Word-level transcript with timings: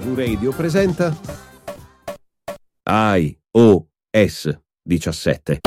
NV 0.00 0.16
Radio 0.16 0.50
presenta 0.52 1.14
iOS 2.88 4.58
17. 4.82 5.60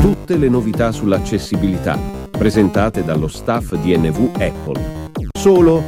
Tutte 0.00 0.36
le 0.36 0.48
novità 0.48 0.90
sull'accessibilità 0.90 1.96
presentate 2.30 3.04
dallo 3.04 3.28
staff 3.28 3.76
di 3.76 3.96
NV 3.96 4.40
Apple. 4.40 5.10
Solo 5.38 5.84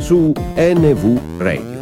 su 0.00 0.32
NV 0.56 1.38
Radio. 1.38 1.75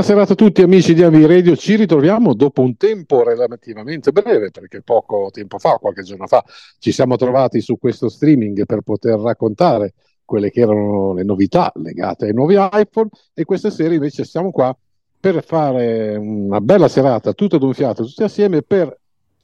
Diretta. 0.00 0.14
Buonasera 0.14 0.22
a 0.22 0.34
tutti 0.34 0.62
amici 0.62 0.94
di 0.94 1.02
Avi 1.02 1.26
Radio, 1.26 1.56
ci 1.56 1.76
ritroviamo 1.76 2.34
dopo 2.34 2.62
un 2.62 2.76
tempo 2.76 3.22
relativamente 3.22 4.12
breve 4.12 4.50
perché 4.50 4.80
poco 4.82 5.28
tempo 5.30 5.58
fa, 5.58 5.76
qualche 5.76 6.02
giorno 6.02 6.26
fa, 6.26 6.42
ci 6.78 6.90
siamo 6.90 7.16
trovati 7.16 7.60
su 7.60 7.78
questo 7.78 8.08
streaming 8.08 8.64
per 8.64 8.80
poter 8.80 9.18
raccontare 9.18 9.94
quelle 10.24 10.50
che 10.50 10.60
erano 10.60 11.12
le 11.12 11.24
novità 11.24 11.70
legate 11.76 12.26
ai 12.26 12.32
nuovi 12.32 12.54
iPhone 12.54 13.10
e 13.34 13.44
questa 13.44 13.70
sera 13.70 13.92
invece 13.92 14.24
siamo 14.24 14.50
qua 14.50 14.74
per 15.20 15.44
fare 15.44 16.16
una 16.16 16.60
bella 16.60 16.88
serata 16.88 17.32
tutto 17.34 17.56
ad 17.56 17.62
un 17.62 17.74
fiato, 17.74 18.04
tutti 18.04 18.22
assieme 18.22 18.62
per 18.62 18.98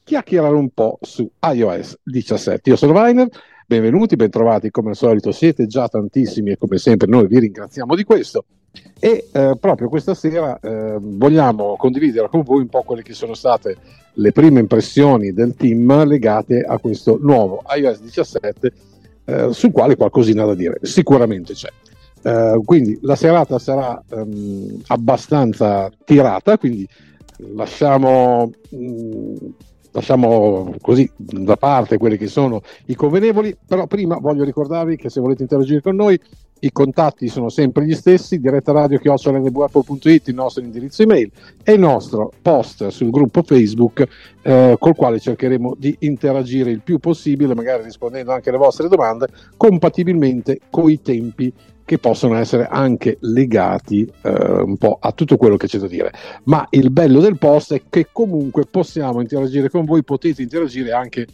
chiacchierare 0.05 0.55
un 0.55 0.71
po' 0.71 0.99
su 1.03 1.29
iOS 1.53 1.99
17. 2.03 2.71
Io 2.71 2.77
sono 2.77 2.93
Weiner, 2.93 3.29
benvenuti, 3.67 4.17
bentrovati 4.17 4.71
come 4.71 4.91
al 4.91 4.97
solito, 4.97 5.33
siete 5.33 5.67
già 5.67 5.87
tantissimi 5.89 6.53
e 6.53 6.57
come 6.57 6.79
sempre 6.79 7.09
noi 7.09 7.27
vi 7.27 7.41
ringraziamo 7.41 7.95
di 7.95 8.05
questo 8.05 8.45
e 8.99 9.29
eh, 9.31 9.57
proprio 9.61 9.89
questa 9.89 10.15
sera 10.15 10.59
eh, 10.61 10.97
vogliamo 11.01 11.77
condividere 11.77 12.29
con 12.29 12.43
voi 12.43 12.61
un 12.63 12.69
po' 12.69 12.83
quelle 12.83 13.03
che 13.03 13.13
sono 13.13 13.35
state 13.35 13.77
le 14.15 14.33
prime 14.33 14.61
impressioni 14.61 15.33
del 15.33 15.55
team 15.55 16.05
legate 16.05 16.63
a 16.63 16.79
questo 16.79 17.19
nuovo 17.21 17.63
iOS 17.77 18.01
17 18.01 18.73
eh, 19.27 19.53
sul 19.53 19.73
quale 19.73 19.97
qualcosina 19.97 20.45
da 20.45 20.55
dire 20.55 20.79
sicuramente 20.83 21.53
c'è. 21.53 21.69
Eh, 22.23 22.61
quindi 22.65 22.99
la 23.03 23.17
serata 23.17 23.59
sarà 23.59 24.03
ehm, 24.11 24.83
abbastanza 24.87 25.91
tirata, 26.05 26.59
quindi 26.59 26.89
lasciamo, 27.55 28.51
mh, 28.71 29.35
lasciamo 29.93 30.75
così 30.81 31.09
da 31.17 31.57
parte 31.57 31.99
quelli 31.99 32.17
che 32.17 32.27
sono 32.27 32.63
i 32.87 32.95
convenevoli, 32.95 33.57
però 33.67 33.87
prima 33.87 34.17
voglio 34.17 34.45
ricordarvi 34.45 34.97
che 34.97 35.11
se 35.11 35.21
volete 35.21 35.43
interagire 35.43 35.81
con 35.81 35.95
noi 35.95 36.19
i 36.61 36.73
contatti 36.73 37.29
sono 37.29 37.49
sempre 37.49 37.85
gli 37.85 37.95
stessi, 37.95 38.39
diretta 38.39 38.73
radio 38.73 38.99
chiocciolnvapple.it, 38.99 40.29
il 40.29 40.35
nostro 40.35 40.63
indirizzo 40.63 41.03
email 41.03 41.31
e 41.63 41.73
il 41.73 41.81
nostro 41.81 42.33
post 42.41 42.89
sul 42.89 43.11
gruppo 43.11 43.43
Facebook 43.43 44.07
eh, 44.43 44.77
col 44.79 44.95
quale 44.95 45.21
cercheremo 45.21 45.75
di 45.79 45.95
interagire 46.01 46.71
il 46.71 46.81
più 46.81 46.99
possibile, 46.99 47.55
magari 47.55 47.83
rispondendo 47.83 48.33
anche 48.33 48.49
alle 48.49 48.59
vostre 48.59 48.89
domande, 48.89 49.29
compatibilmente 49.57 50.61
con 50.71 50.91
i 50.91 51.01
tempi 51.03 51.53
che 51.85 51.99
possono 51.99 52.35
essere 52.35 52.67
anche 52.67 53.17
legati 53.21 54.11
eh, 54.23 54.31
un 54.31 54.77
po' 54.77 54.99
a 55.01 55.13
tutto 55.13 55.37
quello 55.37 55.57
che 55.57 55.69
c'è 55.69 55.79
da 55.79 55.87
dire. 55.87 56.13
Ma 56.45 56.67
il 56.71 56.91
bello 56.91 57.21
del 57.21 57.39
post 57.39 57.75
è 57.75 57.83
che 57.89 58.09
comunque 58.11 58.65
possiamo 58.69 59.21
interagire 59.21 59.71
con 59.71 59.85
voi, 59.85 60.03
potete 60.03 60.43
interagire 60.43 60.91
anche 60.91 61.27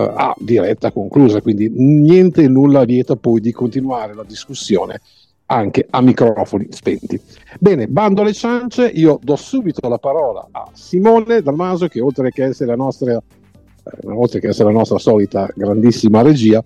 a 0.00 0.34
diretta 0.38 0.90
conclusa, 0.90 1.40
quindi 1.42 1.68
niente 1.68 2.42
e 2.42 2.48
nulla 2.48 2.84
vieta 2.84 3.16
poi 3.16 3.40
di 3.40 3.52
continuare 3.52 4.14
la 4.14 4.24
discussione 4.24 5.00
anche 5.46 5.86
a 5.90 6.00
microfoni 6.00 6.68
spenti. 6.70 7.20
Bene, 7.58 7.86
bando 7.86 8.22
alle 8.22 8.32
ciance, 8.32 8.86
io 8.86 9.18
do 9.22 9.36
subito 9.36 9.86
la 9.88 9.98
parola 9.98 10.48
a 10.50 10.70
Simone 10.72 11.42
Dalmaso 11.42 11.88
che 11.88 12.00
oltre 12.00 12.30
che 12.30 12.44
essere 12.44 12.70
la 12.70 12.76
nostra, 12.76 13.12
eh, 13.12 14.06
oltre 14.06 14.40
che 14.40 14.48
essere 14.48 14.72
la 14.72 14.78
nostra 14.78 14.98
solita 14.98 15.48
grandissima 15.54 16.22
regia, 16.22 16.64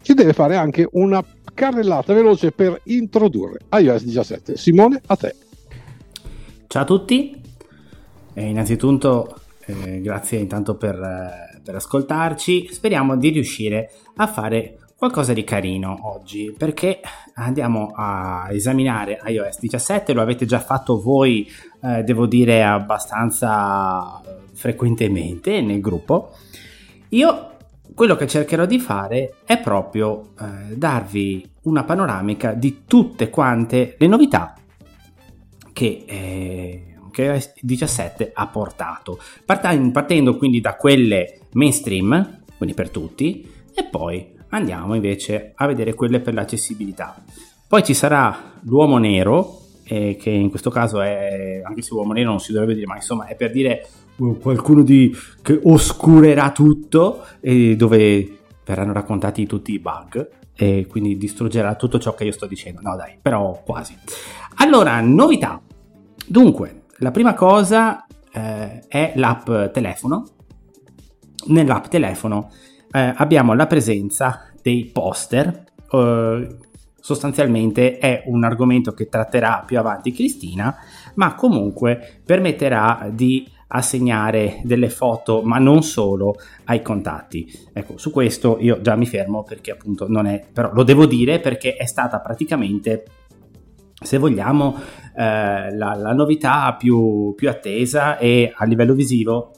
ci 0.00 0.14
deve 0.14 0.32
fare 0.32 0.54
anche 0.54 0.88
una 0.92 1.22
carrellata 1.52 2.14
veloce 2.14 2.52
per 2.52 2.80
introdurre 2.84 3.58
iOS 3.72 4.04
17. 4.04 4.56
Simone, 4.56 5.00
a 5.06 5.16
te. 5.16 5.34
Ciao 6.68 6.82
a 6.82 6.86
tutti, 6.86 7.42
e 8.34 8.44
innanzitutto 8.44 9.34
eh, 9.66 10.00
grazie 10.00 10.38
intanto 10.38 10.76
per, 10.76 10.94
eh, 10.94 11.47
per 11.68 11.76
ascoltarci, 11.76 12.68
speriamo 12.72 13.14
di 13.14 13.28
riuscire 13.28 13.90
a 14.16 14.26
fare 14.26 14.78
qualcosa 14.96 15.34
di 15.34 15.44
carino 15.44 15.98
oggi 16.04 16.54
perché 16.56 17.00
andiamo 17.34 17.92
a 17.94 18.46
esaminare 18.50 19.20
iOS 19.26 19.58
17 19.58 20.14
lo 20.14 20.22
avete 20.22 20.46
già 20.46 20.60
fatto 20.60 20.98
voi 20.98 21.46
eh, 21.82 22.04
devo 22.04 22.24
dire 22.24 22.64
abbastanza 22.64 24.18
frequentemente 24.54 25.60
nel 25.60 25.82
gruppo. 25.82 26.30
Io 27.10 27.50
quello 27.94 28.16
che 28.16 28.26
cercherò 28.26 28.64
di 28.64 28.78
fare 28.78 29.34
è 29.44 29.60
proprio 29.60 30.30
eh, 30.40 30.74
darvi 30.74 31.50
una 31.64 31.84
panoramica 31.84 32.54
di 32.54 32.84
tutte 32.86 33.28
quante 33.28 33.94
le 33.98 34.06
novità 34.06 34.54
che, 35.74 36.04
eh, 36.06 36.94
che 37.10 37.24
iOS 37.24 37.52
17 37.60 38.30
ha 38.32 38.46
portato, 38.46 39.18
partendo 39.44 40.38
quindi 40.38 40.62
da 40.62 40.74
quelle 40.74 41.37
mainstream, 41.52 42.42
quindi 42.56 42.74
per 42.74 42.90
tutti, 42.90 43.48
e 43.74 43.84
poi 43.84 44.34
andiamo 44.48 44.94
invece 44.94 45.52
a 45.54 45.66
vedere 45.66 45.94
quelle 45.94 46.20
per 46.20 46.34
l'accessibilità. 46.34 47.16
Poi 47.66 47.82
ci 47.84 47.94
sarà 47.94 48.54
l'uomo 48.62 48.98
nero, 48.98 49.60
eh, 49.84 50.16
che 50.18 50.30
in 50.30 50.50
questo 50.50 50.70
caso 50.70 51.00
è, 51.00 51.60
anche 51.64 51.82
se 51.82 51.94
uomo 51.94 52.12
nero 52.12 52.30
non 52.30 52.40
si 52.40 52.52
dovrebbe 52.52 52.74
dire, 52.74 52.86
ma 52.86 52.96
insomma 52.96 53.26
è 53.26 53.34
per 53.34 53.50
dire 53.50 53.86
qualcuno 54.40 54.82
di, 54.82 55.14
che 55.42 55.60
oscurerà 55.62 56.50
tutto 56.50 57.24
e 57.40 57.76
dove 57.76 58.38
verranno 58.64 58.92
raccontati 58.92 59.46
tutti 59.46 59.72
i 59.72 59.78
bug 59.78 60.28
e 60.54 60.86
quindi 60.88 61.16
distruggerà 61.16 61.76
tutto 61.76 61.98
ciò 61.98 62.14
che 62.14 62.24
io 62.24 62.32
sto 62.32 62.46
dicendo. 62.46 62.80
No, 62.82 62.96
dai, 62.96 63.16
però 63.20 63.62
quasi. 63.64 63.96
Allora, 64.56 65.00
novità. 65.00 65.60
Dunque, 66.26 66.82
la 66.98 67.12
prima 67.12 67.34
cosa 67.34 68.04
eh, 68.32 68.80
è 68.88 69.12
l'app 69.14 69.48
telefono. 69.72 70.26
Nell'app 71.48 71.86
telefono 71.86 72.50
eh, 72.90 73.12
abbiamo 73.16 73.54
la 73.54 73.66
presenza 73.66 74.50
dei 74.62 74.86
poster. 74.92 75.64
Eh, 75.90 76.56
sostanzialmente 77.00 77.98
è 77.98 78.24
un 78.26 78.44
argomento 78.44 78.92
che 78.92 79.08
tratterà 79.08 79.62
più 79.66 79.78
avanti 79.78 80.12
Cristina, 80.12 80.76
ma 81.14 81.34
comunque 81.34 82.20
permetterà 82.24 83.08
di 83.10 83.48
assegnare 83.68 84.60
delle 84.62 84.88
foto, 84.88 85.42
ma 85.42 85.58
non 85.58 85.82
solo 85.82 86.34
ai 86.64 86.82
contatti. 86.82 87.50
Ecco, 87.72 87.98
su 87.98 88.10
questo 88.10 88.58
io 88.60 88.80
già 88.80 88.96
mi 88.96 89.06
fermo 89.06 89.42
perché 89.42 89.70
appunto 89.70 90.08
non 90.08 90.26
è, 90.26 90.44
però 90.52 90.72
lo 90.72 90.82
devo 90.82 91.06
dire 91.06 91.38
perché 91.40 91.74
è 91.76 91.86
stata 91.86 92.20
praticamente, 92.20 93.04
se 94.00 94.18
vogliamo, 94.18 94.76
eh, 95.16 95.74
la, 95.74 95.94
la, 95.94 96.12
novità 96.12 96.74
più, 96.78 97.34
più 97.34 97.48
attesa 97.48 98.18
e 98.18 98.52
a 98.54 98.64
livello 98.64 98.94
visivo 98.94 99.52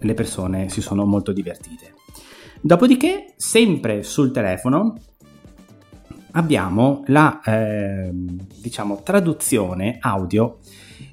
le 0.00 0.14
persone 0.14 0.68
si 0.68 0.80
sono 0.80 1.04
molto 1.04 1.32
divertite. 1.32 1.94
Dopodiché, 2.60 3.32
sempre 3.36 4.02
sul 4.02 4.32
telefono, 4.32 4.98
abbiamo 6.32 7.02
la 7.06 7.40
eh, 7.40 8.10
diciamo 8.12 9.02
traduzione 9.02 9.98
audio 10.00 10.58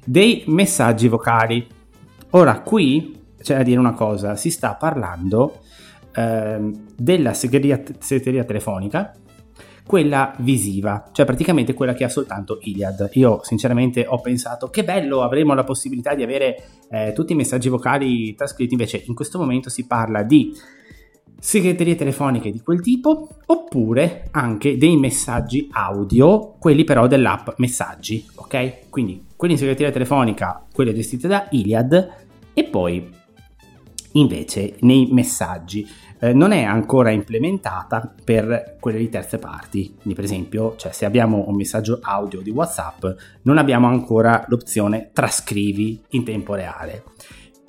dei 0.04 0.44
messaggi 0.46 1.08
vocali 1.08 1.66
Ora, 2.30 2.60
qui 2.60 3.16
c'è 3.40 3.56
da 3.56 3.62
dire 3.62 3.78
una 3.78 3.94
cosa, 3.94 4.36
si 4.36 4.50
sta 4.50 4.74
parlando 4.74 5.60
eh, 6.14 6.70
della 6.94 7.32
segreteria, 7.32 7.82
segreteria 7.98 8.44
telefonica, 8.44 9.14
quella 9.88 10.34
visiva, 10.40 11.08
cioè 11.12 11.24
praticamente 11.24 11.72
quella 11.72 11.94
che 11.94 12.04
ha 12.04 12.10
soltanto 12.10 12.58
Iliad. 12.60 13.08
Io 13.14 13.40
sinceramente 13.42 14.04
ho 14.06 14.20
pensato 14.20 14.68
che 14.68 14.84
bello, 14.84 15.22
avremo 15.22 15.54
la 15.54 15.64
possibilità 15.64 16.14
di 16.14 16.22
avere 16.22 16.62
eh, 16.90 17.12
tutti 17.14 17.32
i 17.32 17.34
messaggi 17.34 17.70
vocali 17.70 18.34
trascritti, 18.34 18.74
invece 18.74 19.02
in 19.06 19.14
questo 19.14 19.38
momento 19.38 19.70
si 19.70 19.86
parla 19.86 20.22
di 20.22 20.54
segreterie 21.40 21.94
telefoniche 21.94 22.50
di 22.50 22.60
quel 22.60 22.82
tipo 22.82 23.28
oppure 23.46 24.28
anche 24.32 24.76
dei 24.76 24.98
messaggi 24.98 25.70
audio, 25.72 26.56
quelli 26.58 26.84
però 26.84 27.06
dell'app 27.06 27.52
messaggi, 27.56 28.26
ok? 28.34 28.90
Quindi 28.90 29.24
quelli 29.36 29.54
in 29.54 29.58
segreteria 29.58 29.90
telefonica, 29.90 30.66
quelle 30.70 30.92
gestite 30.92 31.28
da 31.28 31.46
Iliad 31.50 32.10
e 32.52 32.64
poi 32.64 33.08
invece 34.12 34.76
nei 34.80 35.08
messaggi 35.12 35.86
eh, 36.20 36.32
non 36.32 36.52
è 36.52 36.62
ancora 36.62 37.10
implementata 37.10 38.12
per 38.24 38.76
quelle 38.80 38.98
di 38.98 39.08
terze 39.08 39.38
parti. 39.38 39.94
Quindi 39.94 40.14
per 40.14 40.24
esempio, 40.24 40.74
cioè, 40.76 40.92
se 40.92 41.04
abbiamo 41.04 41.44
un 41.48 41.54
messaggio 41.54 41.98
audio 42.02 42.40
di 42.40 42.50
WhatsApp, 42.50 43.04
non 43.42 43.58
abbiamo 43.58 43.86
ancora 43.86 44.44
l'opzione 44.48 45.10
trascrivi 45.12 46.00
in 46.10 46.24
tempo 46.24 46.54
reale. 46.54 47.04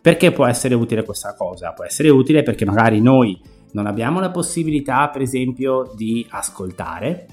Perché 0.02 0.32
può 0.32 0.46
essere 0.46 0.76
utile 0.76 1.04
questa 1.04 1.36
cosa? 1.36 1.74
Può 1.74 1.84
essere 1.84 2.10
utile 2.10 2.44
perché 2.44 2.66
magari 2.66 3.02
noi 3.02 3.40
non 3.72 3.86
abbiamo 3.86 4.20
la 4.20 4.32
possibilità, 4.32 5.10
per 5.10 5.22
esempio, 5.22 5.92
di 5.96 6.26
ascoltare 6.30 7.28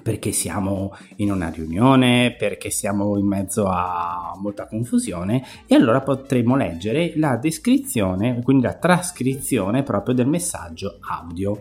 perché 0.00 0.32
siamo 0.32 0.96
in 1.16 1.30
una 1.30 1.50
riunione, 1.50 2.34
perché 2.38 2.70
siamo 2.70 3.18
in 3.18 3.26
mezzo 3.26 3.66
a 3.66 4.34
molta 4.40 4.66
confusione 4.66 5.44
e 5.66 5.74
allora 5.74 6.00
potremo 6.00 6.56
leggere 6.56 7.12
la 7.16 7.36
descrizione, 7.36 8.40
quindi 8.42 8.64
la 8.64 8.74
trascrizione 8.74 9.82
proprio 9.82 10.14
del 10.14 10.28
messaggio 10.28 10.98
audio. 11.00 11.58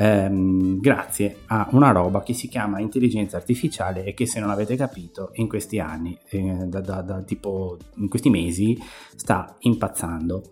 Ehm, 0.00 0.78
grazie 0.80 1.38
a 1.46 1.68
una 1.72 1.90
roba 1.90 2.22
che 2.22 2.32
si 2.32 2.48
chiama 2.48 2.80
intelligenza 2.80 3.36
artificiale 3.36 4.04
e 4.04 4.14
che 4.14 4.26
se 4.26 4.38
non 4.40 4.50
avete 4.50 4.76
capito 4.76 5.30
in 5.34 5.48
questi 5.48 5.78
anni, 5.78 6.16
eh, 6.30 6.66
da, 6.66 6.80
da, 6.80 7.00
da, 7.02 7.22
tipo 7.22 7.76
in 7.96 8.08
questi 8.08 8.30
mesi, 8.30 8.76
sta 9.14 9.56
impazzando. 9.60 10.42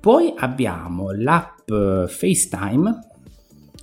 Poi 0.00 0.34
abbiamo 0.36 1.12
l'app 1.12 1.68
FaceTime. 1.68 2.98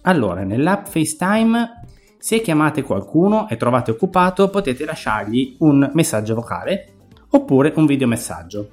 Allora, 0.04 0.44
nell'app 0.44 0.88
FaceTime 0.88 1.79
se 2.22 2.42
chiamate 2.42 2.84
qualcuno 2.84 3.48
e 3.48 3.56
trovate 3.56 3.92
occupato, 3.92 4.50
potete 4.50 4.84
lasciargli 4.84 5.56
un 5.60 5.90
messaggio 5.94 6.36
vocale 6.36 6.88
oppure 7.30 7.72
un 7.78 7.86
videomessaggio. 7.86 8.72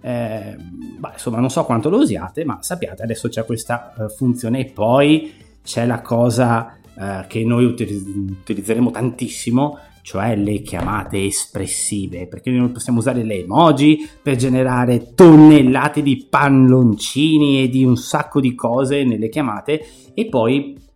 Eh, 0.00 0.56
beh, 0.56 1.10
insomma, 1.12 1.40
non 1.40 1.50
so 1.50 1.64
quanto 1.64 1.90
lo 1.90 1.98
usiate, 1.98 2.42
ma 2.46 2.58
sappiate, 2.62 3.02
adesso 3.02 3.28
c'è 3.28 3.44
questa 3.44 3.92
uh, 3.94 4.08
funzione 4.08 4.60
e 4.60 4.64
poi 4.72 5.34
c'è 5.62 5.84
la 5.84 6.00
cosa 6.00 6.78
uh, 6.94 7.26
che 7.26 7.44
noi 7.44 7.66
utilizzeremo 7.66 8.90
tantissimo, 8.90 9.78
cioè 10.00 10.34
le 10.34 10.62
chiamate 10.62 11.26
espressive, 11.26 12.28
perché 12.28 12.50
noi 12.50 12.70
possiamo 12.70 13.00
usare 13.00 13.22
le 13.22 13.42
emoji 13.42 14.08
per 14.22 14.36
generare 14.36 15.12
tonnellate 15.14 16.00
di 16.00 16.26
palloncini 16.30 17.62
e 17.62 17.68
di 17.68 17.84
un 17.84 17.98
sacco 17.98 18.40
di 18.40 18.54
cose 18.54 19.04
nelle 19.04 19.28
chiamate 19.28 19.84
e 20.14 20.26
poi 20.28 20.88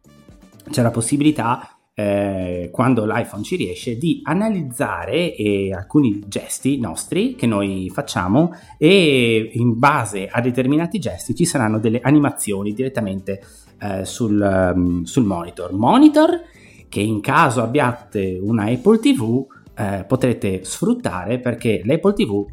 c'è 0.70 0.80
la 0.80 0.90
possibilità 0.90 1.73
eh, 1.94 2.70
quando 2.72 3.04
l'iPhone 3.04 3.44
ci 3.44 3.56
riesce, 3.56 3.96
di 3.96 4.20
analizzare 4.24 5.34
eh, 5.34 5.72
alcuni 5.72 6.24
gesti 6.26 6.78
nostri 6.78 7.34
che 7.36 7.46
noi 7.46 7.90
facciamo 7.92 8.52
e 8.76 9.50
in 9.52 9.78
base 9.78 10.26
a 10.26 10.40
determinati 10.40 10.98
gesti 10.98 11.34
ci 11.34 11.44
saranno 11.44 11.78
delle 11.78 12.00
animazioni 12.02 12.72
direttamente 12.72 13.40
eh, 13.80 14.04
sul, 14.04 14.72
um, 14.74 15.04
sul, 15.04 15.24
monitor. 15.24 15.72
Monitor 15.72 16.42
che 16.88 17.00
in 17.00 17.20
caso 17.20 17.62
abbiate 17.62 18.38
una 18.40 18.64
Apple 18.64 18.98
TV 18.98 19.46
eh, 19.76 20.04
potrete 20.06 20.64
sfruttare 20.64 21.38
perché 21.38 21.82
l'Apple 21.84 22.12
TV 22.12 22.46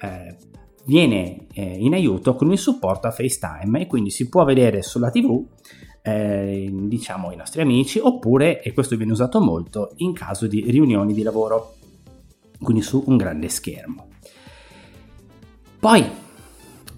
eh, 0.00 0.36
viene 0.84 1.46
eh, 1.52 1.62
in 1.62 1.94
aiuto 1.94 2.34
con 2.34 2.50
il 2.50 2.58
supporto 2.58 3.06
a 3.06 3.10
FaceTime 3.10 3.82
e 3.82 3.86
quindi 3.86 4.10
si 4.10 4.28
può 4.28 4.44
vedere 4.44 4.82
sulla 4.82 5.10
TV 5.10 5.44
eh, 6.08 6.70
diciamo 6.72 7.32
i 7.32 7.36
nostri 7.36 7.60
amici 7.60 7.98
oppure, 7.98 8.62
e 8.62 8.72
questo 8.72 8.96
viene 8.96 9.12
usato 9.12 9.40
molto, 9.40 9.92
in 9.96 10.12
caso 10.12 10.46
di 10.46 10.70
riunioni 10.70 11.12
di 11.12 11.22
lavoro, 11.22 11.74
quindi 12.60 12.82
su 12.82 13.02
un 13.06 13.16
grande 13.16 13.48
schermo. 13.48 14.06
Poi 15.78 16.04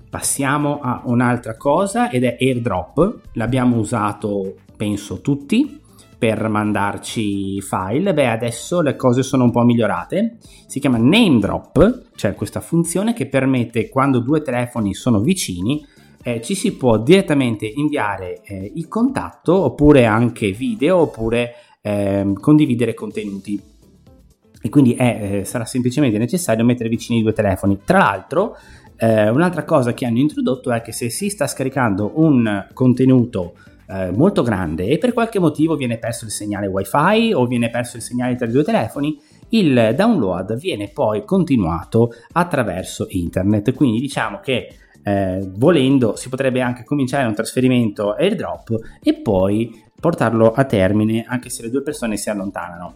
passiamo 0.08 0.80
a 0.80 1.02
un'altra 1.04 1.56
cosa 1.56 2.10
ed 2.10 2.24
è 2.24 2.36
AirDrop, 2.40 3.20
l'abbiamo 3.34 3.76
usato 3.76 4.54
penso 4.76 5.20
tutti 5.20 5.78
per 6.18 6.48
mandarci 6.48 7.60
file, 7.62 8.12
beh 8.12 8.28
adesso 8.28 8.80
le 8.82 8.96
cose 8.96 9.22
sono 9.22 9.44
un 9.44 9.50
po' 9.50 9.62
migliorate, 9.62 10.38
si 10.66 10.80
chiama 10.80 10.98
Name 10.98 11.38
Drop, 11.38 12.10
cioè 12.14 12.34
questa 12.34 12.60
funzione 12.60 13.14
che 13.14 13.26
permette 13.26 13.88
quando 13.88 14.20
due 14.20 14.42
telefoni 14.42 14.94
sono 14.94 15.20
vicini 15.20 15.82
eh, 16.22 16.40
ci 16.40 16.54
si 16.54 16.76
può 16.76 16.98
direttamente 16.98 17.66
inviare 17.66 18.42
eh, 18.42 18.72
il 18.74 18.88
contatto 18.88 19.54
oppure 19.54 20.04
anche 20.04 20.50
video 20.52 20.98
oppure 20.98 21.54
eh, 21.80 22.32
condividere 22.38 22.94
contenuti 22.94 23.60
e 24.62 24.68
quindi 24.68 24.94
è, 24.94 25.38
eh, 25.40 25.44
sarà 25.44 25.64
semplicemente 25.64 26.18
necessario 26.18 26.64
mettere 26.64 26.90
vicini 26.90 27.20
i 27.20 27.22
due 27.22 27.32
telefoni. 27.32 27.80
Tra 27.82 27.98
l'altro, 27.98 28.56
eh, 28.96 29.30
un'altra 29.30 29.64
cosa 29.64 29.94
che 29.94 30.04
hanno 30.04 30.18
introdotto 30.18 30.70
è 30.70 30.82
che 30.82 30.92
se 30.92 31.08
si 31.08 31.30
sta 31.30 31.46
scaricando 31.46 32.12
un 32.16 32.66
contenuto 32.74 33.54
eh, 33.86 34.10
molto 34.10 34.42
grande 34.42 34.86
e 34.86 34.98
per 34.98 35.14
qualche 35.14 35.38
motivo 35.38 35.76
viene 35.76 35.96
perso 35.96 36.26
il 36.26 36.30
segnale 36.30 36.66
wifi 36.66 37.32
o 37.32 37.46
viene 37.46 37.70
perso 37.70 37.96
il 37.96 38.02
segnale 38.02 38.34
tra 38.34 38.46
i 38.46 38.50
due 38.50 38.62
telefoni, 38.62 39.18
il 39.50 39.94
download 39.96 40.58
viene 40.58 40.88
poi 40.88 41.24
continuato 41.24 42.10
attraverso 42.32 43.06
internet. 43.08 43.72
Quindi 43.72 43.98
diciamo 43.98 44.40
che 44.40 44.74
eh, 45.02 45.48
volendo 45.54 46.16
si 46.16 46.28
potrebbe 46.28 46.60
anche 46.60 46.84
cominciare 46.84 47.26
un 47.26 47.34
trasferimento 47.34 48.12
airdrop 48.12 48.76
e 49.02 49.14
poi 49.14 49.84
portarlo 49.98 50.52
a 50.52 50.64
termine 50.64 51.24
anche 51.26 51.50
se 51.50 51.62
le 51.62 51.70
due 51.70 51.82
persone 51.82 52.16
si 52.16 52.30
allontanano. 52.30 52.94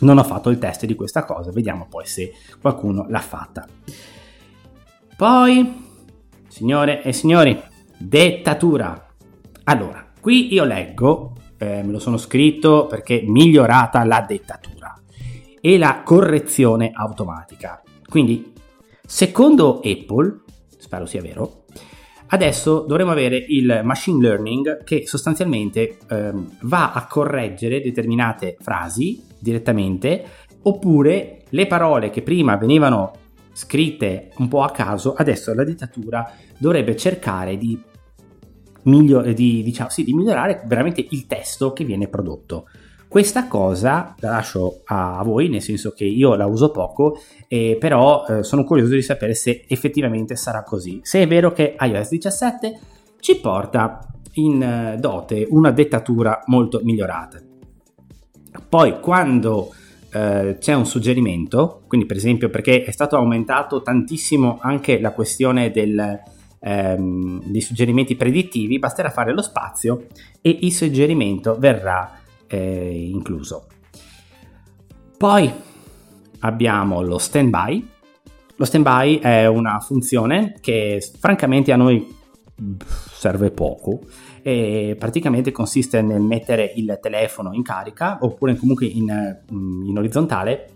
Non 0.00 0.18
ho 0.18 0.24
fatto 0.24 0.50
il 0.50 0.58
test 0.58 0.84
di 0.84 0.94
questa 0.94 1.24
cosa, 1.24 1.52
vediamo 1.52 1.86
poi 1.88 2.06
se 2.06 2.32
qualcuno 2.60 3.06
l'ha 3.08 3.20
fatta. 3.20 3.66
Poi, 5.16 5.84
signore 6.48 7.02
e 7.02 7.12
signori, 7.12 7.60
dettatura. 7.96 9.06
Allora, 9.64 10.04
qui 10.20 10.52
io 10.52 10.64
leggo, 10.64 11.34
eh, 11.56 11.82
me 11.84 11.92
lo 11.92 12.00
sono 12.00 12.16
scritto 12.16 12.86
perché 12.86 13.22
migliorata 13.24 14.02
la 14.04 14.24
dettatura 14.26 15.00
e 15.60 15.78
la 15.78 16.02
correzione 16.04 16.90
automatica. 16.92 17.80
Quindi, 18.08 18.52
secondo 19.06 19.80
Apple, 19.84 20.40
spero 20.92 21.06
sia 21.06 21.22
vero, 21.22 21.64
adesso 22.28 22.84
dovremo 22.86 23.12
avere 23.12 23.36
il 23.48 23.80
machine 23.82 24.20
learning 24.20 24.84
che 24.84 25.06
sostanzialmente 25.06 25.96
ehm, 26.08 26.58
va 26.62 26.92
a 26.92 27.06
correggere 27.06 27.80
determinate 27.80 28.56
frasi 28.60 29.24
direttamente 29.38 30.24
oppure 30.62 31.44
le 31.48 31.66
parole 31.66 32.10
che 32.10 32.20
prima 32.20 32.56
venivano 32.56 33.12
scritte 33.52 34.30
un 34.36 34.48
po' 34.48 34.62
a 34.62 34.70
caso, 34.70 35.14
adesso 35.14 35.54
la 35.54 35.64
dittatura 35.64 36.30
dovrebbe 36.58 36.96
cercare 36.96 37.56
di, 37.56 37.80
miglior- 38.82 39.32
di, 39.32 39.62
diciamo, 39.62 39.90
sì, 39.90 40.04
di 40.04 40.14
migliorare 40.14 40.62
veramente 40.66 41.04
il 41.08 41.26
testo 41.26 41.72
che 41.72 41.84
viene 41.84 42.08
prodotto. 42.08 42.68
Questa 43.12 43.46
cosa 43.46 44.14
la 44.20 44.30
lascio 44.30 44.80
a 44.86 45.22
voi, 45.22 45.50
nel 45.50 45.60
senso 45.60 45.90
che 45.90 46.06
io 46.06 46.34
la 46.34 46.46
uso 46.46 46.70
poco, 46.70 47.18
eh, 47.46 47.76
però 47.78 48.24
eh, 48.24 48.42
sono 48.42 48.64
curioso 48.64 48.94
di 48.94 49.02
sapere 49.02 49.34
se 49.34 49.66
effettivamente 49.68 50.34
sarà 50.34 50.62
così. 50.62 51.00
Se 51.02 51.20
è 51.20 51.26
vero 51.26 51.52
che 51.52 51.76
iOS 51.78 52.08
17 52.08 52.80
ci 53.20 53.38
porta 53.38 53.98
in 54.36 54.62
eh, 54.62 54.96
dote 54.98 55.46
una 55.50 55.72
dettatura 55.72 56.42
molto 56.46 56.80
migliorata. 56.82 57.38
Poi 58.66 58.98
quando 58.98 59.74
eh, 60.10 60.56
c'è 60.58 60.72
un 60.72 60.86
suggerimento, 60.86 61.82
quindi 61.88 62.06
per 62.06 62.16
esempio 62.16 62.48
perché 62.48 62.82
è 62.82 62.92
stato 62.92 63.18
aumentato 63.18 63.82
tantissimo 63.82 64.56
anche 64.62 64.98
la 64.98 65.10
questione 65.10 65.70
del, 65.70 66.18
ehm, 66.60 67.42
dei 67.44 67.60
suggerimenti 67.60 68.16
predittivi, 68.16 68.78
basterà 68.78 69.10
fare 69.10 69.34
lo 69.34 69.42
spazio 69.42 70.06
e 70.40 70.60
il 70.62 70.72
suggerimento 70.72 71.58
verrà 71.58 72.20
eh, 72.52 73.08
incluso. 73.10 73.66
Poi 75.16 75.50
abbiamo 76.40 77.00
lo 77.00 77.16
standby. 77.16 77.88
Lo 78.56 78.64
standby 78.64 79.18
è 79.18 79.46
una 79.46 79.80
funzione 79.80 80.56
che 80.60 81.02
francamente 81.18 81.72
a 81.72 81.76
noi 81.76 82.20
serve 83.10 83.50
poco 83.50 84.00
e 84.42 84.96
praticamente 84.98 85.50
consiste 85.50 86.02
nel 86.02 86.20
mettere 86.20 86.72
il 86.76 86.98
telefono 87.00 87.52
in 87.54 87.62
carica 87.62 88.18
oppure 88.20 88.56
comunque 88.56 88.86
in, 88.86 89.38
in 89.50 89.96
orizzontale 89.96 90.68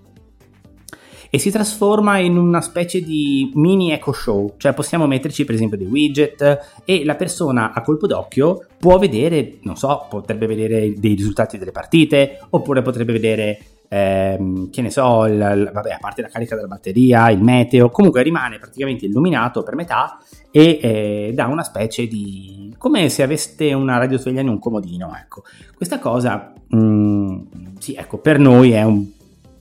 e 1.31 1.39
si 1.39 1.51
trasforma 1.51 2.19
in 2.19 2.37
una 2.37 2.61
specie 2.61 3.01
di 3.01 3.51
mini 3.55 3.93
eco 3.93 4.13
show, 4.13 4.55
cioè 4.57 4.73
possiamo 4.75 5.07
metterci 5.07 5.45
per 5.45 5.55
esempio 5.55 5.77
dei 5.77 5.87
widget 5.87 6.83
e 6.85 7.05
la 7.05 7.15
persona 7.15 7.73
a 7.73 7.83
colpo 7.83 8.07
d'occhio 8.07 8.67
può 8.79 8.99
vedere, 8.99 9.59
non 9.63 9.77
so, 9.77 10.07
potrebbe 10.09 10.47
vedere 10.47 10.93
dei 10.95 11.15
risultati 11.15 11.59
delle 11.59 11.73
partite 11.73 12.39
oppure 12.51 12.83
potrebbe 12.83 13.13
vedere 13.13 13.59
ehm, 13.89 14.71
che 14.71 14.83
ne 14.83 14.91
so, 14.91 15.27
il, 15.27 15.35
il, 15.35 15.71
vabbè, 15.73 15.91
a 15.91 15.99
parte 16.01 16.23
la 16.23 16.29
carica 16.29 16.55
della 16.55 16.67
batteria, 16.67 17.31
il 17.31 17.43
meteo, 17.43 17.91
comunque 17.91 18.23
rimane 18.23 18.59
praticamente 18.59 19.07
illuminato 19.07 19.63
per 19.63 19.75
metà 19.75 20.19
e 20.51 20.79
eh, 20.81 21.33
dà 21.35 21.47
una 21.47 21.63
specie 21.63 22.07
di... 22.07 22.75
come 22.79 23.09
se 23.09 23.23
aveste 23.23 23.73
una 23.73 23.99
radiosveglia 23.99 24.41
in 24.41 24.49
un 24.49 24.59
comodino, 24.59 25.15
ecco. 25.17 25.43
Questa 25.75 25.99
cosa, 25.99 26.53
mh, 26.69 26.79
mm, 26.79 27.39
sì, 27.79 27.95
ecco, 27.95 28.19
per 28.19 28.39
noi 28.39 28.71
è 28.73 28.83
un 28.83 29.15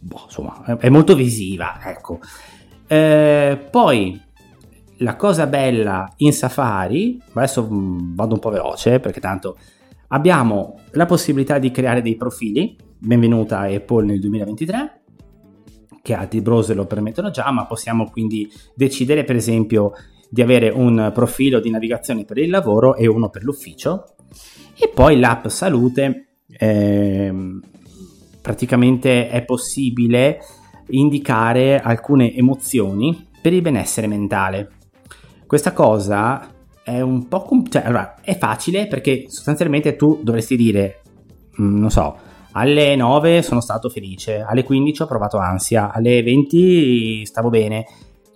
boh, 0.06 0.22
insomma, 0.26 0.78
è 0.78 0.90
molto 0.90 1.16
visiva, 1.16 1.80
ecco. 1.84 2.20
Eh, 2.88 3.68
poi 3.72 4.22
la 4.98 5.16
cosa 5.16 5.48
bella 5.48 6.14
in 6.18 6.32
Safari, 6.32 7.20
adesso 7.34 7.68
mm, 7.70 8.14
vado 8.16 8.36
un 8.36 8.40
po' 8.40 8.52
veloce 8.52 9.00
perché 9.00 9.20
tanto 9.20 9.58
abbiamo 10.10 10.80
la 10.92 11.08
possibilità 11.08 11.58
di 11.58 11.72
creare 11.72 12.04
dei 12.04 12.16
profili, 12.16 12.78
benvenuta 13.00 13.62
Apple 13.62 14.06
nel 14.06 14.20
2023, 14.20 15.02
che 16.04 16.14
altri 16.14 16.42
browser 16.42 16.76
lo 16.76 16.86
permettono 16.86 17.32
già, 17.32 17.50
ma 17.52 17.66
possiamo 17.66 18.10
quindi 18.12 18.48
decidere 18.76 19.24
per 19.24 19.36
esempio 19.36 19.94
di 20.30 20.44
avere 20.44 20.70
un 20.70 21.12
profilo 21.14 21.60
di 21.60 21.72
navigazione 21.72 22.26
per 22.26 22.38
il 22.38 22.52
lavoro 22.52 22.96
e 22.96 23.08
uno 23.08 23.30
per 23.30 23.44
l'ufficio. 23.44 24.06
E 24.78 24.92
poi 24.94 25.18
l'app 25.18 25.48
salute, 25.48 26.28
ehm, 26.48 27.62
praticamente 28.46 29.28
è 29.28 29.44
possibile 29.44 30.40
indicare 30.90 31.82
alcune 31.82 32.32
emozioni 32.32 33.28
per 33.42 33.54
il 33.54 33.64
benessere 33.64 34.06
mentale. 34.06 34.70
Questa 35.48 35.74
cosa 35.74 36.48
è 36.84 37.02
un 37.02 37.28
po' 37.28 37.42
com- 37.42 37.68
cioè, 37.68 37.82
allora, 37.86 38.18
è 38.22 38.38
facile 38.38 38.86
perché 38.86 39.26
sostanzialmente 39.30 39.96
tu 39.96 40.20
dovresti 40.22 40.56
dire, 40.56 41.02
mm, 41.60 41.80
non 41.80 41.90
so, 41.90 42.16
alle 42.52 42.96
9 42.96 43.42
sono 43.42 43.62
stato 43.62 43.90
felice, 43.90 44.46
alle 44.48 44.64
15 44.64 45.02
ho 45.02 45.08
provato 45.08 45.38
ansia, 45.38 45.92
alle 45.92 46.22
20 46.22 47.26
stavo 47.26 47.50
bene. 47.50 47.86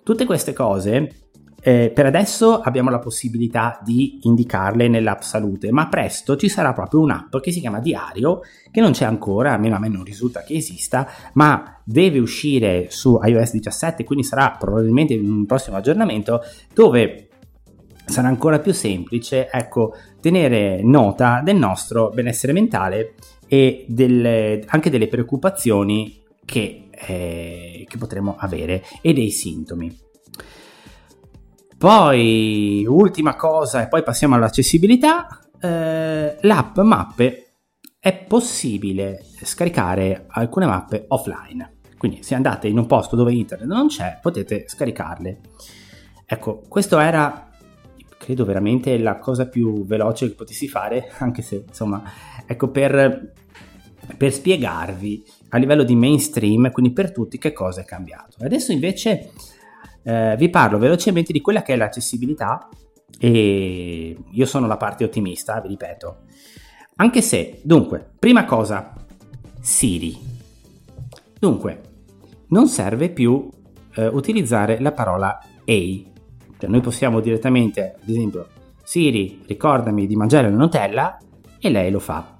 Tutte 0.02 0.24
queste 0.24 0.52
cose 0.52 1.29
eh, 1.62 1.90
per 1.94 2.06
adesso 2.06 2.60
abbiamo 2.60 2.90
la 2.90 2.98
possibilità 2.98 3.78
di 3.82 4.20
indicarle 4.22 4.88
nell'app 4.88 5.20
salute, 5.20 5.70
ma 5.70 5.88
presto 5.88 6.36
ci 6.36 6.48
sarà 6.48 6.72
proprio 6.72 7.00
un'app 7.00 7.36
che 7.38 7.52
si 7.52 7.60
chiama 7.60 7.80
Diario, 7.80 8.40
che 8.70 8.80
non 8.80 8.92
c'è 8.92 9.04
ancora, 9.04 9.52
almeno 9.52 9.76
a 9.76 9.78
me 9.78 9.88
non 9.88 10.04
risulta 10.04 10.42
che 10.42 10.54
esista, 10.54 11.06
ma 11.34 11.80
deve 11.84 12.18
uscire 12.18 12.86
su 12.88 13.20
iOS 13.22 13.52
17, 13.52 14.04
quindi 14.04 14.24
sarà 14.24 14.56
probabilmente 14.58 15.14
in 15.14 15.30
un 15.30 15.46
prossimo 15.46 15.76
aggiornamento, 15.76 16.40
dove 16.72 17.28
sarà 18.06 18.28
ancora 18.28 18.58
più 18.58 18.72
semplice, 18.72 19.48
ecco, 19.50 19.94
tenere 20.20 20.82
nota 20.82 21.40
del 21.44 21.56
nostro 21.56 22.10
benessere 22.10 22.52
mentale 22.52 23.14
e 23.46 23.84
delle, 23.88 24.62
anche 24.66 24.90
delle 24.90 25.08
preoccupazioni 25.08 26.22
che, 26.44 26.88
eh, 26.90 27.84
che 27.88 27.98
potremo 27.98 28.36
avere 28.38 28.82
e 29.00 29.12
dei 29.12 29.30
sintomi. 29.30 30.08
Poi, 31.80 32.84
ultima 32.86 33.36
cosa, 33.36 33.82
e 33.82 33.88
poi 33.88 34.02
passiamo 34.02 34.34
all'accessibilità, 34.34 35.40
eh, 35.58 36.36
l'app 36.38 36.78
Mappe 36.78 37.54
è 37.98 38.14
possibile 38.18 39.24
scaricare 39.44 40.26
alcune 40.28 40.66
mappe 40.66 41.06
offline. 41.08 41.78
Quindi 41.96 42.22
se 42.22 42.34
andate 42.34 42.68
in 42.68 42.76
un 42.76 42.84
posto 42.84 43.16
dove 43.16 43.32
internet 43.32 43.66
non 43.66 43.86
c'è, 43.86 44.18
potete 44.20 44.64
scaricarle. 44.68 45.40
Ecco, 46.26 46.60
questo 46.68 46.98
era, 46.98 47.48
credo 48.18 48.44
veramente, 48.44 48.98
la 48.98 49.18
cosa 49.18 49.48
più 49.48 49.86
veloce 49.86 50.28
che 50.28 50.34
potessi 50.34 50.68
fare, 50.68 51.10
anche 51.20 51.40
se, 51.40 51.64
insomma, 51.66 52.02
ecco, 52.44 52.68
per, 52.68 53.32
per 54.18 54.32
spiegarvi 54.34 55.24
a 55.48 55.56
livello 55.56 55.84
di 55.84 55.96
mainstream, 55.96 56.70
quindi 56.72 56.92
per 56.92 57.10
tutti, 57.10 57.38
che 57.38 57.54
cosa 57.54 57.80
è 57.80 57.84
cambiato. 57.86 58.36
Adesso 58.44 58.70
invece 58.70 59.30
eh, 60.02 60.34
vi 60.38 60.48
parlo 60.48 60.78
velocemente 60.78 61.32
di 61.32 61.40
quella 61.40 61.62
che 61.62 61.74
è 61.74 61.76
l'accessibilità 61.76 62.68
e 63.18 64.16
io 64.30 64.46
sono 64.46 64.66
la 64.66 64.76
parte 64.76 65.04
ottimista, 65.04 65.60
vi 65.60 65.68
ripeto. 65.68 66.18
Anche 66.96 67.22
se, 67.22 67.60
dunque, 67.62 68.10
prima 68.18 68.44
cosa, 68.44 68.94
Siri. 69.60 70.18
Dunque, 71.38 71.80
non 72.48 72.68
serve 72.68 73.10
più 73.10 73.48
eh, 73.94 74.06
utilizzare 74.06 74.80
la 74.80 74.92
parola 74.92 75.38
A. 75.38 75.48
Cioè 75.64 76.68
noi 76.68 76.80
possiamo 76.80 77.20
direttamente, 77.20 77.96
ad 78.00 78.08
esempio, 78.08 78.48
Siri, 78.82 79.42
ricordami 79.46 80.06
di 80.06 80.16
mangiare 80.16 80.50
la 80.50 80.56
Nutella 80.56 81.18
e 81.58 81.70
lei 81.70 81.90
lo 81.90 82.00
fa. 82.00 82.36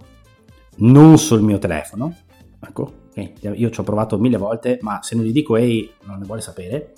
Non 0.76 1.18
sul 1.18 1.42
mio 1.42 1.58
telefono. 1.58 2.14
Ecco, 2.62 2.92
io 3.14 3.70
ci 3.70 3.80
ho 3.80 3.82
provato 3.82 4.18
mille 4.18 4.36
volte, 4.36 4.78
ma 4.82 5.00
se 5.02 5.14
non 5.14 5.24
gli 5.24 5.32
dico 5.32 5.56
A 5.56 5.60
non 6.04 6.18
ne 6.18 6.26
vuole 6.26 6.40
sapere 6.40 6.94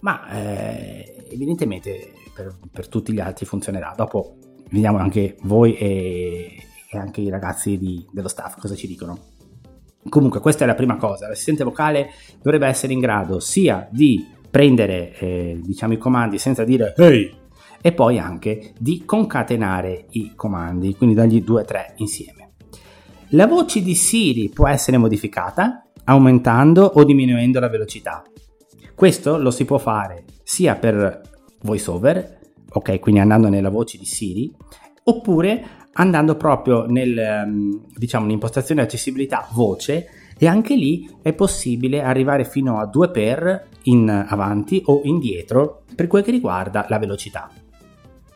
ma 0.00 0.28
eh, 0.30 1.26
evidentemente 1.30 2.12
per, 2.34 2.56
per, 2.70 2.88
tutti 2.88 3.12
gli 3.12 3.20
altri 3.20 3.46
funzionerà. 3.46 3.94
Dopo 3.96 4.36
vediamo 4.70 4.98
anche 4.98 5.36
voi 5.42 5.76
e, 5.76 6.62
e 6.90 6.98
anche 6.98 7.20
i 7.20 7.30
ragazzi 7.30 7.78
di, 7.78 8.06
dello 8.10 8.28
staff 8.28 8.58
cosa 8.58 8.74
ci 8.74 8.86
dicono. 8.86 9.18
Comunque 10.08 10.40
questa 10.40 10.64
è 10.64 10.66
la 10.66 10.74
prima 10.74 10.96
cosa, 10.96 11.28
l'assistente 11.28 11.64
vocale 11.64 12.10
dovrebbe 12.40 12.66
essere 12.66 12.92
in 12.92 13.00
grado 13.00 13.40
sia 13.40 13.88
di 13.90 14.24
prendere 14.50 15.14
eh, 15.18 15.60
diciamo 15.62 15.92
i 15.92 15.98
comandi 15.98 16.38
senza 16.38 16.64
dire 16.64 16.94
hey 16.96 17.36
e 17.80 17.92
poi 17.92 18.18
anche 18.18 18.72
di 18.78 19.04
concatenare 19.04 20.06
i 20.10 20.32
comandi, 20.34 20.96
quindi 20.96 21.14
dargli 21.14 21.42
due 21.42 21.62
o 21.62 21.64
tre 21.64 21.94
insieme. 21.96 22.52
La 23.32 23.46
voce 23.46 23.82
di 23.82 23.94
Siri 23.94 24.48
può 24.48 24.66
essere 24.66 24.96
modificata 24.96 25.88
aumentando 26.04 26.84
o 26.84 27.04
diminuendo 27.04 27.60
la 27.60 27.68
velocità. 27.68 28.22
Questo 28.98 29.38
lo 29.38 29.52
si 29.52 29.64
può 29.64 29.78
fare 29.78 30.24
sia 30.42 30.74
per 30.74 31.20
voiceover, 31.62 32.38
ok, 32.68 32.98
quindi 32.98 33.20
andando 33.20 33.48
nella 33.48 33.70
voce 33.70 33.96
di 33.96 34.04
Siri, 34.04 34.52
oppure 35.04 35.66
andando 35.92 36.34
proprio 36.34 36.84
nel, 36.84 37.16
ehm, 37.16 37.84
diciamo, 37.94 38.26
l'impostazione 38.26 38.82
accessibilità 38.82 39.46
voce 39.52 40.08
e 40.36 40.48
anche 40.48 40.74
lì 40.74 41.08
è 41.22 41.32
possibile 41.32 42.02
arrivare 42.02 42.42
fino 42.42 42.80
a 42.80 42.86
2 42.86 43.10
per 43.10 43.68
in 43.82 44.10
avanti 44.10 44.82
o 44.86 45.02
indietro 45.04 45.84
per 45.94 46.08
quel 46.08 46.24
che 46.24 46.32
riguarda 46.32 46.84
la 46.88 46.98
velocità. 46.98 47.48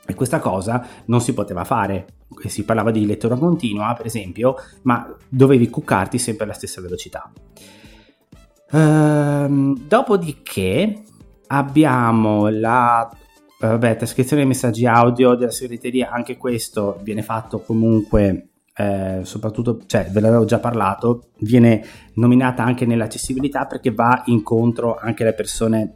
E 0.06 0.14
questa 0.14 0.38
cosa 0.38 0.86
non 1.06 1.20
si 1.20 1.34
poteva 1.34 1.64
fare, 1.64 2.06
si 2.46 2.62
parlava 2.62 2.92
di 2.92 3.04
lettura 3.04 3.34
continua 3.34 3.94
per 3.96 4.06
esempio, 4.06 4.54
ma 4.82 5.12
dovevi 5.28 5.68
cuccarti 5.68 6.18
sempre 6.18 6.44
alla 6.44 6.54
stessa 6.54 6.80
velocità. 6.80 7.32
Ehm, 8.72 9.86
dopodiché 9.86 11.02
abbiamo 11.48 12.48
la 12.48 13.08
vabbè, 13.60 13.96
trascrizione 13.96 14.42
dei 14.42 14.50
messaggi 14.50 14.86
audio 14.86 15.34
della 15.34 15.50
segreteria, 15.50 16.10
anche 16.10 16.36
questo 16.36 16.98
viene 17.02 17.22
fatto 17.22 17.60
comunque, 17.60 18.48
eh, 18.74 19.20
soprattutto, 19.22 19.80
cioè 19.86 20.08
ve 20.10 20.20
l'avevo 20.20 20.44
già 20.44 20.58
parlato, 20.58 21.28
viene 21.40 21.84
nominata 22.14 22.64
anche 22.64 22.86
nell'accessibilità 22.86 23.66
perché 23.66 23.92
va 23.92 24.22
incontro 24.26 24.96
anche 24.96 25.22
alle 25.22 25.34
persone 25.34 25.94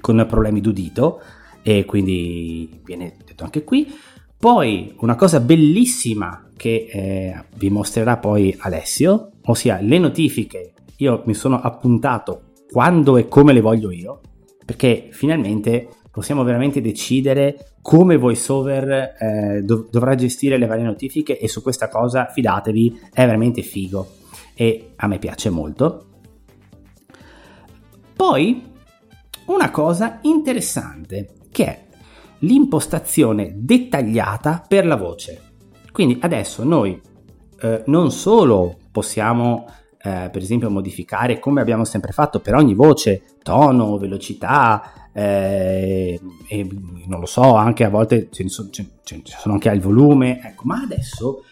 con 0.00 0.24
problemi 0.28 0.60
d'udito 0.60 1.20
e 1.62 1.84
quindi 1.84 2.80
viene 2.84 3.16
detto 3.24 3.44
anche 3.44 3.64
qui. 3.64 3.92
Poi 4.38 4.94
una 5.00 5.14
cosa 5.14 5.40
bellissima 5.40 6.48
che 6.56 6.88
eh, 6.90 7.44
vi 7.56 7.70
mostrerà 7.70 8.16
poi 8.16 8.54
Alessio, 8.60 9.32
ossia 9.44 9.78
le 9.80 9.98
notifiche 9.98 10.71
io 11.02 11.22
mi 11.26 11.34
sono 11.34 11.60
appuntato 11.60 12.52
quando 12.70 13.16
e 13.16 13.28
come 13.28 13.52
le 13.52 13.60
voglio 13.60 13.90
io, 13.90 14.20
perché 14.64 15.08
finalmente 15.10 15.88
possiamo 16.10 16.44
veramente 16.44 16.80
decidere 16.80 17.74
come 17.82 18.16
VoiceOver 18.16 18.90
eh, 19.18 19.62
dov- 19.62 19.90
dovrà 19.90 20.14
gestire 20.14 20.56
le 20.56 20.66
varie 20.66 20.84
notifiche 20.84 21.38
e 21.38 21.48
su 21.48 21.62
questa 21.62 21.88
cosa 21.88 22.26
fidatevi, 22.26 23.00
è 23.12 23.24
veramente 23.26 23.62
figo 23.62 24.06
e 24.54 24.92
a 24.96 25.06
me 25.06 25.18
piace 25.18 25.50
molto. 25.50 26.06
Poi 28.14 28.70
una 29.46 29.70
cosa 29.70 30.20
interessante 30.22 31.34
che 31.50 31.64
è 31.64 31.86
l'impostazione 32.40 33.52
dettagliata 33.56 34.64
per 34.66 34.86
la 34.86 34.96
voce. 34.96 35.50
Quindi 35.90 36.18
adesso 36.20 36.64
noi 36.64 37.00
eh, 37.60 37.82
non 37.86 38.10
solo 38.10 38.78
possiamo 38.90 39.66
eh, 40.02 40.28
per 40.30 40.42
esempio 40.42 40.70
modificare 40.70 41.38
come 41.38 41.60
abbiamo 41.60 41.84
sempre 41.84 42.12
fatto 42.12 42.40
per 42.40 42.54
ogni 42.54 42.74
voce, 42.74 43.22
tono, 43.42 43.98
velocità, 43.98 45.10
eh, 45.12 46.18
e 46.48 46.68
non 47.06 47.20
lo 47.20 47.26
so, 47.26 47.54
anche 47.54 47.84
a 47.84 47.88
volte 47.90 48.28
ce 48.30 48.42
ne, 48.42 48.48
sono, 48.48 48.70
ce, 48.70 48.86
ce 49.04 49.22
sono 49.24 49.54
anche 49.54 49.68
al 49.68 49.78
volume, 49.78 50.40
ecco, 50.42 50.62
ma 50.64 50.80
adesso 50.80 51.44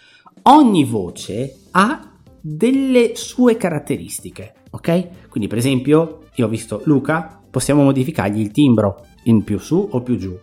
ogni 0.43 0.85
voce 0.85 1.59
ha 1.73 2.11
delle 2.41 3.13
sue 3.15 3.57
caratteristiche, 3.57 4.55
ok? 4.71 5.29
Quindi 5.29 5.49
per 5.49 5.59
esempio 5.59 6.25
io 6.35 6.47
ho 6.47 6.49
visto 6.49 6.81
Luca, 6.85 7.41
possiamo 7.51 7.83
modificargli 7.83 8.41
il 8.41 8.51
timbro 8.51 9.07
in 9.25 9.45
più 9.45 9.59
su 9.59 9.89
o 9.91 10.01
più 10.03 10.17
giù. 10.17 10.37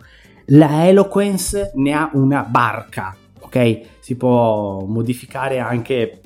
La 0.52 0.86
eloquence 0.86 1.72
ne 1.74 1.92
ha 1.92 2.10
una 2.14 2.42
barca, 2.42 3.16
ok? 3.40 3.80
Si 3.98 4.16
può 4.16 4.84
modificare 4.86 5.58
anche 5.58 6.20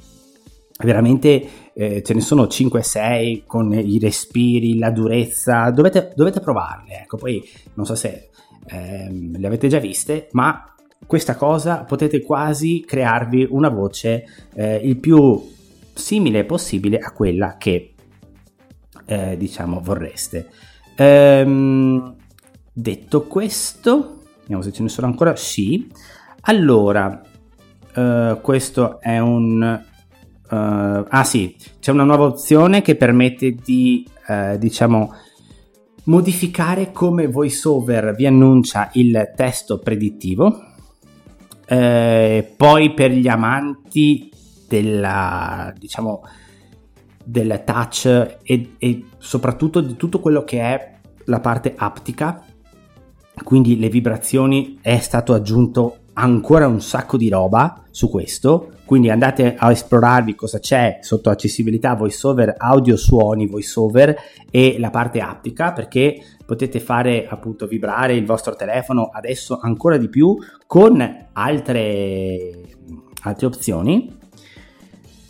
veramente 0.82 1.48
eh, 1.74 2.02
ce 2.02 2.14
ne 2.14 2.20
sono 2.20 2.44
5-6 2.44 3.44
con 3.46 3.72
i 3.72 3.98
respiri, 3.98 4.78
la 4.78 4.90
durezza, 4.90 5.70
dovete, 5.70 6.12
dovete 6.14 6.40
provarle, 6.40 7.02
ecco, 7.02 7.16
poi 7.16 7.42
non 7.74 7.86
so 7.86 7.94
se 7.94 8.28
ehm, 8.66 9.38
le 9.38 9.46
avete 9.46 9.68
già 9.68 9.78
viste, 9.78 10.28
ma 10.32 10.66
questa 11.06 11.36
cosa 11.36 11.84
potete 11.84 12.22
quasi 12.22 12.84
crearvi 12.86 13.48
una 13.50 13.68
voce 13.68 14.24
eh, 14.54 14.76
il 14.76 14.98
più 14.98 15.50
simile 15.94 16.44
possibile 16.44 16.98
a 16.98 17.12
quella 17.12 17.56
che 17.58 17.94
eh, 19.04 19.36
diciamo 19.36 19.80
vorreste. 19.80 20.48
Ehm, 20.96 22.14
detto 22.72 23.22
questo, 23.26 24.22
vediamo 24.40 24.62
se 24.62 24.72
ce 24.72 24.82
ne 24.82 24.88
sono 24.88 25.06
ancora. 25.06 25.34
Sì, 25.36 25.90
allora, 26.42 27.22
eh, 27.94 28.38
questo 28.40 29.00
è 29.00 29.18
un 29.18 29.90
Uh, 30.52 31.06
ah 31.08 31.24
sì, 31.24 31.56
c'è 31.80 31.92
una 31.92 32.04
nuova 32.04 32.24
opzione 32.24 32.82
che 32.82 32.94
permette 32.94 33.54
di, 33.54 34.06
uh, 34.28 34.58
diciamo, 34.58 35.14
modificare 36.04 36.92
come 36.92 37.26
VoiceOver 37.26 38.14
vi 38.14 38.26
annuncia 38.26 38.90
il 38.92 39.32
testo 39.34 39.78
predittivo. 39.78 40.60
Uh, 41.66 42.44
poi 42.54 42.92
per 42.92 43.12
gli 43.12 43.28
amanti 43.28 44.30
della, 44.68 45.72
diciamo, 45.78 46.22
del 47.24 47.62
touch 47.64 48.04
e, 48.42 48.74
e 48.76 49.04
soprattutto 49.16 49.80
di 49.80 49.96
tutto 49.96 50.20
quello 50.20 50.44
che 50.44 50.60
è 50.60 50.98
la 51.24 51.40
parte 51.40 51.72
aptica, 51.74 52.44
quindi 53.42 53.78
le 53.78 53.88
vibrazioni 53.88 54.78
è 54.82 54.98
stato 54.98 55.32
aggiunto 55.32 55.96
ancora 56.12 56.66
un 56.66 56.82
sacco 56.82 57.16
di 57.16 57.30
roba 57.30 57.84
su 57.90 58.10
questo 58.10 58.72
quindi 58.92 59.08
andate 59.08 59.54
a 59.56 59.70
esplorarvi 59.70 60.34
cosa 60.34 60.58
c'è 60.58 60.98
sotto 61.00 61.30
accessibilità 61.30 61.94
voiceover 61.94 62.56
audio 62.58 62.94
suoni 62.94 63.46
voiceover 63.46 64.14
e 64.50 64.76
la 64.78 64.90
parte 64.90 65.20
aptica 65.20 65.72
perché 65.72 66.22
potete 66.44 66.78
fare 66.78 67.26
appunto 67.26 67.66
vibrare 67.66 68.12
il 68.12 68.26
vostro 68.26 68.54
telefono 68.54 69.08
adesso 69.10 69.58
ancora 69.62 69.96
di 69.96 70.10
più 70.10 70.36
con 70.66 71.26
altre, 71.32 72.50
altre 73.22 73.46
opzioni. 73.46 74.14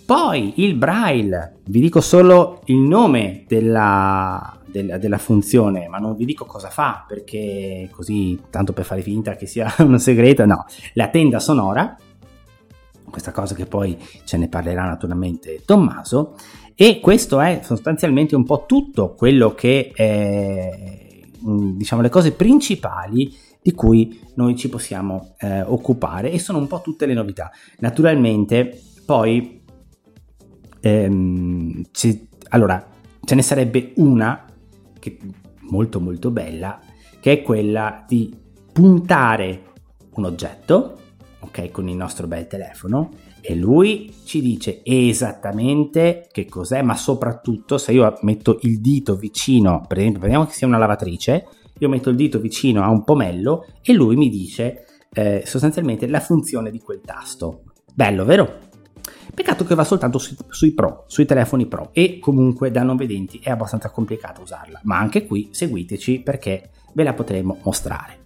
Poi 0.05 0.55
il 0.57 0.75
braille. 0.75 1.59
Vi 1.67 1.79
dico 1.79 2.01
solo 2.01 2.63
il 2.65 2.79
nome 2.79 3.45
della, 3.47 4.59
della, 4.67 5.19
funzione, 5.19 5.87
ma 5.87 5.99
non 5.99 6.17
vi 6.17 6.25
dico 6.25 6.47
cosa 6.47 6.69
fa 6.69 7.05
perché 7.07 7.89
così, 7.93 8.41
tanto 8.51 8.73
per 8.73 8.85
fare 8.85 9.03
finta 9.03 9.37
che 9.37 9.47
sia 9.47 9.73
un 9.79 10.01
segreto, 10.01 10.45
no, 10.47 10.67
la 10.95 11.07
tenda 11.07 11.39
sonora, 11.39 11.97
questa 13.13 13.31
cosa 13.31 13.55
che 13.55 13.67
poi 13.67 13.97
ce 14.25 14.39
ne 14.39 14.49
parlerà 14.49 14.87
naturalmente 14.87 15.63
Tommaso, 15.65 16.35
e 16.75 16.99
questo 16.99 17.39
è 17.39 17.61
sostanzialmente 17.63 18.35
un 18.35 18.45
po' 18.45 18.65
tutto 18.67 19.15
quello 19.15 19.55
che 19.55 19.93
è, 19.95 21.21
diciamo, 21.39 22.03
le 22.03 22.09
cose 22.09 22.33
principali 22.33 23.33
di 23.63 23.73
cui 23.73 24.19
noi 24.35 24.57
ci 24.57 24.69
possiamo 24.69 25.35
eh, 25.39 25.61
occupare 25.61 26.33
e 26.33 26.39
sono 26.41 26.59
un 26.59 26.67
po' 26.67 26.81
tutte 26.81 27.07
le 27.07 27.15
novità. 27.15 27.53
Naturalmente 27.79 28.81
poi 29.05 29.63
ehm, 30.81 31.83
ci, 31.93 32.29
allora 32.49 32.85
ce 33.23 33.35
ne 33.35 33.43
sarebbe 33.43 33.93
una 33.97 34.47
che 34.99 35.19
molto 35.71 36.01
molto 36.01 36.31
bella, 36.31 36.81
che 37.21 37.33
è 37.33 37.43
quella 37.43 38.05
di 38.09 38.35
puntare 38.73 39.65
un 40.15 40.25
oggetto, 40.25 40.99
ok, 41.43 41.71
con 41.71 41.89
il 41.89 41.97
nostro 41.97 42.27
bel 42.27 42.47
telefono 42.47 43.11
e 43.41 43.55
lui 43.55 44.15
ci 44.25 44.41
dice 44.41 44.81
esattamente 44.85 46.29
che 46.31 46.47
cos'è, 46.47 46.83
ma 46.83 46.97
soprattutto 46.97 47.77
se 47.77 47.93
io 47.93 48.19
metto 48.23 48.59
il 48.63 48.81
dito 48.81 49.17
vicino, 49.17 49.85
per 49.87 49.99
esempio, 49.99 50.21
prendiamo 50.21 50.47
che 50.47 50.55
sia 50.55 50.67
una 50.67 50.79
lavatrice, 50.79 51.47
io 51.79 51.89
metto 51.89 52.11
il 52.11 52.17
dito 52.17 52.39
vicino 52.39 52.83
a 52.85 52.89
un 52.89 53.03
pomello 53.03 53.67
e 53.83 53.93
lui 53.93 54.15
mi 54.15 54.29
dice 54.29 54.87
eh, 55.13 55.43
sostanzialmente 55.45 56.07
la 56.07 56.21
funzione 56.21 56.71
di 56.71 56.79
quel 56.79 57.01
tasto. 57.05 57.65
Bello, 57.93 58.25
vero? 58.25 58.71
Peccato 59.35 59.65
che 59.65 59.75
va 59.75 59.83
soltanto 59.83 60.19
sui, 60.19 60.37
sui, 60.49 60.73
Pro, 60.73 61.05
sui 61.09 61.25
telefoni 61.25 61.67
Pro 61.67 61.91
e 61.93 62.19
comunque 62.21 62.71
da 62.71 62.83
non 62.83 62.97
vedenti 62.97 63.41
è 63.43 63.51
abbastanza 63.51 63.91
complicato 63.91 64.43
usarla, 64.43 64.81
ma 64.85 64.99
anche 64.99 65.27
qui 65.27 65.49
seguiteci 65.51 66.21
perché 66.21 66.71
ve 66.93 67.03
la 67.03 67.15
potremo 67.15 67.59
mostrare. 67.65 68.22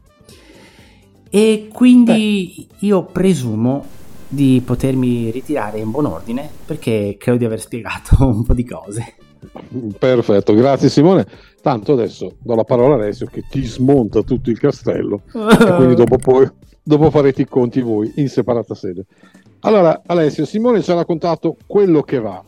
E 1.30 1.68
quindi 1.72 2.66
Beh. 2.68 2.86
io 2.86 3.04
presumo 3.04 3.84
di 4.28 4.60
potermi 4.64 5.30
ritirare 5.30 5.78
in 5.78 5.90
buon 5.90 6.06
ordine 6.06 6.48
perché 6.64 7.16
credo 7.18 7.38
di 7.38 7.44
aver 7.44 7.60
spiegato 7.60 8.16
un 8.26 8.44
po' 8.44 8.54
di 8.54 8.64
cose. 8.64 9.14
Perfetto, 9.98 10.54
grazie 10.54 10.88
Simone. 10.88 11.26
Tanto 11.60 11.92
adesso 11.92 12.36
do 12.38 12.54
la 12.54 12.64
parola 12.64 12.94
a 12.94 12.98
Alessio 12.98 13.26
che 13.26 13.42
ti 13.48 13.64
smonta 13.64 14.22
tutto 14.22 14.50
il 14.50 14.58
castello 14.58 15.22
e 15.32 15.74
quindi 15.74 15.94
dopo, 15.96 16.16
poi, 16.16 16.48
dopo 16.82 17.10
farete 17.10 17.42
i 17.42 17.46
conti 17.46 17.80
voi 17.80 18.12
in 18.16 18.28
separata 18.28 18.74
sede. 18.74 19.04
Allora, 19.60 20.02
Alessio, 20.06 20.44
Simone 20.44 20.82
ci 20.82 20.90
ha 20.90 20.94
raccontato 20.94 21.56
quello 21.66 22.02
che 22.02 22.20
va. 22.20 22.42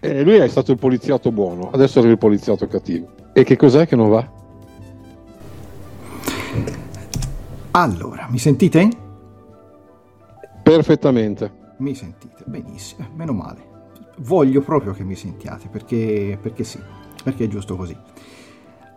E 0.00 0.22
lui 0.22 0.34
è 0.34 0.48
stato 0.48 0.72
il 0.72 0.78
poliziotto 0.78 1.32
buono, 1.32 1.70
adesso 1.70 2.00
è 2.00 2.06
il 2.06 2.18
poliziotto 2.18 2.66
cattivo. 2.66 3.08
E 3.32 3.44
che 3.44 3.56
cos'è 3.56 3.86
che 3.86 3.96
non 3.96 4.10
va? 4.10 4.33
Allora, 7.76 8.28
mi 8.30 8.38
sentite? 8.38 8.88
Perfettamente. 10.62 11.74
Mi 11.78 11.96
sentite, 11.96 12.44
benissimo, 12.46 13.08
meno 13.16 13.32
male. 13.32 13.72
Voglio 14.18 14.60
proprio 14.60 14.92
che 14.92 15.02
mi 15.02 15.16
sentiate, 15.16 15.66
perché, 15.66 16.38
perché 16.40 16.62
sì, 16.62 16.78
perché 17.24 17.44
è 17.44 17.48
giusto 17.48 17.74
così. 17.74 17.96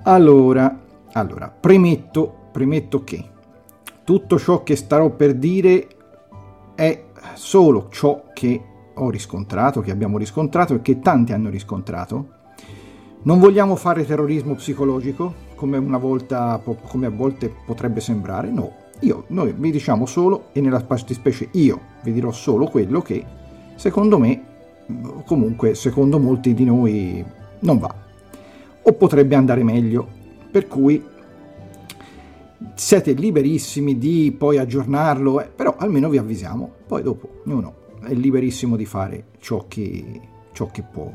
Allora, 0.03 0.79
allora, 1.13 1.49
premetto, 1.49 2.49
premetto 2.51 3.03
che 3.03 3.27
tutto 4.03 4.37
ciò 4.37 4.61
che 4.61 4.75
starò 4.75 5.09
per 5.09 5.33
dire 5.33 5.87
è 6.75 7.05
solo 7.33 7.87
ciò 7.89 8.25
che 8.31 8.63
ho 8.93 9.09
riscontrato, 9.09 9.81
che 9.81 9.89
abbiamo 9.89 10.19
riscontrato 10.19 10.75
e 10.75 10.81
che 10.83 10.99
tanti 10.99 11.33
hanno 11.33 11.49
riscontrato. 11.49 12.27
Non 13.23 13.39
vogliamo 13.39 13.75
fare 13.75 14.05
terrorismo 14.05 14.53
psicologico, 14.53 15.45
come, 15.57 15.77
una 15.77 15.97
volta, 15.97 16.61
come 16.87 17.07
a 17.07 17.09
volte 17.09 17.53
potrebbe 17.65 17.99
sembrare, 17.99 18.49
no. 18.51 18.85
Io, 19.01 19.25
noi 19.27 19.53
vi 19.57 19.71
diciamo 19.71 20.05
solo, 20.05 20.45
e 20.53 20.61
nella 20.61 20.79
fattispecie 20.79 21.49
io 21.51 21.79
vi 22.03 22.13
dirò 22.13 22.31
solo 22.31 22.67
quello 22.67 23.01
che, 23.01 23.25
secondo 23.75 24.17
me, 24.17 24.43
comunque 25.25 25.75
secondo 25.75 26.19
molti 26.19 26.53
di 26.53 26.63
noi, 26.63 27.25
non 27.59 27.79
va. 27.79 27.93
O 28.83 28.93
potrebbe 28.93 29.35
andare 29.35 29.63
meglio, 29.63 30.07
per 30.49 30.67
cui 30.67 31.03
siete 32.75 33.11
liberissimi 33.13 33.97
di 33.97 34.33
poi 34.37 34.57
aggiornarlo, 34.57 35.41
eh, 35.41 35.49
però 35.53 35.75
almeno 35.77 36.09
vi 36.09 36.17
avvisiamo, 36.17 36.71
poi 36.85 37.01
dopo 37.01 37.41
ognuno 37.45 37.85
è 38.03 38.13
liberissimo 38.13 38.75
di 38.75 38.85
fare 38.85 39.25
ciò 39.39 39.65
che, 39.67 40.21
ciò 40.53 40.67
che 40.67 40.83
può, 40.83 41.11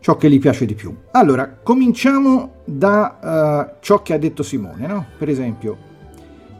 ciò 0.00 0.16
che 0.16 0.30
gli 0.30 0.38
piace 0.38 0.66
di 0.66 0.74
più. 0.74 0.94
Allora, 1.12 1.58
cominciamo 1.62 2.54
da 2.64 3.68
uh, 3.70 3.76
ciò 3.80 4.02
che 4.02 4.14
ha 4.14 4.18
detto 4.18 4.42
Simone, 4.42 4.86
no? 4.86 5.06
Per 5.16 5.28
esempio, 5.28 5.76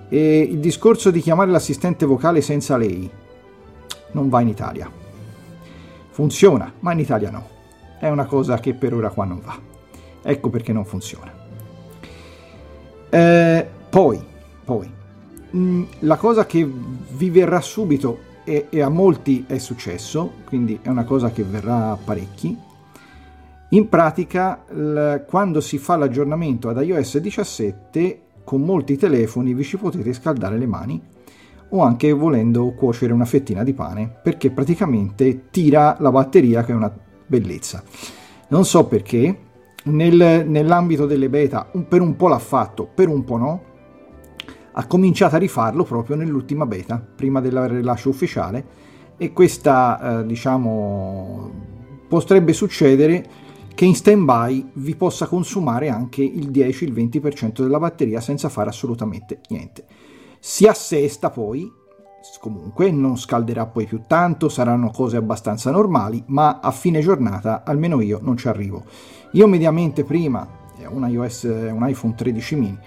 eh, 0.09 0.40
il 0.40 0.59
discorso 0.59 1.11
di 1.11 1.20
chiamare 1.20 1.50
l'assistente 1.50 2.05
vocale 2.05 2.40
senza 2.42 2.76
lei 2.76 3.11
non 4.12 4.29
va 4.29 4.40
in 4.40 4.48
Italia. 4.48 4.90
Funziona, 6.11 6.72
ma 6.81 6.92
in 6.92 6.98
Italia 6.98 7.31
no. 7.31 7.48
È 7.98 8.09
una 8.09 8.26
cosa 8.26 8.59
che 8.59 8.74
per 8.74 8.94
ora 8.94 9.11
qua 9.11 9.24
non 9.24 9.40
va. 9.40 9.59
Ecco 10.22 10.50
perché 10.50 10.72
non 10.72 10.85
funziona. 10.85 11.33
Eh, 13.09 13.66
poi, 13.88 14.22
poi, 14.64 14.92
mm, 15.57 15.83
la 16.00 16.16
cosa 16.16 16.46
che 16.46 16.68
vi 17.11 17.31
verrà 17.31 17.61
subito 17.61 18.29
e, 18.44 18.66
e, 18.70 18.81
a 18.81 18.88
molti 18.88 19.44
è 19.46 19.59
successo, 19.59 20.33
quindi 20.44 20.79
è 20.83 20.88
una 20.88 21.05
cosa 21.05 21.31
che 21.31 21.42
verrà 21.42 21.92
a 21.92 21.98
parecchi. 22.03 22.57
In 23.72 23.88
pratica, 23.88 24.64
quando 25.26 25.61
si 25.61 25.78
fa 25.78 25.96
l'aggiornamento 25.96 26.68
ad 26.68 26.83
iOS 26.83 27.18
17, 27.18 28.20
con 28.42 28.62
molti 28.62 28.96
telefoni 28.96 29.54
vi 29.54 29.62
ci 29.62 29.76
potete 29.76 30.12
scaldare 30.12 30.59
le 30.59 30.66
mani 30.66 31.00
o 31.68 31.83
anche 31.83 32.11
volendo 32.11 32.72
cuocere 32.72 33.12
una 33.12 33.24
fettina 33.24 33.62
di 33.62 33.72
pane, 33.72 34.12
perché 34.24 34.50
praticamente 34.50 35.50
tira 35.50 35.96
la 36.00 36.11
batteria 36.11 36.64
che 36.64 36.72
è 36.72 36.74
una 36.74 36.92
bellezza. 37.26 37.80
Non 38.48 38.64
so 38.64 38.87
perché, 38.87 39.38
nel, 39.85 40.44
nell'ambito 40.48 41.06
delle 41.06 41.28
beta 41.28 41.68
un, 41.74 41.87
per 41.87 42.00
un 42.00 42.16
po' 42.16 42.26
l'ha 42.26 42.40
fatto, 42.40 42.88
per 42.92 43.06
un 43.06 43.22
po' 43.22 43.37
no, 43.37 43.62
ha 44.72 44.87
cominciato 44.87 45.37
a 45.37 45.38
rifarlo 45.38 45.85
proprio 45.85 46.16
nell'ultima 46.16 46.66
beta, 46.66 47.00
prima 47.14 47.40
del 47.40 47.68
rilascio 47.68 48.09
ufficiale, 48.09 48.64
e 49.16 49.33
questa, 49.33 50.22
eh, 50.22 50.26
diciamo, 50.26 51.50
potrebbe 52.09 52.52
succedere 52.52 53.24
che 53.81 53.87
in 53.87 53.95
stand-by 53.95 54.73
vi 54.75 54.95
possa 54.95 55.27
consumare 55.27 55.88
anche 55.88 56.23
il 56.23 56.51
10, 56.51 56.85
il 56.85 56.93
20% 56.93 57.62
della 57.62 57.79
batteria 57.79 58.21
senza 58.21 58.51
fare 58.51 58.69
assolutamente 58.69 59.40
niente. 59.49 59.87
Si 60.38 60.66
assesta 60.66 61.31
poi, 61.31 61.73
comunque 62.40 62.90
non 62.90 63.16
scalderà 63.16 63.64
poi 63.64 63.87
più 63.87 64.03
tanto, 64.07 64.51
saranno 64.51 64.90
cose 64.90 65.16
abbastanza 65.16 65.71
normali, 65.71 66.23
ma 66.27 66.61
a 66.61 66.71
fine 66.73 67.01
giornata 67.01 67.62
almeno 67.64 68.03
io 68.03 68.19
non 68.21 68.37
ci 68.37 68.49
arrivo. 68.49 68.85
Io 69.33 69.47
mediamente 69.47 70.05
prima, 70.05 70.47
un, 70.90 71.09
iOS, 71.09 71.45
un 71.45 71.88
iPhone 71.88 72.14
13 72.14 72.57
mini, 72.57 72.79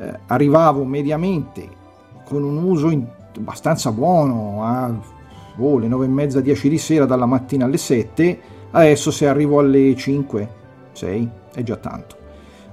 eh, 0.00 0.18
arrivavo 0.26 0.82
mediamente 0.82 1.68
con 2.24 2.42
un 2.42 2.64
uso 2.64 2.90
in, 2.90 3.06
abbastanza 3.36 3.92
buono 3.92 4.64
a 4.64 4.92
oh, 5.56 5.78
le 5.78 5.86
9 5.86 6.04
e 6.04 6.08
mezza 6.08 6.40
10 6.40 6.68
di 6.68 6.78
sera 6.78 7.04
dalla 7.04 7.26
mattina 7.26 7.66
alle 7.66 7.78
7 7.78 8.54
adesso 8.72 9.10
se 9.10 9.26
arrivo 9.26 9.58
alle 9.58 9.94
5 9.94 10.48
6 10.92 11.30
è 11.54 11.62
già 11.62 11.76
tanto. 11.76 12.16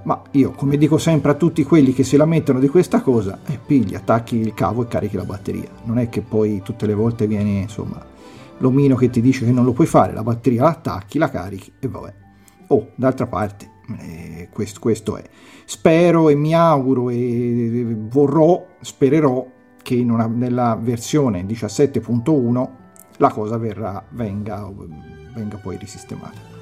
Ma 0.04 0.22
io 0.32 0.52
come 0.52 0.78
dico 0.78 0.98
sempre 0.98 1.32
a 1.32 1.36
tutti 1.36 1.64
quelli 1.64 1.94
che 1.94 2.04
si 2.04 2.18
lamentano 2.18 2.60
di 2.60 2.68
questa 2.68 3.02
cosa 3.02 3.40
eh, 3.46 3.58
pigli 3.64 3.96
attacchi 3.96 4.38
il 4.38 4.54
cavo 4.54 4.84
e 4.84 4.88
carichi 4.88 5.16
la 5.16 5.24
batteria. 5.24 5.70
Non 5.84 5.98
è 5.98 6.10
che 6.10 6.22
poi 6.22 6.62
tutte 6.62 6.86
le 6.86 6.94
volte 6.94 7.28
viene 7.28 7.62
insomma 7.62 8.06
l'omino 8.58 8.96
che 8.96 9.10
ti 9.10 9.22
dice 9.22 9.46
che 9.46 9.52
non 9.52 9.66
lo 9.66 9.74
puoi 9.74 9.88
fare 9.88 10.14
la 10.14 10.24
batteria 10.24 10.64
la 10.64 10.70
attacchi 10.70 11.18
la 11.18 11.30
carichi 11.30 11.72
e 11.80 11.88
vabbè. 11.88 12.14
Oh 12.68 12.90
d'altra 12.96 13.28
parte 13.28 13.72
eh, 14.00 14.50
questo, 14.52 14.80
questo, 14.80 15.18
è. 15.18 15.24
Spero 15.66 16.30
e 16.30 16.36
mi 16.36 16.54
auguro 16.54 17.10
e 17.10 17.96
vorrò, 17.98 18.66
spererò 18.82 19.46
che 19.82 19.96
una, 19.96 20.28
nella 20.28 20.78
versione 20.80 21.46
17.1 21.46 22.70
la 23.18 23.30
cosa 23.30 23.58
verrà, 23.58 24.04
venga, 24.10 24.70
venga 25.34 25.58
poi 25.58 25.78
risistemata. 25.78 26.62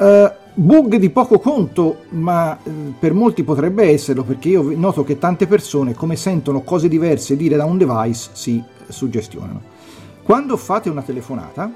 Uh, 0.00 0.32
bug 0.54 0.96
di 0.96 1.10
poco 1.10 1.38
conto, 1.38 2.04
ma 2.10 2.58
uh, 2.62 2.94
per 2.98 3.12
molti 3.12 3.44
potrebbe 3.44 3.90
esserlo 3.90 4.24
perché 4.24 4.48
io 4.48 4.74
noto 4.74 5.04
che 5.04 5.18
tante 5.18 5.46
persone, 5.46 5.94
come 5.94 6.16
sentono 6.16 6.62
cose 6.62 6.88
diverse 6.88 7.36
dire 7.36 7.56
da 7.56 7.66
un 7.66 7.76
device, 7.76 8.30
si 8.32 8.62
suggestionano. 8.88 9.60
Quando 10.22 10.56
fate 10.56 10.88
una 10.88 11.02
telefonata 11.02 11.70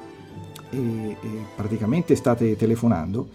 e, 0.71 0.79
e 0.79 1.17
praticamente 1.55 2.15
state 2.15 2.57
telefonando, 2.57 3.29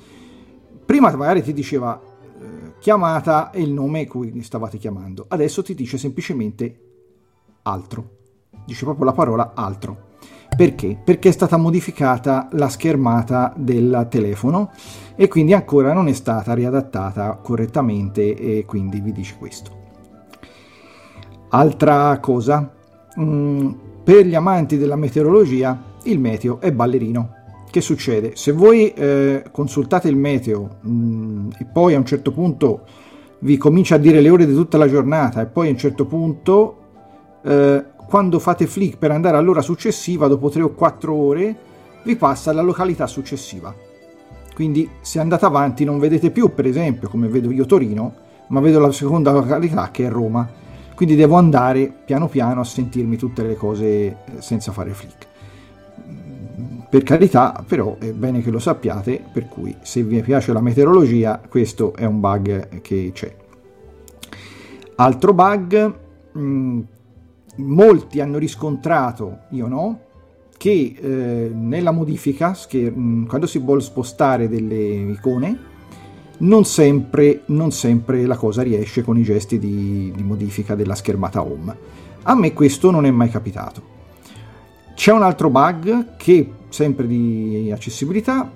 prima 0.84 1.15
magari 1.15 1.44
ti 1.44 1.54
diceva 1.54 2.02
uh, 2.02 2.46
chiamata 2.80 3.52
e 3.52 3.62
il 3.62 3.72
nome 3.72 4.08
cui 4.08 4.42
stavate 4.42 4.80
chiamando, 4.80 5.26
adesso 5.28 5.62
ti 5.62 5.76
dice 5.76 6.00
semplicemente 6.00 6.80
altro, 7.62 8.10
dice 8.65 8.86
proprio 8.86 9.06
la 9.06 9.13
parola 9.13 9.52
altro 9.54 10.08
perché? 10.60 10.98
Perché 11.02 11.30
è 11.30 11.32
stata 11.32 11.56
modificata 11.56 12.50
la 12.52 12.67
schermata 12.67 13.54
del 13.56 14.08
telefono 14.10 14.72
e 15.15 15.30
quindi 15.30 15.54
ancora 15.54 15.93
non 15.93 16.10
è 16.10 16.12
stata 16.12 16.54
riadattata 16.54 17.39
correttamente 17.41 18.36
e 18.36 18.65
quindi 18.65 19.00
vi 19.00 19.13
dice 19.13 19.38
questo. 19.39 19.72
Altra 21.52 22.19
cosa, 22.19 22.74
mm, 23.17 23.72
per 24.04 24.26
gli 24.26 24.36
amanti 24.36 24.78
della 24.78 24.98
meteorologia 24.98 25.82
il 26.04 26.19
meteo 26.19 26.60
è 26.60 26.74
ballerino. 26.74 27.36
Che 27.72 27.80
succede? 27.80 28.36
Se 28.36 28.52
voi 28.52 28.91
eh, 28.91 29.45
consultate 29.52 30.10
il 30.10 30.17
meteo 30.17 30.80
mh, 30.82 30.91
mm, 30.91 31.50
e 31.58 31.65
poi 31.72 31.93
a 31.93 32.00
un 32.00 32.06
certo 32.06 32.34
punto 32.34 32.82
vi 33.39 33.56
comincia 33.56 33.95
a 33.95 33.98
dire 33.98 34.19
le 34.19 34.30
ore 34.30 34.45
di 34.45 34.54
tutta 34.54 34.78
la 34.78 34.89
giornata 34.89 35.39
e 35.39 35.45
poi 35.45 35.69
a 35.69 35.72
un 35.72 35.78
certo 35.78 36.06
punto 36.06 36.76
eh, 37.45 37.98
quando 38.10 38.39
fate 38.39 38.65
flick 38.65 38.98
per 38.98 39.12
andare 39.12 39.38
all'ora 39.38 39.62
successiva, 39.62 40.28
dopo 40.28 40.50
3 40.50 40.63
o 40.63 40.69
4 40.69 41.13
ore, 41.13 41.56
vi 42.04 42.15
passa 42.15 42.50
alla 42.50 42.63
località 42.63 43.06
successiva. 43.06 43.72
Quindi 44.56 44.89
se 45.02 45.19
andate 45.19 45.45
avanti 45.45 45.86
non 45.86 46.00
vedete 46.00 46.32
più, 46.32 46.52
per 46.52 46.65
esempio, 46.65 47.08
come 47.08 47.28
vedo 47.28 47.52
io 47.52 47.67
Torino, 47.67 48.13
ma 48.48 48.62
vedo 48.62 48.80
la 48.80 48.91
seconda 48.91 49.32
località 49.32 49.91
che 49.91 50.08
è 50.08 50.10
Roma. 50.10 50.50
Quindi 50.95 51.15
devo 51.15 51.36
andare 51.36 51.93
piano 52.04 52.28
piano 52.28 52.62
a 52.62 52.63
sentirmi 52.63 53.15
tutte 53.15 53.43
le 53.43 53.56
cose 53.56 53.86
eh, 53.86 54.15
senza 54.39 54.72
fare 54.72 54.91
flick. 54.91 55.28
Per 56.89 57.04
carità, 57.04 57.63
però 57.65 57.95
è 58.00 58.12
bene 58.12 58.41
che 58.41 58.50
lo 58.50 58.58
sappiate, 58.58 59.24
per 59.32 59.48
cui 59.48 59.76
se 59.82 60.02
vi 60.02 60.19
piace 60.24 60.52
la 60.52 60.62
meteorologia, 60.62 61.39
questo 61.48 61.93
è 61.93 62.06
un 62.06 62.19
bug 62.19 62.82
che 62.82 63.12
c'è. 63.13 63.34
Altro 64.95 65.34
bug, 65.34 65.93
mm, 66.36 66.80
molti 67.60 68.19
hanno 68.19 68.38
riscontrato, 68.38 69.39
io 69.52 69.67
no, 69.67 70.00
che 70.58 70.95
eh, 71.00 71.52
nella 71.54 71.91
modifica, 71.91 72.56
che, 72.67 72.91
mm, 72.91 73.26
quando 73.28 73.48
si 73.48 73.60
vuole 73.60 73.82
spostare 73.82 74.50
delle 74.50 74.76
icone, 74.76 75.58
non 76.39 76.65
sempre, 76.65 77.43
non 77.45 77.72
sempre, 77.72 78.26
la 78.26 78.36
cosa 78.36 78.62
riesce 78.62 79.02
con 79.02 79.17
i 79.17 79.24
gesti 79.24 79.58
di, 79.58 80.12
di, 80.15 80.24
modifica 80.24 80.76
della 80.76 80.95
schermata 80.95 81.41
home. 81.41 81.78
A 82.24 82.36
me 82.36 82.54
questo 82.54 82.91
non 82.91 83.06
è 83.06 83.12
mai 83.12 83.30
capitato. 83.30 83.98
C'è 84.95 85.13
un 85.13 85.24
altro 85.24 85.50
bug 85.50 86.17
che, 86.17 86.52
sempre 86.67 87.08
di 87.08 87.72
accessibilità, 87.74 88.52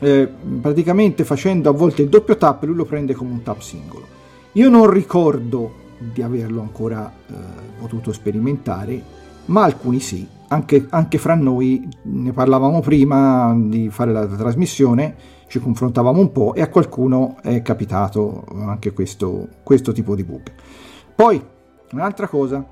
eh, 0.00 0.28
praticamente 0.60 1.24
facendo 1.24 1.68
a 1.68 1.72
volte 1.72 2.02
il 2.02 2.08
doppio 2.08 2.36
tap 2.36 2.64
lui 2.64 2.76
lo 2.76 2.84
prende 2.84 3.14
come 3.14 3.32
un 3.32 3.42
tap 3.42 3.60
singolo. 3.60 4.06
Io 4.52 4.70
non 4.70 4.88
ricordo 4.88 5.84
di 5.98 6.22
averlo 6.22 6.60
ancora 6.60 7.12
eh, 7.26 7.34
potuto 7.78 8.12
sperimentare, 8.12 9.02
ma 9.46 9.64
alcuni 9.64 10.00
sì. 10.00 10.26
Anche, 10.48 10.86
anche, 10.90 11.18
fra 11.18 11.34
noi 11.34 11.88
ne 12.02 12.32
parlavamo 12.32 12.80
prima 12.80 13.52
di 13.58 13.90
fare 13.90 14.12
la 14.12 14.26
trasmissione, 14.26 15.16
ci 15.48 15.58
confrontavamo 15.58 16.20
un 16.20 16.30
po' 16.30 16.54
e 16.54 16.62
a 16.62 16.68
qualcuno 16.68 17.36
è 17.42 17.62
capitato 17.62 18.44
anche 18.54 18.92
questo, 18.92 19.48
questo 19.64 19.90
tipo 19.90 20.14
di 20.14 20.22
bug. 20.22 20.52
Poi, 21.16 21.42
un'altra 21.90 22.28
cosa, 22.28 22.64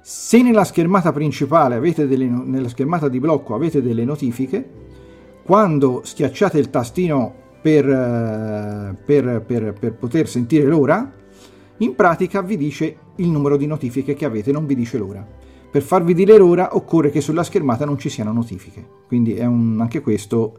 se 0.00 0.42
nella 0.42 0.64
schermata 0.64 1.12
principale 1.12 1.76
avete 1.76 2.08
delle, 2.08 2.26
nella 2.26 2.68
schermata 2.68 3.08
di 3.08 3.20
blocco 3.20 3.54
avete 3.54 3.80
delle 3.80 4.04
notifiche, 4.04 4.68
quando 5.44 6.00
schiacciate 6.02 6.58
il 6.58 6.70
tastino 6.70 7.34
per, 7.60 7.88
eh, 7.88 8.96
per, 9.04 9.42
per, 9.46 9.72
per 9.78 9.94
poter 9.94 10.28
sentire 10.28 10.66
l'ora, 10.66 11.20
in 11.82 11.94
pratica 11.94 12.42
vi 12.42 12.56
dice 12.56 12.96
il 13.16 13.28
numero 13.28 13.56
di 13.56 13.66
notifiche 13.66 14.14
che 14.14 14.24
avete, 14.24 14.52
non 14.52 14.66
vi 14.66 14.74
dice 14.74 14.98
l'ora. 14.98 15.26
Per 15.70 15.82
farvi 15.82 16.14
dire 16.14 16.36
l'ora 16.36 16.76
occorre 16.76 17.10
che 17.10 17.20
sulla 17.20 17.42
schermata 17.42 17.84
non 17.84 17.98
ci 17.98 18.08
siano 18.08 18.32
notifiche, 18.32 18.86
quindi 19.06 19.38
un, 19.40 19.78
anche 19.80 20.00
questo 20.00 20.58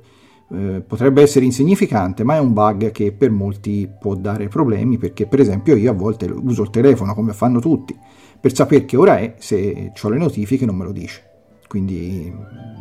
eh, 0.51 0.83
potrebbe 0.85 1.21
essere 1.21 1.45
insignificante, 1.45 2.23
ma 2.23 2.35
è 2.35 2.39
un 2.39 2.51
bug 2.51 2.91
che 2.91 3.11
per 3.11 3.31
molti 3.31 3.89
può 3.99 4.15
dare 4.15 4.47
problemi, 4.47 4.97
perché 4.97 5.25
per 5.27 5.39
esempio 5.39 5.75
io 5.75 5.91
a 5.91 5.93
volte 5.93 6.25
uso 6.25 6.63
il 6.63 6.69
telefono 6.71 7.13
come 7.13 7.33
fanno 7.33 7.59
tutti, 7.59 7.97
per 8.39 8.53
sapere 8.53 8.85
che 8.85 8.97
ora 8.97 9.19
è, 9.19 9.35
se 9.37 9.93
ho 10.01 10.09
le 10.09 10.17
notifiche 10.17 10.65
non 10.65 10.75
me 10.75 10.83
lo 10.83 10.91
dice. 10.91 11.29
Quindi 11.67 12.31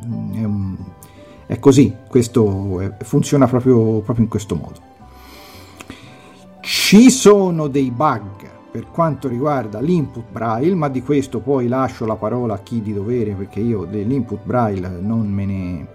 mm, 0.07 0.35
è, 0.35 0.45
un, 0.45 0.77
è 1.47 1.59
così, 1.59 1.95
questo 2.09 2.81
è, 2.81 2.97
funziona 3.05 3.47
proprio, 3.47 4.01
proprio 4.01 4.25
in 4.25 4.29
questo 4.29 4.55
modo. 4.57 4.92
Ci 6.65 7.11
sono 7.11 7.67
dei 7.67 7.91
bug 7.91 8.49
per 8.71 8.87
quanto 8.87 9.27
riguarda 9.27 9.81
l'input 9.81 10.31
braille, 10.31 10.77
ma 10.77 10.89
di 10.89 11.03
questo 11.03 11.41
poi 11.41 11.67
lascio 11.67 12.07
la 12.07 12.15
parola 12.15 12.55
a 12.55 12.59
chi 12.61 12.81
di 12.81 12.95
dovere 12.95 13.33
perché 13.33 13.59
io 13.59 13.85
dell'input 13.85 14.45
braille 14.45 14.89
non 15.01 15.29
me 15.29 15.45
ne, 15.45 15.87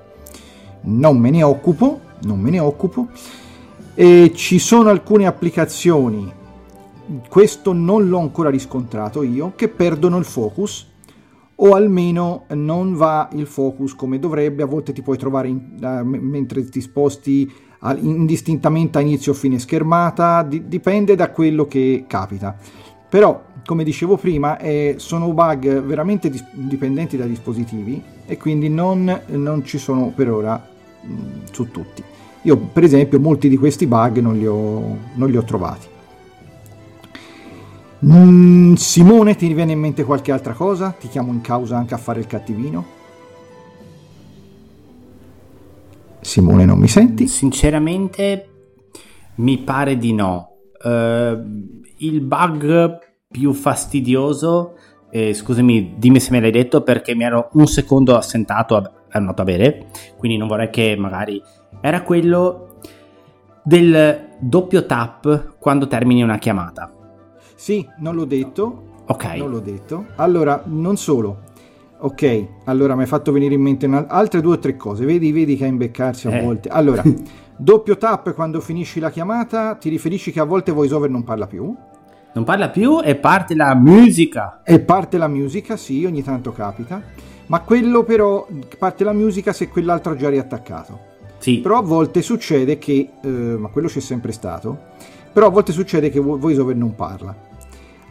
non 0.82 1.18
me 1.20 1.30
ne 1.30 1.42
occupo, 1.42 2.02
non 2.24 2.42
me 2.42 2.50
ne 2.50 2.60
occupo. 2.60 3.08
E 3.96 4.34
ci 4.36 4.60
sono 4.60 4.90
alcune 4.90 5.26
applicazioni, 5.26 6.30
questo 7.30 7.72
non 7.72 8.10
l'ho 8.10 8.20
ancora 8.20 8.50
riscontrato 8.50 9.24
io, 9.24 9.54
che 9.56 9.70
perdono 9.70 10.18
il 10.18 10.26
focus 10.26 10.86
o 11.56 11.74
almeno 11.76 12.44
non 12.50 12.94
va 12.94 13.30
il 13.32 13.48
focus 13.48 13.96
come 13.96 14.20
dovrebbe, 14.20 14.64
a 14.64 14.68
volte 14.68 14.92
ti 14.92 15.02
puoi 15.02 15.18
trovare 15.18 15.48
in, 15.48 15.78
uh, 15.82 16.04
mentre 16.04 16.68
ti 16.68 16.82
sposti 16.82 17.50
indistintamente 18.00 18.98
a 18.98 19.02
inizio 19.02 19.32
o 19.32 19.36
fine 19.36 19.60
schermata, 19.60 20.44
di, 20.44 20.68
dipende 20.68 21.16
da 21.16 21.30
quello 21.32 21.68
che 21.68 22.06
capita. 22.08 22.56
Però, 23.10 23.44
come 23.66 23.84
dicevo 23.84 24.18
prima, 24.18 24.58
eh, 24.58 24.96
sono 24.98 25.32
bug 25.32 25.82
veramente 25.82 26.30
dis- 26.30 26.46
dipendenti 26.52 27.18
dai 27.18 27.30
dispositivi 27.30 28.02
e 28.26 28.38
quindi 28.38 28.70
non, 28.70 29.22
non 29.28 29.64
ci 29.64 29.78
sono 29.78 30.12
per 30.14 30.30
ora 30.30 30.62
mh, 31.02 31.16
su 31.52 31.72
tutti. 31.72 32.04
Io, 32.42 32.58
per 32.58 32.84
esempio, 32.84 33.20
molti 33.20 33.50
di 33.50 33.58
questi 33.58 33.88
bug 33.88 34.20
non 34.20 34.38
li 34.38 34.48
ho, 34.48 34.98
non 35.14 35.30
li 35.30 35.38
ho 35.38 35.44
trovati. 35.44 35.88
Mm, 38.06 38.74
Simone, 38.76 39.36
ti 39.36 39.52
viene 39.54 39.72
in 39.72 39.80
mente 39.80 40.04
qualche 40.04 40.32
altra 40.32 40.54
cosa? 40.54 40.96
Ti 40.98 41.08
chiamo 41.08 41.32
in 41.32 41.42
causa 41.42 41.78
anche 41.78 41.94
a 41.94 41.98
fare 41.98 42.20
il 42.20 42.28
cattivino? 42.28 42.97
Simone, 46.28 46.66
non 46.66 46.78
mi 46.78 46.90
senti? 46.90 47.26
Sinceramente, 47.26 48.50
mi 49.36 49.60
pare 49.60 49.98
di 49.98 50.14
no. 50.14 50.58
Uh, 50.84 51.72
il 52.00 52.20
bug 52.20 53.00
più 53.32 53.54
fastidioso, 53.54 54.76
eh, 55.10 55.34
scusami, 55.34 55.96
dimmi 55.98 56.20
se 56.20 56.32
me 56.32 56.42
l'hai 56.42 56.52
detto 56.52 56.84
perché 56.84 57.16
mi 57.16 57.24
ero 57.24 57.48
un 57.54 57.66
secondo 57.66 58.18
assentato, 58.18 58.76
a, 58.76 58.92
andato 59.12 59.42
a 59.42 59.46
bere, 59.46 59.88
quindi 60.18 60.38
non 60.38 60.50
vorrei 60.50 60.70
che 60.70 60.98
magari 60.98 61.42
era 61.80 62.02
quello 62.02 62.80
del 63.64 64.36
doppio 64.38 64.86
tap 64.86 65.56
quando 65.58 65.88
termini 65.88 66.24
una 66.24 66.40
chiamata. 66.40 66.92
Sì, 67.56 67.88
non 68.00 68.16
l'ho 68.16 68.26
detto. 68.26 69.04
Ok. 69.08 69.24
Non 69.38 69.50
l'ho 69.50 69.62
detto. 69.62 70.08
Allora, 70.18 70.62
non 70.66 70.98
solo. 70.98 71.46
Ok, 72.00 72.48
allora 72.66 72.94
mi 72.94 73.02
hai 73.02 73.08
fatto 73.08 73.32
venire 73.32 73.56
in 73.56 73.62
mente 73.62 73.88
altre 74.08 74.40
due 74.40 74.56
o 74.56 74.60
tre 74.60 74.76
cose. 74.76 75.04
Vedi, 75.04 75.32
vedi 75.32 75.56
che 75.56 75.66
a 75.66 75.68
imbeccarsi 75.68 76.28
a 76.28 76.36
eh. 76.36 76.44
volte. 76.44 76.70
Allora, 76.70 77.04
doppio 77.58 77.98
tap 77.98 78.34
quando 78.34 78.62
finisci 78.62 79.00
la 79.00 79.10
chiamata, 79.10 79.76
ti 79.76 79.90
riferisci 79.90 80.32
che 80.32 80.40
a 80.40 80.44
volte 80.44 80.72
VoiceOver 80.72 81.10
non 81.10 81.24
parla 81.24 81.48
più? 81.48 81.76
Non 82.34 82.44
parla 82.44 82.70
più 82.70 83.02
e 83.04 83.16
parte 83.16 83.56
la 83.56 83.74
musica. 83.74 84.62
E 84.64 84.80
parte 84.80 85.18
la 85.18 85.28
musica, 85.28 85.76
sì, 85.76 86.06
ogni 86.06 86.22
tanto 86.22 86.52
capita. 86.52 87.02
Ma 87.48 87.62
quello 87.62 88.04
però, 88.04 88.46
parte 88.78 89.04
la 89.04 89.14
musica 89.14 89.52
se 89.52 89.68
quell'altro 89.68 90.14
è 90.14 90.18
già 90.18 90.30
riattaccato. 90.30 91.00
Sì. 91.40 91.60
Però 91.60 91.78
a 91.78 91.82
volte 91.82 92.22
succede 92.22 92.78
che, 92.78 93.10
eh, 93.22 93.28
ma 93.28 93.70
quello 93.70 93.88
c'è 93.88 94.02
sempre 94.02 94.32
stato, 94.32 94.78
però 95.34 95.48
a 95.48 95.50
volte 95.50 95.72
succede 95.72 96.12
che 96.12 96.20
VoiceOver 96.20 96.76
non 96.76 96.94
parla. 96.96 97.47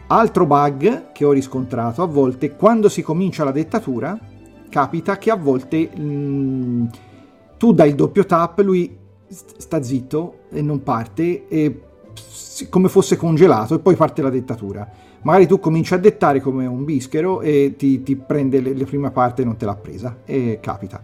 Altro 0.09 0.45
bug 0.45 1.11
che 1.11 1.25
ho 1.25 1.33
riscontrato 1.33 2.01
a 2.01 2.05
volte, 2.05 2.55
quando 2.55 2.87
si 2.87 3.01
comincia 3.01 3.43
la 3.43 3.51
dettatura, 3.51 4.17
capita 4.69 5.17
che 5.17 5.29
a 5.29 5.35
volte 5.35 5.89
mh, 5.93 6.01
mm, 6.01 6.85
tu 7.57 7.73
dai 7.73 7.89
il 7.89 7.95
doppio 7.95 8.25
tap, 8.25 8.59
lui 8.59 8.97
sta 9.27 9.83
zitto 9.83 10.43
e 10.49 10.61
non 10.61 10.81
parte, 10.81 11.49
e, 11.49 11.81
come 12.69 12.87
fosse 12.87 13.17
congelato, 13.17 13.75
e 13.75 13.79
poi 13.79 13.95
parte 13.95 14.21
la 14.21 14.29
dettatura. 14.29 14.89
magari 15.23 15.45
tu 15.45 15.59
cominci 15.59 15.93
a 15.93 15.97
dettare 15.97 16.39
come 16.39 16.65
un 16.65 16.85
bischero 16.85 17.41
e 17.41 17.75
ti, 17.77 18.01
ti 18.01 18.15
prende 18.15 18.61
le, 18.61 18.73
le 18.73 18.85
prime 18.85 19.11
parti 19.11 19.41
e 19.41 19.45
non 19.45 19.57
te 19.57 19.65
l'ha 19.65 19.75
presa. 19.75 20.19
E 20.23 20.59
capita. 20.61 21.03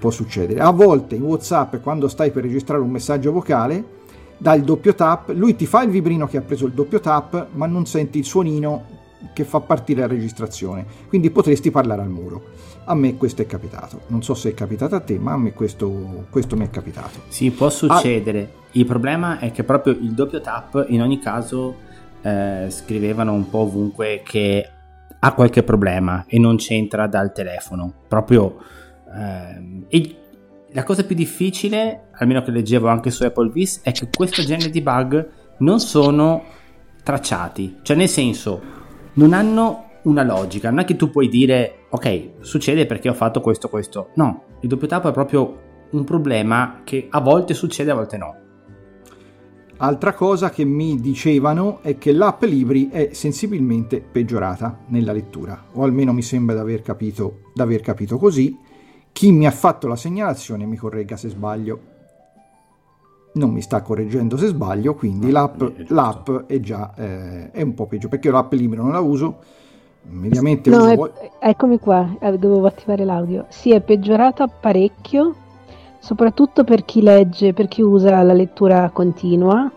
Può 0.00 0.10
succedere. 0.10 0.60
A 0.60 0.70
volte 0.70 1.14
in 1.14 1.22
whatsapp 1.22 1.76
quando 1.82 2.08
stai 2.08 2.30
per 2.30 2.42
registrare 2.42 2.80
un 2.80 2.88
messaggio 2.88 3.32
vocale 3.32 3.96
dai 4.38 4.58
il 4.58 4.64
doppio 4.64 4.94
tap 4.94 5.30
lui 5.34 5.56
ti 5.56 5.66
fa 5.66 5.82
il 5.82 5.90
vibrino 5.90 6.26
che 6.26 6.36
ha 6.36 6.42
preso 6.42 6.66
il 6.66 6.72
doppio 6.72 7.00
tap 7.00 7.48
ma 7.52 7.66
non 7.66 7.86
senti 7.86 8.18
il 8.18 8.24
suonino 8.24 8.94
che 9.32 9.44
fa 9.44 9.60
partire 9.60 10.00
la 10.00 10.06
registrazione 10.06 10.84
quindi 11.08 11.30
potresti 11.30 11.70
parlare 11.70 12.02
al 12.02 12.10
muro 12.10 12.42
a 12.84 12.94
me 12.94 13.16
questo 13.16 13.42
è 13.42 13.46
capitato 13.46 14.02
non 14.08 14.22
so 14.22 14.34
se 14.34 14.50
è 14.50 14.54
capitato 14.54 14.94
a 14.94 15.00
te 15.00 15.18
ma 15.18 15.32
a 15.32 15.36
me 15.38 15.52
questo, 15.52 16.26
questo 16.30 16.56
mi 16.56 16.66
è 16.66 16.70
capitato 16.70 17.20
sì 17.28 17.50
può 17.50 17.70
succedere 17.70 18.40
ah. 18.40 18.68
il 18.72 18.84
problema 18.84 19.38
è 19.38 19.50
che 19.52 19.64
proprio 19.64 19.94
il 19.94 20.12
doppio 20.12 20.40
tap 20.40 20.86
in 20.88 21.02
ogni 21.02 21.18
caso 21.18 21.84
eh, 22.22 22.66
scrivevano 22.70 23.32
un 23.32 23.48
po' 23.48 23.60
ovunque 23.60 24.22
che 24.24 24.70
ha 25.18 25.32
qualche 25.32 25.62
problema 25.62 26.24
e 26.26 26.38
non 26.38 26.56
c'entra 26.56 27.06
dal 27.06 27.32
telefono. 27.32 27.92
Proprio 28.08 28.58
eh, 29.14 29.84
la 30.76 30.82
cosa 30.82 31.04
più 31.04 31.16
difficile, 31.16 32.08
almeno 32.12 32.42
che 32.42 32.50
leggevo 32.50 32.86
anche 32.86 33.10
su 33.10 33.22
Apple 33.22 33.48
Vis, 33.48 33.80
è 33.82 33.92
che 33.92 34.10
questo 34.14 34.42
genere 34.42 34.68
di 34.68 34.82
bug 34.82 35.28
non 35.60 35.80
sono 35.80 36.44
tracciati, 37.02 37.78
cioè 37.80 37.96
nel 37.96 38.10
senso 38.10 38.60
non 39.14 39.32
hanno 39.32 39.84
una 40.02 40.22
logica, 40.22 40.68
non 40.68 40.80
è 40.80 40.84
che 40.84 40.94
tu 40.94 41.08
puoi 41.08 41.30
dire 41.30 41.86
ok, 41.88 42.32
succede 42.40 42.84
perché 42.84 43.08
ho 43.08 43.14
fatto 43.14 43.40
questo 43.40 43.70
questo. 43.70 44.10
No, 44.16 44.58
il 44.60 44.68
doppio 44.68 44.86
tap 44.86 45.08
è 45.08 45.12
proprio 45.12 45.62
un 45.92 46.04
problema 46.04 46.82
che 46.84 47.06
a 47.08 47.20
volte 47.20 47.54
succede, 47.54 47.90
a 47.90 47.94
volte 47.94 48.18
no. 48.18 48.36
Altra 49.78 50.12
cosa 50.12 50.50
che 50.50 50.64
mi 50.64 51.00
dicevano 51.00 51.80
è 51.80 51.96
che 51.96 52.12
l'app 52.12 52.42
Libri 52.42 52.90
è 52.90 53.08
sensibilmente 53.14 54.02
peggiorata 54.02 54.80
nella 54.88 55.12
lettura, 55.12 55.68
o 55.72 55.84
almeno 55.84 56.12
mi 56.12 56.22
sembra 56.22 56.54
di 56.54 56.60
aver 56.60 56.82
capito, 56.82 57.52
capito 57.82 58.18
così. 58.18 58.65
Chi 59.16 59.32
mi 59.32 59.46
ha 59.46 59.50
fatto 59.50 59.88
la 59.88 59.96
segnalazione 59.96 60.66
mi 60.66 60.76
corregga 60.76 61.16
se 61.16 61.30
sbaglio. 61.30 61.80
Non 63.32 63.48
mi 63.48 63.62
sta 63.62 63.80
correggendo 63.80 64.36
se 64.36 64.48
sbaglio, 64.48 64.94
quindi 64.94 65.30
l'app, 65.30 65.62
è, 65.62 65.86
l'app 65.88 66.30
è 66.44 66.60
già 66.60 66.92
eh, 66.94 67.50
è 67.50 67.62
un 67.62 67.72
po' 67.72 67.86
peggio, 67.86 68.08
perché 68.08 68.28
io 68.28 68.34
l'app 68.34 68.52
Libri 68.52 68.76
non 68.76 68.92
la 68.92 69.00
uso, 69.00 69.38
mediamente 70.02 70.68
no, 70.68 70.92
uso... 70.92 71.14
È, 71.14 71.30
eccomi 71.38 71.78
qua, 71.78 72.14
eh, 72.20 72.36
dovevo 72.36 72.66
attivare 72.66 73.06
l'audio. 73.06 73.46
Si 73.48 73.72
è 73.72 73.80
peggiorata 73.80 74.48
parecchio 74.48 75.34
soprattutto 75.98 76.64
per 76.64 76.84
chi 76.84 77.00
legge, 77.00 77.54
per 77.54 77.68
chi 77.68 77.80
usa 77.80 78.22
la 78.22 78.34
lettura 78.34 78.90
continua. 78.92 79.72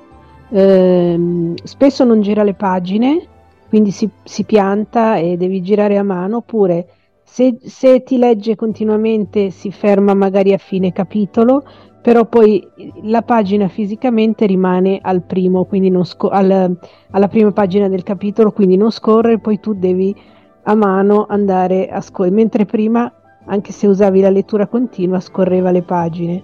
Eh, 0.50 1.54
spesso 1.64 2.04
non 2.04 2.20
gira 2.20 2.44
le 2.44 2.56
pagine, 2.56 3.26
quindi 3.70 3.92
si, 3.92 4.10
si, 4.22 4.44
pianta 4.44 5.16
e 5.16 5.38
devi 5.38 5.62
girare 5.62 5.98
a 5.98 6.04
mano, 6.04 6.38
oppure 6.38 6.88
se, 7.32 7.60
se, 7.62 8.02
ti 8.02 8.18
legge 8.18 8.56
continuamente 8.56 9.52
si 9.52 9.72
ferma 9.72 10.16
magari 10.16 10.52
a 10.52 10.58
fine 10.58 10.92
capitolo, 10.92 11.64
però 12.02 12.26
poi 12.26 12.68
la 13.04 13.22
pagina 13.22 13.68
fisicamente 13.68 14.48
rimane 14.48 15.00
al 15.00 15.22
primo, 15.22 15.68
sco- 16.04 16.30
al, 16.30 16.76
alla 17.12 17.28
prima 17.28 17.52
pagina 17.52 17.88
del 17.88 18.02
capitolo, 18.02 18.52
quindi 18.52 18.78
non 18.78 18.92
scorre, 18.92 19.40
poi 19.40 19.60
tu 19.60 19.74
devi 19.74 20.14
a 20.64 20.74
mano 20.74 21.28
andare 21.30 21.88
a 21.88 22.02
scorrere, 22.02 22.36
mentre 22.36 22.66
prima 22.66 23.14
anche 23.46 23.72
se 23.72 23.86
usavi 23.86 24.22
la 24.22 24.32
lettura 24.32 24.66
continua, 24.66 25.20
scorreva 25.20 25.70
le 25.70 25.84
pagine. 25.84 26.44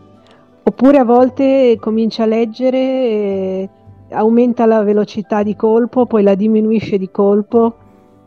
Oppure 0.63 1.00
a 1.00 1.04
volte 1.04 1.78
comincia 1.80 2.24
a 2.24 2.28
leggere, 2.28 3.69
aumenta 4.12 4.67
la 4.67 4.84
velocità 4.84 5.41
di 5.41 5.56
colpo, 5.56 6.06
poi 6.06 6.21
la 6.21 6.36
diminuisce 6.36 7.00
di 7.00 7.10
colpo. 7.10 7.76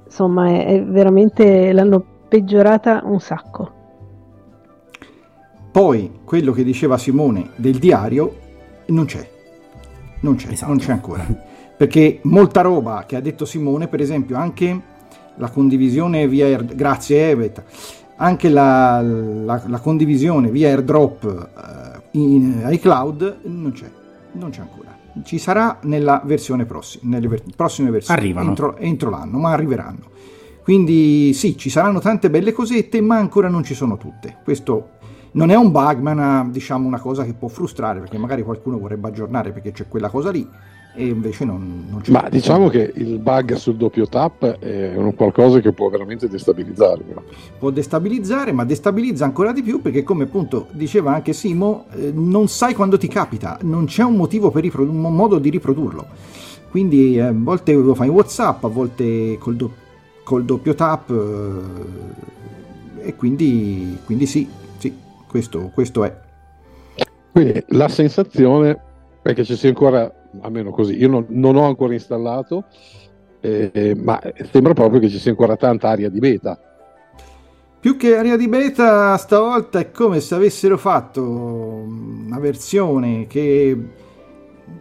Insomma, 0.05 0.49
è, 0.49 0.67
è 0.67 0.85
veramente 0.85 1.73
l'hanno 1.73 2.17
peggiorata 2.29 3.03
un 3.05 3.21
sacco. 3.21 3.73
Poi 5.71 6.21
quello 6.25 6.53
che 6.53 6.65
diceva 6.65 6.99
Simone 6.99 7.51
del 7.57 7.79
diario 7.79 8.37
non 8.87 9.05
c'è. 9.05 9.29
Non 10.21 10.35
c'è, 10.37 10.51
esatto. 10.51 10.71
non 10.71 10.81
c'è 10.81 10.93
ancora. 10.93 11.25
Perché 11.77 12.21
molta 12.23 12.61
roba 12.61 13.05
che 13.07 13.17
ha 13.17 13.21
detto 13.21 13.45
Simone, 13.45 13.89
per 13.89 14.01
esempio, 14.01 14.37
anche 14.37 14.81
la 15.37 15.51
condivisione 15.51 16.27
via 16.27 16.61
grazie 16.61 17.31
Evet 17.31 17.63
anche 18.19 18.49
la, 18.49 19.01
la, 19.01 19.63
la 19.67 19.79
condivisione 19.79 20.51
via 20.51 20.69
airdrop 20.69 21.51
uh, 21.55 22.19
in 22.19 22.67
iCloud 22.71 23.39
non 23.45 23.73
c'è, 23.73 23.91
non 24.33 24.51
c'è 24.51 24.61
ancora. 24.61 24.97
Ci 25.23 25.39
sarà 25.39 25.79
nella 25.83 26.23
versione 26.25 26.65
prossima, 26.65 27.11
nelle 27.11 27.29
ver- 27.29 27.55
prossime 27.55 27.91
versioni, 27.91 28.19
Arrivano. 28.19 28.49
Entro, 28.49 28.77
entro 28.77 29.11
l'anno, 29.11 29.39
ma 29.39 29.53
arriveranno. 29.53 30.17
Quindi 30.69 31.33
sì, 31.33 31.57
ci 31.57 31.71
saranno 31.71 31.99
tante 31.99 32.29
belle 32.29 32.53
cosette, 32.53 33.01
ma 33.01 33.17
ancora 33.17 33.49
non 33.49 33.65
ci 33.65 33.73
sono 33.73 33.97
tutte. 33.97 34.37
Questo 34.45 34.89
non 35.31 35.49
è 35.49 35.55
un 35.55 35.71
bug, 35.71 36.01
ma 36.01 36.11
è 36.11 36.13
una, 36.13 36.47
diciamo, 36.51 36.87
una 36.87 37.01
cosa 37.01 37.25
che 37.25 37.33
può 37.33 37.49
frustrare, 37.49 38.01
perché 38.01 38.19
magari 38.19 38.43
qualcuno 38.43 38.79
vorrebbe 38.79 39.09
aggiornare 39.09 39.51
perché 39.53 39.73
c'è 39.73 39.89
quella 39.89 40.11
cosa 40.11 40.31
lì 40.31 40.47
e 40.95 41.07
invece 41.07 41.47
non, 41.47 41.87
non 41.89 42.03
c'è. 42.03 42.11
Ma 42.11 42.29
diciamo 42.29 42.69
che 42.69 42.93
il 42.97 43.19
bug 43.19 43.55
sul 43.55 43.77
doppio 43.77 44.07
tap 44.09 44.59
è 44.59 44.95
un 44.95 45.15
qualcosa 45.15 45.59
che 45.61 45.73
può 45.73 45.89
veramente 45.89 46.29
destabilizzare. 46.29 47.03
Però. 47.03 47.23
Può 47.59 47.71
destabilizzare, 47.71 48.53
ma 48.53 48.67
destabilizza 48.67 49.25
ancora 49.25 49.53
di 49.53 49.63
più 49.63 49.81
perché, 49.81 50.03
come 50.03 50.25
appunto 50.25 50.67
diceva 50.73 51.15
anche 51.15 51.33
Simo, 51.33 51.87
eh, 51.95 52.13
non 52.15 52.47
sai 52.47 52.75
quando 52.75 52.99
ti 52.99 53.09
capita, 53.09 53.57
non 53.63 53.87
c'è 53.87 54.03
un 54.03 54.17
motivo 54.17 54.51
per 54.51 54.65
riprodu- 54.65 54.93
un 54.93 55.15
modo 55.15 55.39
di 55.39 55.49
riprodurlo. 55.49 56.05
Quindi 56.69 57.17
eh, 57.17 57.23
a 57.23 57.33
volte 57.35 57.73
lo 57.73 57.95
fai 57.95 58.09
in 58.09 58.13
WhatsApp, 58.13 58.65
a 58.65 58.69
volte 58.69 59.39
col, 59.39 59.57
do- 59.57 59.87
col 60.29 60.45
doppio 60.45 60.75
tap, 60.75 61.09
eh, 61.09 63.07
e 63.09 63.17
quindi, 63.17 63.99
quindi 64.05 64.27
sì, 64.27 64.47
sì 64.77 64.95
questo, 65.27 65.71
questo 65.73 66.05
è. 66.05 66.15
Quindi 67.33 67.65
la 67.69 67.89
sensazione 67.89 68.79
è 69.23 69.33
che 69.33 69.43
ci 69.43 69.57
sia 69.57 69.71
ancora 69.71 70.29
almeno 70.43 70.71
così. 70.71 70.99
Io 70.99 71.09
non, 71.09 71.25
non 71.29 71.57
ho 71.57 71.65
ancora 71.65 71.95
installato, 71.95 72.65
eh, 73.41 73.97
ma 73.99 74.21
sembra 74.51 74.75
proprio 74.75 75.01
che 75.01 75.09
ci 75.09 75.19
sia 75.19 75.31
ancora 75.31 75.57
tanta 75.57 75.89
aria 75.89 76.11
di 76.11 76.19
beta. 76.19 76.61
Più 77.81 77.97
che 77.97 78.15
aria 78.15 78.37
di 78.37 78.49
beta, 78.49 79.17
stavolta 79.17 79.79
è 79.79 79.91
come 79.91 80.21
se 80.21 80.35
avessero 80.35 80.77
fatto 80.77 81.23
una 81.23 82.39
versione 82.39 83.27
che 83.27 83.75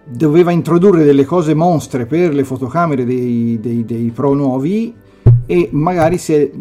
doveva 0.04 0.52
introdurre 0.52 1.06
delle 1.06 1.24
cose 1.24 1.54
monstre 1.54 2.06
per 2.06 2.34
le 2.34 2.44
fotocamere 2.44 3.06
dei, 3.06 3.58
dei, 3.62 3.86
dei 3.86 4.12
Pro 4.14 4.34
nuovi 4.34 5.06
e 5.48 5.70
magari 5.72 6.20
se 6.20 6.52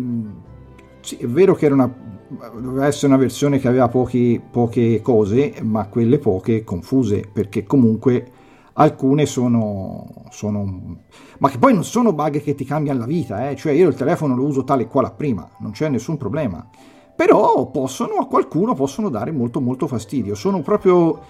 sì, 1.01 1.17
è 1.17 1.27
vero 1.27 1.55
che 1.55 1.67
era 1.67 1.75
una 1.75 2.05
doveva 2.29 2.87
essere 2.87 3.07
una 3.07 3.17
versione 3.17 3.59
che 3.59 3.69
aveva 3.69 3.89
pochi, 3.89 4.41
poche 4.51 5.01
cose 5.01 5.55
ma 5.63 5.87
quelle 5.89 6.19
poche 6.19 6.65
confuse 6.65 7.29
perché 7.33 7.65
comunque 7.65 8.33
alcune 8.79 9.27
sono, 9.27 10.25
sono, 10.31 10.99
ma 11.39 11.49
che 11.49 11.59
poi 11.59 11.75
non 11.75 11.85
sono 11.85 12.13
bug 12.13 12.43
che 12.43 12.55
ti 12.55 12.65
cambiano 12.65 13.01
la 13.01 13.07
vita, 13.07 13.49
eh? 13.49 13.57
cioè 13.57 13.73
io 13.73 13.89
il 13.89 13.95
telefono 13.95 14.35
lo 14.37 14.45
uso 14.45 14.65
tale 14.65 14.83
e 14.83 14.87
quale 14.87 15.13
prima, 15.17 15.49
non 15.59 15.71
c'è 15.71 15.89
nessun 15.89 16.17
problema, 16.17 16.69
però 17.15 17.71
possono 17.71 18.17
a 18.17 18.27
qualcuno 18.27 18.75
possono 18.75 19.09
dare 19.09 19.31
molto 19.31 19.61
molto 19.61 19.87
fastidio, 19.87 20.35
sono 20.35 20.61
proprio 20.61 21.21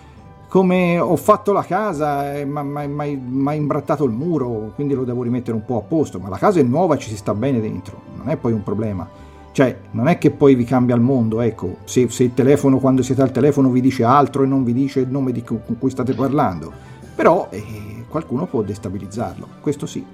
come 0.48 0.98
ho 0.98 1.16
fatto 1.16 1.52
la 1.52 1.62
casa 1.62 2.34
e 2.36 2.44
mi 2.44 3.48
ha 3.48 3.54
imbrattato 3.54 4.04
il 4.04 4.12
muro, 4.12 4.72
quindi 4.74 4.94
lo 4.94 5.04
devo 5.04 5.22
rimettere 5.22 5.56
un 5.56 5.64
po' 5.64 5.78
a 5.78 5.82
posto, 5.82 6.18
ma 6.18 6.28
la 6.28 6.38
casa 6.38 6.60
è 6.60 6.62
nuova 6.62 6.94
e 6.94 6.98
ci 6.98 7.08
si 7.08 7.16
sta 7.16 7.34
bene 7.34 7.60
dentro, 7.60 8.00
non 8.16 8.28
è 8.28 8.36
poi 8.36 8.52
un 8.52 8.62
problema. 8.62 9.08
Cioè, 9.52 9.74
non 9.92 10.06
è 10.08 10.18
che 10.18 10.30
poi 10.30 10.54
vi 10.54 10.64
cambia 10.64 10.94
il 10.94 11.00
mondo, 11.00 11.40
ecco, 11.40 11.76
se, 11.84 12.08
se 12.10 12.24
il 12.24 12.34
telefono, 12.34 12.78
quando 12.78 13.02
siete 13.02 13.22
al 13.22 13.32
telefono, 13.32 13.70
vi 13.70 13.80
dice 13.80 14.04
altro 14.04 14.42
e 14.42 14.46
non 14.46 14.64
vi 14.64 14.74
dice 14.74 15.00
il 15.00 15.08
nome 15.08 15.32
di 15.32 15.42
con 15.42 15.62
cui 15.78 15.88
state 15.88 16.12
parlando 16.12 16.86
però 17.16 17.48
eh, 17.50 18.04
qualcuno 18.08 18.44
può 18.44 18.60
destabilizzarlo, 18.62 19.48
questo 19.60 19.86
sì. 19.86 20.04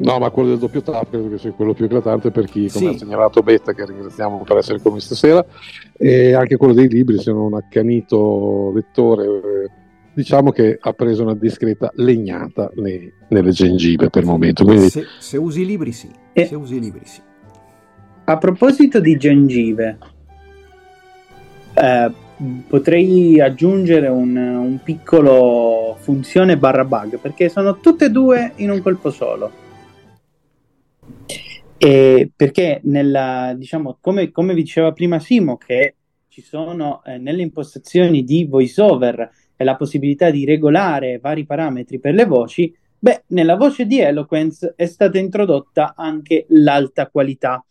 No, 0.00 0.18
ma 0.18 0.30
quello 0.30 0.48
del 0.48 0.58
doppio 0.58 0.80
tap 0.80 1.10
credo 1.10 1.28
che 1.28 1.38
sia 1.38 1.52
quello 1.52 1.74
più 1.74 1.84
eclatante 1.84 2.30
per 2.30 2.46
chi, 2.46 2.70
come 2.70 2.86
sì. 2.90 2.94
ha 2.94 2.98
segnalato 2.98 3.42
Betta, 3.42 3.74
che 3.74 3.84
ringraziamo 3.84 4.42
per 4.44 4.56
essere 4.56 4.80
con 4.80 4.92
noi 4.92 5.00
stasera, 5.00 5.44
e 5.96 6.32
anche 6.32 6.56
quello 6.56 6.72
dei 6.72 6.88
libri, 6.88 7.18
sono 7.18 7.44
un 7.44 7.54
accanito 7.54 8.72
lettore, 8.74 9.24
eh, 9.26 9.70
diciamo 10.14 10.52
che 10.52 10.78
ha 10.80 10.92
preso 10.94 11.22
una 11.22 11.34
discreta 11.34 11.90
legnata 11.96 12.70
nei, 12.76 13.12
nelle 13.28 13.50
gengive 13.50 14.08
per 14.08 14.22
il 14.22 14.28
momento. 14.28 14.64
Quindi... 14.64 14.88
Se, 14.88 15.04
se, 15.18 15.36
usi 15.36 15.62
i 15.62 15.66
libri 15.66 15.92
sì, 15.92 16.10
e 16.32 16.46
se 16.46 16.54
usi 16.54 16.76
i 16.76 16.80
libri 16.80 17.02
sì. 17.04 17.20
A 18.24 18.38
proposito 18.38 19.00
di 19.00 19.16
gengive, 19.18 19.98
eh, 21.74 22.10
potrei 22.66 23.38
aggiungere 23.38 24.08
un, 24.08 24.34
un, 24.34 24.78
piccolo 24.82 25.96
funzione 26.00 26.56
barra 26.56 26.84
bug 26.84 27.18
perché 27.18 27.50
sono 27.50 27.78
tutte 27.80 28.06
e 28.06 28.10
due 28.10 28.52
in 28.56 28.70
un 28.70 28.80
colpo 28.80 29.10
solo. 29.10 29.68
E 31.82 32.30
perché 32.36 32.80
nella, 32.84 33.54
diciamo, 33.56 33.96
come, 34.02 34.30
come 34.30 34.52
vi 34.52 34.62
diceva 34.62 34.92
prima 34.92 35.18
Simo, 35.18 35.56
che 35.56 35.94
ci 36.28 36.42
sono 36.42 37.02
eh, 37.04 37.16
nelle 37.16 37.40
impostazioni 37.40 38.22
di 38.22 38.44
voiceover 38.44 39.30
e 39.56 39.64
la 39.64 39.76
possibilità 39.76 40.30
di 40.30 40.44
regolare 40.44 41.18
vari 41.18 41.46
parametri 41.46 41.98
per 41.98 42.12
le 42.12 42.26
voci, 42.26 42.74
Beh, 43.02 43.22
nella 43.28 43.56
voce 43.56 43.86
di 43.86 43.98
Eloquence 43.98 44.74
è 44.76 44.84
stata 44.84 45.16
introdotta 45.16 45.94
anche 45.96 46.44
l'alta 46.50 47.06
qualità, 47.06 47.64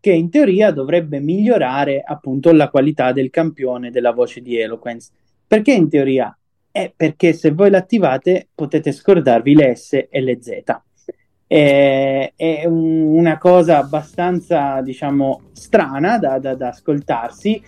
che 0.00 0.10
in 0.10 0.28
teoria 0.28 0.72
dovrebbe 0.72 1.20
migliorare 1.20 2.02
appunto 2.04 2.50
la 2.50 2.68
qualità 2.68 3.12
del 3.12 3.30
campione 3.30 3.92
della 3.92 4.10
voce 4.10 4.40
di 4.40 4.58
Eloquence. 4.58 5.12
Perché 5.46 5.72
in 5.72 5.88
teoria? 5.88 6.36
È 6.68 6.92
perché 6.96 7.32
se 7.32 7.52
voi 7.52 7.70
l'attivate 7.70 8.48
potete 8.52 8.90
scordarvi 8.90 9.54
le 9.54 9.76
S 9.76 9.92
e 10.10 10.20
le 10.20 10.38
Z. 10.42 10.50
È, 11.52 12.32
è 12.34 12.64
un, 12.64 13.02
una 13.18 13.36
cosa 13.36 13.76
abbastanza, 13.76 14.80
diciamo, 14.80 15.50
strana 15.52 16.16
da, 16.16 16.38
da, 16.38 16.54
da 16.54 16.68
ascoltarsi 16.68 17.60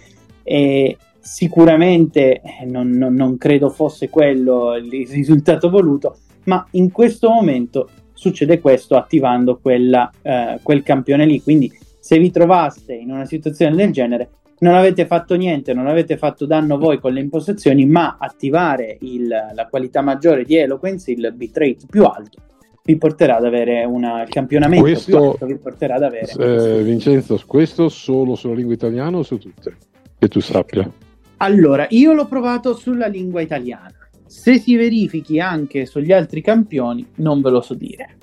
e 0.43 0.97
sicuramente 1.21 2.41
eh, 2.41 2.65
non, 2.65 2.89
non, 2.89 3.13
non 3.13 3.37
credo 3.37 3.69
fosse 3.69 4.09
quello 4.09 4.75
il 4.75 5.07
risultato 5.07 5.69
voluto, 5.69 6.17
ma 6.45 6.67
in 6.71 6.91
questo 6.93 7.29
momento 7.29 7.91
succede 8.15 8.59
questo 8.59 8.97
attivando 8.97 9.59
quella, 9.61 10.11
eh, 10.23 10.61
quel 10.63 10.83
campione 10.83 11.27
lì. 11.27 11.43
Quindi 11.43 11.71
se 12.01 12.19
vi 12.19 12.31
trovaste 12.31 12.95
in 12.95 13.11
una 13.11 13.27
situazione 13.27 13.77
del 13.77 13.93
genere, 13.93 14.31
non 14.61 14.77
avete 14.77 15.05
fatto 15.05 15.35
niente, 15.35 15.75
non 15.75 15.89
avete 15.89 16.17
fatto 16.17 16.47
danno 16.47 16.79
voi 16.79 16.99
con 16.99 17.13
le 17.13 17.21
impostazioni, 17.21 17.85
ma 17.85 18.17
attivare 18.19 18.97
il, 19.01 19.29
la 19.29 19.67
qualità 19.69 20.01
maggiore 20.01 20.45
di 20.45 20.57
Eloquence, 20.57 21.11
il 21.11 21.35
bitrate 21.37 21.85
più 21.87 22.05
alto, 22.05 22.39
vi 22.87 22.99
porterà 22.99 23.37
ad 23.37 23.47
avere 23.47 23.83
una, 23.85 24.23
il 24.23 24.29
campionamento 24.29 24.85
Questo, 24.85 25.17
più 25.19 25.27
alto, 25.31 25.47
vi 25.47 25.57
porterà 25.57 25.95
ad 25.95 26.03
avere. 26.03 26.31
Eh, 26.39 26.83
Vincenzo, 26.83 27.41
questo 27.47 27.89
solo 27.89 28.35
sulla 28.35 28.53
lingua 28.53 28.75
italiana 28.75 29.17
o 29.17 29.23
su 29.23 29.39
tutte? 29.39 29.75
Che 30.19 30.29
tu 30.29 30.41
sappia. 30.41 30.91
Allora, 31.39 31.87
io 31.91 32.13
l'ho 32.13 32.27
provato 32.27 32.75
sulla 32.75 33.07
lingua 33.07 33.41
italiana. 33.41 33.95
Se 34.27 34.59
si 34.59 34.77
verifichi 34.77 35.41
anche 35.41 35.87
sugli 35.87 36.13
altri 36.13 36.43
campioni, 36.43 37.07
non 37.17 37.41
ve 37.41 37.51
lo 37.51 37.63
so 37.63 37.73
dire. 37.73 38.19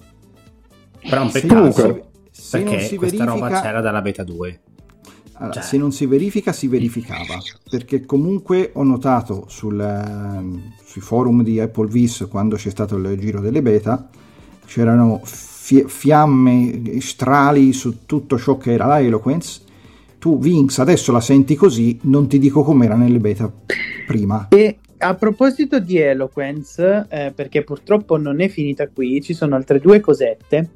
Però 1.01 1.21
è 1.21 1.25
un 1.25 1.31
peccato, 1.31 1.55
Comunque, 1.55 2.03
se 2.29 2.61
perché 2.61 2.95
questa 2.97 3.23
roba 3.23 3.39
verifica- 3.47 3.61
c'era 3.61 3.81
dalla 3.81 4.01
beta 4.03 4.23
2. 4.23 4.59
Allora, 5.33 5.53
Cioè- 5.53 5.63
se 5.63 5.77
non 5.77 5.91
si 5.91 6.05
verifica, 6.05 6.51
si 6.51 6.67
verificava. 6.67 7.39
Perché 7.67 8.05
comunque 8.05 8.69
ho 8.75 8.83
notato 8.83 9.45
sul, 9.47 9.79
ehm, 9.79 10.73
sui 10.83 11.01
forum 11.01 11.41
di 11.41 11.59
Apple 11.59 11.87
Vis, 11.87 12.27
quando 12.29 12.57
c'è 12.57 12.69
stato 12.69 12.95
il 12.97 13.17
giro 13.19 13.39
delle 13.39 13.63
beta, 13.63 14.07
c'erano 14.65 15.21
fi- 15.23 15.85
fiamme, 15.87 16.99
strali 16.99 17.73
su 17.73 18.05
tutto 18.05 18.37
ciò 18.37 18.57
che 18.57 18.73
era 18.73 18.85
la 18.85 18.99
Eloquence. 19.01 19.61
Tu, 20.19 20.37
Vince, 20.37 20.81
adesso 20.81 21.11
la 21.11 21.21
senti 21.21 21.55
così, 21.55 21.99
non 22.03 22.27
ti 22.27 22.37
dico 22.37 22.63
com'era 22.63 22.95
nelle 22.95 23.19
beta 23.19 23.51
prima. 24.05 24.49
E 24.49 24.77
a 24.99 25.15
proposito 25.15 25.79
di 25.79 25.97
Eloquence, 25.97 27.07
eh, 27.09 27.31
perché 27.33 27.63
purtroppo 27.63 28.17
non 28.17 28.39
è 28.39 28.47
finita 28.47 28.87
qui, 28.87 29.21
ci 29.21 29.33
sono 29.33 29.55
altre 29.55 29.79
due 29.79 29.99
cosette. 29.99 30.69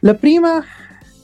La 0.00 0.14
prima 0.14 0.60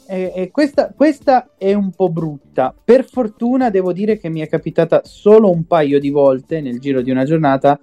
è, 0.06 0.32
è 0.32 0.50
questa, 0.50 0.92
questa 0.94 1.50
è 1.58 1.74
un 1.74 1.90
po' 1.90 2.08
brutta. 2.08 2.72
Per 2.82 3.04
fortuna 3.04 3.68
devo 3.68 3.92
dire 3.92 4.16
che 4.18 4.28
mi 4.28 4.40
è 4.40 4.48
capitata 4.48 5.02
solo 5.04 5.50
un 5.50 5.66
paio 5.66 5.98
di 5.98 6.10
volte 6.10 6.60
nel 6.60 6.78
giro 6.78 7.02
di 7.02 7.10
una 7.10 7.24
giornata, 7.24 7.78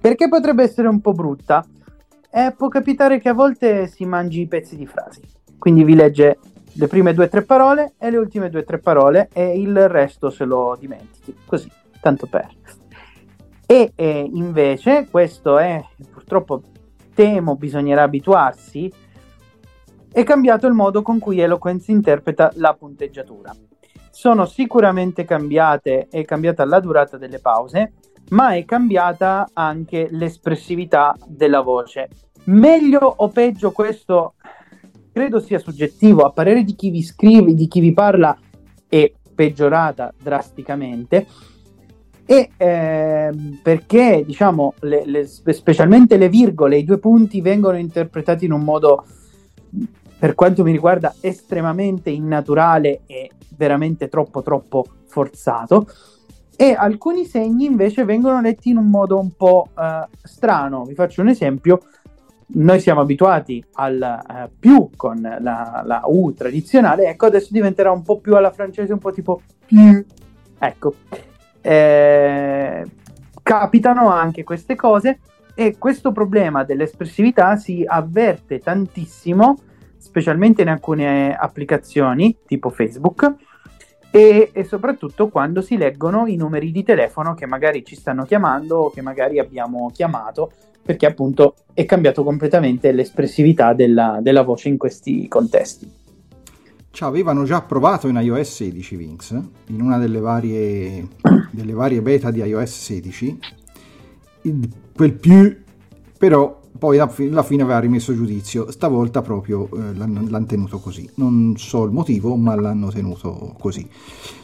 perché 0.00 0.28
potrebbe 0.28 0.62
essere 0.62 0.88
un 0.88 1.00
po' 1.00 1.12
brutta. 1.12 1.64
Eh, 2.34 2.54
può 2.56 2.68
capitare 2.68 3.20
che 3.20 3.28
a 3.28 3.34
volte 3.34 3.86
si 3.86 4.06
mangi 4.06 4.40
i 4.40 4.46
pezzi 4.46 4.74
di 4.74 4.86
frasi. 4.86 5.20
Quindi 5.58 5.84
vi 5.84 5.94
legge 5.94 6.38
le 6.72 6.86
prime 6.86 7.12
due 7.12 7.26
o 7.26 7.28
tre 7.28 7.42
parole 7.42 7.92
e 7.98 8.10
le 8.10 8.16
ultime 8.16 8.48
due 8.48 8.60
o 8.60 8.64
tre 8.64 8.78
parole 8.78 9.28
e 9.34 9.60
il 9.60 9.86
resto 9.88 10.30
se 10.30 10.46
lo 10.46 10.74
dimentichi. 10.80 11.36
Così, 11.44 11.70
tanto 12.00 12.26
per. 12.26 12.48
E 13.66 13.92
eh, 13.94 14.30
invece, 14.32 15.08
questo 15.10 15.58
è 15.58 15.84
purtroppo 16.10 16.62
temo 17.14 17.56
bisognerà 17.56 18.04
abituarsi, 18.04 18.90
è 20.10 20.22
cambiato 20.24 20.66
il 20.66 20.72
modo 20.72 21.02
con 21.02 21.18
cui 21.18 21.40
Eloquence 21.40 21.90
interpreta 21.90 22.50
la 22.54 22.74
punteggiatura. 22.74 23.54
Sono 24.10 24.46
sicuramente 24.46 25.24
cambiate, 25.24 26.08
è 26.10 26.24
cambiata 26.24 26.64
la 26.64 26.80
durata 26.80 27.18
delle 27.18 27.40
pause, 27.40 27.92
ma 28.30 28.54
è 28.54 28.64
cambiata 28.64 29.50
anche 29.52 30.08
l'espressività 30.10 31.16
della 31.26 31.60
voce. 31.60 32.08
Meglio 32.44 33.00
o 33.00 33.28
peggio 33.28 33.70
questo 33.72 34.34
credo 35.12 35.40
sia 35.40 35.58
soggettivo, 35.58 36.22
a 36.22 36.30
parere 36.30 36.64
di 36.64 36.74
chi 36.74 36.90
vi 36.90 37.02
scrive, 37.02 37.54
di 37.54 37.68
chi 37.68 37.80
vi 37.80 37.92
parla, 37.92 38.36
è 38.88 39.12
peggiorata 39.34 40.12
drasticamente. 40.20 41.26
E 42.24 42.50
ehm, 42.56 43.60
perché 43.62 44.22
diciamo, 44.24 44.74
le- 44.80 45.04
le- 45.04 45.26
specialmente 45.26 46.16
le 46.16 46.28
virgole, 46.28 46.78
i 46.78 46.84
due 46.84 46.98
punti 46.98 47.40
vengono 47.40 47.76
interpretati 47.76 48.46
in 48.46 48.52
un 48.52 48.62
modo, 48.62 49.04
per 50.18 50.34
quanto 50.34 50.62
mi 50.62 50.72
riguarda, 50.72 51.14
estremamente 51.20 52.10
innaturale 52.10 53.02
e 53.06 53.30
veramente 53.56 54.08
troppo, 54.08 54.42
troppo 54.42 54.84
forzato. 55.06 55.86
E 56.56 56.74
alcuni 56.74 57.24
segni 57.24 57.64
invece 57.64 58.04
vengono 58.04 58.40
letti 58.40 58.70
in 58.70 58.76
un 58.76 58.86
modo 58.86 59.18
un 59.18 59.32
po' 59.36 59.68
eh, 59.76 60.06
strano. 60.22 60.84
Vi 60.84 60.94
faccio 60.94 61.20
un 61.20 61.28
esempio 61.28 61.80
noi 62.54 62.80
siamo 62.80 63.00
abituati 63.00 63.64
al 63.74 64.02
eh, 64.02 64.50
più 64.58 64.90
con 64.94 65.20
la, 65.20 65.82
la 65.84 66.02
U 66.04 66.34
tradizionale, 66.34 67.08
ecco 67.08 67.26
adesso 67.26 67.48
diventerà 67.50 67.90
un 67.90 68.02
po' 68.02 68.18
più 68.18 68.36
alla 68.36 68.50
francese, 68.50 68.92
un 68.92 68.98
po' 68.98 69.12
tipo 69.12 69.40
più. 69.66 70.04
Ecco, 70.58 70.94
Eh, 71.64 72.84
capitano 73.42 74.10
anche 74.10 74.42
queste 74.42 74.74
cose 74.74 75.20
e 75.54 75.78
questo 75.78 76.10
problema 76.12 76.64
dell'espressività 76.64 77.56
si 77.56 77.84
avverte 77.86 78.58
tantissimo, 78.58 79.56
specialmente 79.96 80.62
in 80.62 80.68
alcune 80.68 81.34
applicazioni 81.34 82.36
tipo 82.46 82.68
Facebook. 82.68 83.34
E, 84.14 84.50
e 84.52 84.64
soprattutto 84.64 85.28
quando 85.28 85.62
si 85.62 85.78
leggono 85.78 86.26
i 86.26 86.36
numeri 86.36 86.70
di 86.70 86.84
telefono 86.84 87.32
che 87.32 87.46
magari 87.46 87.82
ci 87.82 87.96
stanno 87.96 88.24
chiamando 88.24 88.76
o 88.76 88.90
che 88.90 89.00
magari 89.00 89.38
abbiamo 89.38 89.90
chiamato 89.90 90.52
perché 90.82 91.06
appunto 91.06 91.54
è 91.72 91.86
cambiato 91.86 92.22
completamente 92.22 92.92
l'espressività 92.92 93.72
della, 93.72 94.18
della 94.20 94.42
voce 94.42 94.68
in 94.68 94.76
questi 94.76 95.28
contesti. 95.28 95.90
Ci 96.90 97.04
avevano 97.04 97.44
già 97.44 97.62
provato 97.62 98.06
in 98.08 98.16
iOS 98.16 98.56
16 98.56 98.96
Vince, 98.96 99.42
in 99.68 99.80
una 99.80 99.96
delle 99.96 100.20
varie, 100.20 101.08
delle 101.50 101.72
varie 101.72 102.02
beta 102.02 102.30
di 102.30 102.42
iOS 102.42 102.70
16, 102.70 103.38
il- 104.42 104.68
quel 104.94 105.14
più, 105.14 105.56
però 106.18 106.60
poi 106.78 106.98
alla 106.98 107.08
fi- 107.08 107.28
alla 107.28 107.42
fine 107.42 107.62
aveva 107.62 107.78
rimesso 107.78 108.14
giudizio, 108.14 108.70
stavolta 108.70 109.22
proprio 109.22 109.68
eh, 109.72 109.94
l'hanno, 109.94 110.24
l'hanno 110.28 110.46
tenuto 110.46 110.78
così, 110.78 111.08
non 111.16 111.54
so 111.56 111.84
il 111.84 111.92
motivo 111.92 112.36
ma 112.36 112.54
l'hanno 112.54 112.90
tenuto 112.90 113.54
così. 113.58 113.88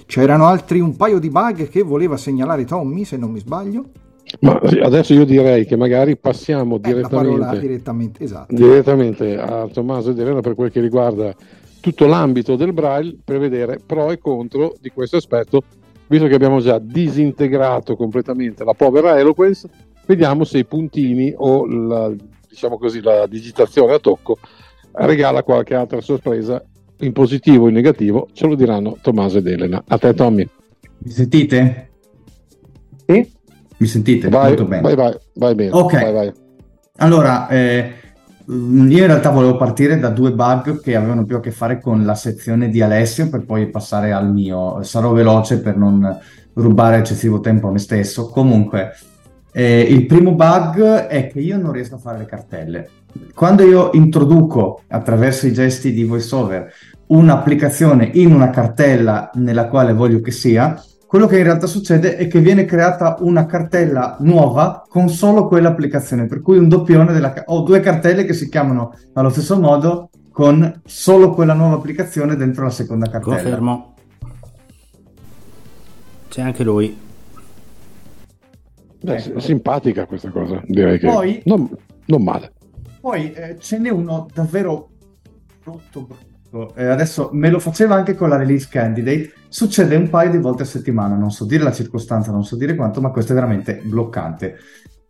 C'erano 0.06 0.46
altri 0.46 0.80
un 0.80 0.96
paio 0.96 1.18
di 1.18 1.30
bug 1.30 1.68
che 1.68 1.82
voleva 1.82 2.16
segnalare 2.16 2.64
Tommy 2.64 3.04
se 3.04 3.16
non 3.16 3.30
mi 3.30 3.40
sbaglio, 3.40 3.84
Ma 4.40 4.60
adesso 4.82 5.14
io 5.14 5.24
direi 5.24 5.64
che 5.64 5.76
magari 5.76 6.16
passiamo 6.16 6.76
Eh, 6.76 6.80
direttamente, 6.80 7.58
direttamente, 7.58 8.24
esatto. 8.24 8.54
direttamente 8.54 9.38
a 9.38 9.66
Tommaso 9.68 10.10
ed 10.10 10.18
Elena 10.18 10.40
per 10.40 10.54
quel 10.54 10.70
che 10.70 10.80
riguarda 10.80 11.34
tutto 11.80 12.06
l'ambito 12.06 12.56
del 12.56 12.72
Braille 12.72 13.16
per 13.24 13.38
vedere 13.38 13.80
pro 13.84 14.10
e 14.10 14.18
contro 14.18 14.74
di 14.80 14.90
questo 14.90 15.16
aspetto, 15.16 15.62
visto 16.08 16.26
che 16.26 16.34
abbiamo 16.34 16.60
già 16.60 16.78
disintegrato 16.78 17.96
completamente 17.96 18.64
la 18.64 18.74
povera 18.74 19.18
Eloquence, 19.18 19.68
vediamo 20.09 20.44
se 20.44 20.57
i 20.59 20.64
puntini 20.64 21.35
o 21.37 21.66
la, 21.66 22.11
diciamo 22.49 22.79
così, 22.79 23.03
la 23.03 23.27
digitazione 23.27 23.92
a 23.92 23.99
tocco 23.99 24.38
regala 24.92 25.42
qualche 25.42 25.75
altra 25.75 26.01
sorpresa 26.01 26.64
in 27.01 27.12
positivo 27.12 27.66
o 27.66 27.68
in 27.68 27.75
negativo, 27.75 28.29
ce 28.33 28.47
lo 28.47 28.55
diranno 28.55 28.97
Tommaso 29.03 29.37
ed 29.38 29.47
Elena. 29.47 29.85
A 29.87 29.99
te 29.99 30.14
Tommy, 30.14 30.49
Mi 31.01 31.11
sentite? 31.11 31.90
Sì? 33.07 33.31
Mi 33.77 33.87
sentite? 33.87 34.29
vai, 34.31 34.48
Molto 34.48 34.65
bene. 34.65 34.83
vai, 34.83 34.94
vai, 34.96 35.17
vai 35.35 35.54
bene. 35.54 35.71
Ok. 35.73 35.92
Vai, 35.92 36.13
vai. 36.13 36.33
Allora, 36.96 37.46
eh, 37.48 37.92
io 38.46 38.54
in 38.54 39.06
realtà 39.06 39.29
volevo 39.31 39.56
partire 39.59 39.98
da 40.00 40.09
due 40.09 40.33
bug 40.33 40.81
che 40.81 40.96
avevano 40.96 41.25
più 41.27 41.37
a 41.37 41.40
che 41.40 41.52
fare 41.52 41.81
con 41.81 42.04
la 42.04 42.15
sezione 42.15 42.71
di 42.71 42.81
Alessio 42.81 43.29
per 43.29 43.44
poi 43.44 43.69
passare 43.69 44.11
al 44.13 44.33
mio. 44.33 44.83
Sarò 44.83 45.13
veloce 45.13 45.61
per 45.61 45.77
non 45.77 46.19
rubare 46.54 46.96
eccessivo 46.96 47.38
tempo 47.40 47.69
a 47.69 47.73
me 47.73 47.79
stesso. 47.79 48.29
Comunque, 48.31 48.94
eh, 49.59 49.81
il 49.81 50.06
primo 50.06 50.37
bug 50.37 50.81
è 51.09 51.27
che 51.27 51.40
io 51.40 51.59
non 51.59 51.73
riesco 51.73 51.96
a 51.96 51.98
fare 51.98 52.19
le 52.19 52.27
cartelle. 52.27 52.90
Quando 53.35 53.65
io 53.65 53.90
introduco 53.94 54.83
attraverso 54.87 55.48
i 55.48 55.52
gesti 55.52 55.92
di 55.92 56.04
VoiceOver 56.04 56.73
un'applicazione 57.06 58.09
in 58.15 58.33
una 58.33 58.50
cartella 58.50 59.33
nella 59.35 59.67
quale 59.67 59.92
voglio 59.94 60.21
che 60.21 60.31
sia, 60.31 60.81
quello 61.09 61.27
che 61.27 61.38
in 61.38 61.42
realtà 61.42 61.67
succede 61.67 62.15
è 62.17 62.29
che 62.29 62.38
viene 62.38 62.67
creata 62.67 63.17
una 63.19 63.46
cartella 63.46 64.17
nuova 64.21 64.85
con 64.88 65.09
solo 65.09 65.48
quell'applicazione, 65.48 66.27
per 66.27 66.40
cui 66.40 66.56
un 66.56 66.69
doppione 66.69 67.13
della 67.13 67.33
ca- 67.33 67.42
ho 67.46 67.63
due 67.63 67.81
cartelle 67.81 68.25
che 68.25 68.35
si 68.35 68.48
chiamano 68.48 68.94
allo 69.15 69.31
stesso 69.31 69.59
modo 69.59 70.11
con 70.31 70.83
solo 70.85 71.35
quella 71.35 71.54
nuova 71.54 71.75
applicazione 71.75 72.37
dentro 72.37 72.63
la 72.63 72.71
seconda 72.71 73.11
cartella. 73.11 73.35
Confermo. 73.35 73.94
C'è 76.29 76.42
anche 76.42 76.63
lui. 76.63 77.06
Beh, 79.01 79.17
Ecco. 79.17 79.40
simpatica 79.40 80.07
questa 80.07 80.31
cosa, 80.31 80.61
direi 80.67 80.99
che 80.99 81.07
Poi- 81.07 81.40
non, 81.44 81.69
non 82.07 82.23
male. 82.23 82.53
Poi 83.01 83.33
eh, 83.33 83.57
ce 83.59 83.79
n'è 83.79 83.90
uno 83.90 84.27
davvero 84.35 84.90
brutto, 85.63 86.07
brutto. 86.07 86.75
Eh, 86.75 86.85
adesso 86.87 87.31
me 87.33 87.51
lo 87.51 87.59
faceva 87.61 87.94
anche 87.94 88.15
con 88.15 88.29
la 88.29 88.37
release 88.37 88.69
candidate. 88.71 89.33
Succede 89.49 89.96
un 89.96 90.09
paio 90.09 90.31
di 90.31 90.38
volte 90.38 90.63
a 90.63 90.67
settimana, 90.67 91.15
non 91.15 91.31
so 91.31 91.44
dire 91.44 91.63
la 91.63 91.73
circostanza, 91.73 92.33
non 92.33 92.44
so 92.44 92.57
dire 92.57 92.75
quanto, 92.75 93.01
ma 93.01 93.11
questo 93.11 93.33
è 93.33 93.35
veramente 93.35 93.81
bloccante. 93.85 94.57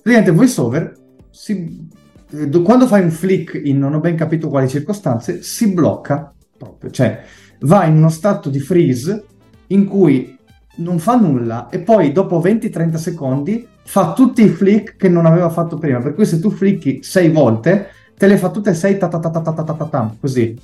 Praticamente 0.03 0.30
VoiceOver, 0.32 0.93
si, 1.30 1.89
eh, 2.32 2.62
quando 2.62 2.86
fai 2.86 3.03
un 3.03 3.11
flick 3.11 3.61
in 3.64 3.78
non 3.78 3.95
ho 3.95 4.01
ben 4.01 4.16
capito 4.16 4.49
quali 4.49 4.68
circostanze, 4.68 5.43
si 5.43 5.72
blocca 5.72 6.32
proprio, 6.57 6.91
cioè 6.91 7.22
va 7.61 7.84
in 7.86 7.97
uno 7.97 8.11
stato 8.11 8.51
di 8.51 8.61
freeze 8.61 9.24
in 9.68 9.86
cui 9.86 10.36
non 10.76 10.99
fa 10.99 11.16
nulla 11.16 11.68
e 11.68 11.80
poi 11.80 12.12
dopo 12.12 12.41
20-30 12.41 12.95
secondi 12.97 13.66
fa 13.89 14.12
tutti 14.12 14.43
i 14.43 14.49
flick 14.51 14.97
che 14.97 15.09
non 15.09 15.24
aveva 15.24 15.49
fatto 15.49 15.78
prima. 15.78 15.99
Per 15.99 16.14
cui 16.14 16.26
se 16.26 16.39
tu 16.41 16.51
flicchi 16.51 16.99
6 17.03 17.30
volte, 17.30 17.89
te 18.18 18.26
le 18.26 18.36
fa 18.36 18.51
tutte 18.51 18.74
6 18.74 18.99
ta 18.99 19.09
ta 19.09 19.18
ta 19.18 19.30
ta 19.30 19.41
ta 19.41 19.53
ta 19.53 19.72
ta 19.72 19.84
ta 19.86 20.14
così. 20.20 20.57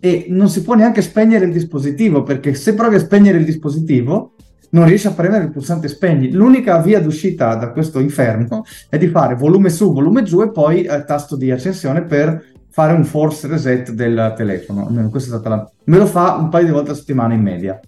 E 0.00 0.26
non 0.28 0.48
si 0.48 0.62
può 0.62 0.74
neanche 0.74 1.02
spegnere 1.02 1.44
il 1.44 1.52
dispositivo, 1.52 2.24
perché 2.24 2.54
se 2.54 2.74
provi 2.74 2.96
a 2.96 2.98
spegnere 2.98 3.38
il 3.38 3.44
dispositivo, 3.44 4.34
non 4.70 4.86
riesci 4.86 5.06
a 5.06 5.12
premere 5.12 5.44
il 5.44 5.50
pulsante 5.52 5.86
spegni. 5.86 6.32
L'unica 6.32 6.78
via 6.78 7.00
d'uscita 7.00 7.54
da 7.54 7.70
questo 7.70 8.00
inferno 8.00 8.64
è 8.88 8.98
di 8.98 9.06
fare 9.06 9.36
volume 9.36 9.70
su, 9.70 9.92
volume 9.92 10.24
giù 10.24 10.42
e 10.42 10.50
poi 10.50 10.82
eh, 10.82 11.04
tasto 11.04 11.36
di 11.36 11.52
accensione 11.52 12.02
per 12.02 12.44
fare 12.70 12.92
un 12.92 13.04
force 13.04 13.46
reset 13.46 13.92
del 13.92 14.34
telefono. 14.36 14.88
Almeno 14.88 15.10
questa 15.10 15.36
è 15.36 15.38
stata 15.38 15.48
la... 15.48 15.70
Me 15.84 15.96
lo 15.96 16.06
fa 16.06 16.34
un 16.34 16.48
paio 16.48 16.64
di 16.64 16.72
volte 16.72 16.90
a 16.90 16.94
settimana 16.94 17.34
in 17.34 17.42
media. 17.42 17.78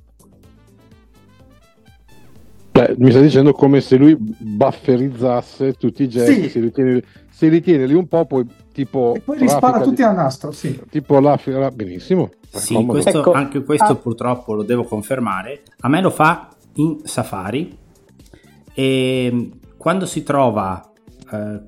Beh, 2.75 2.97
mi 2.99 3.11
sta 3.11 3.21
dicendo 3.21 3.53
come 3.53 3.81
se 3.81 3.97
lui 3.97 4.17
bufferizzasse 4.19 5.75
tutti 5.75 6.03
i 6.03 6.09
gesti, 6.09 6.43
Sì. 6.43 6.49
si, 6.49 6.59
ritiene, 6.61 7.03
si 7.31 7.47
ritiene 7.49 7.87
lì 7.87 7.95
un 7.95 8.09
po', 8.09 8.27
poi 8.27 8.45
tipo... 8.73 9.15
E 9.15 9.21
poi 9.21 9.39
li 9.39 9.49
spara 9.49 9.81
tutti 9.81 9.95
di- 9.97 10.03
a 10.03 10.11
nastro, 10.11 10.51
sì. 10.51 10.81
Tipo 10.91 11.21
la 11.21 11.71
benissimo. 11.71 12.31
Sì, 12.51 12.75
questo- 12.85 13.21
Ecco. 13.21 13.31
anche 13.31 13.63
questo 13.63 13.93
Ah. 13.93 13.95
purtroppo 13.95 14.55
lo 14.55 14.65
devo 14.65 14.83
confermare. 14.83 15.63
A 15.83 15.89
me 15.89 16.01
lo 16.01 16.11
fa 16.11 16.49
in 16.75 16.99
Safari 17.05 17.79
e 18.75 19.51
quando 19.77 20.05
si 20.05 20.25
trova, 20.25 20.91
eh, 21.33 21.61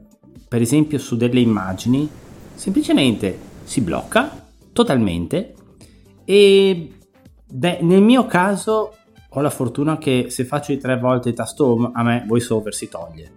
per 0.48 0.60
esempio, 0.60 0.98
su 0.98 1.16
delle 1.16 1.38
immagini, 1.38 2.08
semplicemente 2.54 3.38
si 3.62 3.80
blocca 3.80 4.44
totalmente 4.72 5.54
e 6.24 6.90
beh, 7.48 7.78
nel 7.82 8.02
mio 8.02 8.26
caso 8.26 8.92
ho 9.38 9.42
la 9.42 9.50
fortuna 9.50 9.98
che 9.98 10.26
se 10.30 10.44
faccio 10.46 10.72
di 10.72 10.78
tre 10.78 10.98
volte 10.98 11.28
il 11.28 11.34
tasto 11.34 11.66
home 11.66 11.90
a 11.92 12.02
me 12.02 12.24
VoiceOver 12.26 12.74
si 12.74 12.88
toglie. 12.88 13.30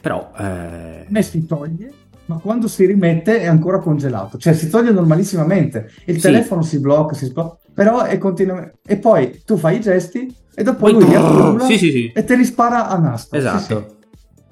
Però 0.00 0.32
eh, 0.38 0.42
A 0.42 1.04
me 1.06 1.22
si 1.22 1.44
toglie, 1.44 1.92
ma 2.26 2.38
quando 2.38 2.66
si 2.66 2.86
rimette 2.86 3.40
è 3.40 3.46
ancora 3.46 3.78
congelato. 3.78 4.38
Cioè 4.38 4.54
si 4.54 4.70
toglie 4.70 4.90
normalissimamente. 4.90 5.90
Il 6.06 6.14
Sì. 6.14 6.22
telefono 6.22 6.62
si 6.62 6.80
blocca, 6.80 7.14
si 7.14 7.26
sblocca, 7.26 7.58
però 7.74 8.04
è 8.04 8.16
continuamente... 8.16 8.78
E 8.86 8.96
poi 8.96 9.42
tu 9.44 9.58
fai 9.58 9.76
i 9.76 9.80
gesti 9.80 10.34
e 10.54 10.62
dopo 10.62 10.78
poi 10.78 10.92
lui 10.94 11.14
accumula 11.14 11.66
sì, 11.66 11.76
sì, 11.76 11.90
sì. 11.90 12.12
e 12.14 12.24
te 12.24 12.34
li 12.34 12.44
spara 12.46 12.88
a 12.88 12.96
nastro. 12.96 13.38
Sì, 13.38 13.46
Esatto. 13.46 13.96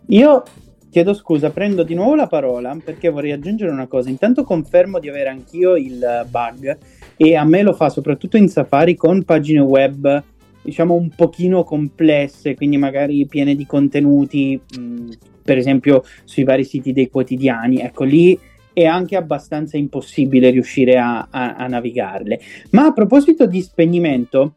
Io 0.09 0.43
chiedo 0.91 1.15
scusa, 1.15 1.49
prendo 1.49 1.85
di 1.85 1.95
nuovo 1.95 2.17
la 2.17 2.27
parola 2.27 2.77
perché 2.85 3.09
vorrei 3.09 3.33
aggiungere 3.33 3.71
una 3.71 3.87
cosa. 3.87 4.11
Intanto 4.11 4.45
confermo 4.45 4.99
di 4.99 5.09
avere 5.09 5.31
anch'io 5.31 5.75
il 5.75 6.27
bug 6.29 6.77
e 7.17 7.35
a 7.35 7.45
me 7.45 7.63
lo 7.63 7.73
fa 7.73 7.89
soprattutto 7.89 8.37
in 8.37 8.49
Safari 8.49 8.95
con 8.95 9.25
pagine 9.25 9.61
web 9.61 10.23
diciamo 10.63 10.95
un 10.95 11.11
pochino 11.11 11.65
complesse, 11.65 12.55
quindi 12.55 12.77
magari 12.77 13.27
piene 13.27 13.55
di 13.55 13.67
contenuti, 13.67 14.61
mh, 14.79 15.09
per 15.43 15.59
esempio 15.59 16.05
sui 16.25 16.45
vari 16.45 16.65
siti 16.65 16.93
dei 16.93 17.09
quotidiani. 17.09 17.79
Ecco, 17.79 18.05
lì 18.05 18.39
è 18.73 18.85
anche 18.85 19.17
abbastanza 19.17 19.77
impossibile 19.77 20.51
riuscire 20.51 20.97
a, 20.97 21.29
a- 21.31 21.57
a 21.57 21.67
navigarle. 21.67 22.41
Ma 22.71 22.87
a 22.87 22.93
proposito 22.93 23.47
di 23.47 23.61
spegnimento, 23.61 24.55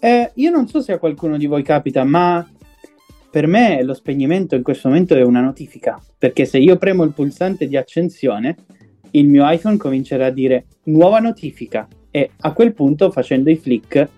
eh, 0.00 0.30
io 0.34 0.50
non 0.50 0.66
so 0.68 0.80
se 0.80 0.92
a 0.92 0.98
qualcuno 0.98 1.36
di 1.36 1.46
voi 1.46 1.62
capita, 1.62 2.04
ma 2.04 2.46
per 3.30 3.46
me 3.46 3.82
lo 3.82 3.94
spegnimento 3.94 4.54
in 4.54 4.62
questo 4.62 4.88
momento 4.88 5.14
è 5.14 5.22
una 5.22 5.40
notifica, 5.40 6.00
perché 6.16 6.44
se 6.46 6.58
io 6.58 6.76
premo 6.76 7.04
il 7.04 7.12
pulsante 7.12 7.68
di 7.68 7.76
accensione, 7.76 8.56
il 9.12 9.28
mio 9.28 9.48
iPhone 9.48 9.76
comincerà 9.76 10.26
a 10.26 10.30
dire 10.30 10.66
nuova 10.84 11.18
notifica 11.18 11.86
e 12.10 12.30
a 12.40 12.52
quel 12.52 12.72
punto 12.72 13.10
facendo 13.10 13.50
i 13.50 13.56
flick 13.56 14.08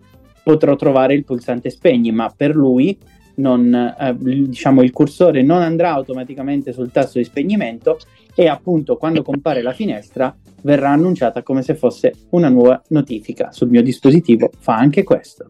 potrò 0.50 0.74
trovare 0.74 1.14
il 1.14 1.24
pulsante 1.24 1.70
spegni, 1.70 2.10
ma 2.10 2.32
per 2.36 2.56
lui 2.56 2.98
non, 3.36 3.72
eh, 3.72 4.16
diciamo 4.18 4.82
il 4.82 4.90
cursore 4.90 5.42
non 5.42 5.62
andrà 5.62 5.92
automaticamente 5.92 6.72
sul 6.72 6.90
tasto 6.90 7.18
di 7.18 7.24
spegnimento 7.24 7.98
e 8.34 8.48
appunto 8.48 8.96
quando 8.96 9.22
compare 9.22 9.62
la 9.62 9.72
finestra 9.72 10.34
verrà 10.62 10.90
annunciata 10.90 11.42
come 11.42 11.62
se 11.62 11.74
fosse 11.74 12.12
una 12.30 12.48
nuova 12.48 12.82
notifica. 12.88 13.52
Sul 13.52 13.68
mio 13.68 13.82
dispositivo 13.82 14.50
fa 14.58 14.74
anche 14.74 15.04
questo. 15.04 15.46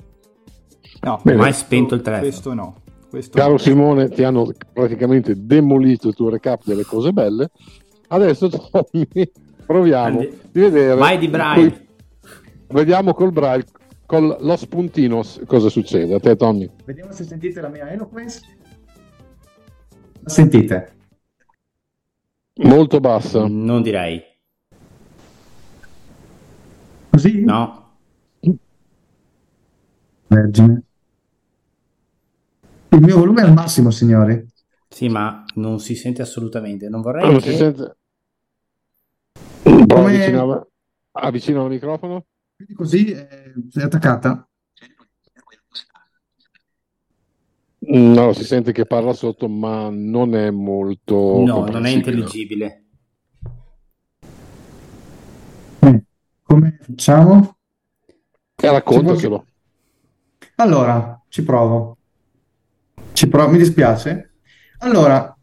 No, 1.02 1.18
Bene. 1.24 1.38
Ormai 1.38 1.52
spento 1.54 1.94
il 1.94 2.02
telefono. 2.02 2.28
Questo 2.30 2.54
no. 2.54 2.74
Questo 3.08 3.38
Caro 3.38 3.52
no. 3.52 3.58
Simone, 3.58 4.08
ti 4.10 4.22
hanno 4.22 4.52
praticamente 4.72 5.34
demolito 5.36 6.08
il 6.08 6.14
tuo 6.14 6.28
recap 6.28 6.62
delle 6.64 6.84
cose 6.84 7.10
belle. 7.12 7.50
Adesso 8.08 8.48
Tommy, 8.70 9.08
proviamo 9.64 10.18
Andi- 10.18 10.38
di 10.52 10.60
vedere. 10.60 10.94
Vai 10.94 11.16
di 11.18 11.28
Braille. 11.28 11.70
coi- 11.70 11.88
Vediamo 12.72 13.14
col 13.14 13.32
Braille, 13.32 13.64
con 14.10 14.36
lo 14.40 14.56
spuntino 14.56 15.22
cosa 15.46 15.68
succede. 15.68 16.14
A 16.14 16.18
te, 16.18 16.34
Tommy. 16.34 16.68
Vediamo 16.84 17.12
se 17.12 17.22
sentite 17.22 17.60
la 17.60 17.68
mia 17.68 17.88
eloquence. 17.88 18.40
La 20.22 20.28
sentite? 20.28 20.96
Molto 22.54 22.98
bassa. 22.98 23.46
Non 23.46 23.82
direi. 23.82 24.20
Così? 27.08 27.44
No. 27.44 27.98
Vergine. 30.26 30.82
Il 32.88 33.00
mio 33.00 33.16
volume 33.16 33.42
è 33.42 33.44
al 33.44 33.52
massimo, 33.52 33.92
signori. 33.92 34.44
Sì, 34.88 35.08
ma 35.08 35.44
non 35.54 35.78
si 35.78 35.94
sente 35.94 36.20
assolutamente. 36.20 36.88
Non 36.88 37.00
vorrei 37.00 37.30
non 37.30 37.40
che... 37.40 37.50
si 37.52 37.56
sente. 37.56 37.96
Come- 39.62 39.86
avvicina, 39.86 40.66
avvicina 41.12 41.62
il 41.62 41.68
microfono. 41.68 42.24
Quindi 42.60 42.74
così 42.74 43.06
eh, 43.06 43.54
è 43.72 43.80
attaccata. 43.80 44.46
No, 47.78 48.32
si 48.34 48.44
sente 48.44 48.72
che 48.72 48.84
parla 48.84 49.14
sotto, 49.14 49.48
ma 49.48 49.88
non 49.88 50.34
è 50.34 50.50
molto. 50.50 51.42
No, 51.42 51.64
non 51.64 51.86
è 51.86 51.88
intelligibile. 51.88 52.84
Eh, 55.78 56.04
Come 56.42 56.78
facciamo? 56.82 57.56
E 58.56 58.70
raccontacelo. 58.70 59.46
Allora, 60.56 61.18
ci 61.28 61.42
provo. 61.42 61.96
Ci 63.14 63.26
provo, 63.26 63.52
mi 63.52 63.58
dispiace. 63.58 64.34
Allora, 64.80 65.34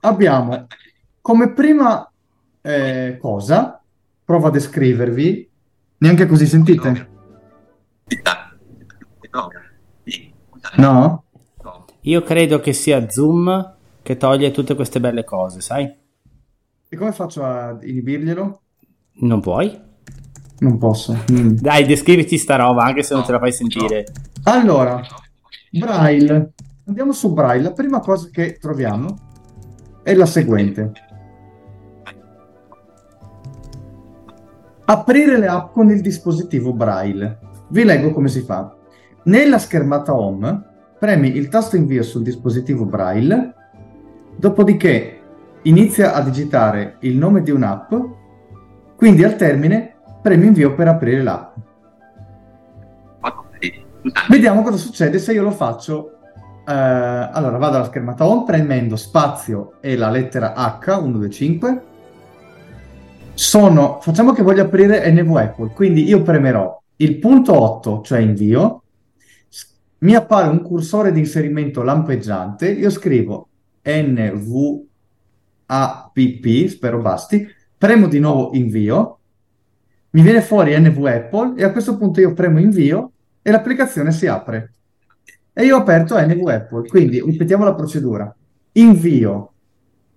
abbiamo 0.00 0.66
come 1.20 1.52
prima 1.52 2.12
eh, 2.60 3.18
cosa, 3.20 3.80
provo 4.24 4.48
a 4.48 4.50
descrivervi, 4.50 5.45
neanche 5.98 6.26
così 6.26 6.46
sentite? 6.46 7.08
No? 10.76 11.24
Io 12.02 12.22
credo 12.22 12.60
che 12.60 12.72
sia 12.72 13.08
Zoom 13.10 13.74
che 14.02 14.16
toglie 14.16 14.50
tutte 14.52 14.74
queste 14.74 15.00
belle 15.00 15.24
cose, 15.24 15.60
sai? 15.60 15.92
E 16.88 16.96
come 16.96 17.12
faccio 17.12 17.44
a 17.44 17.76
inibirglielo? 17.80 18.60
Non 19.22 19.40
puoi? 19.40 19.76
Non 20.58 20.78
posso. 20.78 21.24
Mm. 21.32 21.56
Dai, 21.56 21.84
descriviti 21.84 22.38
sta 22.38 22.56
roba, 22.56 22.84
anche 22.84 23.02
se 23.02 23.14
non 23.14 23.24
ce 23.24 23.32
la 23.32 23.38
fai 23.38 23.52
sentire. 23.52 24.06
Allora, 24.44 25.02
Braille. 25.70 26.52
Andiamo 26.86 27.12
su 27.12 27.32
Braille. 27.32 27.64
La 27.64 27.72
prima 27.72 27.98
cosa 28.00 28.28
che 28.30 28.56
troviamo 28.60 29.16
è 30.02 30.14
la 30.14 30.26
seguente. 30.26 30.92
Aprire 34.88 35.36
le 35.36 35.48
app 35.48 35.72
con 35.72 35.90
il 35.90 36.00
dispositivo 36.00 36.72
Braille. 36.72 37.38
Vi 37.70 37.82
leggo 37.82 38.12
come 38.12 38.28
si 38.28 38.42
fa. 38.42 38.72
Nella 39.24 39.58
schermata 39.58 40.14
home 40.14 40.62
premi 40.96 41.36
il 41.36 41.48
tasto 41.48 41.74
invio 41.74 42.04
sul 42.04 42.22
dispositivo 42.22 42.84
Braille, 42.84 43.52
dopodiché 44.36 45.20
inizia 45.62 46.14
a 46.14 46.20
digitare 46.20 46.98
il 47.00 47.16
nome 47.16 47.42
di 47.42 47.50
un'app, 47.50 47.92
quindi 48.94 49.24
al 49.24 49.34
termine 49.34 49.96
premi 50.22 50.46
invio 50.46 50.72
per 50.76 50.86
aprire 50.86 51.22
l'app. 51.22 51.56
Vediamo 54.28 54.62
cosa 54.62 54.76
succede 54.76 55.18
se 55.18 55.32
io 55.32 55.42
lo 55.42 55.50
faccio. 55.50 56.12
eh, 56.64 56.72
allora, 56.72 57.58
vado 57.58 57.74
alla 57.76 57.86
schermata 57.86 58.24
home 58.24 58.44
premendo 58.44 58.94
spazio 58.94 59.78
e 59.80 59.96
la 59.96 60.10
lettera 60.10 60.54
H, 60.54 60.96
1, 61.02 61.18
2, 61.18 61.28
5. 61.30 61.82
Sono, 63.36 64.00
facciamo 64.00 64.32
che 64.32 64.42
voglio 64.42 64.62
aprire 64.62 65.10
NV 65.12 65.36
Apple, 65.36 65.72
quindi 65.74 66.08
io 66.08 66.22
premerò 66.22 66.82
il 66.96 67.18
punto 67.18 67.52
8, 67.52 68.00
cioè 68.00 68.20
invio, 68.20 68.82
mi 69.98 70.14
appare 70.14 70.48
un 70.48 70.62
cursore 70.62 71.12
di 71.12 71.18
inserimento 71.18 71.82
lampeggiante, 71.82 72.70
io 72.70 72.88
scrivo 72.88 73.48
NV 73.84 74.84
app, 75.66 76.18
spero 76.66 77.02
basti, 77.02 77.46
premo 77.76 78.08
di 78.08 78.20
nuovo 78.20 78.54
invio, 78.54 79.18
mi 80.12 80.22
viene 80.22 80.40
fuori 80.40 80.74
NV 80.74 81.04
Apple 81.04 81.58
e 81.58 81.64
a 81.64 81.72
questo 81.72 81.98
punto 81.98 82.20
io 82.20 82.32
premo 82.32 82.58
invio 82.58 83.12
e 83.42 83.50
l'applicazione 83.50 84.12
si 84.12 84.26
apre. 84.26 84.72
E 85.52 85.62
io 85.62 85.76
ho 85.76 85.80
aperto 85.80 86.18
NV 86.18 86.48
Apple, 86.48 86.88
quindi 86.88 87.20
ripetiamo 87.20 87.64
la 87.64 87.74
procedura. 87.74 88.34
Invio, 88.72 89.52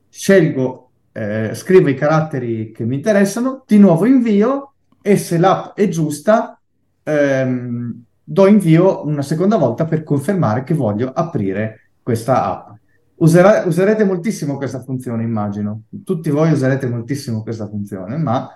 scelgo, 0.07 0.88
eh, 1.11 1.51
scrivo 1.53 1.89
i 1.89 1.95
caratteri 1.95 2.71
che 2.71 2.85
mi 2.85 2.95
interessano, 2.95 3.63
di 3.65 3.77
nuovo 3.77 4.05
invio 4.05 4.73
e 5.01 5.17
se 5.17 5.37
l'app 5.37 5.75
è 5.75 5.87
giusta 5.87 6.59
ehm, 7.03 8.03
do 8.23 8.47
invio 8.47 9.05
una 9.05 9.21
seconda 9.21 9.57
volta 9.57 9.85
per 9.85 10.03
confermare 10.03 10.63
che 10.63 10.73
voglio 10.73 11.11
aprire 11.11 11.91
questa 12.03 12.45
app. 12.45 12.77
Userà, 13.15 13.63
userete 13.65 14.05
moltissimo 14.05 14.55
questa 14.55 14.81
funzione, 14.81 15.23
immagino. 15.23 15.83
Tutti 16.05 16.29
voi 16.29 16.51
userete 16.51 16.87
moltissimo 16.87 17.41
questa 17.41 17.67
funzione, 17.67 18.17
ma 18.17 18.49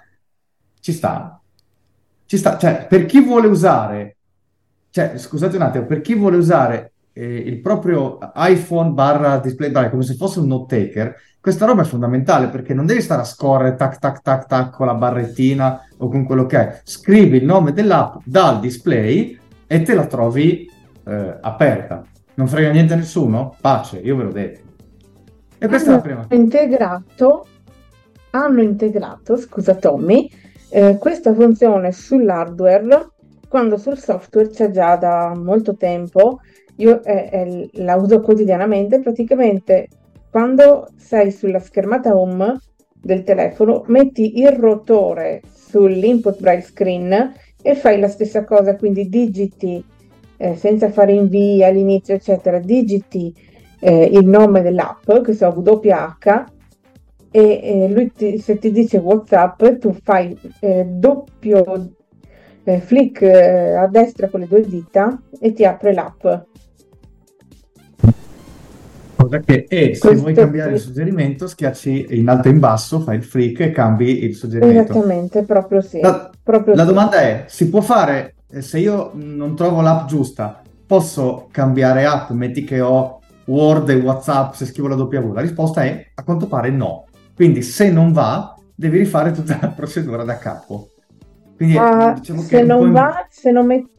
ci 0.79 0.93
sta. 0.93 1.41
Ci 2.25 2.37
sta. 2.37 2.57
Cioè, 2.57 2.85
per 2.87 3.05
chi 3.05 3.19
vuole 3.19 3.47
usare, 3.47 4.17
cioè, 4.89 5.17
scusate 5.17 5.55
un 5.55 5.63
attimo, 5.63 5.85
per 5.85 6.01
chi 6.01 6.13
vuole 6.13 6.37
usare 6.37 6.93
eh, 7.13 7.35
il 7.35 7.59
proprio 7.59 8.19
iPhone 8.35 8.91
barra 8.91 9.39
display 9.39 9.71
braille 9.71 9.89
come 9.89 10.03
se 10.03 10.15
fosse 10.15 10.39
un 10.39 10.47
note 10.47 10.87
taker, 10.87 11.15
questa 11.43 11.65
roba 11.65 11.81
è 11.81 11.85
fondamentale 11.85 12.47
perché 12.47 12.73
non 12.73 12.85
devi 12.85 13.01
stare 13.01 13.19
a 13.19 13.25
scorrere 13.25 13.75
tac 13.75 13.99
tac 13.99 14.21
tac 14.21 14.45
tac 14.45 14.69
con 14.69 14.85
la 14.85 14.93
barrettina 14.93 15.85
o 15.97 16.07
con 16.07 16.23
quello 16.23 16.45
che 16.45 16.57
è. 16.57 16.81
Scrivi 16.85 17.35
il 17.35 17.43
nome 17.43 17.73
dell'app 17.73 18.21
dal 18.23 18.61
display 18.61 19.37
e 19.67 19.81
te 19.81 19.93
la 19.93 20.05
trovi 20.05 20.71
eh, 21.05 21.37
aperta. 21.41 22.01
Non 22.35 22.47
frega 22.47 22.71
niente 22.71 22.93
a 22.93 22.95
nessuno? 22.95 23.57
Pace, 23.59 23.97
io 23.97 24.15
ve 24.15 24.23
l'ho 24.23 24.31
detto. 24.31 24.61
E 25.57 25.67
questa 25.67 25.89
hanno 25.89 26.01
è 26.01 26.07
la 26.07 26.23
prima. 26.23 26.27
integrato, 26.29 27.45
hanno 28.29 28.61
integrato, 28.61 29.35
scusa 29.35 29.75
Tommy, 29.75 30.31
eh, 30.69 30.97
questa 30.97 31.33
funzione 31.33 31.91
sull'hardware 31.91 33.09
quando 33.49 33.75
sul 33.75 33.97
software 33.97 34.47
c'è 34.47 34.71
già 34.71 34.95
da 34.95 35.33
molto 35.35 35.75
tempo. 35.75 36.39
Io 36.77 37.03
eh, 37.03 37.29
eh, 37.33 37.69
la 37.83 37.97
uso 37.97 38.21
quotidianamente, 38.21 39.01
praticamente 39.01 39.89
quando 40.34 40.88
sei 40.97 41.29
sulla 41.29 41.59
schermata 41.59 42.17
home 42.17 42.59
del 42.89 43.21
telefono, 43.21 43.84
metti 43.86 44.39
il 44.39 44.49
rotore 44.49 45.41
sull'input 45.53 46.39
braille 46.39 46.63
screen 46.63 47.34
e 47.61 47.75
fai 47.75 47.99
la 47.99 48.07
stessa 48.07 48.43
cosa, 48.43 48.75
quindi 48.75 49.09
digiti 49.09 49.86
eh, 50.38 50.55
senza 50.55 50.89
fare 50.89 51.11
invii 51.11 51.63
all'inizio, 51.63 52.15
eccetera, 52.15 52.57
digiti 52.57 53.31
eh, 53.79 54.05
il 54.05 54.25
nome 54.25 54.63
dell'app, 54.63 55.21
che 55.23 55.34
so 55.34 55.49
WH, 55.49 56.43
e 57.29 57.59
eh, 57.61 57.89
lui 57.89 58.11
ti- 58.11 58.39
se 58.39 58.57
ti 58.57 58.71
dice 58.71 58.97
WhatsApp, 58.97 59.63
tu 59.77 59.95
fai 60.01 60.36
eh, 60.61 60.84
doppio 60.84 61.91
eh, 62.63 62.79
flick 62.79 63.21
a 63.21 63.86
destra 63.86 64.29
con 64.29 64.39
le 64.39 64.47
due 64.47 64.61
dita 64.61 65.21
e 65.39 65.53
ti 65.53 65.63
apre 65.63 65.93
l'app. 65.93 66.25
Cosa 69.24 69.39
che 69.39 69.65
e 69.69 69.95
se 69.95 70.15
vuoi 70.15 70.34
cambiare 70.34 70.74
il 70.74 70.80
suggerimento, 70.80 71.47
schiacci 71.47 72.07
in 72.11 72.28
alto 72.30 72.47
e 72.47 72.51
in 72.51 72.59
basso, 72.59 72.99
fai 72.99 73.17
il 73.17 73.24
flick 73.24 73.59
e 73.61 73.71
cambi 73.71 74.24
il 74.24 74.36
suggerimento. 74.36 74.91
Esattamente, 74.91 75.43
proprio 75.43 75.82
sì. 75.82 75.99
La, 75.99 76.30
proprio 76.41 76.76
la 76.76 76.82
sì. 76.82 76.88
domanda 76.88 77.21
è, 77.21 77.45
si 77.47 77.69
può 77.69 77.82
fare, 77.82 78.36
eh, 78.51 78.61
se 78.61 78.80
io 78.80 79.11
non 79.13 79.55
trovo 79.55 79.82
l'app 79.82 80.07
giusta, 80.07 80.61
posso 80.86 81.47
cambiare 81.51 82.05
app, 82.05 82.32
metti 82.32 82.63
che 82.63 82.82
ho 82.82 83.21
Word 83.45 83.89
e 83.89 83.95
WhatsApp 83.95 84.53
se 84.53 84.65
scrivo 84.65 84.88
la 84.88 84.95
W? 84.95 85.34
La 85.34 85.41
risposta 85.41 85.84
è, 85.84 86.11
a 86.13 86.24
quanto 86.24 86.47
pare, 86.47 86.69
no. 86.69 87.05
Quindi 87.36 87.61
se 87.61 87.91
non 87.91 88.11
va, 88.11 88.55
devi 88.76 88.99
rifare 88.99 89.32
tutta 89.32 89.57
la 89.61 89.69
procedura 89.76 90.24
da 90.24 90.38
capo. 90.38 90.89
Quindi 91.55 91.78
Ah, 91.78 92.13
diciamo 92.13 92.41
se 92.41 92.63
non 92.63 92.88
in- 92.88 92.91
va, 92.91 93.28
se 93.30 93.51
non 93.51 93.65
metti, 93.65 93.92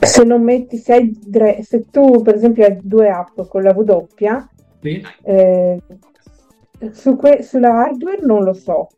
se 0.00 0.24
non 0.24 0.42
metti, 0.42 0.76
se, 0.78 0.92
hai 0.94 1.62
se 1.62 1.84
tu 1.90 2.22
per 2.22 2.34
esempio 2.34 2.64
hai 2.64 2.78
due 2.82 3.08
app 3.08 3.40
con 3.48 3.62
la 3.62 3.72
W, 3.72 4.06
Sì. 4.80 5.02
eh, 5.22 5.78
su 6.92 7.16
que- 7.16 7.42
sulla 7.42 7.82
hardware 7.82 8.20
non 8.22 8.42
lo 8.42 8.54
so, 8.54 8.88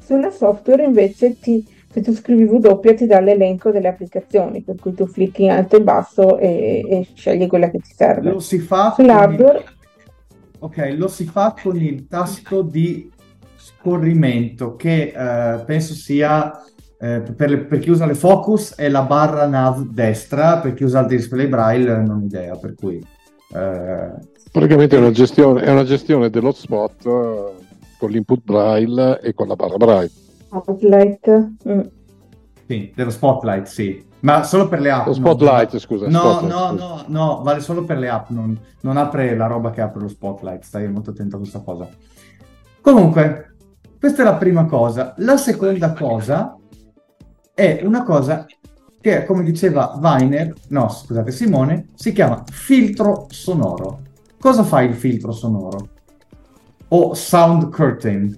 sulla 0.00 0.30
software 0.30 0.84
invece 0.84 1.38
ti, 1.38 1.66
se 1.90 2.00
tu 2.02 2.12
scrivi 2.12 2.44
W 2.44 2.94
ti 2.94 3.06
dà 3.06 3.20
l'elenco 3.20 3.70
delle 3.70 3.88
applicazioni, 3.88 4.62
per 4.62 4.76
cui 4.76 4.92
tu 4.92 5.06
clicchi 5.06 5.44
in 5.44 5.50
alto 5.50 5.76
e 5.76 5.78
in 5.78 5.84
basso 5.84 6.38
e, 6.38 6.84
e 6.88 7.08
scegli 7.14 7.46
quella 7.46 7.70
che 7.70 7.78
ti 7.78 7.92
serve. 7.94 8.30
Lo 8.30 8.40
si 8.40 8.58
fa 8.58 8.92
con 8.94 9.04
il... 9.04 9.10
Sull'hardware 9.10 9.64
Ok, 10.58 10.94
lo 10.96 11.06
si 11.08 11.24
fa 11.24 11.54
con 11.60 11.76
il 11.76 12.06
tasto 12.06 12.62
di 12.62 13.10
scorrimento 13.56 14.74
che 14.74 15.12
eh, 15.14 15.64
penso 15.64 15.92
sia 15.92 16.50
eh, 16.98 17.20
per, 17.20 17.50
le- 17.50 17.58
per 17.58 17.78
chi 17.78 17.90
usa 17.90 18.06
le 18.06 18.14
focus 18.14 18.74
è 18.74 18.88
la 18.88 19.02
barra 19.02 19.46
nav 19.46 19.82
destra, 19.82 20.58
per 20.58 20.74
chi 20.74 20.84
usa 20.84 21.00
il 21.00 21.06
display 21.06 21.46
braille 21.46 21.96
non 21.96 22.20
ho 22.20 22.24
idea, 22.24 22.56
per 22.56 22.74
cui 22.74 23.04
eh, 23.54 24.34
Praticamente 24.56 24.96
è 24.96 24.98
una 24.98 25.10
gestione, 25.10 25.62
è 25.62 25.70
una 25.70 25.84
gestione 25.84 26.30
dell'hotspot 26.30 27.04
eh, 27.04 27.64
con 27.98 28.10
l'input 28.10 28.42
braille 28.42 29.20
e 29.20 29.34
con 29.34 29.48
la 29.48 29.54
barra 29.54 29.76
braille. 29.76 30.10
Outlet, 30.48 31.50
mm. 31.68 31.80
sì, 32.66 32.90
dello 32.94 33.10
spotlight, 33.10 33.66
sì, 33.66 34.02
ma 34.20 34.44
solo 34.44 34.66
per 34.68 34.80
le 34.80 34.90
app. 34.90 35.08
Lo 35.08 35.12
spotlight, 35.12 35.76
scusa. 35.76 36.08
No, 36.08 36.38
spotlight, 36.38 36.50
no, 36.50 36.68
scusa. 36.68 36.86
no, 36.86 37.04
no, 37.08 37.42
vale 37.42 37.60
solo 37.60 37.84
per 37.84 37.98
le 37.98 38.08
app, 38.08 38.30
non, 38.30 38.58
non 38.80 38.96
apre 38.96 39.36
la 39.36 39.46
roba 39.46 39.70
che 39.70 39.82
apre 39.82 40.00
lo 40.00 40.08
spotlight, 40.08 40.62
stai 40.62 40.88
molto 40.88 41.10
attento 41.10 41.36
a 41.36 41.38
questa 41.38 41.60
cosa. 41.60 41.86
Comunque, 42.80 43.56
questa 44.00 44.22
è 44.22 44.24
la 44.24 44.36
prima 44.36 44.64
cosa. 44.64 45.12
La 45.18 45.36
seconda 45.36 45.92
cosa 45.92 46.55
è 47.56 47.80
una 47.82 48.02
cosa 48.02 48.44
che, 49.00 49.24
come 49.24 49.42
diceva 49.42 49.98
Weiner, 49.98 50.52
no, 50.68 50.90
scusate, 50.90 51.30
Simone, 51.30 51.86
si 51.94 52.12
chiama 52.12 52.44
filtro 52.50 53.28
sonoro. 53.30 54.02
Cosa 54.38 54.62
fa 54.62 54.82
il 54.82 54.92
filtro 54.92 55.32
sonoro? 55.32 55.88
O 56.88 57.14
sound 57.14 57.70
curtain? 57.70 58.36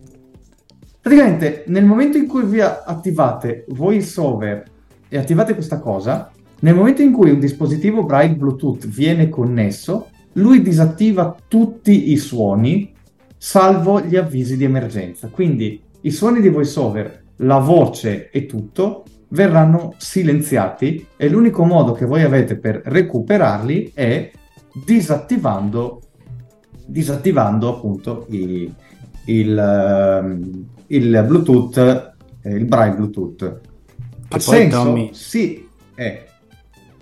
Praticamente, 1.01 1.64
nel 1.66 1.85
momento 1.85 2.16
in 2.16 2.29
cui 2.29 2.45
vi 2.45 2.61
attivate 2.61 3.64
VoiceOver 3.71 4.62
e 5.09 5.19
attivate 5.19 5.55
questa 5.55 5.81
cosa, 5.81 6.31
nel 6.61 6.77
momento 6.77 7.03
in 7.03 7.11
cui 7.11 7.31
un 7.31 7.41
dispositivo 7.41 8.05
Braille 8.05 8.37
Bluetooth 8.37 8.87
viene 8.87 9.29
connesso, 9.29 10.11
lui 10.35 10.62
disattiva 10.62 11.35
tutti 11.49 12.12
i 12.12 12.16
suoni, 12.19 12.95
salvo 13.37 14.01
gli 14.01 14.14
avvisi 14.14 14.57
di 14.57 14.62
emergenza. 14.62 15.27
Quindi 15.27 15.83
i 16.03 16.12
suoni 16.12 16.41
di 16.41 16.51
VoiceOver, 16.51 17.25
la 17.39 17.59
voce 17.59 18.30
e 18.30 18.47
tutto 18.47 19.05
verranno 19.28 19.95
silenziati 19.99 21.07
e 21.16 21.28
l'unico 21.28 21.64
modo 21.64 21.93
che 21.93 22.07
voi 22.07 22.22
avete 22.22 22.57
per 22.57 22.80
recuperarli 22.84 23.93
è 23.95 24.30
disattivando, 24.84 26.01
disattivando 26.86 27.68
appunto 27.76 28.26
i- 28.30 28.72
il, 29.26 29.59
ehm, 29.59 30.66
il 30.89 31.24
Bluetooth, 31.26 32.12
eh, 32.43 32.51
il 32.55 32.64
Braille 32.64 32.95
Bluetooth. 32.97 33.43
E 33.43 33.47
Ha 33.47 34.28
poi, 34.28 34.41
senso? 34.41 34.82
Tommy- 34.82 35.12
Sì, 35.12 35.68
è. 35.95 36.24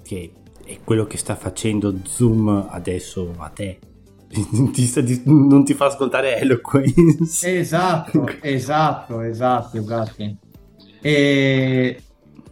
che 0.02 0.30
è 0.64 0.78
quello 0.84 1.06
che 1.06 1.16
sta 1.18 1.34
facendo 1.36 1.94
Zoom 2.04 2.66
adesso 2.70 3.32
a 3.36 3.48
te. 3.48 3.78
Ti 4.72 5.22
non 5.24 5.64
ti 5.64 5.74
fa 5.74 5.86
ascoltare 5.86 6.38
Eloquence. 6.38 7.58
Esatto, 7.58 8.26
esatto, 8.42 9.20
esatto, 9.20 9.78
esatto. 9.78 10.36
E... 11.00 12.02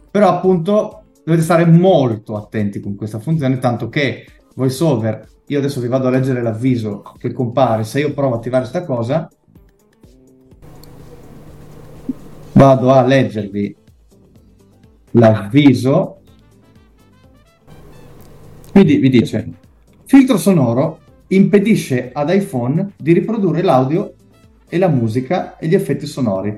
Però 0.09 0.29
appunto 0.29 1.03
dovete 1.23 1.43
stare 1.43 1.65
molto 1.65 2.37
attenti 2.37 2.79
con 2.79 2.95
questa 2.95 3.19
funzione, 3.19 3.59
tanto 3.59 3.89
che 3.89 4.25
VoiceOver, 4.55 5.27
io 5.47 5.59
adesso 5.59 5.81
vi 5.81 5.87
vado 5.87 6.07
a 6.07 6.11
leggere 6.11 6.41
l'avviso 6.41 7.03
che 7.17 7.33
compare, 7.33 7.83
se 7.83 7.99
io 7.99 8.13
provo 8.13 8.35
a 8.35 8.37
attivare 8.37 8.61
questa 8.61 8.85
cosa, 8.85 9.29
vado 12.53 12.91
a 12.91 13.03
leggervi 13.03 13.75
l'avviso, 15.11 16.21
quindi 18.71 18.97
vi 18.97 19.09
dice, 19.09 19.49
filtro 20.05 20.37
sonoro 20.37 20.99
impedisce 21.27 22.11
ad 22.13 22.29
iPhone 22.29 22.91
di 22.97 23.13
riprodurre 23.13 23.61
l'audio 23.61 24.13
e 24.67 24.77
la 24.77 24.87
musica 24.87 25.57
e 25.57 25.67
gli 25.67 25.75
effetti 25.75 26.05
sonori 26.05 26.57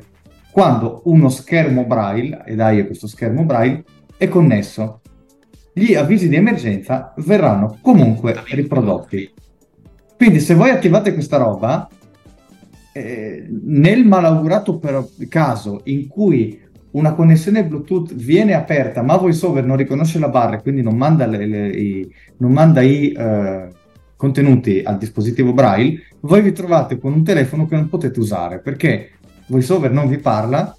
quando 0.58 1.02
uno 1.04 1.30
schermo 1.30 1.86
braille, 1.86 2.42
ed 2.44 2.60
hai 2.60 2.84
questo 2.88 3.06
schermo 3.06 3.44
braille, 3.44 3.84
è 4.18 4.28
connesso. 4.28 5.02
Gli 5.72 5.94
avvisi 5.94 6.28
di 6.30 6.36
emergenza 6.36 7.14
verranno 7.18 7.78
comunque 7.80 8.36
riprodotti. 8.50 9.32
Quindi 10.16 10.40
se 10.40 10.56
voi 10.56 10.72
attivate 10.72 11.14
questa 11.14 11.38
roba, 11.38 11.88
eh, 12.92 13.46
nel 13.48 14.04
malaugurato 14.04 14.80
per- 14.80 15.08
caso 15.30 15.82
in 15.84 16.08
cui 16.08 16.60
una 16.92 17.14
connessione 17.14 17.64
Bluetooth 17.64 18.16
viene 18.16 18.56
aperta 18.56 19.04
ma 19.04 19.18
VoiceOver 19.18 19.64
non 19.64 19.78
riconosce 19.78 20.18
la 20.18 20.30
barra 20.30 20.58
e 20.58 20.62
quindi 20.64 20.82
non 20.82 20.98
manda, 20.98 21.28
le- 21.28 21.46
le- 21.46 21.70
i, 21.70 22.12
non 22.38 22.52
manda 22.52 22.82
i 22.82 23.12
eh, 23.12 23.68
contenuti 24.18 24.82
al 24.84 24.98
dispositivo 24.98 25.54
Braille, 25.54 26.02
voi 26.22 26.42
vi 26.42 26.52
trovate 26.52 26.98
con 26.98 27.14
un 27.14 27.24
telefono 27.24 27.68
che 27.68 27.76
non 27.76 27.88
potete 27.88 28.20
usare 28.20 28.60
perché 28.60 29.12
VoiceOver 29.48 29.92
non 29.92 30.10
vi 30.10 30.18
parla 30.18 30.76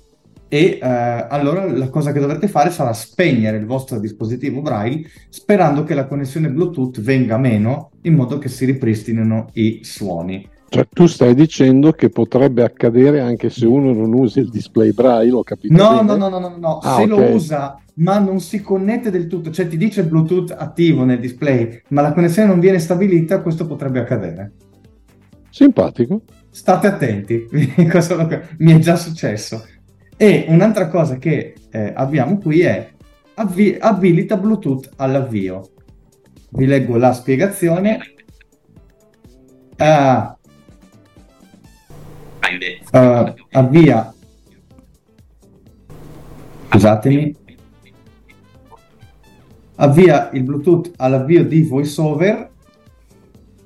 e 0.49 0.79
eh, 0.83 0.87
allora 0.87 1.65
la 1.65 1.89
cosa 1.89 2.11
che 2.13 2.21
dovrete 2.21 2.49
fare 2.49 2.71
sarà 2.71 2.93
spegnere 2.93 3.59
il 3.59 3.67
vostro 3.67 3.99
dispositivo 3.99 4.61
Braille 4.61 5.07
sperando 5.29 5.85
che 5.85 5.95
la 5.95 6.07
connessione 6.07 6.51
Bluetooth 6.51 7.01
venga 7.01 7.39
meno 7.39 7.93
in 8.03 8.15
modo 8.15 8.39
che 8.39 8.49
si 8.49 8.65
ripristinino 8.65 9.51
i 9.55 9.81
suoni. 9.83 10.57
Cioè, 10.71 10.87
tu 10.91 11.07
stai 11.07 11.35
dicendo 11.35 11.93
che 11.93 12.11
potrebbe 12.11 12.63
accadere 12.63 13.21
anche 13.21 13.49
se 13.49 13.65
uno 13.67 13.93
non 13.93 14.13
usa 14.13 14.41
il 14.41 14.51
display 14.51 14.93
braille, 14.93 15.33
ho 15.33 15.43
capito? 15.43 15.75
No, 15.75 16.03
bene? 16.03 16.03
no, 16.03 16.17
no, 16.17 16.29
no, 16.29 16.39
no, 16.39 16.57
no. 16.59 16.79
Ah, 16.79 16.97
se 16.97 17.03
ok. 17.03 17.09
lo 17.09 17.19
usa 17.35 17.83
ma 17.99 18.19
non 18.19 18.41
si 18.41 18.61
connette 18.61 19.11
del 19.11 19.27
tutto, 19.27 19.51
cioè 19.51 19.67
ti 19.67 19.77
dice 19.77 20.05
Bluetooth 20.05 20.55
attivo 20.57 21.05
nel 21.05 21.19
display, 21.21 21.83
ma 21.89 22.03
la 22.03 22.13
connessione 22.13 22.49
non 22.49 22.61
viene 22.61 22.79
stabilita, 22.79 23.41
questo 23.41 23.67
potrebbe 23.67 24.01
accadere. 24.01 24.53
Simpatico. 25.51 26.23
State 26.51 26.87
attenti, 26.87 27.49
mi 27.51 28.73
è 28.73 28.79
già 28.79 28.97
successo. 28.97 29.65
E 30.17 30.47
un'altra 30.49 30.89
cosa 30.89 31.17
che 31.17 31.55
eh, 31.71 31.93
abbiamo 31.95 32.39
qui 32.39 32.61
è 32.61 32.91
avvi- 33.35 33.77
abilita 33.79 34.37
Bluetooth 34.37 34.91
all'avvio. 34.97 35.71
Vi 36.51 36.67
leggo 36.67 36.97
la 36.97 37.13
spiegazione. 37.13 37.99
Ah, 39.77 40.38
eh, 42.91 43.35
avvia. 43.53 44.13
Scusatemi. 46.69 47.37
Avvia 49.77 50.31
il 50.33 50.43
Bluetooth 50.43 50.93
all'avvio 50.97 51.45
di 51.45 51.63
VoiceOver 51.63 52.51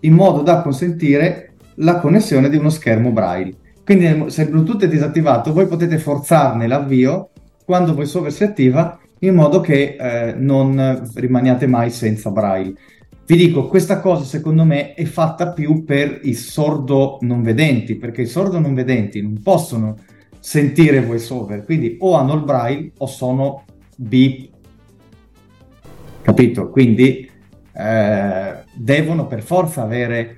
in 0.01 0.13
modo 0.13 0.43
da 0.43 0.63
consentire 0.63 1.55
la 1.77 1.99
connessione 1.99 2.49
di 2.49 2.57
uno 2.57 2.69
schermo 2.69 3.11
braille. 3.11 3.55
Quindi 3.85 4.31
se 4.31 4.43
il 4.43 4.51
Bluetooth 4.51 4.85
è 4.85 4.89
disattivato, 4.89 5.53
voi 5.53 5.67
potete 5.67 5.99
forzarne 5.99 6.67
l'avvio 6.67 7.31
quando 7.65 7.95
VoiceOver 7.95 8.33
si 8.33 8.45
attiva 8.45 8.99
in 9.21 9.35
modo 9.35 9.61
che 9.61 9.97
eh, 9.99 10.35
non 10.37 11.09
rimaniate 11.15 11.67
mai 11.67 11.91
senza 11.91 12.31
braille. 12.31 12.75
Vi 13.33 13.39
dico, 13.39 13.67
questa 13.67 13.99
cosa 14.01 14.25
secondo 14.25 14.63
me 14.63 14.93
è 14.93 15.05
fatta 15.05 15.53
più 15.53 15.85
per 15.85 16.21
i 16.25 16.35
sordo 16.35 17.17
non 17.23 17.41
vedenti, 17.43 17.95
perché 17.95 18.21
i 18.21 18.27
sordo 18.27 18.59
non 18.59 18.75
vedenti 18.75 19.23
non 19.23 19.41
possono 19.43 19.97
sentire 20.39 21.01
voiceover, 21.01 21.65
quindi 21.65 21.97
o 22.01 22.15
hanno 22.15 22.35
il 22.35 22.43
braille 22.43 22.91
o 22.99 23.07
sono 23.07 23.65
beep. 23.97 24.51
Capito? 26.21 26.69
Quindi 26.69 27.27
eh, 27.73 28.53
devono 28.75 29.27
per 29.27 29.41
forza 29.41 29.81
avere 29.81 30.37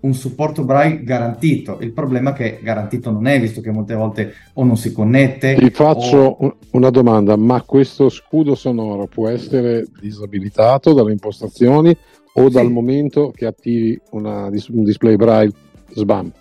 un 0.00 0.12
supporto 0.12 0.64
braille 0.64 1.04
garantito. 1.04 1.78
Il 1.82 1.92
problema 1.92 2.30
è 2.30 2.32
che 2.32 2.58
garantito 2.60 3.12
non 3.12 3.28
è, 3.28 3.38
visto 3.40 3.60
che 3.60 3.70
molte 3.70 3.94
volte 3.94 4.32
o 4.54 4.64
non 4.64 4.76
si 4.76 4.90
connette. 4.90 5.54
Ti 5.54 5.64
o- 5.66 5.70
faccio 5.70 6.36
un- 6.40 6.54
una 6.72 6.90
domanda, 6.90 7.36
ma 7.36 7.62
questo 7.62 8.08
scudo 8.08 8.56
sonoro 8.56 9.06
può 9.06 9.28
essere 9.28 9.86
disabilitato 10.00 10.92
dalle 10.92 11.12
impostazioni 11.12 11.96
o 12.36 12.48
dal 12.48 12.66
Sì. 12.66 12.72
momento 12.72 13.30
che 13.34 13.46
attivi 13.46 13.98
una 14.10 14.46
un 14.46 14.84
display 14.84 15.16
braille 15.16 15.52
SBAM? 15.94 16.32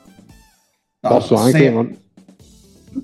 No, 1.01 1.09
Posso 1.09 1.35
anche... 1.35 1.57
se- 1.57 1.69
non- 1.69 1.97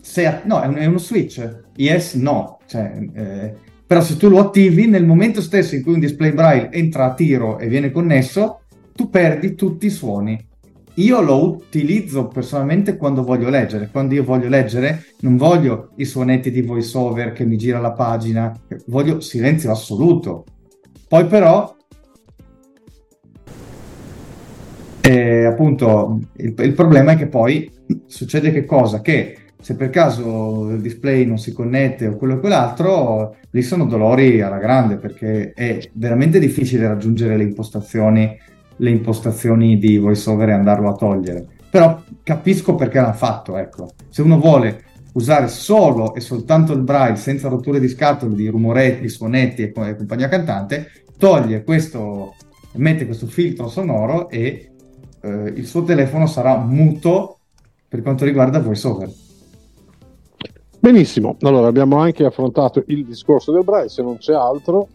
se- 0.01 0.41
no, 0.45 0.61
è, 0.61 0.67
un- 0.67 0.75
è 0.75 0.85
uno 0.85 0.97
switch. 0.97 1.63
Yes, 1.75 2.13
no. 2.15 2.59
Cioè, 2.67 3.09
eh, 3.13 3.55
però 3.85 4.01
se 4.01 4.17
tu 4.17 4.29
lo 4.29 4.39
attivi 4.39 4.87
nel 4.87 5.05
momento 5.05 5.41
stesso 5.41 5.75
in 5.75 5.83
cui 5.83 5.93
un 5.93 5.99
display 5.99 6.31
braille 6.31 6.71
entra 6.71 7.05
a 7.05 7.13
tiro 7.13 7.57
e 7.59 7.67
viene 7.67 7.91
connesso, 7.91 8.61
tu 8.93 9.09
perdi 9.09 9.55
tutti 9.55 9.87
i 9.87 9.89
suoni. 9.91 10.47
Io 10.95 11.21
lo 11.21 11.43
utilizzo 11.55 12.27
personalmente 12.27 12.97
quando 12.97 13.23
voglio 13.23 13.49
leggere. 13.49 13.89
Quando 13.91 14.13
io 14.15 14.23
voglio 14.23 14.49
leggere, 14.49 15.05
non 15.21 15.37
voglio 15.37 15.91
i 15.95 16.05
suonetti 16.05 16.51
di 16.51 16.61
voiceover 16.61 17.31
che 17.31 17.45
mi 17.45 17.55
gira 17.57 17.79
la 17.79 17.93
pagina, 17.93 18.53
voglio 18.87 19.21
silenzio 19.21 19.71
assoluto. 19.71 20.43
Poi 21.07 21.25
però 21.25 21.75
E 25.01 25.45
appunto 25.45 26.19
il, 26.37 26.53
il 26.57 26.73
problema 26.73 27.13
è 27.13 27.15
che 27.15 27.27
poi 27.27 27.71
succede 28.05 28.51
che 28.51 28.65
cosa? 28.65 29.01
Che 29.01 29.37
se 29.61 29.75
per 29.75 29.89
caso 29.89 30.69
il 30.69 30.79
display 30.79 31.25
non 31.25 31.37
si 31.37 31.51
connette 31.51 32.07
o 32.07 32.15
quello 32.15 32.35
o 32.35 32.39
quell'altro, 32.39 33.35
lì 33.49 33.61
sono 33.61 33.85
dolori 33.85 34.41
alla 34.41 34.57
grande 34.57 34.95
perché 34.95 35.51
è 35.53 35.79
veramente 35.93 36.39
difficile 36.39 36.87
raggiungere 36.87 37.35
le 37.35 37.43
impostazioni, 37.43 38.37
le 38.77 38.89
impostazioni 38.89 39.77
di 39.77 39.97
VoiceOver 39.97 40.49
e 40.49 40.53
andarlo 40.53 40.89
a 40.89 40.95
togliere. 40.95 41.45
Però 41.69 42.01
capisco 42.23 42.75
perché 42.75 42.99
l'hanno 42.99 43.13
fatto, 43.13 43.57
ecco. 43.57 43.89
Se 44.09 44.21
uno 44.21 44.39
vuole 44.39 44.83
usare 45.13 45.47
solo 45.49 46.15
e 46.15 46.21
soltanto 46.21 46.71
il 46.73 46.81
braille 46.81 47.17
senza 47.17 47.49
rotture 47.49 47.79
di 47.79 47.89
scatole, 47.89 48.35
di 48.35 48.47
rumoretti, 48.47 49.09
suonetti 49.09 49.61
e, 49.61 49.73
e 49.75 49.95
compagnia 49.95 50.29
cantante, 50.29 50.89
toglie 51.17 51.63
questo, 51.63 52.35
mette 52.75 53.05
questo 53.05 53.27
filtro 53.27 53.67
sonoro 53.67 54.29
e 54.29 54.68
eh, 55.21 55.53
il 55.55 55.65
suo 55.65 55.83
telefono 55.83 56.25
sarà 56.27 56.57
muto 56.57 57.39
per 57.87 58.01
quanto 58.01 58.25
riguarda 58.25 58.59
VoiceOver. 58.59 59.09
Benissimo, 60.79 61.35
allora 61.41 61.67
abbiamo 61.67 61.97
anche 61.97 62.23
affrontato 62.23 62.83
il 62.87 63.05
discorso 63.05 63.51
del 63.51 63.63
braille, 63.63 63.89
se 63.89 64.01
non 64.01 64.17
c'è 64.17 64.33
altro, 64.33 64.87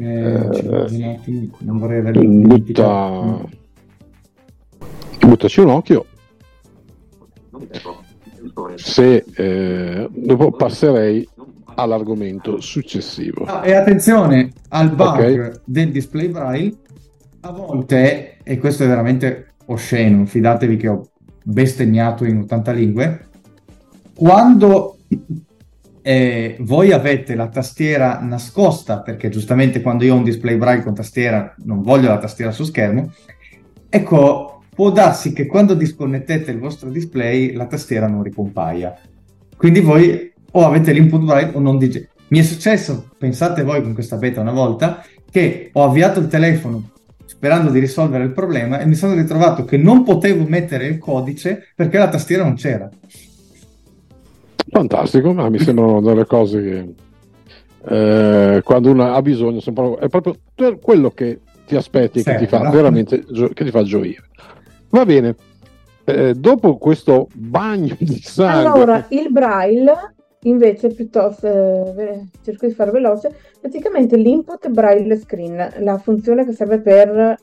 Eh, 0.00 0.48
ci 0.88 1.02
Eh, 1.02 1.50
non 1.58 1.78
vorrei 1.78 1.98
aver 1.98 2.16
dimenticato. 2.18 3.48
butta... 4.78 5.26
buttaci 5.26 5.58
un 5.60 5.70
occhio. 5.70 6.06
Se 8.76 9.24
eh, 9.34 10.08
dopo 10.08 10.52
passerei 10.52 11.28
all'argomento 11.74 12.60
successivo. 12.60 13.44
Ah, 13.44 13.66
e 13.66 13.74
attenzione 13.74 14.52
al 14.68 14.94
bug 14.94 15.18
Ok. 15.18 15.60
del 15.64 15.90
display 15.90 16.28
braille, 16.28 16.76
a 17.40 17.50
volte, 17.50 18.36
e 18.44 18.58
questo 18.58 18.84
è 18.84 18.86
veramente 18.86 19.47
osceno, 19.68 20.26
fidatevi 20.26 20.76
che 20.76 20.88
ho 20.88 21.08
bestemmiato 21.42 22.24
in 22.24 22.38
80 22.38 22.72
lingue, 22.72 23.26
quando 24.14 24.98
eh, 26.02 26.56
voi 26.60 26.92
avete 26.92 27.34
la 27.34 27.48
tastiera 27.48 28.18
nascosta, 28.20 29.00
perché 29.00 29.28
giustamente 29.28 29.80
quando 29.80 30.04
io 30.04 30.14
ho 30.14 30.18
un 30.18 30.24
display 30.24 30.56
braille 30.56 30.82
con 30.82 30.94
tastiera 30.94 31.54
non 31.64 31.82
voglio 31.82 32.08
la 32.08 32.18
tastiera 32.18 32.50
su 32.50 32.64
schermo, 32.64 33.12
ecco, 33.88 34.62
può 34.74 34.90
darsi 34.90 35.32
che 35.32 35.46
quando 35.46 35.74
disconnettete 35.74 36.50
il 36.50 36.58
vostro 36.58 36.90
display 36.90 37.52
la 37.52 37.66
tastiera 37.66 38.06
non 38.06 38.22
ricompaia. 38.22 38.98
Quindi 39.56 39.80
voi 39.80 40.32
o 40.50 40.64
avete 40.64 40.92
l'input 40.92 41.22
braille 41.22 41.52
o 41.54 41.60
non 41.60 41.78
dice. 41.78 42.10
Mi 42.28 42.40
è 42.40 42.42
successo, 42.42 43.08
pensate 43.18 43.62
voi 43.62 43.82
con 43.82 43.94
questa 43.94 44.16
beta 44.16 44.40
una 44.40 44.52
volta, 44.52 45.04
che 45.30 45.70
ho 45.72 45.84
avviato 45.84 46.20
il 46.20 46.28
telefono 46.28 46.90
sperando 47.38 47.70
di 47.70 47.78
risolvere 47.78 48.24
il 48.24 48.32
problema 48.32 48.80
e 48.80 48.86
mi 48.86 48.96
sono 48.96 49.14
ritrovato 49.14 49.64
che 49.64 49.76
non 49.76 50.02
potevo 50.02 50.44
mettere 50.48 50.86
il 50.88 50.98
codice 50.98 51.68
perché 51.72 51.96
la 51.96 52.08
tastiera 52.08 52.42
non 52.42 52.56
c'era. 52.56 52.90
Fantastico, 54.68 55.32
ma 55.32 55.48
mi 55.48 55.60
sembrano 55.60 56.00
delle 56.00 56.26
cose 56.26 56.60
che 56.60 56.94
eh, 58.56 58.60
quando 58.64 58.90
uno 58.90 59.14
ha 59.14 59.22
bisogno 59.22 59.60
sono 59.60 59.76
proprio- 59.76 59.98
è 60.04 60.08
proprio 60.08 60.78
quello 60.82 61.10
che 61.10 61.38
ti 61.64 61.76
aspetti 61.76 62.18
e 62.18 62.22
che 62.24 62.36
ti 62.38 62.46
fa 62.48 62.62
no? 62.62 62.70
veramente 62.72 63.24
gio- 63.30 63.50
che 63.50 63.64
ti 63.64 63.70
fa 63.70 63.84
gioire. 63.84 64.24
Va 64.88 65.04
bene, 65.06 65.36
eh, 66.06 66.34
dopo 66.34 66.76
questo 66.76 67.28
bagno 67.34 67.94
di 68.00 68.20
sangue, 68.20 68.68
Allora, 68.82 69.06
il 69.10 69.30
braille 69.30 70.14
invece 70.42 70.88
piuttosto, 70.88 71.46
eh, 71.46 72.28
cerco 72.42 72.66
di 72.66 72.72
far 72.72 72.90
veloce, 72.90 73.34
praticamente 73.60 74.16
l'input 74.16 74.68
braille 74.68 75.16
screen, 75.16 75.74
la 75.78 75.98
funzione 75.98 76.44
che 76.44 76.52
serve 76.52 76.80
per 76.80 77.36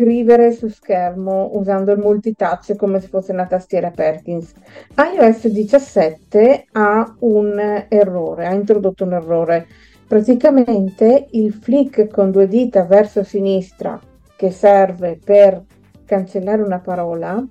scrivere 0.00 0.52
su 0.52 0.68
schermo 0.68 1.50
usando 1.52 1.92
il 1.92 1.98
multitouch 1.98 2.74
come 2.76 3.00
se 3.00 3.08
fosse 3.08 3.32
una 3.32 3.46
tastiera 3.46 3.90
Perkins. 3.90 4.52
iOS 4.96 5.48
17 5.48 6.66
ha 6.72 7.16
un 7.20 7.84
errore, 7.88 8.46
ha 8.46 8.54
introdotto 8.54 9.04
un 9.04 9.12
errore. 9.12 9.66
Praticamente 10.06 11.26
il 11.32 11.52
flick 11.52 12.08
con 12.08 12.30
due 12.30 12.48
dita 12.48 12.84
verso 12.84 13.22
sinistra 13.24 14.00
che 14.36 14.50
serve 14.50 15.18
per 15.22 15.62
cancellare 16.06 16.62
una 16.62 16.80
parola, 16.80 17.46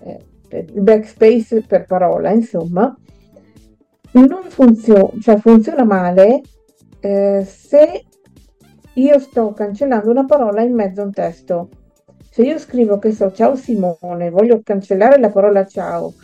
eh, 0.00 0.24
il 0.50 0.80
backspace 0.80 1.62
per 1.62 1.86
parola, 1.86 2.30
insomma, 2.30 2.94
non 4.26 4.44
funziona, 4.48 5.10
cioè 5.20 5.36
funziona 5.38 5.84
male 5.84 6.40
eh, 7.00 7.44
se 7.46 8.04
io 8.94 9.18
sto 9.18 9.52
cancellando 9.52 10.10
una 10.10 10.24
parola 10.24 10.62
in 10.62 10.74
mezzo 10.74 11.02
a 11.02 11.04
un 11.04 11.12
testo. 11.12 11.68
Se 12.30 12.42
io 12.42 12.58
scrivo 12.58 12.98
che 12.98 13.12
so 13.12 13.32
ciao 13.32 13.56
Simone, 13.56 14.30
voglio 14.30 14.60
cancellare 14.62 15.18
la 15.18 15.30
parola 15.30 15.66
ciao 15.66 16.14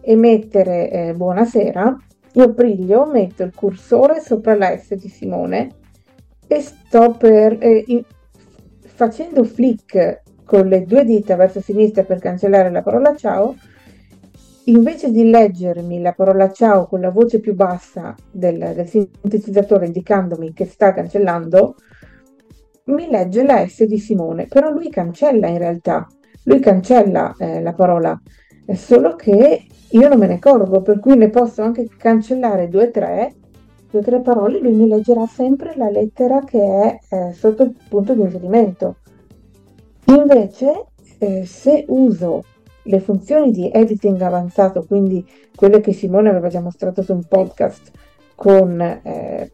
e 0.00 0.16
mettere 0.16 0.90
eh, 0.90 1.14
buonasera, 1.14 1.96
io 2.32 2.54
priglio, 2.54 3.06
metto 3.06 3.42
il 3.42 3.54
cursore 3.54 4.20
sopra 4.20 4.56
la 4.56 4.76
S 4.76 4.94
di 4.94 5.08
Simone 5.08 5.70
e 6.46 6.60
sto 6.60 7.14
per 7.16 7.56
eh, 7.60 7.84
in- 7.86 8.04
facendo 8.80 9.44
flick 9.44 10.22
con 10.44 10.66
le 10.66 10.84
due 10.84 11.04
dita 11.04 11.36
verso 11.36 11.60
sinistra 11.60 12.02
per 12.04 12.18
cancellare 12.18 12.70
la 12.70 12.82
parola 12.82 13.14
ciao, 13.16 13.54
invece 14.64 15.10
di 15.10 15.28
leggermi 15.28 16.00
la 16.00 16.12
parola 16.12 16.52
ciao 16.52 16.86
con 16.86 17.00
la 17.00 17.10
voce 17.10 17.40
più 17.40 17.54
bassa 17.54 18.14
del, 18.30 18.72
del 18.74 18.86
sintetizzatore 18.86 19.86
indicandomi 19.86 20.52
che 20.52 20.66
sta 20.66 20.92
cancellando, 20.92 21.74
mi 22.84 23.08
legge 23.08 23.44
la 23.44 23.66
S 23.66 23.84
di 23.84 23.98
Simone, 23.98 24.46
però 24.46 24.70
lui 24.70 24.88
cancella 24.88 25.48
in 25.48 25.58
realtà, 25.58 26.06
lui 26.44 26.60
cancella 26.60 27.34
eh, 27.38 27.60
la 27.60 27.72
parola, 27.72 28.20
è 28.64 28.74
solo 28.74 29.16
che 29.16 29.66
io 29.90 30.08
non 30.08 30.18
me 30.18 30.26
ne 30.26 30.34
accorgo, 30.34 30.80
per 30.80 31.00
cui 31.00 31.16
ne 31.16 31.30
posso 31.30 31.62
anche 31.62 31.88
cancellare 31.96 32.68
due 32.68 32.86
o 32.86 32.90
tre, 32.90 33.34
due 33.90 34.00
o 34.00 34.02
tre 34.02 34.20
parole, 34.20 34.58
lui 34.60 34.72
mi 34.72 34.88
leggerà 34.88 35.26
sempre 35.26 35.74
la 35.76 35.90
lettera 35.90 36.40
che 36.40 36.60
è 36.60 36.98
eh, 37.08 37.32
sotto 37.32 37.64
il 37.64 37.74
punto 37.88 38.14
di 38.14 38.22
inserimento. 38.22 38.96
Invece, 40.06 40.86
eh, 41.18 41.44
se 41.46 41.84
uso 41.88 42.44
le 42.84 43.00
funzioni 43.00 43.50
di 43.50 43.70
editing 43.72 44.20
avanzato, 44.20 44.84
quindi 44.84 45.24
quelle 45.54 45.80
che 45.80 45.92
Simone 45.92 46.30
aveva 46.30 46.48
già 46.48 46.60
mostrato 46.60 47.02
su 47.02 47.12
un 47.12 47.24
podcast, 47.24 47.90
con 48.34 48.80
eh, 48.80 49.50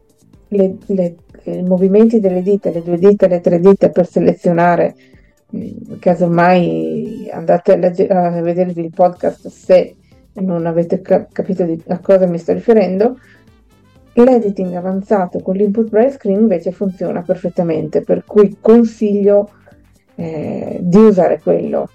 le, 0.47 0.77
le, 0.87 1.15
i 1.43 1.63
movimenti 1.63 2.19
delle 2.19 2.41
dita, 2.41 2.71
le 2.71 2.81
due 2.81 2.97
dita, 2.97 3.27
le 3.27 3.41
tre 3.41 3.59
dita 3.59 3.89
per 3.89 4.07
selezionare, 4.07 4.95
mm, 5.55 5.99
casomai 5.99 7.29
andate 7.31 7.73
a, 7.73 7.75
legge- 7.75 8.07
a 8.07 8.41
vedervi 8.41 8.81
il 8.83 8.93
podcast 8.93 9.47
se 9.47 9.95
non 10.33 10.65
avete 10.65 11.01
cap- 11.01 11.31
capito 11.31 11.63
di- 11.65 11.83
a 11.87 11.99
cosa 11.99 12.25
mi 12.25 12.37
sto 12.37 12.53
riferendo, 12.53 13.17
l'editing 14.13 14.73
avanzato 14.73 15.39
con 15.39 15.55
l'input 15.55 15.89
braille 15.89 16.11
screen 16.11 16.39
invece 16.39 16.71
funziona 16.71 17.21
perfettamente, 17.21 18.01
per 18.01 18.23
cui 18.25 18.57
consiglio 18.59 19.51
eh, 20.15 20.79
di 20.81 20.97
usare 20.97 21.39
quello 21.39 21.89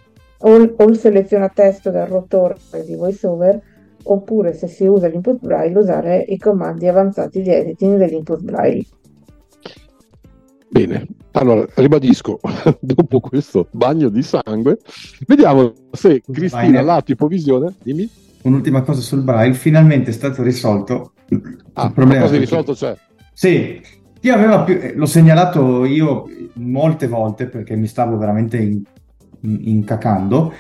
o, 0.47 0.75
o 0.77 0.85
il 0.85 0.97
seleziona 0.97 1.49
testo 1.49 1.91
del 1.91 2.07
rotore 2.07 2.57
di 2.85 2.95
VoiceOver 2.95 3.61
oppure 4.05 4.53
se 4.53 4.67
si 4.67 4.85
usa 4.87 5.09
l'input 5.09 5.39
braille 5.41 5.79
usare 5.79 6.25
i 6.29 6.39
comandi 6.39 6.87
avanzati 6.87 7.43
di 7.43 7.51
editing 7.51 7.97
dell'input 7.97 8.43
braille. 8.43 8.85
Bene, 10.69 11.07
allora 11.33 11.65
ribadisco, 11.75 12.41
dopo 12.81 13.21
questo 13.21 13.69
bagno 13.71 14.09
di 14.09 14.23
sangue, 14.23 14.79
vediamo 15.27 15.73
se 15.93 16.21
Cristina, 16.31 16.83
lato 16.83 17.13
ipovisione, 17.13 17.75
dimmi. 17.83 18.09
Un'ultima 18.43 18.83
cosa 18.83 19.01
sul 19.01 19.23
braille, 19.23 19.55
finalmente 19.55 20.11
è 20.11 20.13
stato 20.13 20.43
risolto 20.43 21.13
ah, 21.75 21.87
il 21.87 21.93
problema. 21.93 22.23
Cosa 22.23 22.37
risolto 22.37 22.75
c'è? 22.75 22.95
Sì, 23.33 23.81
chi 24.21 24.29
aveva 24.31 24.63
più, 24.65 24.75
eh, 24.75 24.95
l'ho 24.95 25.07
segnalato 25.07 25.85
io 25.85 26.27
molte 26.55 27.07
volte 27.07 27.47
perché 27.47 27.77
mi 27.77 27.87
stavo 27.87 28.19
veramente 28.19 28.59
incacando 29.45 30.53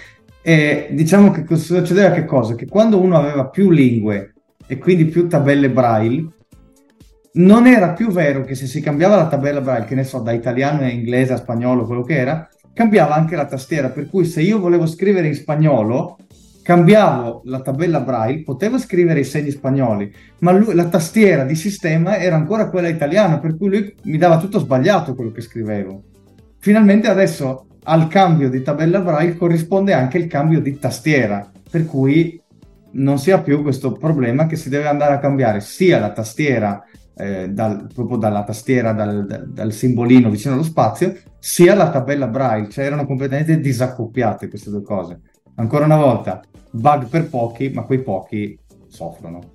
e 0.46 0.88
diciamo 0.90 1.30
che 1.30 1.56
succedeva 1.56 2.10
che 2.10 2.26
cosa? 2.26 2.54
Che 2.54 2.66
quando 2.66 3.00
uno 3.00 3.16
aveva 3.16 3.48
più 3.48 3.70
lingue 3.70 4.34
e 4.66 4.76
quindi 4.76 5.06
più 5.06 5.26
tabelle 5.26 5.70
braille, 5.70 6.28
non 7.36 7.66
era 7.66 7.94
più 7.94 8.10
vero 8.10 8.42
che 8.42 8.54
se 8.54 8.66
si 8.66 8.82
cambiava 8.82 9.16
la 9.16 9.26
tabella 9.26 9.62
braille, 9.62 9.86
che 9.86 9.94
ne 9.94 10.04
so, 10.04 10.18
da 10.18 10.32
italiano 10.32 10.82
a 10.82 10.90
inglese 10.90 11.32
a 11.32 11.38
spagnolo, 11.38 11.86
quello 11.86 12.02
che 12.02 12.16
era, 12.16 12.46
cambiava 12.74 13.14
anche 13.14 13.36
la 13.36 13.46
tastiera. 13.46 13.88
Per 13.88 14.08
cui 14.10 14.26
se 14.26 14.42
io 14.42 14.60
volevo 14.60 14.84
scrivere 14.84 15.28
in 15.28 15.34
spagnolo, 15.34 16.18
cambiavo 16.62 17.40
la 17.46 17.60
tabella 17.60 18.00
braille, 18.00 18.42
potevo 18.42 18.78
scrivere 18.78 19.20
i 19.20 19.24
segni 19.24 19.50
spagnoli, 19.50 20.12
ma 20.40 20.52
lui, 20.52 20.74
la 20.74 20.88
tastiera 20.88 21.44
di 21.44 21.54
sistema 21.54 22.18
era 22.18 22.36
ancora 22.36 22.68
quella 22.68 22.88
italiana, 22.88 23.38
per 23.38 23.56
cui 23.56 23.68
lui 23.68 23.94
mi 24.02 24.18
dava 24.18 24.36
tutto 24.36 24.58
sbagliato 24.58 25.14
quello 25.14 25.32
che 25.32 25.40
scrivevo. 25.40 26.02
Finalmente 26.58 27.08
adesso 27.08 27.66
al 27.84 28.08
cambio 28.08 28.48
di 28.48 28.62
tabella 28.62 29.00
braille 29.00 29.36
corrisponde 29.36 29.92
anche 29.92 30.18
il 30.18 30.26
cambio 30.26 30.60
di 30.60 30.78
tastiera, 30.78 31.50
per 31.70 31.86
cui 31.86 32.40
non 32.92 33.18
si 33.18 33.30
ha 33.30 33.40
più 33.40 33.62
questo 33.62 33.92
problema 33.92 34.46
che 34.46 34.56
si 34.56 34.68
deve 34.68 34.86
andare 34.86 35.14
a 35.14 35.18
cambiare 35.18 35.60
sia 35.60 35.98
la 35.98 36.12
tastiera 36.12 36.84
eh, 37.16 37.48
dal, 37.48 37.88
proprio 37.92 38.16
dalla 38.16 38.44
tastiera, 38.44 38.92
dal, 38.92 39.46
dal, 39.48 39.72
simbolino 39.72 40.30
vicino 40.30 40.54
allo 40.54 40.62
spazio, 40.62 41.16
sia 41.38 41.74
la 41.74 41.90
tabella 41.90 42.26
braille, 42.26 42.68
cioè 42.68 42.86
erano 42.86 43.06
completamente 43.06 43.60
disaccoppiate 43.60 44.48
queste 44.48 44.70
due 44.70 44.82
cose. 44.82 45.20
Ancora 45.56 45.84
una 45.84 45.96
volta, 45.96 46.40
bug 46.70 47.06
per 47.06 47.28
pochi, 47.28 47.70
ma 47.70 47.82
quei 47.82 48.02
pochi 48.02 48.58
soffrono. 48.88 49.52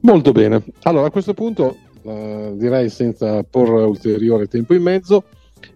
Molto 0.00 0.32
bene. 0.32 0.62
Allora 0.82 1.08
a 1.08 1.10
questo 1.10 1.34
punto 1.34 1.76
eh, 2.02 2.54
direi 2.56 2.88
senza 2.88 3.42
porre 3.42 3.82
ulteriore 3.82 4.46
tempo 4.46 4.74
in 4.74 4.82
mezzo, 4.82 5.24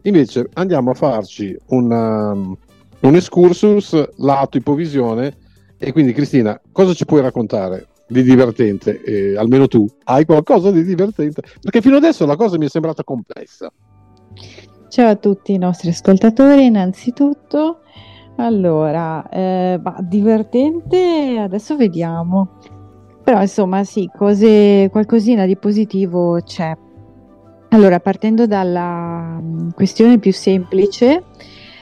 invece 0.09 0.49
andiamo 0.55 0.91
a 0.91 0.95
farci 0.95 1.57
una, 1.69 2.33
um, 2.33 2.57
un 3.01 3.15
excursus 3.15 4.17
lato 4.17 4.57
ipovisione 4.57 5.37
e 5.79 5.93
quindi 5.93 6.13
Cristina, 6.13 6.59
cosa 6.73 6.95
ci 6.95 7.05
puoi 7.05 7.21
raccontare 7.21 7.89
di 8.09 8.23
divertente? 8.23 9.03
Eh, 9.03 9.37
almeno 9.37 9.69
tu 9.69 9.87
hai 10.05 10.25
qualcosa 10.25 10.71
di 10.71 10.85
divertente? 10.85 11.43
Perché 11.61 11.81
fino 11.81 11.97
adesso 11.97 12.25
la 12.25 12.37
cosa 12.37 12.57
mi 12.57 12.67
è 12.67 12.69
sembrata 12.69 13.05
complessa. 13.05 13.71
Ciao 14.89 15.11
a 15.11 15.17
tutti 15.17 15.53
i 15.53 15.59
nostri 15.59 15.91
ascoltatori, 15.91 16.67
innanzitutto. 16.67 17.81
Allora, 18.37 19.29
eh, 19.29 19.79
bah, 19.81 19.99
divertente, 20.01 21.39
adesso 21.39 21.77
vediamo. 21.77 22.59
Però 23.23 23.41
insomma 23.41 23.83
sì, 23.83 24.09
cose, 24.17 24.89
qualcosina 24.91 25.47
di 25.47 25.57
positivo 25.57 26.41
c'è. 26.45 26.75
Allora, 27.77 28.01
partendo 28.01 28.47
dalla 28.47 29.39
questione 29.75 30.19
più 30.19 30.33
semplice, 30.33 31.25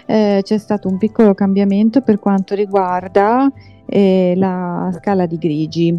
eh, 0.07 0.40
c'è 0.42 0.59
stato 0.59 0.88
un 0.88 0.99
piccolo 0.99 1.34
cambiamento 1.34 2.01
per 2.01 2.18
quanto 2.18 2.57
riguarda 2.57 3.49
eh, 3.86 4.34
la 4.36 4.90
scala 4.92 5.26
di 5.26 5.38
grigi, 5.38 5.97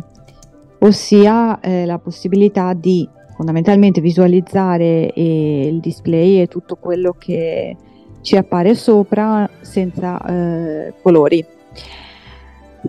ossia 0.80 1.62
eh, 1.62 1.86
la 1.86 1.98
possibilità 1.98 2.74
di 2.74 3.08
fondamentalmente 3.38 4.02
visualizzare 4.02 5.14
eh, 5.14 5.68
il 5.68 5.80
display 5.80 6.42
e 6.42 6.48
tutto 6.48 6.76
quello 6.76 7.16
che 7.18 7.78
ci 8.20 8.36
appare 8.36 8.76
sopra 8.76 9.50
senza 9.62 10.22
eh, 10.26 10.94
colori. 11.02 11.46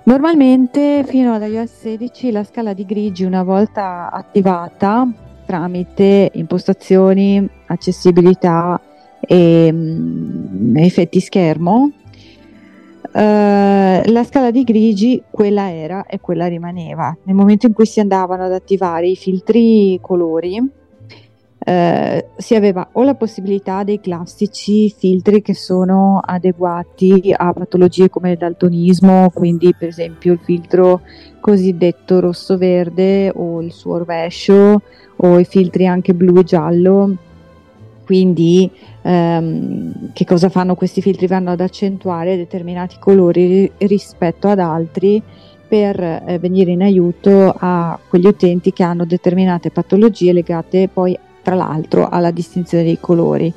Normalmente 0.02 1.04
fino 1.06 1.34
ad 1.34 1.42
iOS 1.42 1.70
16 1.72 2.32
la 2.32 2.42
scala 2.42 2.72
di 2.72 2.84
grigi 2.84 3.22
una 3.22 3.44
volta 3.44 4.10
attivata 4.10 5.08
tramite 5.46 6.30
impostazioni, 6.34 7.48
accessibilità 7.66 8.80
e 9.20 9.70
um, 9.72 10.72
effetti 10.76 11.20
schermo, 11.20 11.90
uh, 13.02 13.10
la 13.12 14.24
scala 14.24 14.50
di 14.50 14.62
grigi 14.64 15.22
quella 15.30 15.72
era 15.72 16.04
e 16.04 16.20
quella 16.20 16.46
rimaneva. 16.46 17.16
Nel 17.22 17.34
momento 17.34 17.66
in 17.66 17.72
cui 17.72 17.86
si 17.86 18.00
andavano 18.00 18.44
ad 18.44 18.52
attivare 18.52 19.08
i 19.08 19.16
filtri 19.16 19.98
colori, 20.02 20.84
eh, 21.68 22.28
si 22.36 22.54
aveva 22.54 22.90
o 22.92 23.02
la 23.02 23.16
possibilità 23.16 23.82
dei 23.82 23.98
classici 23.98 24.88
filtri 24.88 25.42
che 25.42 25.52
sono 25.52 26.20
adeguati 26.24 27.34
a 27.36 27.52
patologie 27.52 28.08
come 28.08 28.30
il 28.32 28.36
daltonismo, 28.36 29.30
quindi 29.34 29.74
per 29.76 29.88
esempio 29.88 30.34
il 30.34 30.38
filtro 30.44 31.00
cosiddetto 31.40 32.20
rosso-verde 32.20 33.32
o 33.34 33.60
il 33.62 33.72
suo 33.72 33.98
rovescio 33.98 34.82
o 35.16 35.38
i 35.38 35.44
filtri 35.44 35.86
anche 35.86 36.14
blu 36.14 36.38
e 36.38 36.44
giallo. 36.44 37.16
Quindi 38.04 38.70
ehm, 39.02 40.12
che 40.12 40.24
cosa 40.24 40.48
fanno 40.48 40.74
questi 40.74 41.00
filtri? 41.00 41.26
Vanno 41.26 41.50
ad 41.50 41.60
accentuare 41.60 42.36
determinati 42.36 42.96
colori 43.00 43.70
rispetto 43.78 44.48
ad 44.48 44.60
altri 44.60 45.20
per 45.66 46.00
eh, 46.00 46.38
venire 46.38 46.70
in 46.70 46.82
aiuto 46.82 47.52
a 47.56 47.98
quegli 48.08 48.26
utenti 48.26 48.72
che 48.72 48.84
hanno 48.84 49.04
determinate 49.04 49.70
patologie 49.70 50.32
legate 50.32 50.88
poi 50.88 51.18
tra 51.42 51.56
l'altro 51.56 52.08
alla 52.08 52.30
distinzione 52.30 52.84
dei 52.84 52.98
colori 53.00 53.52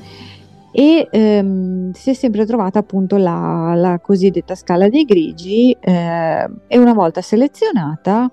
e 0.72 1.08
ehm, 1.10 1.92
si 1.94 2.12
è 2.12 2.14
sempre 2.14 2.46
trovata 2.46 2.80
appunto 2.80 3.18
la, 3.18 3.74
la 3.76 4.00
cosiddetta 4.00 4.56
scala 4.56 4.90
dei 4.90 5.04
grigi 5.04 5.76
eh, 5.80 6.50
e 6.68 6.78
una 6.78 6.94
volta 6.94 7.22
selezionata 7.22 8.30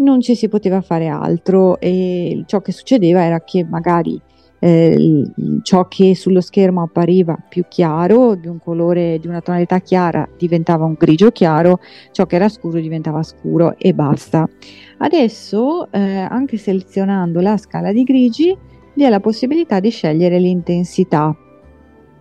non 0.00 0.20
ci 0.20 0.34
si 0.34 0.48
poteva 0.48 0.80
fare 0.80 1.08
altro 1.08 1.80
e 1.80 2.42
ciò 2.46 2.60
che 2.60 2.72
succedeva 2.72 3.24
era 3.24 3.42
che 3.42 3.64
magari 3.64 4.20
eh, 4.62 5.24
ciò 5.62 5.88
che 5.88 6.14
sullo 6.14 6.40
schermo 6.40 6.82
appariva 6.82 7.36
più 7.48 7.64
chiaro, 7.66 8.34
di 8.34 8.46
un 8.46 8.58
colore, 8.58 9.18
di 9.18 9.26
una 9.26 9.40
tonalità 9.40 9.80
chiara, 9.80 10.28
diventava 10.36 10.84
un 10.84 10.94
grigio 10.98 11.30
chiaro, 11.30 11.80
ciò 12.12 12.26
che 12.26 12.36
era 12.36 12.48
scuro 12.48 12.78
diventava 12.78 13.22
scuro 13.22 13.74
e 13.78 13.94
basta. 13.94 14.48
Adesso, 14.98 15.90
eh, 15.90 15.98
anche 15.98 16.58
selezionando 16.58 17.40
la 17.40 17.56
scala 17.56 17.90
di 17.92 18.02
grigi, 18.04 18.56
vi 18.94 19.02
è 19.02 19.08
la 19.08 19.20
possibilità 19.20 19.80
di 19.80 19.88
scegliere 19.88 20.38
l'intensità, 20.38 21.34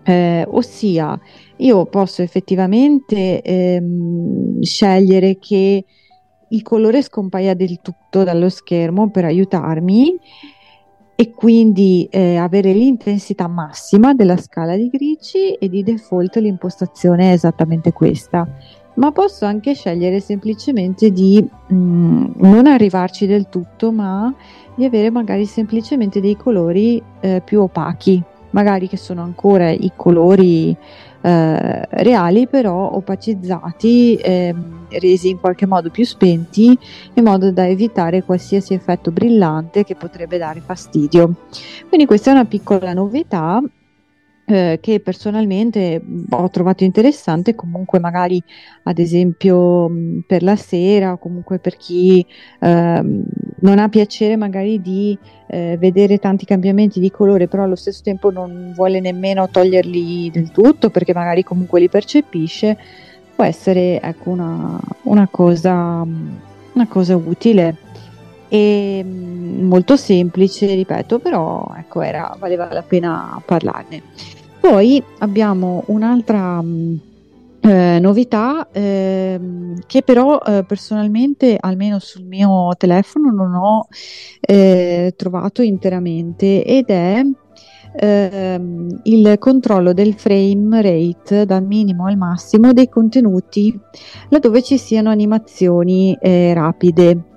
eh, 0.04 0.46
ossia 0.48 1.20
io 1.58 1.86
posso 1.88 2.22
effettivamente 2.22 3.42
ehm, 3.42 4.62
scegliere 4.62 5.38
che 5.40 5.84
il 6.50 6.62
colore 6.62 7.02
scompaia 7.02 7.54
del 7.54 7.80
tutto 7.82 8.24
dallo 8.24 8.50
schermo 8.50 9.10
per 9.10 9.26
aiutarmi 9.26 10.20
e 11.16 11.34
quindi 11.34 12.08
eh, 12.10 12.38
avere 12.38 12.72
l'intensità 12.72 13.48
massima 13.48 14.14
della 14.14 14.38
scala 14.38 14.78
di 14.78 14.88
grigi 14.88 15.52
e 15.54 15.68
di 15.68 15.84
default 15.84 16.38
l'impostazione 16.38 17.32
è 17.32 17.34
esattamente 17.34 17.92
questa. 17.92 18.48
Ma 18.94 19.12
posso 19.12 19.46
anche 19.46 19.74
scegliere 19.74 20.22
semplicemente 20.22 21.12
di 21.12 21.46
mh, 21.68 21.76
mm, 21.76 22.26
non 22.38 22.68
arrivarci 22.68 23.26
del 23.28 23.50
tutto, 23.50 23.92
ma 23.92 24.34
di 24.76 24.86
avere 24.86 25.10
magari 25.10 25.46
semplicemente 25.46 26.22
dei 26.22 26.38
colori 26.38 27.04
eh, 27.20 27.42
più 27.44 27.64
opachi, 27.64 28.24
magari 28.52 28.88
che 28.88 28.98
sono 28.98 29.22
ancora 29.22 29.72
i 29.72 29.92
colori 29.96 30.76
eh, 31.22 31.88
reali 31.90 32.48
però 32.48 32.92
opacizzati, 32.94 34.16
eh, 34.16 34.56
resi 34.90 35.30
in 35.30 35.40
qualche 35.40 35.66
modo 35.66 35.90
più 35.90 36.06
spenti 36.06 36.78
in 37.14 37.24
modo 37.24 37.52
da 37.52 37.68
evitare 37.68 38.24
qualsiasi 38.24 38.74
effetto 38.74 39.12
brillante 39.12 39.84
che 39.84 39.96
potrebbe 39.96 40.38
dare 40.38 40.62
fastidio. 40.62 41.48
Quindi 41.88 42.06
questa 42.06 42.32
è 42.32 42.34
una 42.34 42.46
piccola 42.46 42.94
novità 42.94 43.62
eh, 44.50 44.80
che 44.82 45.00
personalmente 45.00 46.02
ho 46.28 46.50
trovato 46.50 46.84
interessante, 46.84 47.54
comunque 47.54 48.00
magari 48.00 48.42
ad 48.84 48.98
esempio 48.98 49.88
per 50.26 50.42
la 50.42 50.56
sera 50.56 51.12
o 51.12 51.18
comunque 51.20 51.60
per 51.60 51.78
chi 51.78 52.26
eh, 52.60 53.02
non 53.60 53.78
ha 53.78 53.90
piacere 53.90 54.38
magari 54.38 54.82
di 54.82 55.16
eh, 55.46 55.78
vedere 55.80 56.18
tanti 56.18 56.46
cambiamenti 56.46 57.00
di 57.00 57.12
colore, 57.12 57.48
però 57.48 57.62
allo 57.62 57.76
stesso 57.76 58.02
tempo 58.04 58.32
non 58.32 58.72
vuole 58.76 59.00
nemmeno 59.00 59.48
toglierli 59.48 60.32
del 60.32 60.50
tutto 60.50 60.90
perché 60.90 61.14
magari 61.14 61.44
comunque 61.44 61.80
li 61.80 61.90
percepisce, 61.90 62.76
può 63.36 63.44
essere 63.44 64.02
ecco, 64.02 64.32
una, 64.32 64.80
una, 65.04 65.28
cosa, 65.30 66.04
una 66.74 66.88
cosa 66.88 67.16
utile 67.16 67.76
e 68.48 69.06
molto 69.06 69.96
semplice, 69.96 70.74
ripeto, 70.74 71.20
però 71.20 71.72
ecco, 71.78 72.02
era, 72.02 72.36
valeva 72.40 72.68
la 72.74 72.82
pena 72.82 73.40
parlarne. 73.46 74.39
Poi 74.60 75.02
abbiamo 75.20 75.84
un'altra 75.88 76.62
mh, 76.62 77.00
eh, 77.62 78.00
novità 78.00 78.68
eh, 78.72 79.40
che 79.86 80.02
però 80.02 80.40
eh, 80.40 80.64
personalmente, 80.66 81.58
almeno 81.60 82.00
sul 82.00 82.26
mio 82.26 82.74
telefono, 82.78 83.32
non 83.32 83.54
ho 83.54 83.88
eh, 84.42 85.14
trovato 85.16 85.62
interamente 85.62 86.64
ed 86.64 86.86
è 86.88 87.24
ehm, 87.96 89.02
il 89.04 89.36
controllo 89.40 89.94
del 89.94 90.14
frame 90.14 90.82
rate 90.82 91.46
dal 91.46 91.66
minimo 91.66 92.06
al 92.06 92.18
massimo 92.18 92.74
dei 92.74 92.90
contenuti 92.90 93.78
laddove 94.30 94.62
ci 94.62 94.78
siano 94.78 95.10
animazioni 95.10 96.18
eh, 96.22 96.54
rapide 96.54 97.29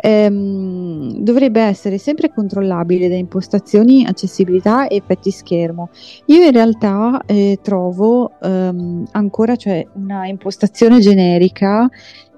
ehm, 0.00 1.18
dovrebbe 1.18 1.60
essere 1.60 1.98
sempre 1.98 2.30
controllabile 2.30 3.08
da 3.08 3.16
impostazioni, 3.16 4.04
accessibilità 4.06 4.88
e 4.88 4.96
effetti 4.96 5.30
schermo. 5.30 5.90
Io 6.26 6.44
in 6.44 6.52
realtà 6.52 7.22
eh, 7.26 7.58
trovo 7.62 8.32
ehm, 8.40 9.06
ancora 9.12 9.56
cioè, 9.56 9.86
una 9.94 10.26
impostazione 10.26 10.98
generica 11.00 11.88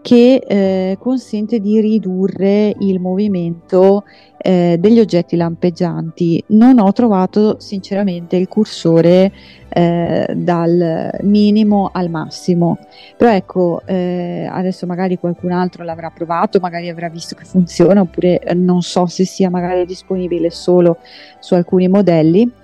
che 0.02 0.42
eh, 0.46 0.96
consente 0.98 1.60
di 1.60 1.80
ridurre 1.80 2.74
il 2.80 3.00
movimento 3.00 4.04
eh, 4.36 4.76
degli 4.78 4.98
oggetti 4.98 5.36
lampeggianti. 5.36 6.42
Non 6.48 6.80
ho 6.80 6.92
trovato 6.92 7.60
sinceramente 7.60 8.36
il 8.36 8.48
cursore 8.48 9.32
eh, 9.68 10.26
dal 10.36 11.18
minimo 11.22 11.90
al 11.92 12.10
massimo, 12.10 12.78
però 13.16 13.30
ecco, 13.30 13.80
eh, 13.86 14.48
adesso 14.50 14.86
magari 14.86 15.18
qualcun 15.18 15.52
altro 15.52 15.84
l'avrà 15.84 16.10
provato, 16.10 16.58
magari 16.58 16.88
avrà 16.88 17.08
visto 17.08 17.36
che 17.36 17.44
funziona, 17.44 18.00
oppure 18.00 18.42
non 18.54 18.82
so 18.82 19.06
se 19.06 19.24
sia 19.24 19.48
magari 19.48 19.86
disponibile 19.86 20.50
solo 20.50 20.98
su 21.38 21.54
alcuni 21.54 21.86
modelli 21.86 22.60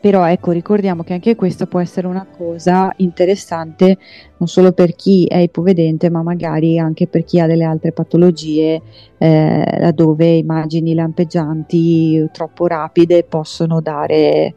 però 0.00 0.24
ecco, 0.26 0.52
ricordiamo 0.52 1.02
che 1.02 1.14
anche 1.14 1.34
questo 1.34 1.66
può 1.66 1.80
essere 1.80 2.06
una 2.06 2.24
cosa 2.24 2.92
interessante 2.98 3.98
non 4.36 4.46
solo 4.46 4.72
per 4.72 4.94
chi 4.94 5.24
è 5.26 5.38
ipovedente, 5.38 6.08
ma 6.10 6.22
magari 6.22 6.78
anche 6.78 7.08
per 7.08 7.24
chi 7.24 7.40
ha 7.40 7.46
delle 7.46 7.64
altre 7.64 7.90
patologie, 7.90 8.80
eh, 9.18 9.78
laddove 9.80 10.36
immagini 10.36 10.94
lampeggianti 10.94 12.28
troppo 12.32 12.68
rapide 12.68 13.24
possono 13.24 13.80
dare, 13.80 14.54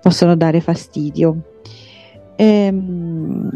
possono 0.00 0.36
dare 0.36 0.60
fastidio. 0.60 1.36
Ehm, 2.36 3.50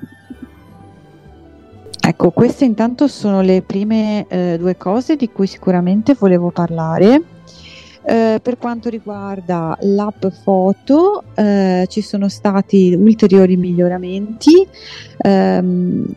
ecco, 2.01 2.31
queste 2.31 2.65
intanto 2.65 3.07
sono 3.07 3.41
le 3.41 3.63
prime 3.63 4.27
eh, 4.29 4.57
due 4.59 4.77
cose 4.77 5.15
di 5.15 5.31
cui 5.31 5.47
sicuramente 5.47 6.17
volevo 6.19 6.51
parlare. 6.51 7.37
Eh, 8.11 8.41
per 8.43 8.57
quanto 8.57 8.89
riguarda 8.89 9.77
l'app 9.83 10.25
foto 10.43 11.25
eh, 11.35 11.85
ci 11.91 12.01
sono 12.01 12.29
stati 12.29 12.97
ulteriori 12.99 13.59
miglioramenti. 13.59 14.67
Eh, 15.19 15.63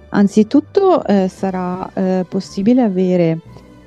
anzitutto 0.07 1.03
eh, 1.03 1.27
sarà 1.27 1.89
eh, 1.93 2.25
possibile 2.29 2.81
avere 2.83 3.41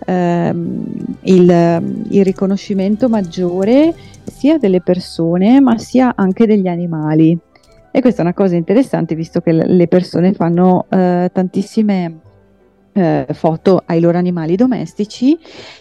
ehm, 0.04 1.16
il, 1.22 2.04
il 2.10 2.24
riconoscimento 2.24 3.08
maggiore 3.08 3.94
sia 4.30 4.58
delle 4.58 4.82
persone 4.82 5.60
ma 5.60 5.78
sia 5.78 6.12
anche 6.14 6.46
degli 6.46 6.68
animali. 6.68 7.38
E 7.90 8.00
questa 8.02 8.20
è 8.20 8.24
una 8.26 8.34
cosa 8.34 8.54
interessante 8.54 9.14
visto 9.14 9.40
che 9.40 9.52
le 9.52 9.88
persone 9.88 10.34
fanno 10.34 10.84
tantissime 10.90 12.23
eh, 12.94 13.26
foto 13.32 13.82
ai 13.84 14.00
loro 14.00 14.16
animali 14.16 14.56
domestici 14.56 15.38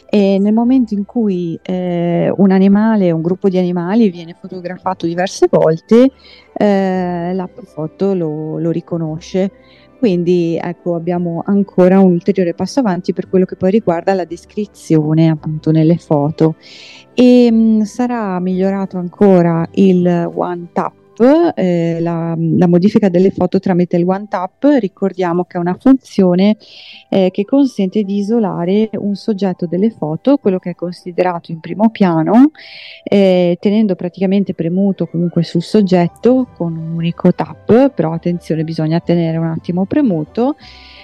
e 0.10 0.38
nel 0.40 0.54
momento 0.54 0.94
in 0.94 1.06
cui 1.06 1.58
eh, 1.62 2.32
un 2.36 2.52
animale, 2.52 3.12
un 3.12 3.22
gruppo 3.22 3.50
di 3.50 3.58
animali 3.58 4.10
viene 4.10 4.36
fotografato 4.40 5.06
diverse 5.06 5.48
volte, 5.50 6.12
eh, 6.54 7.32
l'app 7.34 7.60
foto 7.64 8.14
lo, 8.14 8.60
lo 8.60 8.72
riconosce. 8.72 9.52
Quindi 9.98 10.60
ecco, 10.62 10.96
abbiamo 10.96 11.44
ancora 11.46 12.00
un 12.00 12.12
ulteriore 12.12 12.54
passo 12.54 12.82
avanti 12.82 13.14
per 13.14 13.30
quello 13.30 13.46
che 13.46 13.56
poi 13.56 13.72
riguarda 13.72 14.14
la 14.14 14.26
descrizione 14.26 15.30
appunto 15.30 15.72
nelle 15.72 15.98
foto. 15.98 16.56
E 17.14 17.50
mh, 17.50 17.56
mm, 17.56 17.82
sarà 17.84 18.38
migliorato 18.40 18.98
ancora 18.98 19.66
il 19.72 20.30
One 20.36 20.68
Tap 20.74 21.03
eh, 21.18 21.98
la, 22.00 22.36
la, 22.38 22.68
modifica 22.68 23.10
delle 23.10 23.32
foto 23.32 23.60
tramite 23.60 23.98
il 23.98 24.08
One 24.08 24.28
Tap, 24.28 24.64
ricordiamo 24.80 25.44
che 25.46 25.58
è 25.58 25.60
una 25.60 25.78
funzione 25.80 26.58
eh, 27.10 27.30
che 27.32 27.46
consente 27.46 28.04
di 28.04 28.18
isolare 28.18 28.90
un 28.94 29.16
soggetto 29.16 29.66
delle 29.66 29.92
foto, 29.92 30.38
quello 30.38 30.60
che 30.60 30.72
è 30.72 30.76
considerato 30.76 31.52
in 31.52 31.60
primo 31.60 31.90
piano, 31.90 32.52
eh, 33.04 33.58
tenendo 33.60 33.96
praticamente 33.96 34.54
premuto 34.54 35.08
comunque 35.08 35.44
sul 35.44 35.62
soggetto 35.62 36.48
con 36.56 36.76
un 36.76 36.92
unico 36.94 37.34
tap, 37.34 37.90
però 37.90 38.14
attenzione 38.14 38.64
bisogna 38.64 39.00
tenere 39.00 39.38
un 39.38 39.46
attimo 39.48 39.86
premuto 39.86 40.56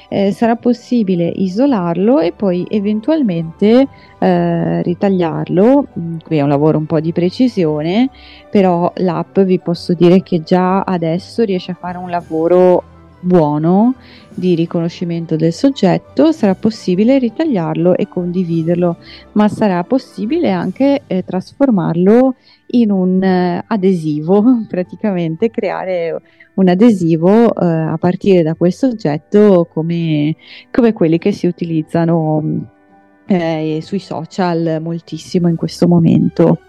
eh, 0.10 0.32
sarà 0.32 0.55
possibile 0.55 1.28
isolarlo 1.28 2.20
e 2.20 2.34
poi 2.34 2.66
eventualmente 2.70 3.88
eh, 4.18 4.82
ritagliarlo. 4.82 5.88
Mm, 5.97 6.18
qui 6.26 6.38
è 6.38 6.41
un 6.41 6.49
lavoro 6.49 6.78
un 6.78 6.86
po' 6.86 6.99
di 6.99 7.14
precisione, 7.14 8.10
però 8.49 8.91
l'app 8.97 9.39
vi 9.39 9.60
posso 9.60 9.93
dire 9.93 10.22
che 10.22 10.41
già 10.41 10.82
adesso 10.82 11.43
riesce 11.43 11.72
a 11.72 11.78
fare 11.80 11.97
un 11.97 12.10
lavoro 12.10 12.84
buono 13.20 13.95
di 14.34 14.55
riconoscimento 14.55 15.36
del 15.36 15.53
soggetto, 15.53 16.32
sarà 16.32 16.55
possibile 16.55 17.20
ritagliarlo 17.20 17.95
e 17.95 18.07
condividerlo, 18.07 18.97
ma 19.34 19.47
sarà 19.49 19.84
possibile 19.84 20.51
anche 20.51 21.01
eh, 21.07 21.24
trasformarlo 21.24 22.36
in 22.72 22.91
un 22.91 23.22
eh, 23.22 23.63
adesivo, 23.67 24.43
praticamente 24.67 25.49
creare 25.49 26.22
un 26.55 26.67
adesivo 26.67 27.53
eh, 27.53 27.65
a 27.65 27.97
partire 27.97 28.43
da 28.43 28.55
quel 28.55 28.74
soggetto 28.74 29.67
come, 29.72 30.36
come 30.72 30.93
quelli 30.93 31.17
che 31.17 31.32
si 31.32 31.47
utilizzano 31.47 32.78
eh, 33.26 33.80
sui 33.82 33.99
social 33.99 34.80
moltissimo 34.82 35.47
in 35.47 35.55
questo 35.55 35.88
momento. 35.88 36.61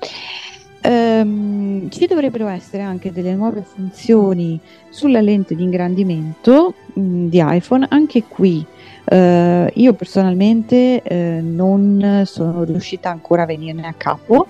Um, 0.83 1.91
ci 1.91 2.07
dovrebbero 2.07 2.49
essere 2.49 2.83
anche 2.83 3.13
delle 3.13 3.35
nuove 3.35 3.63
funzioni 3.63 4.59
sulla 4.89 5.21
lente 5.21 5.55
di 5.55 5.63
ingrandimento 5.63 6.75
mh, 6.95 7.01
mm, 7.01 7.29
di 7.29 7.43
iPhone, 7.45 7.87
anche 7.91 8.25
qui. 8.25 8.65
Uh, 9.05 9.67
io 9.75 9.93
personalmente 9.95 11.03
uh, 11.05 11.45
non 11.45 12.23
sono 12.25 12.63
riuscita 12.63 13.11
ancora 13.11 13.43
a 13.43 13.47
venirne 13.47 13.87
a 13.89 13.95
capo, 13.95 14.47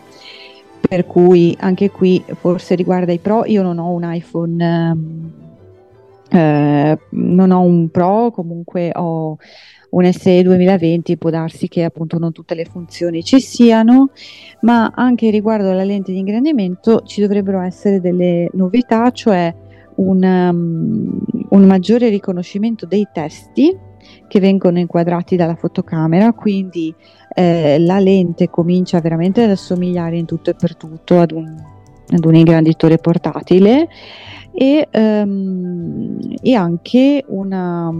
per 0.87 1.07
cui 1.07 1.57
anche 1.61 1.91
qui 1.91 2.22
forse 2.39 2.74
riguarda 2.74 3.11
i 3.11 3.18
Pro, 3.18 3.45
io 3.47 3.62
non 3.62 3.78
ho 3.78 3.91
un 3.91 4.12
iPhone, 4.12 4.91
um, 4.93 5.33
uh, 6.31 6.99
non 7.11 7.51
ho 7.51 7.61
un 7.61 7.89
Pro, 7.91 8.31
comunque 8.31 8.93
ho 8.95 9.39
un 9.91 10.12
SE 10.12 10.43
2020 10.43 11.16
può 11.16 11.30
darsi 11.30 11.68
che 11.68 11.84
appunto 11.84 12.18
non 12.18 12.32
tutte 12.32 12.55
le 12.55 12.64
funzioni 12.64 13.22
ci 13.22 13.41
siano, 13.41 14.11
ma 14.61 14.93
anche 14.95 15.30
riguardo 15.30 15.70
alla 15.70 15.84
lente 15.84 16.12
di 16.12 16.18
ingrandimento 16.18 17.03
ci 17.07 17.20
dovrebbero 17.20 17.61
essere 17.61 18.01
delle 18.01 18.49
novità, 18.53 19.11
cioè 19.11 19.53
un, 19.97 20.22
um, 20.22 21.20
un 21.49 21.66
maggiore 21.66 22.09
riconoscimento 22.09 22.86
dei 22.86 23.09
testi 23.12 23.76
che 24.26 24.41
vengono 24.41 24.78
inquadrati 24.78 25.36
dalla 25.36 25.57
fotocamera, 25.57 26.32
quindi 26.32 26.95
eh, 27.34 27.78
la 27.78 27.99
lente 27.99 28.49
comincia 28.49 29.01
veramente 29.01 29.43
ad 29.43 29.51
assomigliare 29.51 30.16
in 30.16 30.24
tutto 30.24 30.51
e 30.51 30.55
per 30.55 30.76
tutto 30.76 31.18
ad 31.18 31.32
un, 31.32 31.47
ad 32.09 32.24
un 32.24 32.34
ingranditore 32.34 32.99
portatile 32.99 33.88
e, 34.53 34.88
um, 34.93 36.18
e 36.41 36.55
anche 36.55 37.24
una, 37.28 37.93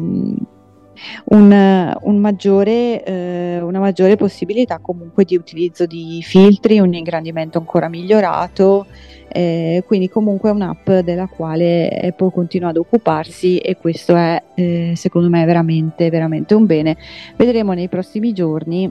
un, 1.24 1.96
un 2.03 2.16
maggiore, 2.18 3.05
eh, 3.05 3.61
una 3.61 3.78
maggiore 3.78 4.16
possibilità 4.16 4.78
comunque 4.78 5.24
di 5.24 5.36
utilizzo 5.36 5.86
di 5.86 6.20
filtri, 6.22 6.78
un 6.78 6.94
ingrandimento 6.94 7.59
ancora 7.59 7.88
migliorato 7.88 8.86
eh, 9.32 9.84
quindi 9.86 10.09
comunque 10.09 10.51
è 10.51 10.53
un'app 10.53 10.90
della 10.90 11.28
quale 11.28 11.88
Apple 11.88 12.32
continua 12.32 12.70
ad 12.70 12.76
occuparsi 12.76 13.59
e 13.59 13.76
questo 13.76 14.16
è 14.16 14.42
eh, 14.55 14.94
secondo 14.96 15.28
me 15.28 15.44
veramente, 15.44 16.11
veramente 16.11 16.55
un 16.55 16.66
bene. 16.66 16.96
Vedremo 17.36 17.72
nei 17.72 17.88
prossimi 17.88 18.32
giorni 18.32 18.90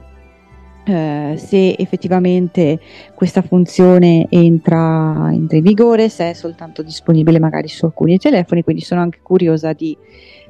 eh, 0.82 1.34
se 1.36 1.76
effettivamente 1.76 2.80
questa 3.14 3.42
funzione 3.42 4.26
entra, 4.30 5.28
entra, 5.30 5.58
in 5.58 5.62
vigore, 5.62 6.08
se 6.08 6.30
è 6.30 6.32
soltanto 6.32 6.82
disponibile 6.82 7.38
magari 7.38 7.68
su 7.68 7.84
alcuni 7.84 8.16
telefoni, 8.16 8.64
quindi 8.64 8.82
sono 8.82 9.02
anche 9.02 9.18
curiosa 9.22 9.74
di 9.74 9.94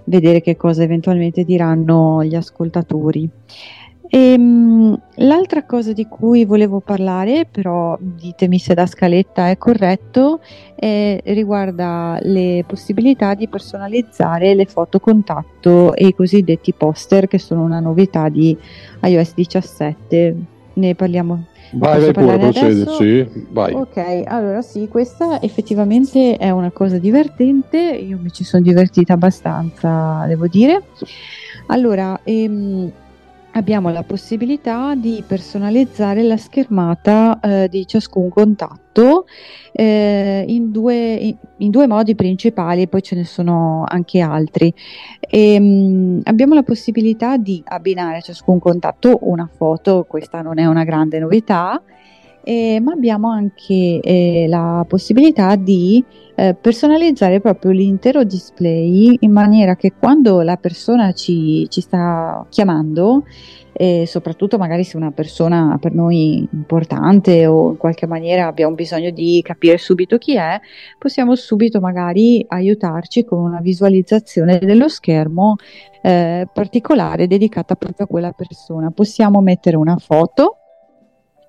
vedere 0.04 0.40
che 0.40 0.56
cosa 0.56 0.82
eventualmente 0.82 1.44
diranno 1.44 2.22
gli 2.24 2.34
ascoltatori. 2.34 3.28
E, 4.12 4.32
ehm, 4.32 5.00
l'altra 5.16 5.64
cosa 5.64 5.92
di 5.92 6.06
cui 6.06 6.44
volevo 6.44 6.80
parlare, 6.80 7.46
però 7.48 7.96
ditemi 8.00 8.58
se 8.58 8.74
da 8.74 8.86
scaletta 8.86 9.50
è 9.50 9.56
corretto, 9.56 10.40
è, 10.74 11.20
riguarda 11.26 12.18
le 12.22 12.64
possibilità 12.66 13.34
di 13.34 13.46
personalizzare 13.46 14.54
le 14.54 14.64
foto 14.64 14.98
contatto 14.98 15.94
e 15.94 16.08
i 16.08 16.14
cosiddetti 16.14 16.72
poster, 16.72 17.28
che 17.28 17.38
sono 17.38 17.62
una 17.62 17.78
novità 17.78 18.28
di 18.28 18.56
iOS 19.02 19.34
17. 19.34 20.36
Ne 20.72 20.94
parliamo. 20.96 21.44
Vai, 21.72 22.00
vai 22.00 22.12
pure, 22.12 22.38
procedi, 22.38 22.84
sì, 22.86 23.46
vai. 23.50 23.74
Ok, 23.74 24.22
allora 24.24 24.60
sì, 24.60 24.88
questa 24.88 25.40
effettivamente 25.40 26.36
è 26.36 26.50
una 26.50 26.70
cosa 26.70 26.98
divertente, 26.98 27.78
io 27.78 28.18
mi 28.20 28.32
ci 28.32 28.42
sono 28.42 28.62
divertita 28.62 29.12
abbastanza, 29.12 30.24
devo 30.26 30.48
dire. 30.48 30.82
Allora, 31.66 32.20
ehm, 32.24 32.90
abbiamo 33.52 33.90
la 33.90 34.02
possibilità 34.02 34.94
di 34.94 35.22
personalizzare 35.26 36.22
la 36.22 36.36
schermata 36.36 37.38
eh, 37.40 37.68
di 37.68 37.86
ciascun 37.86 38.28
contatto 38.28 39.26
eh, 39.72 40.44
in, 40.46 40.70
due, 40.70 41.36
in, 41.56 41.70
due, 41.70 41.86
modi 41.86 42.14
principali, 42.14 42.88
poi 42.88 43.02
ce 43.02 43.16
ne 43.16 43.24
sono 43.24 43.84
anche 43.86 44.20
altri. 44.20 44.72
E, 45.20 45.54
ehm, 45.54 45.64
mh, 45.64 46.20
abbiamo 46.24 46.54
la 46.54 46.62
possibilità 46.62 47.36
di 47.36 47.62
abbinare 47.64 48.18
a 48.18 48.20
ciascun 48.20 48.58
contatto 48.58 49.18
una 49.22 49.48
foto, 49.52 50.04
questa 50.08 50.42
non 50.42 50.58
è 50.58 50.66
una 50.66 50.84
grande 50.84 51.18
novità, 51.18 51.80
eh, 52.42 52.80
ma 52.82 52.92
abbiamo 52.92 53.28
anche 53.30 54.00
eh, 54.00 54.46
la 54.48 54.84
possibilità 54.88 55.56
di 55.56 56.04
eh, 56.34 56.54
personalizzare 56.54 57.40
proprio 57.40 57.70
l'intero 57.72 58.24
display 58.24 59.16
in 59.20 59.32
maniera 59.32 59.76
che 59.76 59.92
quando 59.98 60.40
la 60.40 60.56
persona 60.56 61.12
ci, 61.12 61.66
ci 61.68 61.80
sta 61.80 62.46
chiamando, 62.48 63.24
e 63.72 64.04
soprattutto 64.06 64.58
magari 64.58 64.84
se 64.84 64.98
una 64.98 65.10
persona 65.10 65.78
per 65.80 65.94
noi 65.94 66.46
importante 66.52 67.46
o 67.46 67.70
in 67.70 67.76
qualche 67.78 68.06
maniera 68.06 68.46
abbiamo 68.46 68.74
bisogno 68.74 69.10
di 69.10 69.40
capire 69.42 69.78
subito 69.78 70.18
chi 70.18 70.36
è, 70.36 70.60
possiamo 70.98 71.34
subito 71.34 71.80
magari 71.80 72.44
aiutarci 72.46 73.24
con 73.24 73.38
una 73.38 73.60
visualizzazione 73.60 74.58
dello 74.58 74.88
schermo 74.88 75.56
eh, 76.02 76.46
particolare 76.52 77.26
dedicata 77.26 77.74
proprio 77.74 78.04
a 78.04 78.08
quella 78.08 78.32
persona. 78.32 78.90
Possiamo 78.90 79.40
mettere 79.40 79.76
una 79.76 79.96
foto 79.96 80.59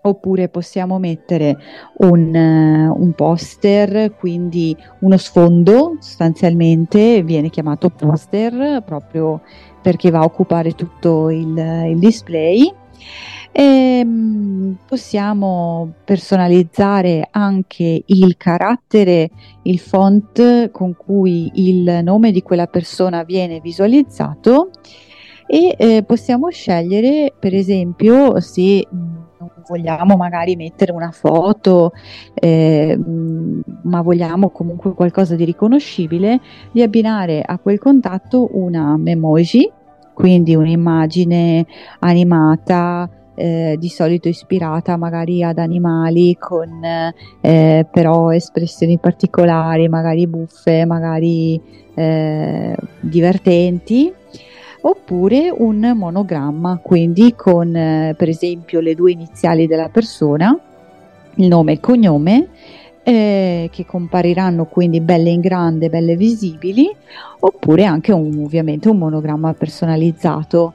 oppure 0.02 0.50
possiamo 0.50 1.00
mettere 1.00 1.58
un, 1.98 2.34
uh, 2.34 3.02
un, 3.02 3.14
poster, 3.14 4.16
quindi 4.16 4.76
uno 5.00 5.18
sfondo 5.18 5.98
sostanzialmente 6.00 7.22
viene 7.24 7.50
chiamato 7.50 7.90
poster 7.90 8.82
proprio 8.84 9.42
perché 9.82 10.10
va 10.10 10.20
a 10.20 10.26
occupare 10.26 10.72
tutto 10.74 11.30
il, 11.30 11.58
il 11.58 12.00
display. 12.00 12.74
E, 13.54 14.02
um, 14.04 14.78
possiamo 14.88 15.94
personalizzare 16.06 17.28
anche 17.32 18.04
il 18.06 18.38
carattere, 18.38 19.30
il 19.64 19.80
font 19.80 20.72
con 20.72 20.96
cui 20.96 21.52
il 21.56 22.00
nome 22.04 22.32
di 22.32 22.42
quella 22.42 22.68
persona 22.68 23.24
viene 23.24 23.60
visualizzato 23.60 24.70
e 25.48 25.76
eh, 25.78 26.04
possiamo 26.04 26.50
scegliere 26.50 27.34
per 27.38 27.54
esempio 27.54 28.40
se 28.40 28.88
vogliamo 29.68 30.16
magari 30.16 30.56
mettere 30.56 30.92
una 30.92 31.12
foto, 31.12 31.92
eh, 32.34 32.98
ma 33.84 34.02
vogliamo 34.02 34.50
comunque 34.50 34.94
qualcosa 34.94 35.36
di 35.36 35.46
riconoscibile, 35.46 36.40
di 36.72 36.82
abbinare 36.82 37.42
a 37.42 37.58
quel 37.58 37.80
contatto 37.80 38.50
una 38.54 38.98
memoji, 38.98 39.70
quindi 40.14 40.56
un'immagine 40.56 41.66
animata. 42.00 43.10
Eh, 43.34 43.78
di 43.80 43.88
solito 43.88 44.28
ispirata 44.28 44.98
magari 44.98 45.42
ad 45.42 45.58
animali 45.58 46.36
con 46.38 46.84
eh, 46.84 47.88
però 47.90 48.30
espressioni 48.30 49.00
particolari, 49.00 49.88
magari 49.88 50.28
buffe, 50.28 50.86
magari 50.86 51.60
eh, 51.96 52.76
divertenti 53.00 54.14
oppure 54.82 55.54
un 55.56 55.94
monogramma, 55.96 56.80
quindi 56.82 57.36
con 57.36 57.76
eh, 57.76 58.16
per 58.18 58.30
esempio 58.30 58.80
le 58.80 58.96
due 58.96 59.12
iniziali 59.12 59.68
della 59.68 59.90
persona, 59.90 60.58
il 61.36 61.48
nome 61.48 61.72
e 61.72 61.74
il 61.76 61.80
cognome, 61.80 62.48
eh, 63.04 63.70
che 63.72 63.86
compariranno 63.86 64.66
quindi 64.66 65.02
belle 65.02 65.30
in 65.30 65.42
grande, 65.42 65.90
belle 65.90 66.16
visibili, 66.16 66.90
oppure 67.40 67.86
anche 67.86 68.12
un, 68.12 68.44
ovviamente 68.44 68.90
un 68.90 68.98
monogramma 68.98 69.54
personalizzato. 69.54 70.74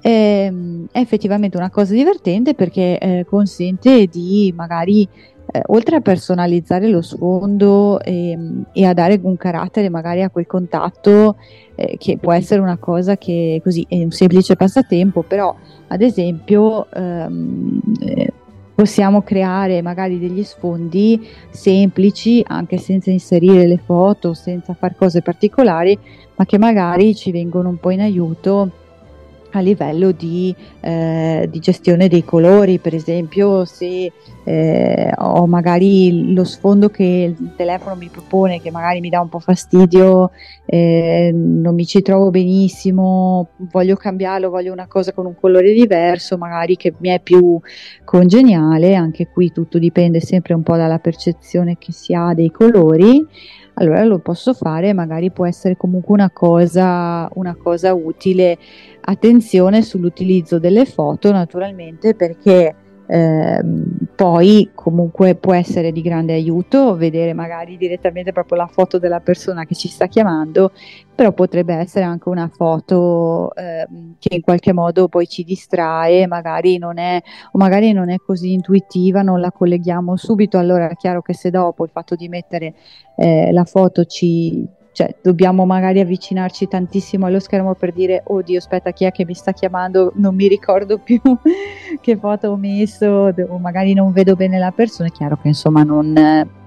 Eh, 0.00 0.86
è 0.92 0.98
effettivamente 0.98 1.56
una 1.56 1.70
cosa 1.70 1.92
divertente 1.92 2.54
perché 2.54 2.98
eh, 2.98 3.26
consente 3.28 4.06
di 4.06 4.52
magari 4.56 5.08
eh, 5.50 5.62
oltre 5.68 5.96
a 5.96 6.00
personalizzare 6.00 6.88
lo 6.88 7.00
sfondo 7.00 8.00
e, 8.00 8.30
ehm, 8.30 8.66
e, 8.72 8.84
a 8.84 8.92
dare 8.92 9.18
un 9.22 9.36
carattere 9.36 9.88
magari 9.88 10.22
a 10.22 10.28
quel 10.28 10.46
contatto 10.46 11.36
eh, 11.74 11.96
che 11.98 12.18
può 12.18 12.32
essere 12.32 12.60
una 12.60 12.76
cosa 12.76 13.16
che 13.16 13.60
così 13.62 13.86
è 13.88 14.02
un 14.02 14.10
semplice 14.10 14.56
passatempo, 14.56 15.22
però 15.22 15.54
ad 15.86 16.02
esempio 16.02 16.90
ehm, 16.92 17.80
eh, 18.00 18.32
possiamo 18.74 19.22
creare 19.22 19.80
magari 19.80 20.18
degli 20.18 20.44
sfondi 20.44 21.26
semplici 21.50 22.44
anche 22.46 22.76
senza 22.76 23.10
inserire 23.10 23.66
le 23.66 23.78
foto, 23.78 24.34
senza 24.34 24.74
fare 24.74 24.96
cose 24.96 25.22
particolari, 25.22 25.98
ma 26.36 26.44
che 26.44 26.58
magari 26.58 27.14
ci 27.14 27.32
vengono 27.32 27.70
un 27.70 27.78
po' 27.78 27.90
in 27.90 28.00
aiuto 28.00 28.70
a 29.52 29.60
livello 29.60 30.12
di, 30.12 30.54
eh, 30.80 31.48
di, 31.50 31.58
gestione 31.58 32.08
dei 32.08 32.24
colori, 32.24 32.78
per 32.78 32.94
esempio 32.94 33.64
se 33.64 34.12
eh, 34.44 35.12
ho 35.16 35.46
magari 35.46 36.32
lo 36.34 36.44
sfondo 36.44 36.88
che 36.88 37.34
il 37.38 37.54
telefono 37.56 37.96
mi 37.96 38.08
propone 38.08 38.60
che 38.60 38.70
magari 38.70 39.00
mi 39.00 39.08
dà 39.08 39.20
un 39.20 39.28
po' 39.28 39.38
fastidio, 39.38 40.30
eh, 40.66 41.30
non 41.32 41.74
mi 41.74 41.86
ci 41.86 42.02
trovo 42.02 42.30
benissimo, 42.30 43.48
voglio 43.70 43.96
cambiarlo, 43.96 44.50
voglio 44.50 44.72
una 44.72 44.86
cosa 44.86 45.12
con 45.12 45.26
un 45.26 45.34
colore 45.34 45.72
diverso, 45.72 46.36
magari 46.36 46.76
che 46.76 46.92
mi 46.98 47.08
è 47.08 47.20
più 47.20 47.58
congeniale, 48.04 48.94
anche 48.94 49.28
qui 49.28 49.52
tutto 49.52 49.78
dipende 49.78 50.20
sempre 50.20 50.54
un 50.54 50.62
po' 50.62 50.76
dalla 50.76 50.98
percezione 50.98 51.76
che 51.78 51.92
si 51.92 52.14
ha 52.14 52.34
dei 52.34 52.50
colori 52.50 53.26
allora 53.78 54.02
lo 54.04 54.18
posso 54.18 54.54
fare, 54.54 54.92
magari 54.92 55.30
può 55.30 55.46
essere 55.46 55.76
comunque 55.76 56.14
una 56.14 56.30
cosa, 56.30 57.28
una 57.34 57.54
cosa 57.54 57.94
utile. 57.94 58.58
Attenzione 59.00 59.82
sull'utilizzo 59.82 60.58
delle 60.58 60.84
foto 60.84 61.30
naturalmente 61.32 62.14
perché 62.14 62.74
eh, 63.10 63.62
poi 64.14 64.70
comunque 64.74 65.34
può 65.34 65.54
essere 65.54 65.92
di 65.92 66.02
grande 66.02 66.34
aiuto 66.34 66.94
vedere 66.94 67.32
magari 67.32 67.78
direttamente 67.78 68.32
proprio 68.32 68.58
la 68.58 68.66
foto 68.66 68.98
della 68.98 69.20
persona 69.20 69.64
che 69.64 69.74
ci 69.74 69.88
sta 69.88 70.08
chiamando, 70.08 70.72
però 71.14 71.32
potrebbe 71.32 71.74
essere 71.74 72.04
anche 72.04 72.28
una 72.28 72.50
foto 72.54 73.54
eh, 73.54 73.86
che 74.18 74.34
in 74.34 74.42
qualche 74.42 74.74
modo 74.74 75.08
poi 75.08 75.26
ci 75.26 75.42
distrae, 75.42 76.26
magari 76.26 76.76
non 76.76 76.98
è, 76.98 77.20
o 77.52 77.58
magari 77.58 77.92
non 77.92 78.10
è 78.10 78.16
così 78.18 78.52
intuitiva, 78.52 79.22
non 79.22 79.40
la 79.40 79.52
colleghiamo 79.52 80.14
subito, 80.16 80.58
allora 80.58 80.90
è 80.90 80.96
chiaro 80.96 81.22
che 81.22 81.32
se 81.32 81.48
dopo 81.48 81.84
il 81.84 81.90
fatto 81.90 82.14
di 82.14 82.28
mettere 82.28 82.74
eh, 83.16 83.50
la 83.52 83.64
foto 83.64 84.04
ci, 84.04 84.68
cioè 84.98 85.14
dobbiamo 85.22 85.64
magari 85.64 86.00
avvicinarci 86.00 86.66
tantissimo 86.66 87.26
allo 87.26 87.38
schermo 87.38 87.76
per 87.76 87.92
dire 87.92 88.22
oddio 88.24 88.58
aspetta 88.58 88.90
chi 88.90 89.04
è 89.04 89.12
che 89.12 89.24
mi 89.24 89.34
sta 89.34 89.52
chiamando? 89.52 90.10
Non 90.16 90.34
mi 90.34 90.48
ricordo 90.48 90.98
più 90.98 91.20
che 92.02 92.16
foto 92.16 92.48
ho 92.48 92.56
messo 92.56 93.32
o 93.32 93.58
magari 93.58 93.94
non 93.94 94.10
vedo 94.10 94.34
bene 94.34 94.58
la 94.58 94.72
persona. 94.72 95.08
È 95.08 95.12
chiaro 95.12 95.38
che 95.40 95.46
insomma 95.46 95.84
non, 95.84 96.12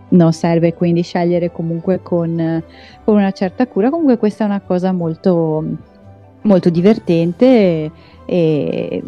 non 0.08 0.32
serve 0.32 0.74
quindi 0.74 1.02
scegliere 1.02 1.52
comunque 1.52 2.00
con, 2.02 2.64
con, 3.04 3.16
una 3.18 3.32
certa 3.32 3.68
cura. 3.68 3.90
Comunque 3.90 4.18
questa 4.18 4.46
è 4.46 4.48
una 4.48 4.62
cosa 4.62 4.94
molto 4.94 5.66
molto 6.44 6.70
divertente 6.70 7.92
e, 8.24 9.04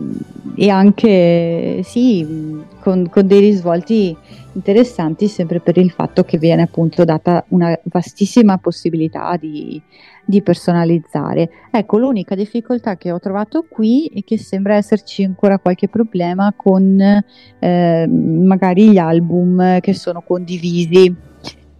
e 0.56 0.70
anche 0.70 1.80
sì, 1.82 2.62
con, 2.82 3.08
con, 3.10 3.26
dei 3.26 3.40
risvolti 3.40 4.18
interessanti 4.54 5.28
sempre 5.28 5.60
per 5.60 5.78
il 5.78 5.92
fatto 5.92 6.24
che 6.24 6.38
viene 6.38 6.64
appunto 6.64 7.04
data 7.04 7.44
una 7.50 7.78
vastissima 7.84 8.58
possibilità 8.58 9.36
di, 9.38 9.82
di 10.26 10.42
personalizzare. 10.42 11.50
Ecco, 11.72 11.98
l'unica 11.98 12.36
difficoltà 12.36 12.96
che 12.98 13.12
ho 13.12 13.20
trovato 13.20 13.66
qui 13.68 14.12
è 14.14 14.24
che 14.24 14.38
sembra 14.38 14.76
esserci 14.76 15.24
ancora 15.24 15.60
qualche 15.60 15.88
problema 15.88 16.54
con 16.56 17.00
eh, 17.60 18.08
magari 18.08 18.92
gli 18.92 18.98
album 18.98 19.80
che 19.80 19.94
sono 19.94 20.22
condivisi. 20.22 21.32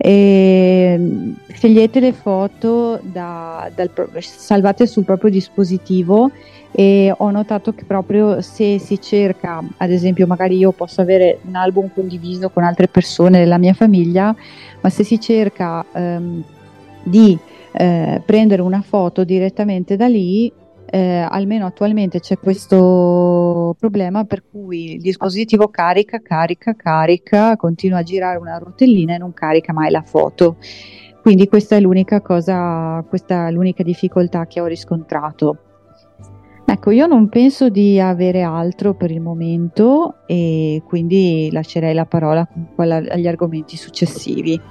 E 0.06 1.00
scegliete 1.48 2.02
le 2.02 2.12
foto 2.12 3.00
da, 3.02 3.72
dal, 3.74 3.90
salvate 4.20 4.86
sul 4.86 5.06
proprio 5.06 5.32
dispositivo 5.32 6.30
e 6.74 7.14
ho 7.16 7.32
notato 7.32 7.74
che 7.74 7.86
proprio 7.86 8.42
se 8.42 8.80
si 8.80 9.00
cerca, 9.00 9.64
ad 9.78 9.92
esempio 9.92 10.28
magari 10.28 10.58
io 10.58 10.74
posso 10.74 11.00
avere 11.00 11.40
un 11.46 11.56
album 11.56 11.90
condiviso 11.94 12.50
con 12.50 12.64
altre 12.64 12.90
persone 12.90 13.40
della 13.40 13.58
mia 13.58 13.74
famiglia, 13.74 14.36
ma 14.82 14.90
se 14.90 15.06
si 15.06 15.22
cerca 15.22 15.86
ehm, 15.94 16.44
di 17.04 17.40
eh, 17.72 18.22
prendere 18.26 18.62
una 18.62 18.82
foto 18.82 19.24
direttamente 19.24 19.96
da 19.96 20.08
lì, 20.10 20.52
eh, 20.94 21.26
almeno 21.28 21.66
attualmente 21.66 22.20
c'è 22.20 22.38
questo 22.38 23.76
problema 23.80 24.26
per 24.26 24.44
cui 24.48 24.94
il 24.94 25.02
dispositivo 25.02 25.70
carica, 25.70 26.22
carica, 26.22 26.76
carica, 26.76 27.56
continua 27.56 27.98
a 27.98 28.04
girare 28.04 28.38
una 28.38 28.60
rotellina 28.60 29.16
e 29.16 29.18
non 29.18 29.34
carica 29.34 29.74
mai 29.74 29.90
la 29.90 30.04
foto. 30.04 30.58
Quindi 31.24 31.48
questa 31.48 31.76
è 31.76 31.80
l'unica 31.80 32.22
cosa, 32.22 33.04
questa 33.10 33.48
è 33.48 33.52
l'unica 33.52 33.82
difficoltà 33.82 34.46
che 34.46 34.62
ho 34.62 34.68
riscontrato. 34.68 35.58
Ecco, 36.64 36.92
io 36.92 37.08
non 37.08 37.28
penso 37.28 37.70
di 37.70 38.00
avere 38.00 38.44
altro 38.44 38.94
per 38.94 39.10
il 39.10 39.20
momento 39.20 40.18
e 40.28 40.84
quindi 40.86 41.50
lascerei 41.52 41.96
la 41.96 42.06
parola 42.06 42.48
agli 42.76 43.28
argomenti 43.28 43.78
successivi. 43.78 44.62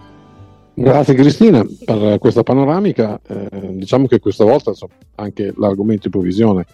Grazie 0.75 1.15
Cristina 1.15 1.67
per 1.85 2.19
questa 2.19 2.43
panoramica. 2.43 3.21
Eh, 3.27 3.75
diciamo 3.75 4.07
che 4.07 4.21
questa 4.21 4.45
volta 4.45 4.71
insomma, 4.71 4.95
anche 5.17 5.53
l'argomento 5.57 6.05
di 6.05 6.11
provvisione 6.11 6.65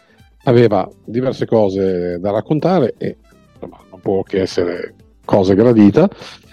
aveva 0.44 0.88
diverse 1.05 1.46
cose 1.46 2.18
da 2.20 2.30
raccontare 2.30 2.94
e 2.96 3.16
insomma, 3.55 3.78
non 3.90 4.01
può 4.01 4.22
che 4.22 4.40
essere 4.40 4.94
cosa 5.24 5.55
gradita, 5.55 6.09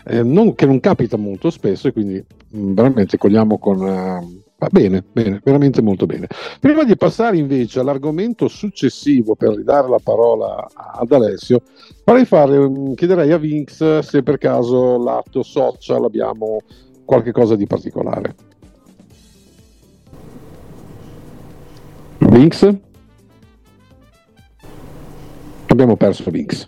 eh, 0.06 0.24
non, 0.24 0.56
che 0.56 0.66
non 0.66 0.80
capita 0.80 1.18
molto 1.18 1.50
spesso 1.50 1.88
e 1.88 1.93
quindi 1.93 2.24
mh, 2.50 2.60
mm, 2.60 2.74
veramente 2.74 3.18
cogliamo 3.18 3.58
con... 3.58 3.80
Uh, 3.80 4.43
va 4.58 4.68
bene, 4.72 5.04
bene, 5.12 5.39
veramente 5.43 5.82
molto 5.82 6.06
bene. 6.06 6.28
Prima 6.60 6.84
di 6.84 6.98
passare 6.98 7.38
invece 7.38 7.80
all'argomento 7.80 8.48
successivo 8.48 9.36
per 9.36 9.54
ridare 9.54 9.88
la 9.88 10.00
parola 10.02 10.68
ad 10.74 11.12
Alessio, 11.12 11.62
vorrei 12.04 12.26
fare, 12.26 12.58
mm, 12.58 12.93
chiederei 12.93 13.32
a 13.32 13.38
Vinx 13.38 14.00
se 14.00 14.24
per 14.24 14.38
caso 14.39 14.98
l'atto 14.98 15.43
social 15.43 16.04
abbiamo 16.04 16.60
qualche 17.06 17.32
cosa 17.32 17.56
di 17.56 17.68
particolare. 17.68 18.36
Vinx? 22.18 22.76
Abbiamo 25.68 25.95
perso 25.95 26.30
Vinx. 26.32 26.68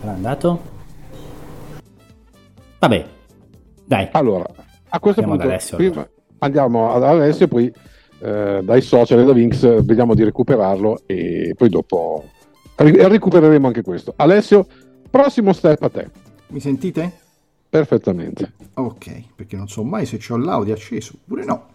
È 0.00 0.06
andato? 0.06 0.60
Vabbè, 2.78 3.06
dai. 3.84 4.08
Allora, 4.12 4.44
a 4.88 5.00
questo 5.00 5.20
andiamo 5.20 5.40
punto 5.40 5.52
Alessio, 5.52 5.76
prima, 5.76 5.92
allora. 5.92 6.10
andiamo 6.38 6.92
ad 6.92 7.02
Alessio, 7.02 7.48
poi 7.48 7.72
eh, 8.20 8.60
dai 8.62 8.80
social 8.82 9.20
e 9.20 9.24
da 9.24 9.32
Vinx 9.32 9.82
vediamo 9.82 10.14
di 10.14 10.24
recuperarlo 10.24 11.00
e 11.06 11.54
poi 11.56 11.68
dopo 11.70 12.24
recupereremo 12.76 13.66
anche 13.66 13.82
questo. 13.82 14.12
Alessio, 14.16 14.66
prossimo 15.10 15.52
step 15.52 15.82
a 15.82 15.88
te. 15.88 16.10
Mi 16.48 16.60
sentite? 16.60 17.23
Perfettamente. 17.74 18.52
Ok, 18.74 19.34
perché 19.34 19.56
non 19.56 19.66
so 19.66 19.82
mai 19.82 20.06
se 20.06 20.20
ho 20.28 20.36
l'audio 20.36 20.74
acceso 20.74 21.14
oppure 21.20 21.44
no. 21.44 21.70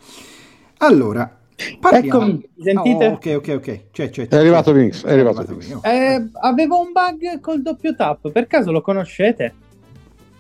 Allora, 0.78 1.38
parliamo... 1.78 2.22
Eccomi, 2.22 2.50
sentite? 2.58 3.06
Oh, 3.06 3.12
ok, 3.12 3.34
ok, 3.36 3.48
ok. 3.58 3.82
C'è, 3.92 4.10
c'è, 4.10 4.28
c'è. 4.28 4.28
È 4.30 4.38
arrivato 4.38 4.72
Vinx, 4.72 5.04
è 5.04 5.12
arrivato, 5.12 5.40
arrivato 5.42 5.60
Vinx. 5.60 5.84
Eh, 5.84 6.30
avevo 6.40 6.80
un 6.80 6.94
bug 6.94 7.42
col 7.42 7.62
doppio 7.62 7.96
tap, 7.96 8.32
per 8.32 8.48
caso 8.48 8.72
lo 8.72 8.80
conoscete? 8.80 9.54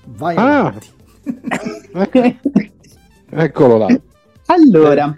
Vai 0.06 0.36
ah. 0.38 0.74
Eccolo 3.30 3.78
là. 3.80 4.00
Allora, 4.46 5.18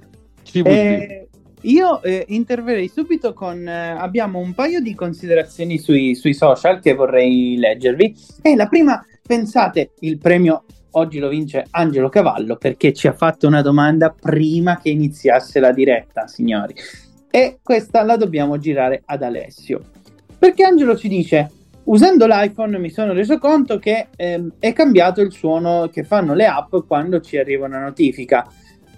eh, 0.53 1.27
io 1.61 2.01
eh, 2.01 2.25
interverrei 2.29 2.87
subito 2.87 3.33
con... 3.33 3.67
Eh, 3.67 3.91
abbiamo 3.91 4.39
un 4.39 4.55
paio 4.55 4.81
di 4.81 4.95
considerazioni 4.95 5.77
sui, 5.77 6.15
sui 6.15 6.33
social 6.33 6.79
che 6.79 6.95
vorrei 6.95 7.57
leggervi. 7.57 8.15
E 8.41 8.55
la 8.55 8.67
prima 8.67 9.05
Pensate, 9.31 9.91
il 9.99 10.17
premio 10.17 10.65
oggi 10.91 11.17
lo 11.17 11.29
vince 11.29 11.65
Angelo 11.69 12.09
Cavallo 12.09 12.57
perché 12.57 12.91
ci 12.91 13.07
ha 13.07 13.13
fatto 13.13 13.47
una 13.47 13.61
domanda 13.61 14.09
prima 14.09 14.77
che 14.77 14.89
iniziasse 14.89 15.61
la 15.61 15.71
diretta, 15.71 16.27
signori. 16.27 16.75
E 17.29 17.59
questa 17.63 18.03
la 18.03 18.17
dobbiamo 18.17 18.57
girare 18.57 19.03
ad 19.05 19.23
Alessio. 19.23 19.83
Perché 20.37 20.65
Angelo 20.65 20.97
ci 20.97 21.07
dice: 21.07 21.49
Usando 21.85 22.27
l'iPhone 22.27 22.77
mi 22.77 22.89
sono 22.89 23.13
reso 23.13 23.37
conto 23.37 23.79
che 23.79 24.07
ehm, 24.17 24.55
è 24.59 24.73
cambiato 24.73 25.21
il 25.21 25.31
suono 25.31 25.87
che 25.89 26.03
fanno 26.03 26.33
le 26.33 26.47
app 26.47 26.75
quando 26.85 27.21
ci 27.21 27.37
arriva 27.37 27.67
una 27.67 27.79
notifica. 27.79 28.45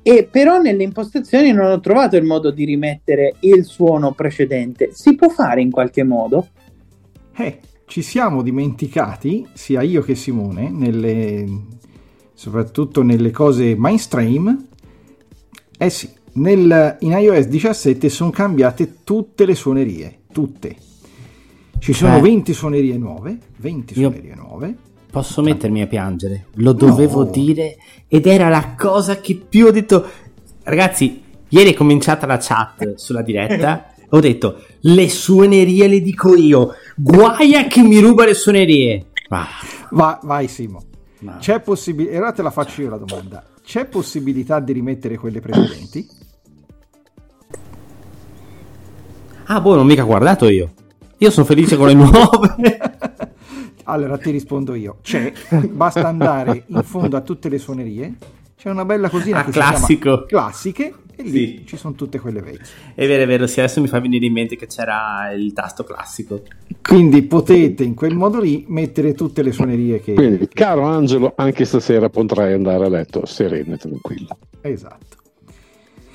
E 0.02 0.28
però 0.32 0.60
nelle 0.60 0.82
impostazioni 0.82 1.52
non 1.52 1.70
ho 1.70 1.80
trovato 1.80 2.16
il 2.16 2.24
modo 2.24 2.50
di 2.50 2.66
rimettere 2.66 3.36
il 3.42 3.66
suono 3.66 4.14
precedente. 4.14 4.94
Si 4.94 5.14
può 5.14 5.30
fare 5.30 5.62
in 5.62 5.70
qualche 5.70 6.02
modo? 6.02 6.48
Eh, 7.38 7.60
ci 7.86 8.02
siamo 8.02 8.42
dimenticati, 8.42 9.46
sia 9.54 9.82
io 9.82 10.02
che 10.02 10.16
Simone, 10.16 10.70
nelle, 10.70 11.46
soprattutto 12.34 13.04
nelle 13.04 13.32
cose 13.32 13.76
mainstream, 13.76 14.68
eh 15.78 15.90
sì, 15.90 16.10
nel, 16.34 16.98
in 17.02 17.12
iOS 17.12 17.46
17 17.48 18.10
sono 18.10 18.30
cambiate 18.30 19.00
tutte 19.04 19.46
le 19.46 19.56
suonerie, 19.56 20.20
tutte. 20.32 20.76
Ci 21.80 21.94
sono 21.94 22.18
eh. 22.18 22.22
20 22.22 22.54
suonerie 22.54 22.98
nuove, 22.98 23.38
20 23.58 24.00
io 24.00 24.10
suonerie 24.10 24.36
nuove. 24.36 24.76
Posso 25.12 25.42
mettermi 25.44 25.82
a 25.82 25.88
piangere? 25.88 26.46
Lo 26.56 26.72
dovevo 26.72 27.26
no. 27.26 27.30
dire 27.30 27.78
ed 28.08 28.26
era 28.26 28.50
la 28.50 28.74
cosa 28.76 29.20
che 29.20 29.36
più 29.36 29.68
ho 29.68 29.72
detto. 29.72 30.04
Ragazzi, 30.64 31.22
ieri 31.50 31.72
è 31.72 31.76
cominciata 31.76 32.26
la 32.26 32.40
chat 32.40 32.96
sulla 32.96 33.22
diretta 33.22 33.93
ho 34.16 34.20
detto 34.20 34.62
le 34.82 35.10
suonerie 35.10 35.88
le 35.88 36.00
dico 36.00 36.36
io. 36.36 36.76
Guai 36.96 37.56
a 37.56 37.66
chi 37.66 37.82
mi 37.82 38.00
ruba 38.00 38.26
le 38.26 38.36
suonerie. 38.36 39.08
Va. 39.28 39.48
Va, 39.90 40.20
vai 40.22 40.48
Simo. 40.48 40.84
Ma... 41.20 41.38
c'è 41.38 41.62
possibilità 41.62 42.18
ora 42.18 42.32
te 42.32 42.42
la 42.44 42.52
faccio 42.52 42.82
io 42.82 42.90
la 42.90 42.98
domanda. 42.98 43.44
C'è 43.64 43.86
possibilità 43.86 44.60
di 44.60 44.72
rimettere 44.72 45.18
quelle 45.18 45.40
precedenti? 45.40 46.08
ah 49.46 49.60
boh 49.60 49.76
non 49.76 49.88
mica 49.88 50.04
guardato 50.04 50.48
io. 50.48 50.74
Io 51.18 51.32
sono 51.32 51.46
felice 51.46 51.76
con 51.76 51.88
le 51.88 51.94
nuove. 51.94 52.80
Allora 53.86 54.18
ti 54.18 54.30
rispondo 54.30 54.76
io. 54.76 55.00
C'è. 55.02 55.34
Basta 55.72 56.08
andare 56.08 56.66
in 56.68 56.84
fondo 56.84 57.18
a 57.18 57.22
tutte 57.22 57.50
le 57.50 57.58
suonerie. 57.58 58.16
C'è 58.56 58.70
una 58.70 58.86
bella 58.86 59.10
cosina 59.10 59.40
ah, 59.40 59.44
che 59.44 59.52
classico. 59.52 59.88
si 59.88 59.98
chiama 59.98 60.26
classiche 60.28 60.94
e 61.16 61.24
lì 61.24 61.58
sì. 61.58 61.66
ci 61.66 61.78
sono 61.78 61.94
tutte 61.94 62.20
quelle 62.20 62.42
vecchie. 62.42 62.66
È 62.96 63.06
vero, 63.08 63.24
è 63.24 63.28
vero, 63.28 63.48
sì, 63.48 63.60
adesso 63.60 63.82
mi 63.82 63.88
fa 63.88 64.00
venire 64.00 64.26
in 64.26 64.34
mente 64.34 64.56
che 64.56 64.68
c'era 64.68 65.32
il 65.32 65.54
tasto 65.54 65.84
classico. 65.84 66.44
Quindi 66.82 67.22
potete 67.24 67.84
in 67.84 67.94
quel 67.94 68.16
modo 68.16 68.40
lì 68.40 68.66
mettere 68.68 69.14
tutte 69.14 69.42
le 69.42 69.52
suonerie 69.52 70.02
che... 70.02 70.14
Quindi, 70.14 70.48
caro 70.48 70.84
Angelo, 70.84 71.34
anche 71.36 71.66
stasera 71.66 72.10
potrai 72.10 72.54
andare 72.54 72.86
a 72.86 72.90
letto 72.90 73.26
sereno 73.26 73.76
e 73.76 73.78
tranquillo. 73.78 74.38
Esatto. 74.62 75.18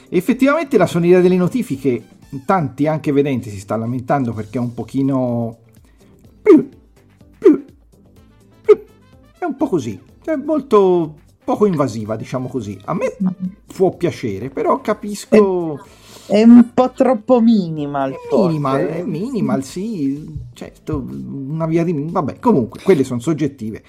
Effettivamente 0.08 0.78
la 0.78 0.86
suoneria 0.86 1.20
delle 1.20 1.36
notifiche, 1.36 2.02
tanti 2.44 2.86
anche 2.86 3.12
vedenti 3.12 3.50
si 3.50 3.58
sta 3.58 3.76
lamentando 3.76 4.32
perché 4.32 4.58
è 4.58 4.60
un 4.60 4.74
pochino... 4.74 5.58
È 9.38 9.44
un 9.44 9.56
po' 9.56 9.68
così, 9.68 9.98
è 10.24 10.34
molto 10.34 11.20
poco 11.48 11.64
invasiva, 11.64 12.14
diciamo 12.14 12.46
così. 12.46 12.78
A 12.84 12.92
me 12.92 13.16
può 13.64 13.96
piacere, 13.96 14.50
però 14.50 14.82
capisco... 14.82 15.82
È, 16.26 16.32
è 16.32 16.42
un 16.42 16.72
po' 16.74 16.90
troppo 16.90 17.40
minimal. 17.40 18.12
È 18.12 18.36
minimal, 18.36 18.80
è 18.84 19.02
minimal, 19.02 19.64
sì. 19.64 20.30
Certo, 20.52 20.98
una 20.98 21.64
via 21.64 21.84
di... 21.84 21.94
Vabbè, 21.96 22.38
comunque, 22.38 22.82
quelle 22.82 23.02
sono 23.02 23.20
soggettive. 23.20 23.82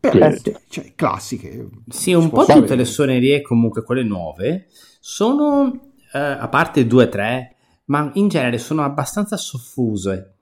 Però, 0.00 0.26
eh, 0.26 0.40
cioè, 0.66 0.92
classiche. 0.96 1.68
Sì, 1.88 2.12
un 2.14 2.30
po' 2.30 2.44
tutte 2.46 2.74
le 2.74 2.84
suonerie, 2.84 3.42
comunque 3.42 3.84
quelle 3.84 4.02
nuove, 4.02 4.66
sono, 4.98 5.92
eh, 6.12 6.18
a 6.18 6.48
parte 6.48 6.84
due 6.88 7.04
o 7.04 7.08
tre, 7.08 7.54
ma 7.84 8.10
in 8.14 8.26
genere 8.26 8.58
sono 8.58 8.82
abbastanza 8.82 9.36
soffuse. 9.36 10.32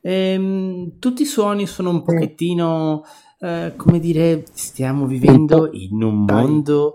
Ehm, 0.00 0.98
tutti 0.98 1.20
i 1.22 1.26
suoni 1.26 1.66
sono 1.66 1.90
un 1.90 2.02
pochettino... 2.02 3.04
Eh, 3.46 3.74
come 3.76 4.00
dire, 4.00 4.42
stiamo 4.54 5.06
vivendo 5.06 5.68
in 5.70 6.02
un 6.02 6.24
mondo 6.24 6.94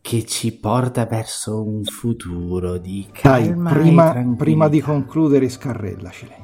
che 0.00 0.24
ci 0.24 0.56
porta 0.56 1.04
verso 1.04 1.62
un 1.62 1.84
futuro 1.84 2.78
di 2.78 3.06
Dai, 3.22 3.48
calma 3.48 3.70
e 3.70 3.74
prima, 3.74 4.34
prima 4.34 4.68
di 4.68 4.80
concludere, 4.80 5.50
scarrellacele. 5.50 6.36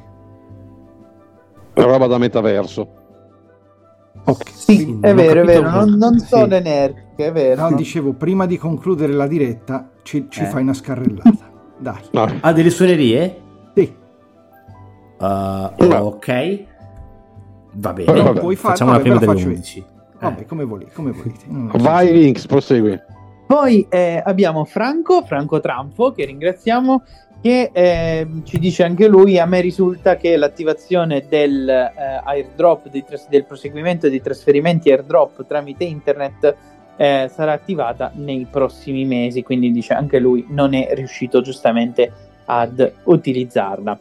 roba 1.72 2.06
da 2.06 2.18
metaverso. 2.18 2.92
Ok. 4.24 4.50
Sì, 4.50 4.98
è 5.00 5.14
vero, 5.14 5.40
è 5.40 5.44
vero, 5.46 5.70
non, 5.70 5.94
non 5.94 6.18
sì. 6.18 6.26
sono 6.26 6.54
energiche, 6.54 7.26
è 7.28 7.32
vero. 7.32 7.70
No, 7.70 7.74
dicevo, 7.74 8.12
prima 8.12 8.44
di 8.44 8.58
concludere 8.58 9.14
la 9.14 9.26
diretta, 9.26 9.92
ci, 10.02 10.26
ci 10.28 10.42
Eh. 10.42 10.46
fai 10.46 10.60
una 10.60 10.74
scarrellata. 10.74 11.50
Dai. 11.78 12.02
No. 12.12 12.26
Ha 12.40 12.52
delle 12.52 12.70
suonerie? 12.70 13.40
Sì. 13.74 13.96
Uh, 15.20 15.24
No. 15.86 15.96
ok. 16.02 16.66
Va 17.72 17.92
bene. 17.92 18.06
Vabbè, 18.12 18.22
vabbè. 18.22 18.40
Puoi 18.40 18.56
fare, 18.56 18.72
Facciamola 18.72 18.96
vabbè, 18.98 19.08
prima 19.10 19.20
la 19.20 19.32
delle 19.32 19.38
faccio 19.38 19.54
11. 19.54 19.84
Vabbè, 20.20 20.40
Eh. 20.40 20.46
come, 20.46 20.64
volete, 20.64 20.92
come 20.92 21.10
volete. 21.12 21.44
Non- 21.46 21.70
Vai, 21.78 22.12
Vinx, 22.12 22.46
prosegui. 22.46 22.98
Poi 23.46 23.86
eh, 23.88 24.22
abbiamo 24.24 24.64
Franco, 24.64 25.22
Franco 25.24 25.60
Tramfo, 25.60 26.12
che 26.12 26.24
ringraziamo, 26.26 27.02
che 27.40 27.70
eh, 27.72 28.26
ci 28.44 28.58
dice 28.58 28.82
anche 28.84 29.06
lui, 29.08 29.38
a 29.38 29.46
me 29.46 29.60
risulta 29.60 30.16
che 30.16 30.36
l'attivazione 30.36 31.24
del 31.28 31.66
eh, 31.68 31.92
airdrop, 32.24 32.90
tras- 33.06 33.28
del 33.28 33.44
proseguimento 33.44 34.08
dei 34.08 34.20
trasferimenti 34.20 34.90
airdrop 34.90 35.46
tramite 35.46 35.84
internet 35.84 36.56
eh, 36.96 37.30
sarà 37.32 37.52
attivata 37.52 38.10
nei 38.16 38.46
prossimi 38.50 39.04
mesi, 39.04 39.42
quindi 39.42 39.70
dice 39.70 39.94
anche 39.94 40.18
lui 40.18 40.44
non 40.48 40.74
è 40.74 40.88
riuscito 40.92 41.40
giustamente 41.40 42.10
ad 42.44 42.92
utilizzarla. 43.04 43.98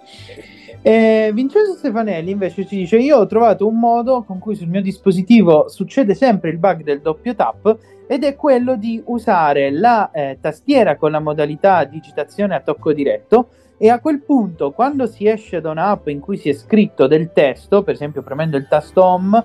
Eh, 0.82 1.32
Vincenzo 1.34 1.74
Stefanelli 1.74 2.32
invece 2.32 2.66
ci 2.66 2.78
dice: 2.78 2.98
Io 2.98 3.18
ho 3.18 3.26
trovato 3.26 3.68
un 3.68 3.78
modo 3.78 4.24
con 4.24 4.40
cui 4.40 4.56
sul 4.56 4.68
mio 4.68 4.82
dispositivo 4.82 5.68
succede 5.70 6.14
sempre 6.14 6.49
il 6.49 6.58
bug 6.58 6.84
del 6.84 7.02
doppio 7.02 7.36
tap 7.36 7.78
ed 8.08 8.24
è 8.24 8.36
quello 8.36 8.78
di 8.78 9.02
usare 9.06 9.70
la 9.72 10.12
eh, 10.12 10.38
tastiera 10.40 10.95
con 10.95 11.12
la 11.12 11.20
modalità 11.20 11.84
digitazione 11.84 12.56
a 12.56 12.62
tocco 12.62 12.94
diretto 12.94 13.49
e 13.78 13.90
a 13.90 13.99
quel 13.99 14.22
punto 14.22 14.72
quando 14.72 15.08
si 15.08 15.28
esce 15.28 15.60
da 15.60 15.72
un'app 15.72 16.08
in 16.08 16.20
cui 16.20 16.38
si 16.38 16.49
è 16.49 16.54
scritto 16.54 17.06
del 17.06 17.32
testo, 17.34 17.84
per 17.84 17.94
esempio 17.94 18.22
premendo 18.22 18.56
il 18.56 18.68
tasto 18.68 19.04
home, 19.04 19.44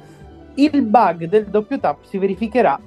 il 0.54 0.82
bug 0.82 1.24
del 1.24 1.46
doppio 1.46 1.80
tap 1.80 2.04
si 2.04 2.18
verificherà 2.18 2.78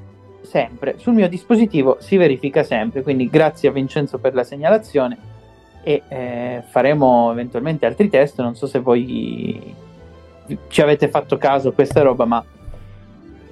sempre. 0.42 0.98
Sul 0.98 1.14
mio 1.14 1.28
dispositivo 1.28 1.98
si 2.00 2.16
verifica 2.16 2.64
sempre, 2.64 3.02
quindi 3.02 3.30
grazie 3.30 3.70
a 3.70 3.72
Vincenzo 3.74 4.18
per 4.18 4.34
la 4.34 4.44
segnalazione 4.44 5.34
e 5.88 6.02
eh, 6.08 6.64
faremo 6.68 7.32
eventualmente 7.32 7.86
altri 7.86 8.10
test, 8.10 8.42
non 8.42 8.56
so 8.56 8.66
se 8.66 8.80
voi 8.80 9.76
ci 10.68 10.82
avete 10.82 11.10
fatto 11.10 11.38
caso 11.38 11.70
a 11.70 11.74
questa 11.74 12.02
roba, 12.02 12.26
ma 12.26 12.44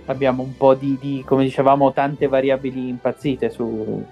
abbiamo 0.05 0.41
un 0.41 0.57
po' 0.57 0.73
di, 0.73 0.97
di, 0.99 1.23
come 1.23 1.43
dicevamo, 1.43 1.93
tante 1.93 2.27
variabili 2.27 2.87
impazzite 2.87 3.51
su, 3.51 4.03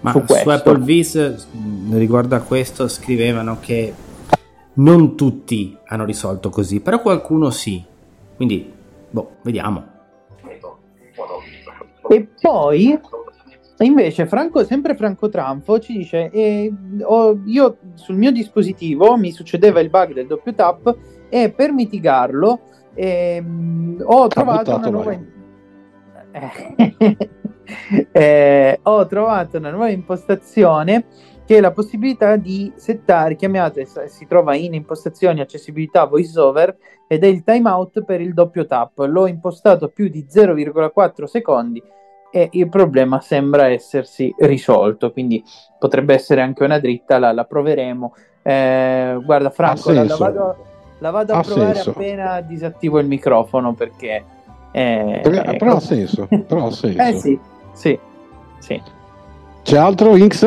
Ma 0.00 0.10
su 0.10 0.18
su, 0.18 0.24
questo. 0.24 0.50
Apple 0.50 0.78
Vis, 0.80 1.14
mh, 1.14 1.96
riguardo 1.96 2.34
a 2.34 2.40
questo, 2.40 2.88
scrivevano 2.88 3.58
che 3.60 3.94
non 4.74 5.14
tutti 5.14 5.76
hanno 5.86 6.04
risolto 6.04 6.50
così, 6.50 6.80
però 6.80 7.00
qualcuno 7.00 7.50
sì. 7.50 7.80
Quindi, 8.34 8.72
boh, 9.08 9.36
vediamo. 9.42 9.86
E 12.08 12.26
poi 12.40 12.98
invece 13.84 14.26
Franco, 14.26 14.64
sempre 14.64 14.96
Franco 14.96 15.28
Tranfo 15.28 15.78
ci 15.78 15.96
dice 15.98 16.30
eh, 16.30 16.72
ho- 17.02 17.40
io 17.44 17.76
sul 17.94 18.16
mio 18.16 18.32
dispositivo 18.32 19.16
mi 19.16 19.30
succedeva 19.30 19.80
il 19.80 19.88
bug 19.88 20.12
del 20.12 20.26
doppio 20.26 20.52
tap 20.54 20.96
e 21.28 21.50
per 21.50 21.72
mitigarlo 21.72 22.60
ehm, 22.94 24.02
ho 24.04 24.26
trovato 24.26 24.74
una 24.74 24.88
nuova 24.88 25.04
vai. 25.04 25.36
Eh, 26.32 27.16
eh, 28.12 28.80
ho 28.82 29.06
trovato 29.06 29.58
una 29.58 29.70
nuova 29.70 29.90
impostazione 29.90 31.04
che 31.48 31.56
è 31.56 31.60
la 31.60 31.72
possibilità 31.72 32.36
di 32.36 32.70
settare, 32.76 33.34
chiamate, 33.34 33.86
si 33.86 34.26
trova 34.26 34.54
in 34.54 34.74
impostazioni 34.74 35.40
accessibilità 35.40 36.04
voiceover 36.04 36.76
ed 37.06 37.24
è 37.24 37.26
il 37.26 37.42
timeout 37.42 38.04
per 38.04 38.20
il 38.20 38.34
doppio 38.34 38.66
tap. 38.66 38.98
L'ho 38.98 39.26
impostato 39.26 39.86
a 39.86 39.88
più 39.88 40.08
di 40.08 40.26
0,4 40.30 41.24
secondi 41.24 41.82
e 42.30 42.48
il 42.52 42.68
problema 42.68 43.20
sembra 43.20 43.68
essersi 43.68 44.34
risolto, 44.38 45.12
quindi 45.12 45.42
potrebbe 45.78 46.14
essere 46.14 46.40
anche 46.42 46.64
una 46.64 46.78
dritta, 46.78 47.18
la, 47.18 47.32
la 47.32 47.44
proveremo. 47.44 48.14
Eh, 48.42 49.18
guarda 49.24 49.50
Franco, 49.50 49.92
la, 49.92 50.04
la 50.04 50.16
vado, 50.16 50.56
la 50.98 51.10
vado 51.10 51.32
a 51.34 51.38
Ha 51.38 51.42
provare 51.42 51.74
senso. 51.74 51.90
appena 51.90 52.40
disattivo 52.40 52.98
il 52.98 53.06
microfono 53.06 53.74
perché... 53.74 54.24
eh, 54.72 55.20
Però, 55.22 55.42
eh, 55.42 55.56
però 55.56 55.76
ha 55.76 55.80
senso. 55.80 56.26
Però 56.46 56.66
ha 56.66 56.70
senso. 56.70 57.00
eh 57.02 57.12
sì, 57.14 57.38
sì, 57.72 57.98
sì. 58.58 58.82
C'è 59.62 59.76
altro, 59.76 60.12
Vinx? 60.12 60.46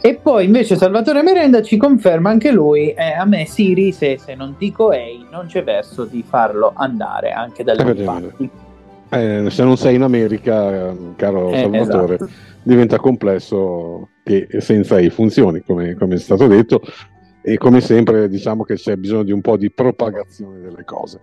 E 0.00 0.14
poi 0.16 0.44
invece 0.44 0.76
Salvatore 0.76 1.22
Merenda 1.22 1.62
ci 1.62 1.76
conferma 1.76 2.30
anche 2.30 2.50
lui, 2.50 2.90
eh, 2.92 3.12
a 3.12 3.24
me 3.24 3.44
Siri 3.46 3.92
se, 3.92 4.18
se 4.18 4.34
non 4.34 4.54
dico 4.58 4.92
Ehi 4.92 5.26
non 5.30 5.46
c'è 5.46 5.62
verso 5.64 6.04
di 6.04 6.22
farlo 6.26 6.72
andare 6.74 7.30
anche 7.32 7.62
dalle 7.64 7.90
Eh, 7.90 8.04
parti. 8.04 8.50
Eh, 9.10 9.50
se 9.50 9.64
non 9.64 9.76
sei 9.76 9.94
in 9.94 10.02
America, 10.02 10.90
eh, 10.90 10.96
caro 11.16 11.50
Eh, 11.52 11.60
Salvatore, 11.60 12.14
esatto. 12.14 12.30
diventa 12.62 12.98
complesso 12.98 14.10
che 14.22 14.48
senza 14.58 14.98
i 15.00 15.10
funzioni, 15.10 15.62
come, 15.62 15.94
come 15.94 16.16
è 16.16 16.18
stato 16.18 16.46
detto, 16.46 16.82
e 17.40 17.56
come 17.56 17.80
sempre 17.80 18.28
diciamo 18.28 18.64
che 18.64 18.74
c'è 18.74 18.96
bisogno 18.96 19.22
di 19.22 19.32
un 19.32 19.40
po' 19.40 19.56
di 19.56 19.70
propagazione 19.70 20.60
delle 20.60 20.84
cose. 20.84 21.20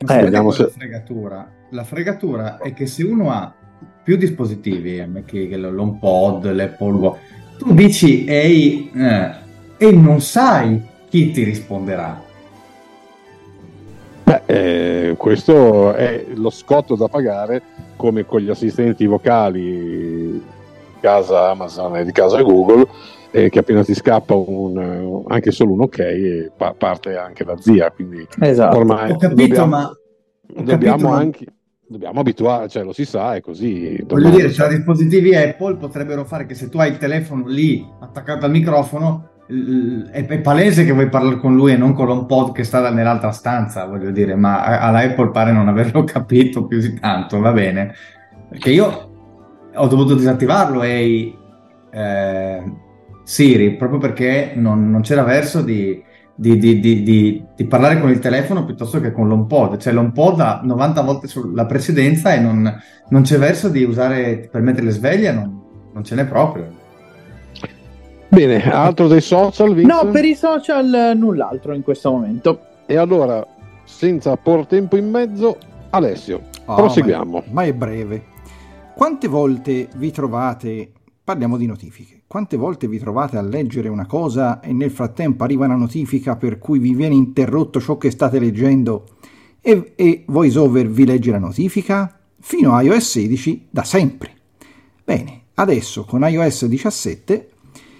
Ma 0.00 0.06
sapete 0.08 0.24
vediamo 0.24 0.50
se- 0.50 0.62
la 0.62 0.68
fregatura? 0.70 1.52
La 1.70 1.84
fregatura 1.84 2.58
è 2.58 2.72
che 2.72 2.86
se 2.86 3.04
uno 3.04 3.30
ha 3.30 3.54
più 4.02 4.16
dispositivi, 4.16 4.96
eh, 4.98 5.08
che, 5.26 5.48
che 5.48 5.56
l'HomePod, 5.56 6.50
l'Apple 6.50 6.92
Watch, 6.92 7.18
tu 7.58 7.74
dici 7.74 8.24
ehi 8.24 8.90
eh, 8.94 9.30
e 9.76 9.92
non 9.92 10.20
sai 10.22 10.80
chi 11.10 11.30
ti 11.32 11.42
risponderà. 11.42 12.24
Beh, 14.28 14.42
eh, 14.44 15.16
questo 15.16 15.94
è 15.94 16.26
lo 16.34 16.50
scotto 16.50 16.96
da 16.96 17.08
pagare 17.08 17.62
come 17.96 18.26
con 18.26 18.40
gli 18.40 18.50
assistenti 18.50 19.06
vocali 19.06 19.62
di 19.62 20.42
casa 21.00 21.48
Amazon 21.48 21.96
e 21.96 22.04
di 22.04 22.12
casa 22.12 22.42
Google, 22.42 22.86
eh, 23.30 23.48
che 23.48 23.60
appena 23.60 23.82
ti 23.82 23.94
scappa 23.94 24.34
un, 24.34 25.24
anche 25.28 25.50
solo 25.50 25.72
un 25.72 25.80
ok 25.80 25.98
e 26.00 26.50
pa- 26.54 26.74
parte 26.76 27.16
anche 27.16 27.42
la 27.42 27.56
zia. 27.58 27.90
Quindi 27.90 28.26
Esatto. 28.40 28.76
ormai 28.76 29.12
Ho 29.12 29.16
capito, 29.16 29.46
dobbiamo, 29.46 29.66
ma 29.66 29.86
ho 29.88 30.62
dobbiamo 30.62 30.76
capito, 30.90 31.08
ma- 31.08 31.16
anche 31.16 31.46
dobbiamo 31.86 32.20
abituare, 32.20 32.68
cioè 32.68 32.84
lo 32.84 32.92
si 32.92 33.06
sa, 33.06 33.34
è 33.34 33.40
così. 33.40 33.96
Voglio 34.06 34.24
domani- 34.24 34.36
dire, 34.36 34.50
tra 34.50 34.68
dispositivi 34.68 35.34
Apple 35.34 35.76
potrebbero 35.76 36.26
fare 36.26 36.44
che 36.44 36.54
se 36.54 36.68
tu 36.68 36.76
hai 36.78 36.90
il 36.90 36.98
telefono 36.98 37.46
lì 37.46 37.82
attaccato 37.98 38.44
al 38.44 38.50
microfono, 38.50 39.30
è, 40.12 40.26
è 40.26 40.38
palese 40.40 40.84
che 40.84 40.92
vuoi 40.92 41.08
parlare 41.08 41.38
con 41.38 41.54
lui 41.56 41.72
e 41.72 41.76
non 41.76 41.94
con 41.94 42.06
l'HomePod 42.06 42.52
che 42.52 42.64
sta 42.64 42.90
nell'altra 42.90 43.30
stanza, 43.32 43.86
voglio 43.86 44.10
dire, 44.10 44.34
ma 44.34 44.62
a- 44.62 44.80
alla 44.80 45.00
Apple 45.00 45.30
pare 45.30 45.52
non 45.52 45.68
averlo 45.68 46.04
capito 46.04 46.66
più 46.66 46.78
di 46.80 46.98
tanto, 46.98 47.40
va 47.40 47.52
bene. 47.52 47.94
Perché 48.48 48.70
io 48.70 49.10
ho 49.74 49.86
dovuto 49.86 50.14
disattivarlo 50.14 50.82
e 50.82 51.34
Siri, 53.24 53.76
proprio 53.76 53.98
perché 53.98 54.52
non, 54.54 54.90
non 54.90 55.02
c'era 55.02 55.22
verso 55.22 55.60
di, 55.62 56.02
di- 56.34 56.56
di- 56.58 56.80
di- 56.80 57.02
di- 57.54 57.66
parlare 57.66 58.00
con 58.00 58.10
il 58.10 58.18
telefono 58.20 58.64
piuttosto 58.64 59.00
che 59.00 59.12
con 59.12 59.28
l'HomePod. 59.28 59.76
Cioè 59.76 59.92
l'HomePod 59.92 60.40
ha 60.40 60.60
90 60.64 61.02
volte 61.02 61.26
sulla 61.26 61.66
precedenza 61.66 62.32
e 62.34 62.40
non, 62.40 62.74
non 63.10 63.22
c'è 63.22 63.38
verso 63.38 63.68
di 63.68 63.82
usare 63.84 64.48
per 64.50 64.62
mettere 64.62 64.86
le 64.86 64.92
sveglie, 64.92 65.32
non, 65.32 65.60
non 65.92 66.04
ce 66.04 66.14
n'è 66.14 66.24
proprio. 66.26 66.77
Bene, 68.28 68.70
altro 68.70 69.08
dei 69.08 69.20
social, 69.20 69.74
Vince? 69.74 69.92
No, 69.92 70.10
per 70.10 70.24
i 70.24 70.34
social 70.34 70.92
eh, 70.92 71.14
null'altro 71.14 71.72
in 71.72 71.82
questo 71.82 72.10
momento. 72.10 72.60
E 72.86 72.96
allora, 72.96 73.46
senza 73.84 74.36
por 74.36 74.66
tempo 74.66 74.96
in 74.96 75.10
mezzo, 75.10 75.56
Alessio, 75.90 76.42
Ah, 76.66 76.74
proseguiamo. 76.74 77.38
Ma, 77.38 77.44
ma 77.50 77.62
è 77.64 77.72
breve. 77.72 78.24
Quante 78.94 79.26
volte 79.28 79.88
vi 79.96 80.10
trovate, 80.10 80.92
parliamo 81.24 81.56
di 81.56 81.64
notifiche, 81.64 82.22
quante 82.26 82.58
volte 82.58 82.86
vi 82.86 82.98
trovate 82.98 83.38
a 83.38 83.42
leggere 83.42 83.88
una 83.88 84.06
cosa 84.06 84.60
e 84.60 84.72
nel 84.72 84.90
frattempo 84.90 85.44
arriva 85.44 85.64
una 85.64 85.76
notifica 85.76 86.36
per 86.36 86.58
cui 86.58 86.78
vi 86.78 86.94
viene 86.94 87.14
interrotto 87.14 87.80
ciò 87.80 87.96
che 87.96 88.10
state 88.10 88.38
leggendo 88.38 89.06
e, 89.60 89.92
e 89.96 90.24
VoiceOver 90.26 90.88
vi 90.88 91.06
legge 91.06 91.30
la 91.30 91.38
notifica? 91.38 92.18
Fino 92.40 92.74
a 92.74 92.82
iOS 92.82 93.10
16 93.10 93.68
da 93.70 93.84
sempre. 93.84 94.32
Bene, 95.04 95.42
adesso 95.54 96.04
con 96.04 96.28
iOS 96.28 96.66
17 96.66 97.48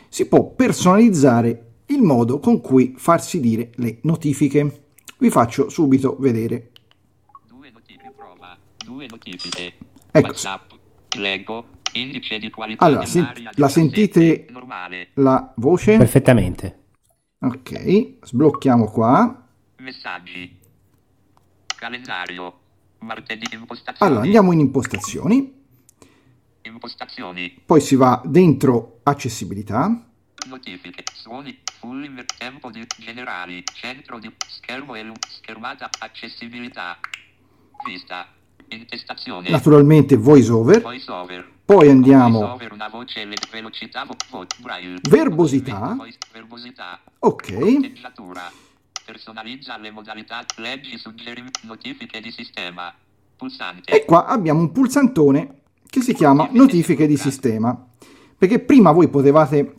si 0.09 0.27
può 0.27 0.51
personalizzare 0.51 1.65
il 1.87 2.03
modo 2.03 2.39
con 2.39 2.61
cui 2.61 2.95
farsi 2.97 3.41
dire 3.41 3.71
le 3.77 3.99
notifiche. 4.03 4.85
Vi 5.19 5.31
faccio 5.31 5.69
subito 5.69 6.17
vedere. 6.19 6.71
Due 7.47 7.71
notifiche 7.71 8.13
prova. 8.17 8.57
Due 8.77 9.07
notifiche. 9.09 9.73
Ecco. 10.11 10.27
WhatsApp. 10.27 10.73
Leggo. 11.17 11.77
Indice 11.93 12.39
di 12.39 12.51
qualità 12.51 12.85
Allora, 12.85 13.07
sen- 13.07 13.23
dell'aria 13.23 13.51
la 13.55 13.67
17, 13.67 14.11
sentite 14.21 14.53
Normale. 14.53 15.09
la 15.15 15.53
voce? 15.57 15.97
Perfettamente. 15.97 16.79
Ok, 17.41 18.17
sblocchiamo 18.23 18.91
qua. 18.91 19.49
Messaggi. 19.79 20.59
Calendario. 21.77 22.61
Martedì 23.01 23.47
impostazioni. 23.53 24.11
Allora, 24.11 24.25
andiamo 24.25 24.53
in 24.53 24.61
impostazioni. 24.61 25.58
Impostazioni. 26.83 27.59
poi 27.67 27.81
si 27.81 27.97
va 27.97 28.23
dentro 28.25 29.01
accessibilità, 29.03 30.05
Notifiche. 30.47 31.03
Suoni. 31.13 31.59
Full 31.81 32.05
inver- 32.05 32.33
tempo 32.39 32.71
di 32.71 32.87
generali. 32.99 33.63
Centro 33.75 34.19
di 34.21 34.33
schermo 34.47 34.95
e 34.95 35.05
schermata. 35.29 35.91
Accessibilità. 35.99 36.97
Vista. 37.85 38.29
Intestazione. 38.71 39.49
naturalmente 39.51 40.15
voice 40.17 40.51
over, 40.53 40.83
Voice 40.83 41.11
over. 41.11 41.51
poi 41.65 41.89
andiamo, 41.89 42.39
Voice 42.41 42.53
over, 42.53 42.73
una 42.73 42.89
voce 42.89 43.25
le- 43.25 43.37
velocità. 43.51 44.05
vo- 44.05 44.15
vo-. 44.31 44.47
Verbosità. 45.09 45.95
Voice- 45.97 46.19
verbosità. 46.33 47.01
ok. 47.19 47.91
Personalizza 49.05 49.77
le 49.79 49.91
modalità. 49.91 50.45
Leggi 50.57 50.97
suggerimenti. 50.99 51.67
Notifiche 51.67 52.21
di 52.21 52.31
sistema. 52.31 52.95
Pulsante. 53.37 53.91
e 53.93 54.05
qua 54.05 54.27
abbiamo 54.27 54.59
un 54.61 54.73
pulsantone 54.73 55.61
che 55.89 56.01
si 56.03 56.13
chiama 56.15 56.49
notifiche 56.53 57.07
di 57.07 57.17
sistema, 57.17 57.87
perché 58.37 58.59
prima 58.61 58.93
voi 58.93 59.09
potevate, 59.09 59.77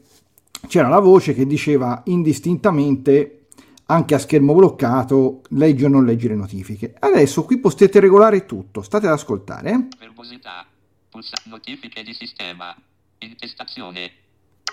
c'era 0.67 0.87
la 0.87 0.99
voce 0.99 1.33
che 1.33 1.45
diceva 1.45 2.01
indistintamente 2.05 3.45
anche 3.85 4.15
a 4.15 4.19
schermo 4.19 4.53
bloccato 4.53 5.41
leggi 5.49 5.83
o 5.85 5.87
non 5.87 6.05
leggi 6.05 6.27
le 6.27 6.35
notifiche. 6.35 6.95
Adesso 6.99 7.43
qui 7.43 7.59
potete 7.59 7.99
regolare 7.99 8.45
tutto, 8.45 8.81
state 8.81 9.07
ad 9.07 9.13
ascoltare. 9.13 9.87
Verbosità. 9.97 10.65
Pulsa- 11.09 11.41
notifiche 11.45 12.03
di 12.03 12.13
sistema. 12.13 12.75
Intestazione. 13.19 14.11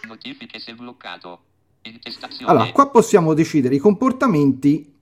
Notifiche 0.06 0.58
se 0.58 0.74
bloccato. 0.74 1.40
Intestazione. 1.82 2.50
Allora, 2.50 2.70
qua 2.72 2.90
possiamo 2.90 3.32
decidere 3.32 3.74
i 3.74 3.78
comportamenti 3.78 4.92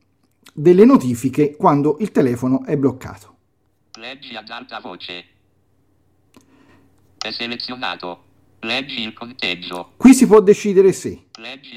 delle 0.52 0.84
notifiche 0.84 1.56
quando 1.56 1.96
il 1.98 2.12
telefono 2.12 2.64
è 2.64 2.76
bloccato. 2.76 3.34
Leggi 3.94 4.36
ad 4.36 4.48
alta 4.48 4.78
voce. 4.78 5.24
È 7.24 7.30
selezionato. 7.30 8.22
Leggi 8.60 9.00
il 9.00 9.14
conteggio. 9.14 9.92
Qui 9.96 10.12
si 10.12 10.26
può 10.26 10.42
decidere 10.42 10.92
se 10.92 11.28
Leggi 11.38 11.70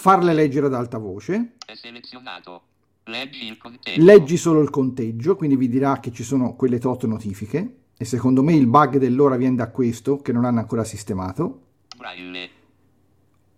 farle 0.00 0.30
voce. 0.30 0.34
leggere 0.34 0.66
ad 0.66 0.72
alta 0.72 0.96
voce, 0.96 1.56
È 1.66 1.74
selezionato. 1.74 2.62
Leggi 3.04 3.46
il 3.46 3.58
conteggio. 3.58 4.02
leggi 4.02 4.38
solo 4.38 4.62
il 4.62 4.70
conteggio, 4.70 5.36
quindi 5.36 5.56
vi 5.56 5.68
dirà 5.68 6.00
che 6.00 6.10
ci 6.10 6.22
sono 6.22 6.54
quelle 6.56 6.78
tot 6.78 7.04
notifiche 7.04 7.76
e 7.98 8.04
secondo 8.06 8.42
me 8.42 8.54
il 8.54 8.66
bug 8.66 8.96
dell'ora 8.96 9.36
viene 9.36 9.56
da 9.56 9.68
questo, 9.68 10.16
che 10.22 10.32
non 10.32 10.46
hanno 10.46 10.60
ancora 10.60 10.84
sistemato, 10.84 11.60
Braille. 11.98 12.48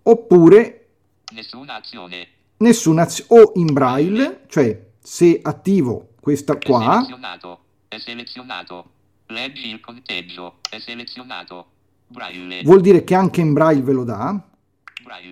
oppure 0.03 0.89
Nessuna 1.33 1.75
azione. 1.77 2.27
nessuna 2.57 3.03
azione, 3.03 3.41
o 3.41 3.53
in 3.55 3.73
braille, 3.73 4.41
cioè 4.49 4.85
se 4.99 5.39
attivo 5.41 6.15
questa 6.21 6.59
È 6.59 6.67
qua, 6.67 6.95
selezionato. 6.95 7.61
È 7.87 7.99
selezionato. 7.99 8.91
Leggi 9.27 9.69
il 9.69 9.81
conteggio. 9.81 10.59
È 10.69 10.79
selezionato. 10.79 11.71
Braille. 12.09 12.63
vuol 12.63 12.81
dire 12.81 13.03
che 13.05 13.15
anche 13.15 13.41
in 13.41 13.53
braille 13.53 13.83
ve 13.83 13.93
lo 13.93 14.05
dà, 14.05 14.41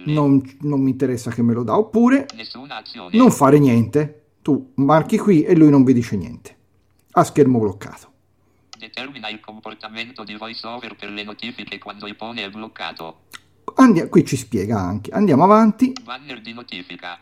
non, 0.06 0.42
non 0.60 0.80
mi 0.80 0.90
interessa 0.90 1.30
che 1.30 1.42
me 1.42 1.54
lo 1.54 1.62
dà, 1.62 1.76
oppure 1.76 2.26
non 3.12 3.30
fare 3.30 3.58
niente, 3.58 4.24
tu 4.42 4.72
marchi 4.74 5.18
qui 5.18 5.42
e 5.42 5.54
lui 5.54 5.70
non 5.70 5.84
vi 5.84 5.92
dice 5.92 6.16
niente, 6.16 6.56
a 7.12 7.24
schermo 7.24 7.60
bloccato. 7.60 8.12
Determina 8.76 9.28
il 9.28 9.40
comportamento 9.40 10.24
di 10.24 10.34
voiceover 10.34 10.96
per 10.96 11.10
le 11.10 11.22
notifiche 11.22 11.78
quando 11.78 12.06
iPhone 12.06 12.42
è 12.42 12.50
bloccato. 12.50 13.20
Andi- 13.76 14.08
qui 14.08 14.24
ci 14.26 14.36
spiega 14.36 14.78
anche, 14.78 15.10
andiamo 15.12 15.44
avanti. 15.44 15.92
Banner 16.02 16.40
di 16.40 16.52
notifica. 16.52 17.20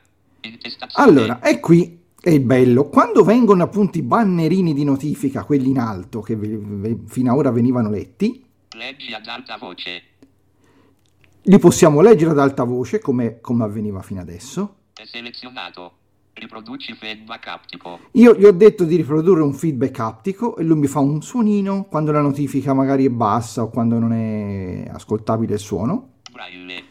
Allora, 0.94 1.40
e 1.40 1.60
qui 1.60 2.01
è 2.22 2.38
bello, 2.40 2.88
quando 2.88 3.24
vengono 3.24 3.64
appunto 3.64 3.98
i 3.98 4.02
bannerini 4.02 4.72
di 4.74 4.84
notifica, 4.84 5.42
quelli 5.44 5.70
in 5.70 5.78
alto, 5.78 6.20
che 6.20 6.36
ve- 6.36 6.56
ve- 6.56 6.98
fino 7.06 7.32
ad 7.32 7.38
ora 7.38 7.50
venivano 7.50 7.90
letti, 7.90 8.44
Leggi 8.76 9.12
ad 9.12 9.26
alta 9.26 9.56
voce. 9.58 10.02
li 11.42 11.58
possiamo 11.58 12.00
leggere 12.00 12.30
ad 12.30 12.38
alta 12.38 12.62
voce, 12.62 13.00
come, 13.00 13.40
come 13.40 13.64
avveniva 13.64 14.00
fino 14.02 14.20
adesso. 14.20 14.76
È 14.94 15.04
selezionato. 15.04 15.94
Riproduci 16.34 16.94
feedback 16.94 17.46
aptico. 17.48 17.98
Io 18.12 18.34
gli 18.34 18.44
ho 18.44 18.52
detto 18.52 18.84
di 18.84 18.96
riprodurre 18.96 19.42
un 19.42 19.52
feedback 19.52 19.98
aptico 19.98 20.56
e 20.56 20.62
lui 20.62 20.78
mi 20.78 20.86
fa 20.86 21.00
un 21.00 21.20
suonino 21.20 21.84
quando 21.90 22.10
la 22.12 22.22
notifica 22.22 22.72
magari 22.72 23.04
è 23.04 23.10
bassa 23.10 23.62
o 23.64 23.68
quando 23.68 23.98
non 23.98 24.12
è 24.12 24.88
ascoltabile 24.90 25.54
il 25.54 25.60
suono. 25.60 26.12
Braille. 26.30 26.82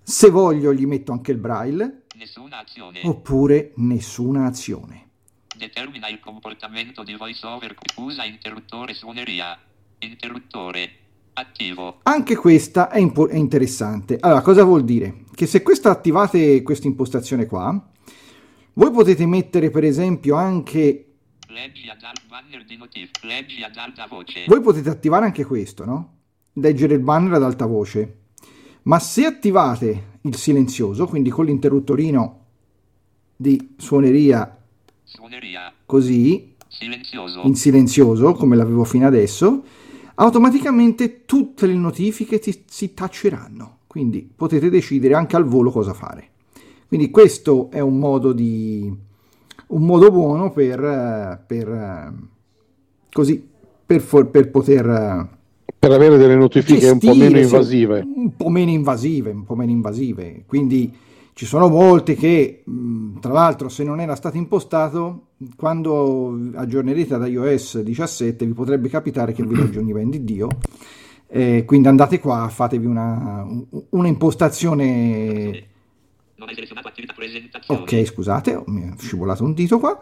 Se 0.00 0.30
voglio 0.30 0.72
gli 0.72 0.86
metto 0.86 1.10
anche 1.10 1.32
il 1.32 1.38
braille, 1.38 2.02
Nessuna 2.16 2.60
azione. 2.60 3.00
oppure 3.02 3.72
nessuna 3.76 4.46
azione. 4.46 5.08
Determina 5.56 6.08
il 6.08 6.20
comportamento 6.20 7.02
di 7.02 7.14
voiceover. 7.14 7.74
Usa 7.96 8.24
interruttore 8.24 8.94
suoneria. 8.94 9.58
Interruttore. 9.98 10.90
Attivo. 11.32 11.98
Anche 12.04 12.36
questa 12.36 12.88
è, 12.88 12.98
impo- 12.98 13.26
è 13.26 13.34
interessante. 13.34 14.16
Allora, 14.20 14.42
cosa 14.42 14.62
vuol 14.62 14.84
dire? 14.84 15.24
Che 15.34 15.46
se 15.46 15.62
questa 15.62 15.90
attivate 15.90 16.62
questa 16.62 16.86
impostazione 16.86 17.46
qua, 17.46 17.90
voi 18.74 18.90
potete 18.92 19.26
mettere 19.26 19.70
per 19.70 19.82
esempio 19.82 20.36
anche, 20.36 21.14
voi 24.46 24.60
potete 24.60 24.88
attivare 24.88 25.24
anche 25.24 25.44
questo, 25.44 25.84
no? 25.84 26.18
Leggere 26.54 26.94
il 26.94 27.00
banner 27.00 27.32
ad 27.32 27.42
alta 27.42 27.66
voce. 27.66 28.18
Ma 28.82 29.00
se 29.00 29.24
attivate 29.24 30.13
il 30.26 30.36
silenzioso, 30.36 31.06
quindi 31.06 31.28
con 31.30 31.44
l'interruttorino 31.44 32.40
di 33.36 33.74
suoneria 33.76 34.56
Suoneria. 35.04 35.72
così, 35.84 36.54
Silenzioso. 36.68 37.42
in 37.44 37.54
silenzioso, 37.54 38.32
come 38.32 38.56
l'avevo 38.56 38.84
fino 38.84 39.06
adesso, 39.06 39.62
automaticamente 40.14 41.24
tutte 41.26 41.66
le 41.66 41.74
notifiche 41.74 42.38
ti- 42.38 42.64
si 42.66 42.94
tacceranno. 42.94 43.78
Quindi 43.86 44.28
potete 44.34 44.70
decidere 44.70 45.14
anche 45.14 45.36
al 45.36 45.44
volo 45.44 45.70
cosa 45.70 45.92
fare. 45.92 46.30
Quindi 46.88 47.10
questo 47.10 47.70
è 47.70 47.80
un 47.80 47.98
modo, 47.98 48.32
di, 48.32 48.92
un 49.68 49.82
modo 49.84 50.10
buono 50.10 50.50
per, 50.52 50.82
eh, 50.82 51.40
per, 51.46 51.68
eh, 51.68 52.12
così, 53.12 53.46
per, 53.86 54.00
for- 54.00 54.28
per 54.30 54.50
poter 54.50 54.86
eh, 54.88 55.33
Per 55.84 55.92
avere 55.92 56.16
delle 56.16 56.34
notifiche 56.34 56.88
un 56.88 56.98
po' 56.98 57.12
gestire, 57.12 57.28
meno 57.28 57.36
sì, 57.36 57.42
invasive. 57.42 58.06
un 58.16 58.34
po' 58.34 58.48
meno 58.48 58.70
invasive, 58.70 59.30
un 59.32 59.44
po' 59.44 59.54
meno 59.54 59.70
invasive. 59.70 60.44
Quindi 60.46 60.90
ci 61.34 61.44
sono 61.44 61.68
molte 61.68 62.14
che, 62.14 62.64
tra 63.20 63.34
l'altro, 63.34 63.68
se 63.68 63.84
non 63.84 64.00
era 64.00 64.14
stato 64.14 64.38
impostato, 64.38 65.26
quando 65.56 66.38
aggiornerete 66.54 67.12
ad 67.12 67.28
iOS 67.28 67.82
17 67.82 68.46
vi 68.46 68.54
potrebbe 68.54 68.88
capitare 68.88 69.34
che 69.34 69.44
vi 69.44 69.76
ogni 69.76 69.92
ben 69.92 70.08
di 70.08 70.24
Dio. 70.24 70.48
Eh, 71.26 71.64
quindi 71.66 71.86
andate 71.88 72.18
qua, 72.18 72.48
fatevi 72.48 72.86
una, 72.86 73.46
una 73.90 74.08
impostazione. 74.08 75.66
Ok, 77.66 78.04
scusate, 78.06 78.62
mi 78.68 78.84
è 78.84 78.92
scivolato 78.96 79.44
un 79.44 79.52
dito 79.52 79.78
qua. 79.78 79.98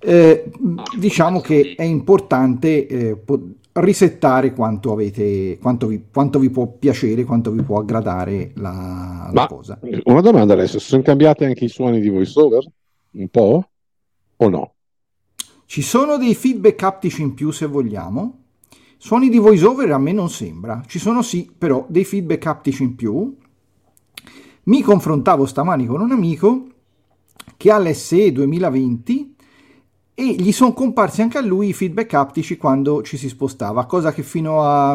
Eh, 0.00 0.50
diciamo 0.98 1.40
che 1.40 1.74
è 1.76 1.84
importante 1.84 2.88
eh, 2.88 3.14
po- 3.14 3.58
risettare 3.72 4.52
quanto 4.52 4.92
avete, 4.92 5.58
quanto 5.60 5.86
vi, 5.86 6.06
quanto 6.12 6.38
vi 6.38 6.50
può 6.50 6.66
piacere, 6.66 7.24
quanto 7.24 7.50
vi 7.50 7.62
può 7.62 7.78
aggradare 7.78 8.52
la, 8.56 9.30
la 9.32 9.46
cosa. 9.46 9.78
una 10.04 10.20
domanda 10.20 10.54
adesso, 10.54 10.78
sono 10.78 11.02
cambiati 11.02 11.44
anche 11.44 11.64
i 11.64 11.68
suoni 11.68 12.00
di 12.00 12.08
voiceover? 12.08 12.64
Un 13.12 13.28
po'? 13.28 13.68
O 14.36 14.48
no? 14.48 14.74
Ci 15.66 15.82
sono 15.82 16.16
dei 16.16 16.34
feedback 16.34 16.82
aptici 16.82 17.22
in 17.22 17.34
più 17.34 17.52
se 17.52 17.66
vogliamo. 17.66 18.38
Suoni 18.96 19.28
di 19.28 19.38
voiceover 19.38 19.92
a 19.92 19.98
me 19.98 20.12
non 20.12 20.28
sembra. 20.28 20.82
Ci 20.86 20.98
sono 20.98 21.22
sì, 21.22 21.50
però 21.56 21.86
dei 21.88 22.04
feedback 22.04 22.46
aptici 22.46 22.82
in 22.82 22.96
più. 22.96 23.36
Mi 24.64 24.82
confrontavo 24.82 25.46
stamani 25.46 25.86
con 25.86 26.00
un 26.00 26.10
amico 26.10 26.66
che 27.56 27.70
ha 27.70 27.78
l'SE 27.78 28.32
2020 28.32 29.36
e 30.20 30.34
gli 30.34 30.52
sono 30.52 30.74
comparsi 30.74 31.22
anche 31.22 31.38
a 31.38 31.40
lui 31.40 31.68
i 31.68 31.72
feedback 31.72 32.12
aptici 32.14 32.56
quando 32.58 33.02
ci 33.02 33.16
si 33.16 33.28
spostava, 33.28 33.86
cosa 33.86 34.12
che 34.12 34.22
fino 34.22 34.62
a 34.62 34.92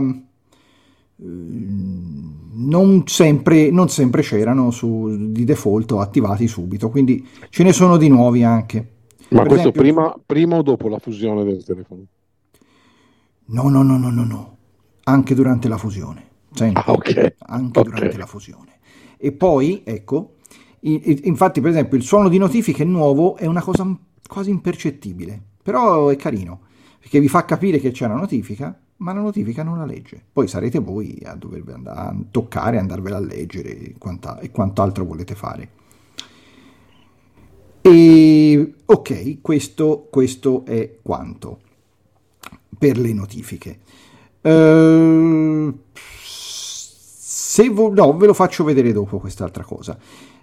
ehm, 1.22 2.34
non 2.58 3.04
sempre, 3.08 3.70
non 3.72 3.90
sempre 3.90 4.22
c'erano 4.22 4.72
su, 4.72 5.32
di 5.32 5.44
default 5.44 5.92
o 5.94 6.00
attivati 6.00 6.48
subito, 6.48 6.90
quindi 6.90 7.26
ce 7.50 7.64
ne 7.64 7.74
sono 7.74 7.98
di 7.98 8.08
nuovi 8.08 8.44
anche. 8.44 8.78
Ma 9.30 9.40
Per 9.40 9.48
questo 9.48 9.70
esempio- 9.70 9.82
prima, 9.82 10.16
prima 10.26 10.58
o 10.58 10.62
dopo 10.62 10.88
la 10.88 11.00
fusione 11.00 11.44
del 11.44 11.64
telefono? 11.64 12.02
No, 13.48 13.70
no, 13.70 13.82
no, 13.84 13.98
no, 13.98 14.10
no, 14.12 14.24
no. 14.24 14.58
Anche 15.06 15.36
durante 15.36 15.68
la 15.68 15.78
fusione. 15.78 16.24
Sempre. 16.54 16.84
Ah, 16.86 16.92
ok. 16.92 17.36
Anche 17.40 17.80
Ok. 17.80 17.90
durante 17.90 18.18
la 18.18 18.26
fusione. 18.26 18.80
E 19.18 19.32
poi, 19.32 19.82
ecco, 19.84 20.36
infatti, 20.82 21.62
per 21.62 21.72
esempio, 21.72 21.98
il 21.98 22.04
suono 22.04 22.30
di 22.30 22.38
notifiche 22.38 22.84
nuovo 22.84 23.36
è 23.38 23.46
una 23.46 23.62
cosa 23.62 23.84
m- 23.84 23.98
quasi 24.28 24.50
impercettibile, 24.50 25.42
però 25.62 26.10
è 26.10 26.16
carino, 26.16 26.62
perché 27.00 27.20
vi 27.20 27.28
fa 27.28 27.46
capire 27.46 27.80
che 27.80 27.92
c'è 27.92 28.06
una 28.06 28.16
notifica, 28.16 28.78
ma 28.98 29.14
la 29.14 29.22
notifica 29.22 29.64
non 29.64 29.78
la 29.78 29.86
legge. 29.86 30.24
Poi 30.32 30.48
sarete 30.48 30.80
voi 30.80 31.22
a 31.26 31.36
dovervi 31.36 31.72
andare 31.72 32.00
a 32.00 32.16
toccare, 32.32 32.78
andarvela 32.78 33.18
a 33.18 33.22
leggere 33.22 33.78
e, 33.78 33.96
quanta- 33.98 34.40
e 34.40 34.52
quant'altro 34.52 35.06
volete 35.06 35.36
fare. 35.36 35.70
E 37.82 38.74
ok, 38.86 39.42
questo, 39.42 40.08
questo 40.10 40.66
è 40.66 40.98
quanto 41.02 41.60
per 42.78 42.98
le 42.98 43.14
notifiche. 43.14 43.80
Eh, 44.42 45.74
se 46.24 47.70
vo- 47.70 47.94
no, 47.94 48.18
ve 48.18 48.26
lo 48.26 48.34
faccio 48.34 48.64
vedere 48.64 48.92
dopo 48.92 49.20
quest'altra 49.20 49.64
cosa. 49.64 49.98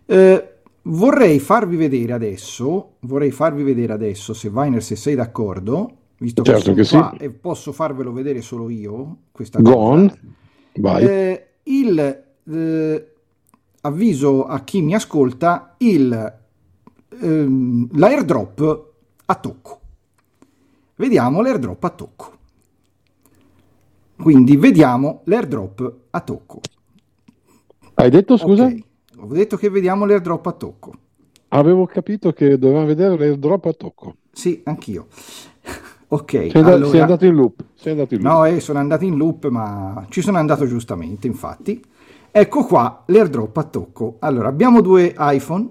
Eh, 0.06 0.51
vorrei 0.82 1.38
farvi 1.38 1.76
vedere 1.76 2.12
adesso, 2.12 2.94
vorrei 3.00 3.30
farvi 3.30 3.62
vedere 3.62 3.92
adesso, 3.92 4.34
se 4.34 4.50
Viner, 4.50 4.82
se 4.82 4.96
sei 4.96 5.14
d'accordo, 5.14 5.96
visto 6.18 6.42
Certo 6.42 6.62
sono 6.62 6.76
che 6.76 6.84
sì. 6.84 6.96
qua 6.96 7.14
e 7.18 7.30
posso 7.30 7.72
farvelo 7.72 8.12
vedere 8.12 8.40
solo 8.40 8.68
io, 8.68 9.16
questa 9.32 9.60
Go 9.60 9.72
cosa. 9.72 9.86
on. 9.86 10.18
Vai. 10.76 11.04
Eh, 11.04 11.46
il 11.64 12.24
eh, 12.44 13.12
avviso 13.82 14.44
a 14.44 14.60
chi 14.60 14.82
mi 14.82 14.94
ascolta 14.94 15.74
il 15.78 16.40
ehm, 17.20 17.88
l'airdrop 17.92 18.90
a 19.26 19.34
tocco. 19.34 19.80
Vediamo 20.96 21.40
l'airdrop 21.42 21.84
a 21.84 21.90
tocco. 21.90 22.30
Quindi 24.16 24.56
vediamo 24.56 25.22
l'airdrop 25.24 25.94
a 26.10 26.20
tocco. 26.20 26.60
Hai 27.94 28.10
detto 28.10 28.36
scusa? 28.36 28.66
Ok, 28.66 28.82
Ho 29.24 29.26
detto 29.32 29.56
che 29.56 29.70
vediamo 29.70 30.04
l'airdrop 30.04 30.46
a 30.46 30.52
tocco. 30.52 30.92
Avevo 31.48 31.86
capito 31.86 32.32
che 32.32 32.58
dovevamo 32.58 32.86
vedere 32.86 33.16
l'airdrop 33.16 33.66
a 33.66 33.72
tocco. 33.72 34.16
Sì, 34.32 34.60
anch'io. 34.64 35.06
ok, 36.08 36.30
Sei, 36.30 36.50
andato- 36.54 36.74
allora- 36.74 36.90
sei 36.90 37.00
andato 37.00 37.26
in 37.26 37.34
loop. 37.34 37.64
Sei 37.74 37.92
andato 37.92 38.14
in 38.14 38.22
loop. 38.22 38.32
No, 38.34 38.44
eh, 38.46 38.58
sono 38.60 38.78
andato 38.80 39.04
in 39.04 39.16
loop, 39.16 39.46
ma 39.48 40.04
ci 40.08 40.22
sono 40.22 40.38
andato 40.38 40.66
giustamente, 40.66 41.28
infatti. 41.28 41.80
Ecco 42.32 42.64
qua 42.64 43.04
l'airdrop 43.06 43.56
a 43.58 43.62
tocco. 43.62 44.16
Allora, 44.20 44.48
abbiamo 44.48 44.80
due 44.80 45.14
iPhone 45.16 45.68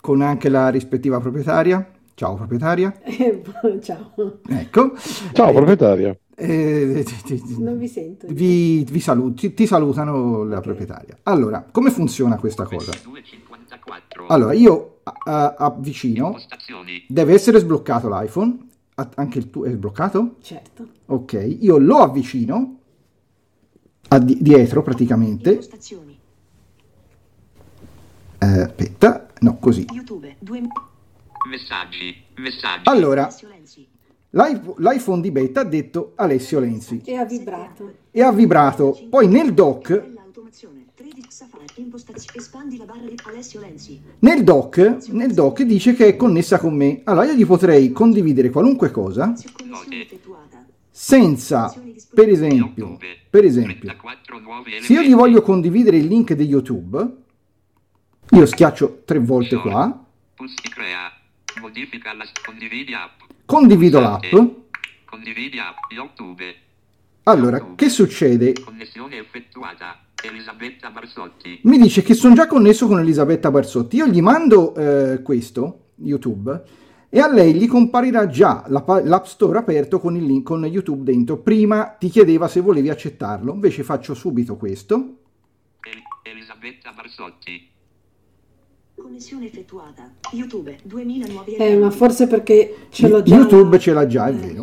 con 0.00 0.20
anche 0.20 0.48
la 0.50 0.68
rispettiva 0.68 1.20
proprietaria. 1.20 1.90
Ciao 2.14 2.34
proprietaria. 2.34 2.92
Ciao, 3.80 4.12
Ecco. 4.46 4.92
Ciao 5.32 5.52
proprietaria. 5.52 6.14
Eh, 6.36 7.04
ti, 7.24 7.40
ti- 7.40 7.62
non 7.62 7.78
vi 7.78 7.86
sento. 7.86 8.26
vi, 8.28 8.84
vi 8.90 9.00
saluti- 9.00 9.54
ti 9.54 9.66
salutano 9.66 10.42
la 10.44 10.60
proprietaria. 10.60 11.18
Allora, 11.24 11.62
come 11.70 11.90
funziona 11.90 12.36
questa 12.36 12.64
cosa? 12.64 12.90
254. 13.04 14.26
Allora, 14.26 14.52
io 14.52 14.98
a- 15.04 15.54
avvicino, 15.56 16.36
deve 17.08 17.34
essere 17.34 17.58
sbloccato 17.60 18.08
l'iPhone. 18.08 18.68
A- 18.96 19.10
Anche 19.16 19.38
il 19.38 19.50
tuo 19.50 19.64
è 19.64 19.70
sbloccato? 19.72 20.36
Certo. 20.40 20.88
Ok, 21.06 21.56
io 21.60 21.78
lo 21.78 21.98
avvicino 21.98 22.78
a 24.08 24.18
di- 24.18 24.38
dietro 24.40 24.82
praticamente. 24.82 25.60
Eh, 28.38 28.46
aspetta, 28.60 29.28
no, 29.40 29.56
così. 29.58 29.86
YouTube. 29.92 30.36
Due. 30.38 30.62
Messaggi. 31.48 32.22
Messaggi. 32.36 32.88
Allora, 32.88 33.22
Alessio 33.24 33.48
Lenzi. 33.48 33.80
l'i- 33.80 33.88
l'iPhone 34.34 35.20
di 35.20 35.30
beta 35.30 35.60
ha 35.60 35.64
detto 35.64 36.12
Alessio 36.16 36.58
Lenzi 36.60 37.02
E 37.04 37.14
ha 37.16 37.24
vibrato. 37.24 37.92
e 38.10 38.22
ha 38.22 38.32
vibrato. 38.32 38.98
Poi 39.08 39.28
nel 39.28 39.54
dock, 39.54 40.00
Bella 40.00 40.22
automazione. 40.22 40.86
13 40.94 41.26
Safari. 41.28 41.64
Impostazioni. 41.76 42.38
Espandi 42.38 42.76
la 42.76 42.84
barra 42.84 43.06
di 43.06 43.14
Alessio 43.24 43.60
Lenzi. 43.60 44.00
nel 44.20 44.42
dock, 44.44 45.06
nel 45.08 45.32
dock 45.32 45.62
dice 45.62 45.94
che 45.94 46.08
è 46.08 46.16
connessa 46.16 46.58
con 46.58 46.74
me. 46.74 47.00
Allora 47.04 47.26
io 47.26 47.34
gli 47.34 47.46
potrei 47.46 47.92
condividere 47.92 48.50
qualunque 48.50 48.90
cosa 48.90 49.34
senza, 50.90 51.74
per 52.14 52.28
esempio, 52.28 52.96
per 53.28 53.44
esempio, 53.44 53.78
34 53.80 54.38
nuovi 54.38 54.80
se 54.80 54.92
io 54.92 55.02
gli 55.02 55.14
voglio 55.14 55.42
condividere 55.42 55.96
il 55.96 56.06
link 56.06 56.32
di 56.34 56.44
YouTube, 56.44 57.16
io 58.30 58.46
schiaccio 58.46 59.02
tre 59.04 59.18
volte 59.18 59.56
qua. 59.56 60.04
Modifica 61.60 62.12
la 62.14 62.24
condividi 62.44 62.94
app. 62.94 63.23
Condivido 63.44 64.00
l'app. 64.00 64.22
Condividi 65.04 65.58
app. 65.58 65.76
YouTube. 65.90 66.54
Allora, 67.24 67.74
che 67.74 67.88
succede? 67.88 68.52
Connessione 68.52 69.18
effettuata. 69.18 69.98
Elisabetta 70.24 70.90
Barsotti. 70.90 71.60
mi 71.64 71.76
dice 71.78 72.02
che 72.02 72.14
sono 72.14 72.34
già 72.34 72.46
connesso 72.46 72.86
con 72.86 72.98
Elisabetta 72.98 73.50
Barsotti. 73.50 73.96
Io 73.96 74.06
gli 74.06 74.22
mando 74.22 74.74
eh, 74.74 75.20
questo, 75.22 75.88
YouTube, 75.96 76.62
e 77.10 77.20
a 77.20 77.30
lei 77.30 77.52
gli 77.52 77.66
comparirà 77.66 78.26
già 78.26 78.64
la 78.68 78.80
pa- 78.80 79.04
l'App 79.04 79.24
Store 79.26 79.58
aperto 79.58 80.00
con 80.00 80.16
il 80.16 80.24
link 80.24 80.44
con 80.44 80.64
YouTube 80.64 81.04
dentro. 81.12 81.36
Prima 81.36 81.84
ti 81.98 82.08
chiedeva 82.08 82.48
se 82.48 82.60
volevi 82.60 82.88
accettarlo, 82.88 83.52
invece 83.52 83.82
faccio 83.82 84.14
subito 84.14 84.56
questo. 84.56 84.94
El- 85.82 86.02
Elisabetta 86.22 86.92
Barsotti. 86.92 87.68
Connessione 88.96 89.46
effettuata. 89.46 90.10
YouTube. 90.32 90.76
2000 90.82 91.26
nuovi 91.28 91.54
Eh, 91.54 91.76
ma 91.76 91.90
forse 91.90 92.26
perché 92.26 92.86
ce 92.90 93.08
l'ho 93.08 93.22
già. 93.22 93.34
YouTube 93.36 93.78
ce 93.78 93.92
l'ha 93.92 94.06
già, 94.06 94.28
è 94.28 94.34
vero. 94.34 94.62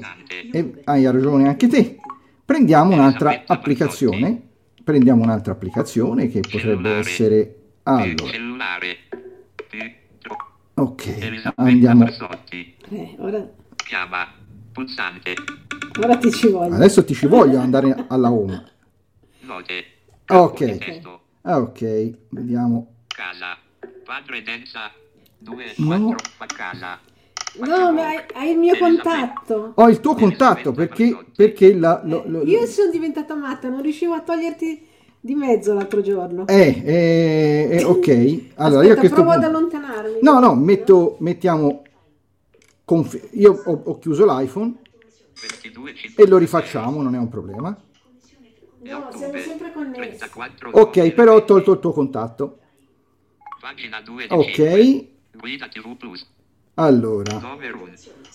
E 0.51 0.81
hai 0.85 1.05
ragione 1.05 1.47
anche 1.47 1.67
te. 1.67 1.97
Prendiamo 2.43 2.93
un'altra 2.93 3.43
applicazione. 3.45 4.49
Prendiamo 4.83 5.23
un'altra 5.23 5.53
applicazione 5.53 6.27
che 6.27 6.39
potrebbe 6.41 6.91
essere... 6.97 7.55
Allora, 7.83 8.13
ok, 10.73 11.51
andiamo... 11.55 12.07
Eh, 12.89 13.15
ora, 13.19 13.49
Chiama. 13.75 14.25
Pulsante. 14.71 15.33
ora 16.01 16.15
ti 16.17 16.31
ci 16.31 16.47
voglio. 16.47 16.75
Adesso 16.75 17.03
ti 17.03 17.13
ci 17.13 17.27
voglio 17.27 17.59
andare 17.59 18.05
alla 18.07 18.31
home. 18.31 18.63
Ok. 20.27 20.77
Ok, 21.41 22.11
vediamo. 22.29 22.93
Casa. 23.07 23.57
Padre 24.11 24.41
Densa. 24.43 24.91
2 25.37 25.73
No. 25.77 26.07
4 26.07 26.31
fa 26.35 26.45
casa. 26.45 26.99
No, 27.59 27.93
ma 27.93 28.07
hai, 28.07 28.19
hai 28.33 28.51
il 28.51 28.57
mio 28.57 28.77
contatto. 28.77 29.71
Ho 29.75 29.87
il 29.87 30.01
tuo 30.01 30.15
contatto 30.15 30.73
perché, 30.73 31.17
perché 31.33 31.73
la, 31.73 32.01
lo- 32.03 32.23
lo- 32.25 32.43
Io 32.43 32.65
sono 32.65 32.91
diventata 32.91 33.35
matta, 33.35 33.69
non 33.69 33.81
riuscivo 33.81 34.13
a 34.13 34.19
toglierti 34.19 34.85
di 35.17 35.33
mezzo 35.33 35.73
l'altro 35.73 36.01
giorno. 36.01 36.45
Eh, 36.47 36.81
eh, 36.85 37.67
eh, 37.71 37.83
ok. 37.85 38.49
Allora, 38.59 38.83
io 38.83 38.93
Aspetta, 38.93 38.99
questo 38.99 39.15
provo 39.15 39.31
ad 39.31 39.41
punto... 39.43 39.57
allontanarmi. 39.57 40.19
No, 40.21 40.39
no, 40.39 40.55
metto, 40.55 41.15
mettiamo... 41.19 41.83
conf- 42.83 43.29
Io 43.31 43.61
ho, 43.63 43.81
ho 43.85 43.97
chiuso 43.97 44.25
l'iPhone 44.25 44.73
22 45.41 45.93
e 46.17 46.27
lo 46.27 46.37
rifacciamo, 46.37 47.01
non 47.01 47.15
è 47.15 47.17
un 47.17 47.29
problema. 47.29 47.69
No, 48.83 49.09
siamo 49.15 49.37
sempre 49.37 49.71
connessi. 49.71 50.17
34 50.17 50.69
Ok, 50.73 51.11
però 51.11 51.35
ho 51.35 51.45
tolto 51.45 51.71
il 51.71 51.79
tuo 51.79 51.93
contatto. 51.93 52.57
Pagina 53.61 54.01
2 54.01 54.27
di 54.27 54.33
Ok, 54.33 54.53
5. 54.53 55.07
Guida 55.33 55.67
TV 55.67 55.95
Plus. 55.95 56.27
allora, 56.73 57.39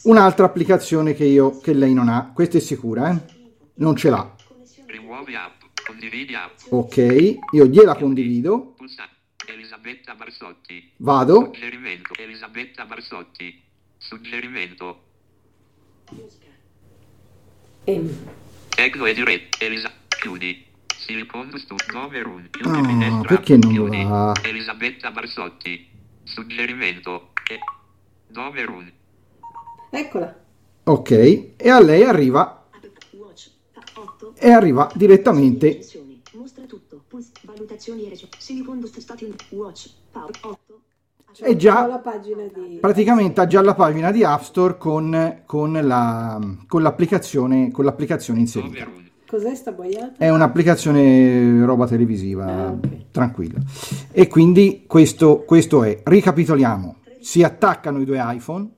un'altra 0.05 0.47
applicazione 0.47 1.15
che, 1.15 1.25
io, 1.25 1.59
che 1.59 1.73
lei 1.75 1.93
non 1.93 2.09
ha, 2.09 2.31
questa 2.33 2.59
è 2.59 2.61
sicura, 2.61 3.11
eh? 3.11 3.35
Non 3.75 3.97
ce 3.97 4.09
l'ha. 4.09 4.35
Rimuovi 4.87 5.35
app. 5.35 5.63
Condividi 5.85 6.35
app. 6.35 6.59
Ok, 6.71 6.97
io 7.53 7.67
gliela 7.67 7.97
condivido. 7.97 8.77
Elisabetta 9.49 10.15
Barsotti. 10.15 10.93
vado, 10.99 11.51
Suggerimento. 11.53 12.15
Elisabetta 12.19 12.85
Barsotti. 12.85 13.63
Suggerimento. 13.99 15.03
Ehm, 17.85 18.11
Tecno 18.69 19.07
e 19.07 19.15
diretta. 19.15 19.65
Elisa. 19.65 19.93
Chiudi. 20.09 20.66
Ah, 22.65 23.21
perché 23.23 23.57
non 23.57 24.09
va? 24.09 24.33
Elisabetta 24.43 25.11
Barsotti. 25.11 25.89
Suggerimento. 26.25 27.31
E. 27.49 27.59
Nome 28.29 28.65
Run. 28.65 28.93
eccola. 29.91 30.37
ok, 30.85 31.11
e 31.57 31.69
a 31.71 31.81
lei 31.81 32.03
arriva, 32.03 32.67
Watch. 33.13 33.51
8. 33.95 34.35
e 34.37 34.51
arriva 34.51 34.91
direttamente. 34.95 35.79
Mostra 36.33 36.65
tutto. 36.65 37.05
Valutazioni 37.43 38.07
e 38.07 38.09
recensioni. 38.11 38.35
Silicon 38.39 38.87
Station. 38.87 39.35
Watch. 39.51 39.91
Power 40.11 40.31
8. 40.41 40.81
è 41.41 41.57
già 41.57 41.85
Ho 41.85 41.89
la 41.89 41.99
pagina 41.99 42.43
di... 42.47 42.79
praticamente 42.81 43.41
ha 43.41 43.47
già 43.47 43.63
la 43.63 43.75
pagina 43.75 44.11
di 44.11 44.25
App 44.25 44.43
Store 44.43 44.77
con, 44.77 45.43
con 45.47 45.73
la, 45.73 46.39
con 46.67 46.83
l'applicazione, 46.83 47.71
con 47.71 47.85
l'applicazione 47.85 48.41
inserita. 48.41 49.06
Cos'è 49.29 49.55
sta 49.57 49.73
boiata? 49.73 50.13
È 50.19 50.29
un'applicazione 50.29 51.65
roba 51.65 51.87
televisiva, 51.87 52.45
Ah, 52.47 52.71
ok. 52.71 52.89
tranquilla. 53.11 53.59
E 54.13 54.29
quindi 54.29 54.85
questo, 54.87 55.43
questo 55.45 55.83
è, 55.83 56.01
ricapitoliamo, 56.05 56.97
si 57.21 57.43
attaccano 57.43 58.01
i 58.01 58.05
due 58.05 58.19
iPhone, 58.21 58.69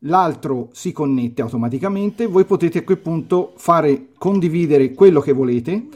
l'altro 0.00 0.68
si 0.72 0.90
connette 0.92 1.42
automaticamente, 1.42 2.26
voi 2.26 2.44
potete 2.44 2.78
a 2.78 2.82
quel 2.82 2.98
punto 2.98 3.52
fare 3.56 4.08
condividere 4.18 4.92
quello 4.92 5.20
che 5.20 5.32
volete. 5.32 5.86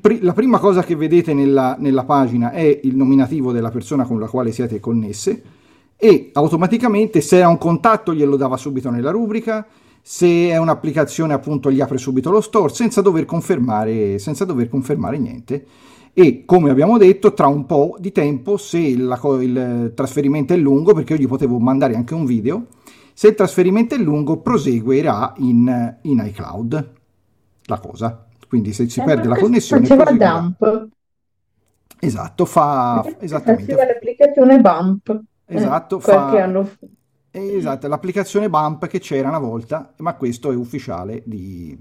Pri- 0.00 0.20
la 0.22 0.32
prima 0.32 0.58
cosa 0.58 0.82
che 0.82 0.96
vedete 0.96 1.32
nella, 1.32 1.76
nella 1.78 2.04
pagina 2.04 2.50
è 2.50 2.80
il 2.82 2.96
nominativo 2.96 3.52
della 3.52 3.70
persona 3.70 4.04
con 4.04 4.18
la 4.18 4.26
quale 4.26 4.50
siete 4.50 4.80
connesse 4.80 5.42
e 5.96 6.30
automaticamente 6.32 7.20
se 7.20 7.40
ha 7.40 7.48
un 7.48 7.58
contatto 7.58 8.12
glielo 8.12 8.36
dava 8.36 8.56
subito 8.56 8.90
nella 8.90 9.12
rubrica, 9.12 9.64
se 10.10 10.48
è 10.48 10.56
un'applicazione 10.56 11.34
appunto 11.34 11.70
gli 11.70 11.82
apre 11.82 11.98
subito 11.98 12.30
lo 12.30 12.40
store 12.40 12.72
senza 12.72 13.02
dover 13.02 13.26
confermare, 13.26 14.18
senza 14.18 14.46
dover 14.46 14.70
confermare 14.70 15.18
niente 15.18 15.66
e 16.14 16.44
come 16.46 16.70
abbiamo 16.70 16.96
detto 16.96 17.34
tra 17.34 17.46
un 17.46 17.66
po' 17.66 17.94
di 17.98 18.10
tempo 18.10 18.56
se 18.56 18.96
la 18.96 19.20
il 19.38 19.92
trasferimento 19.94 20.54
è 20.54 20.56
lungo 20.56 20.94
perché 20.94 21.12
io 21.12 21.18
gli 21.18 21.28
potevo 21.28 21.58
mandare 21.58 21.94
anche 21.94 22.14
un 22.14 22.24
video 22.24 22.68
se 23.12 23.28
il 23.28 23.34
trasferimento 23.34 23.96
è 23.96 23.98
lungo 23.98 24.38
proseguirà 24.38 25.34
in, 25.40 25.96
in 26.02 26.22
iCloud 26.24 26.92
la 27.64 27.78
cosa 27.78 28.26
quindi 28.48 28.72
se 28.72 28.88
si 28.88 29.00
Eh, 29.00 29.04
perde 29.04 29.28
la 29.28 29.36
connessione 29.36 29.84
Faceva 29.84 30.10
dump. 30.10 30.88
Esatto, 32.00 32.44
fa 32.46 33.04
esattamente. 33.20 33.74
L'applicazione 33.74 34.58
Bump. 34.58 35.20
eh, 35.44 35.56
Esatto, 35.56 35.98
qualche 35.98 36.36
fa- 36.38 36.42
anno 36.44 36.64
fa. 36.64 36.76
Esatto, 37.56 37.88
l'applicazione 37.88 38.48
Bump 38.48 38.86
che 38.86 38.98
c'era 38.98 39.28
una 39.28 39.38
volta, 39.38 39.92
ma 39.98 40.14
questo 40.14 40.50
è 40.50 40.54
ufficiale 40.54 41.22
di, 41.24 41.76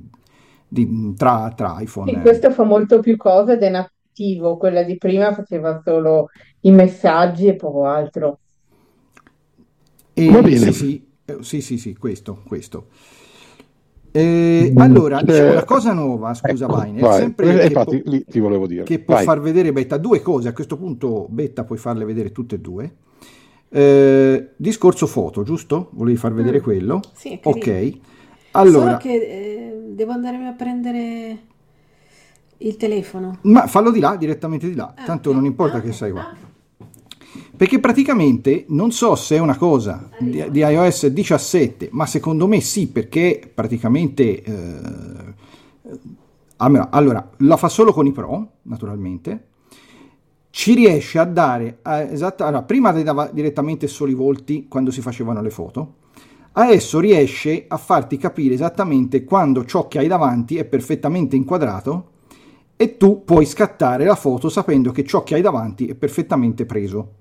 di- 0.67 1.13
tra, 1.15 1.51
tra 1.55 1.77
iPhone. 1.79 2.11
Sì, 2.11 2.19
questo 2.21 2.51
fa 2.51 2.63
molto 2.63 2.99
più 3.01 3.17
cose 3.17 3.53
ed 3.53 3.61
è 3.63 3.69
nativo. 3.69 4.57
Quella 4.57 4.84
di 4.84 4.97
prima 4.97 5.34
faceva 5.34 5.81
solo 5.84 6.29
i 6.61 6.71
messaggi 6.71 7.47
e 7.47 7.55
poco 7.55 7.85
altro. 7.85 8.39
E- 10.13 10.31
Va 10.31 10.41
bene. 10.41 10.57
Sì, 10.57 10.73
sì, 10.73 11.07
eh, 11.25 11.38
sì, 11.41 11.61
sì, 11.61 11.77
sì, 11.77 11.95
questo, 11.95 12.41
questo. 12.45 12.88
Eh, 14.11 14.73
allora, 14.77 15.21
c'è 15.23 15.43
Eh, 15.43 15.51
una 15.51 15.63
cosa 15.63 15.93
nuova, 15.93 16.34
scusa 16.34 16.65
ecco, 16.65 16.75
Vainer, 16.75 17.03
vai. 17.03 17.19
sempre 17.19 17.45
Eh, 17.53 17.59
che, 17.59 17.67
infatti, 17.67 18.01
può- 18.01 18.11
lì 18.11 18.25
ti 18.25 18.39
volevo 18.39 18.65
dire. 18.65 18.84
che 18.84 18.99
può 18.99 19.15
Vai. 19.15 19.25
far 19.25 19.39
vedere 19.41 19.71
Betta 19.73 19.97
due 19.97 20.21
cose, 20.21 20.47
a 20.47 20.53
questo 20.53 20.77
punto 20.77 21.27
Betta 21.29 21.63
puoi 21.65 21.77
farle 21.77 22.05
vedere 22.05 22.31
tutte 22.31 22.55
e 22.55 22.59
due. 22.59 22.95
Eh, 23.69 24.49
discorso 24.56 25.07
foto, 25.07 25.44
giusto? 25.44 25.89
Volevi 25.91 26.18
far 26.18 26.34
vedere 26.34 26.60
Mm, 26.60 26.64
quello? 26.64 26.99
sì. 27.14 27.39
Ok. 27.44 27.98
Allora, 28.52 28.85
Solo 28.85 28.98
che 28.98 29.14
eh, 29.14 29.81
devo 29.89 30.11
andare 30.11 30.38
a 30.45 30.52
prendere 30.53 31.38
il 32.57 32.76
telefono. 32.77 33.38
Ma 33.41 33.68
fallo 33.68 33.91
di 33.91 33.99
là, 33.99 34.15
direttamente 34.15 34.68
di 34.68 34.76
là, 34.76 34.94
tanto 35.06 35.31
non 35.34 35.45
importa 35.45 35.81
che 35.81 35.91
sei 35.91 36.11
qua. 36.11 36.34
Perché 37.56 37.80
praticamente 37.80 38.65
non 38.69 38.91
so 38.91 39.15
se 39.15 39.35
è 39.35 39.39
una 39.39 39.57
cosa 39.57 40.10
di, 40.18 40.44
di 40.49 40.60
iOS 40.60 41.07
17, 41.07 41.89
ma 41.91 42.06
secondo 42.06 42.48
me 42.48 42.61
sì, 42.61 42.88
perché 42.88 43.52
praticamente 43.53 44.41
eh, 44.44 44.80
allora, 46.57 47.30
la 47.38 47.57
fa 47.57 47.68
solo 47.69 47.94
con 47.94 48.06
i 48.07 48.11
Pro, 48.11 48.52
naturalmente. 48.64 49.46
Ci 50.57 50.73
riesce 50.73 51.19
a 51.19 51.23
dare 51.23 51.77
eh, 51.85 52.07
esatta- 52.13 52.47
allora, 52.47 52.63
prima 52.63 52.91
dava 52.91 53.29
direttamente 53.31 53.85
solo 53.85 54.09
i 54.09 54.15
volti 54.15 54.65
quando 54.67 54.89
si 54.89 55.01
facevano 55.01 55.39
le 55.39 55.51
foto. 55.51 55.93
Adesso 56.53 56.99
riesce 56.99 57.65
a 57.67 57.77
farti 57.77 58.17
capire 58.17 58.55
esattamente 58.55 59.23
quando 59.23 59.65
ciò 59.65 59.88
che 59.88 59.99
hai 59.99 60.07
davanti 60.07 60.57
è 60.57 60.65
perfettamente 60.65 61.35
inquadrato 61.35 62.09
e 62.75 62.97
tu 62.97 63.23
puoi 63.23 63.45
scattare 63.45 64.03
la 64.03 64.15
foto 64.15 64.49
sapendo 64.49 64.91
che 64.91 65.05
ciò 65.05 65.21
che 65.21 65.35
hai 65.35 65.41
davanti 65.41 65.85
è 65.85 65.93
perfettamente 65.93 66.65
preso. 66.65 67.11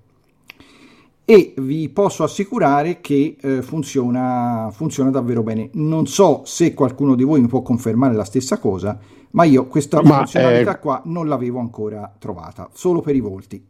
E 1.26 1.52
vi 1.58 1.90
posso 1.90 2.24
assicurare 2.24 3.02
che 3.02 3.36
eh, 3.38 3.60
funziona, 3.60 4.70
funziona 4.72 5.10
davvero 5.10 5.42
bene. 5.42 5.68
Non 5.74 6.06
so 6.06 6.40
se 6.46 6.72
qualcuno 6.72 7.14
di 7.14 7.22
voi 7.22 7.42
mi 7.42 7.48
può 7.48 7.60
confermare 7.60 8.14
la 8.14 8.24
stessa 8.24 8.58
cosa, 8.58 8.98
ma 9.36 9.44
io 9.44 9.66
questa 9.66 10.02
Ma, 10.02 10.16
funzionalità 10.16 10.72
eh, 10.72 10.78
qua 10.78 11.02
non 11.04 11.28
l'avevo 11.28 11.58
ancora 11.60 12.10
trovata, 12.18 12.70
solo 12.72 13.00
per 13.02 13.14
i 13.14 13.20
volti. 13.20 13.64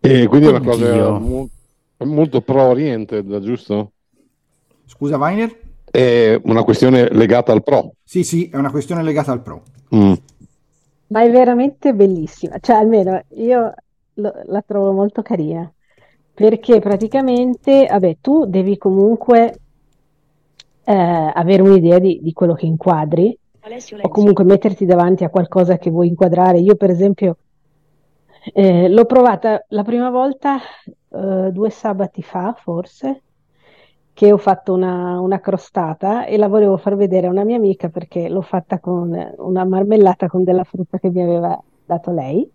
E 0.00 0.26
quindi 0.28 0.46
è 0.46 0.50
una 0.50 0.60
cosa 0.60 0.86
Oddio. 0.90 1.18
mo- 1.18 1.48
molto 2.04 2.40
pro-oriented, 2.40 3.40
giusto? 3.40 3.92
Scusa, 4.86 5.16
Weiner? 5.18 5.56
È 5.90 6.40
una 6.44 6.62
questione 6.64 7.08
legata 7.12 7.52
al 7.52 7.62
pro. 7.62 7.92
Sì, 8.02 8.24
sì, 8.24 8.48
è 8.48 8.56
una 8.56 8.70
questione 8.70 9.02
legata 9.02 9.32
al 9.32 9.42
Pro. 9.42 9.62
Mm. 9.94 10.12
Ma 11.08 11.22
è 11.22 11.30
veramente 11.30 11.94
bellissima, 11.94 12.58
cioè 12.60 12.76
almeno 12.76 13.22
io 13.30 13.72
lo- 14.14 14.42
la 14.46 14.62
trovo 14.62 14.92
molto 14.92 15.22
carina, 15.22 15.70
perché 16.34 16.80
praticamente, 16.80 17.86
vabbè, 17.88 18.18
tu 18.20 18.44
devi 18.46 18.76
comunque 18.76 19.60
eh, 20.84 21.30
avere 21.34 21.62
un'idea 21.62 21.98
di, 21.98 22.20
di 22.22 22.32
quello 22.32 22.54
che 22.54 22.66
inquadri 22.66 23.36
o 24.00 24.08
comunque 24.08 24.44
metterti 24.44 24.84
davanti 24.86 25.24
a 25.24 25.30
qualcosa 25.30 25.78
che 25.78 25.90
vuoi 25.90 26.08
inquadrare. 26.08 26.58
Io, 26.58 26.76
per 26.76 26.90
esempio, 26.90 27.36
eh, 28.54 28.88
l'ho 28.88 29.04
provata 29.04 29.64
la 29.68 29.82
prima 29.82 30.10
volta 30.10 30.58
eh, 31.10 31.50
due 31.52 31.70
sabati 31.70 32.22
fa, 32.22 32.54
forse, 32.54 33.22
che 34.12 34.32
ho 34.32 34.36
fatto 34.38 34.72
una, 34.72 35.20
una 35.20 35.40
crostata 35.40 36.26
e 36.26 36.36
la 36.36 36.48
volevo 36.48 36.76
far 36.76 36.96
vedere 36.96 37.26
a 37.26 37.30
una 37.30 37.44
mia 37.44 37.56
amica 37.56 37.88
perché 37.88 38.28
l'ho 38.28 38.40
fatta 38.42 38.80
con 38.80 39.12
una 39.38 39.64
marmellata 39.64 40.28
con 40.28 40.44
della 40.44 40.64
frutta 40.64 40.98
che 40.98 41.10
mi 41.10 41.22
aveva 41.22 41.60
dato 41.84 42.10
lei. 42.12 42.50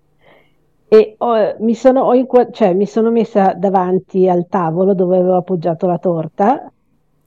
E 0.88 1.15
ho- 1.18 1.56
mi 1.60 1.73
sono, 1.76 2.02
ho 2.03 2.14
inqua- 2.14 2.49
cioè, 2.52 2.73
mi 2.73 2.85
sono 2.85 3.10
messa 3.11 3.53
davanti 3.53 4.27
al 4.30 4.48
tavolo 4.48 4.94
dove 4.94 5.18
avevo 5.18 5.38
appoggiato 5.38 5.88
la 5.88 5.98
torta 5.98 6.72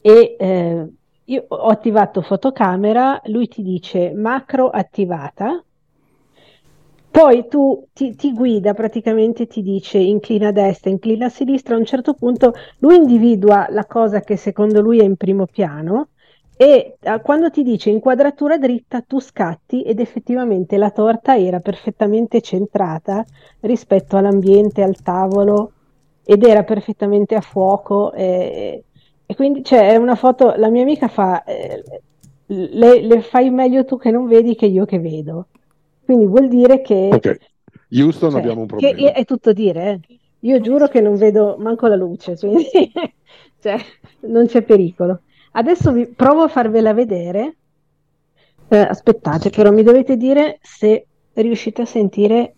e 0.00 0.36
eh, 0.38 0.86
io 1.26 1.44
ho 1.48 1.68
attivato 1.68 2.22
fotocamera, 2.22 3.20
lui 3.26 3.48
ti 3.48 3.62
dice 3.62 4.12
macro 4.12 4.68
attivata, 4.70 5.62
poi 7.10 7.48
tu 7.48 7.86
ti, 7.92 8.14
ti 8.14 8.32
guida 8.32 8.74
praticamente, 8.74 9.46
ti 9.46 9.62
dice 9.62 9.98
inclina 9.98 10.48
a 10.48 10.52
destra, 10.52 10.90
inclina 10.90 11.26
a 11.26 11.30
sinistra, 11.30 11.74
a 11.74 11.78
un 11.78 11.86
certo 11.86 12.12
punto 12.14 12.52
lui 12.78 12.96
individua 12.96 13.66
la 13.70 13.86
cosa 13.86 14.20
che 14.20 14.36
secondo 14.36 14.80
lui 14.82 14.98
è 14.98 15.04
in 15.04 15.16
primo 15.16 15.46
piano 15.46 16.08
e 16.58 16.96
eh, 17.00 17.20
quando 17.22 17.50
ti 17.50 17.62
dice 17.62 17.90
inquadratura 17.90 18.58
dritta 18.58 19.00
tu 19.00 19.18
scatti 19.18 19.82
ed 19.82 20.00
effettivamente 20.00 20.76
la 20.76 20.90
torta 20.90 21.36
era 21.38 21.60
perfettamente 21.60 22.40
centrata 22.40 23.24
rispetto 23.60 24.16
all'ambiente, 24.16 24.82
al 24.82 25.00
tavolo 25.02 25.72
ed 26.22 26.42
era 26.42 26.64
perfettamente 26.64 27.34
a 27.34 27.40
fuoco 27.40 28.12
e, 28.12 28.84
e 29.26 29.34
quindi 29.34 29.62
c'è 29.62 29.90
è 29.90 29.96
una 29.96 30.14
foto, 30.14 30.54
la 30.56 30.70
mia 30.70 30.82
amica 30.82 31.08
fa, 31.08 31.42
eh, 31.44 31.82
le, 32.46 33.00
le 33.00 33.20
fai 33.22 33.50
meglio 33.50 33.84
tu 33.84 33.98
che 33.98 34.10
non 34.10 34.26
vedi 34.26 34.54
che 34.54 34.66
io 34.66 34.84
che 34.84 34.98
vedo. 34.98 35.48
Quindi 36.04 36.26
vuol 36.26 36.48
dire 36.48 36.80
che, 36.82 37.08
Ok. 37.12 37.38
Houston 37.90 38.30
cioè, 38.30 38.40
abbiamo 38.40 38.60
un 38.62 38.66
problema. 38.66 39.12
è 39.12 39.24
tutto 39.24 39.52
dire, 39.52 39.90
eh. 39.92 40.00
Io 40.40 40.60
giuro 40.60 40.86
che 40.88 41.00
non 41.00 41.16
vedo 41.16 41.56
manco 41.58 41.86
la 41.88 41.96
luce, 41.96 42.36
quindi 42.36 42.66
cioè, 43.60 43.76
non 44.20 44.46
c'è 44.46 44.62
pericolo. 44.62 45.22
Adesso 45.52 45.92
vi 45.92 46.06
provo 46.06 46.42
a 46.42 46.48
farvela 46.48 46.92
vedere. 46.94 47.56
Eh, 48.68 48.78
aspettate, 48.78 49.50
però 49.50 49.70
mi 49.70 49.82
dovete 49.82 50.16
dire 50.16 50.58
se 50.62 51.06
riuscite 51.34 51.82
a 51.82 51.86
sentire. 51.86 52.55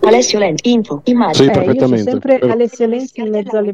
Alessio 0.00 0.38
Lenzi, 0.38 0.70
info, 0.70 1.00
immagini. 1.04 1.44
Sì, 1.46 1.50
Eh, 1.50 1.62
perfettamente. 1.62 2.10
sempre 2.10 2.38
Per- 2.38 2.50
Alessio 2.50 2.86
Lenzi 2.86 3.20
in 3.20 3.28
mezzo 3.30 3.56
alle. 3.58 3.72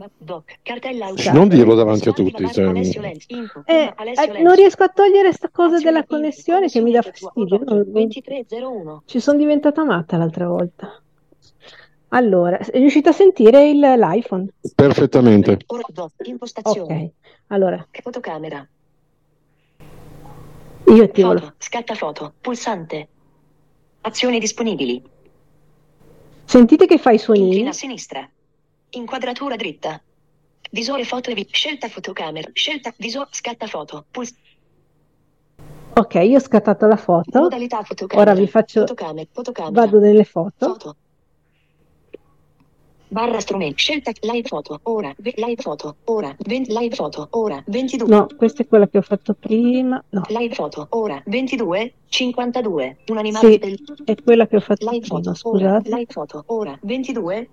Cartella 0.63 1.13
Non 1.33 1.49
dirlo 1.49 1.75
davanti 1.75 2.09
a 2.09 2.13
tutti. 2.13 2.49
cioè, 2.51 2.65
Alessio 2.67 3.01
Lenzi, 3.01 3.27
info, 3.29 3.63
Eh, 3.67 3.93
Alessio 3.95 4.33
eh, 4.35 4.43
non 4.43 4.55
riesco 4.55 4.83
a 4.83 4.89
togliere 4.89 5.33
sta 5.33 5.49
cosa 5.53 5.79
della 5.79 6.05
connessione 6.05 6.69
che 6.69 6.81
mi 6.81 6.93
dà 6.93 7.03
fastidio. 7.03 7.85
2301. 7.85 9.03
Ci 9.07 9.21
sono 9.21 9.39
diventata 9.39 9.85
matta 9.85 10.17
l'altra 10.17 10.49
volta. 10.49 10.99
Allora, 12.09 12.59
è 12.59 12.79
riuscito 12.79 13.09
a 13.11 13.13
sentire 13.13 13.69
il- 13.69 13.79
l'iPhone? 13.81 14.47
perfettamente. 14.75 15.59
Ora 15.67 15.83
do, 15.93 16.11
impostazioni. 16.25 17.05
Ok, 17.05 17.11
allora 17.49 17.87
Fotocamera. 18.03 18.67
io 20.87 21.03
attivo 21.03 21.33
la- 21.33 21.41
Foto, 21.41 21.55
scatta 21.59 21.95
foto, 21.95 22.33
pulsante. 22.41 23.09
Azioni 24.03 24.39
disponibili. 24.39 25.03
Sentite 26.45 26.87
che 26.87 26.99
fa 26.99 27.11
i 27.11 27.19
suonini? 27.19 27.47
Inclina 27.47 27.71
a 27.71 27.73
sinistra. 27.73 28.29
Inquadratura 28.91 29.57
dritta. 29.57 30.01
Visore 30.71 31.05
foto 31.05 31.31
e 31.31 31.35
vi- 31.35 31.49
scelta 31.51 31.89
fotocamera. 31.89 32.49
Scelta 32.53 32.93
visore 32.97 33.29
scatta 33.33 33.67
foto. 33.67 34.05
Puls- 34.11 34.35
Ok, 35.97 36.15
io 36.15 36.37
ho 36.39 36.41
scattato 36.41 36.87
la 36.87 36.97
foto. 36.97 37.41
modalità 37.41 37.83
fotocamera. 37.85 38.31
Ora 38.31 38.41
vi 38.41 38.49
faccio. 38.49 38.81
Fotocamera, 38.81 39.29
fotocamera. 39.33 39.81
Vado 39.81 40.01
nelle 40.01 40.25
foto. 40.25 40.67
Foto. 40.67 40.97
Barra 43.15 43.39
strumenti. 43.39 43.77
Scelta 43.77 44.11
live 44.23 44.49
foto. 44.49 44.81
Ora. 44.83 45.15
ve- 45.19 45.35
Live 45.37 45.63
foto. 45.63 45.95
Ora. 46.07 46.35
live 46.47 46.97
foto. 46.97 47.29
Ora. 47.31 47.63
22. 47.65 48.09
No, 48.09 48.27
questa 48.37 48.65
è 48.65 48.67
quella 48.67 48.89
che 48.89 48.99
ho 48.99 49.03
fatto 49.03 49.35
prima. 49.35 50.03
No, 50.09 50.23
Live 50.31 50.53
foto. 50.53 50.89
Ora. 50.91 51.23
22. 51.25 51.93
52. 52.09 52.97
Un 53.07 53.19
animale 53.19 53.53
sì, 53.53 53.59
del... 53.59 53.79
è 54.05 54.17
quella 54.21 54.49
che 54.49 54.57
ho 54.57 54.61
fatto 54.61 54.91
Live 54.91 55.07
prima, 55.07 55.23
foto. 55.23 55.49
Ora. 55.49 55.79
scusate. 55.79 55.89
Live 55.91 56.13
foto. 56.13 56.43
Ora. 56.47 56.77
22. 56.83 57.49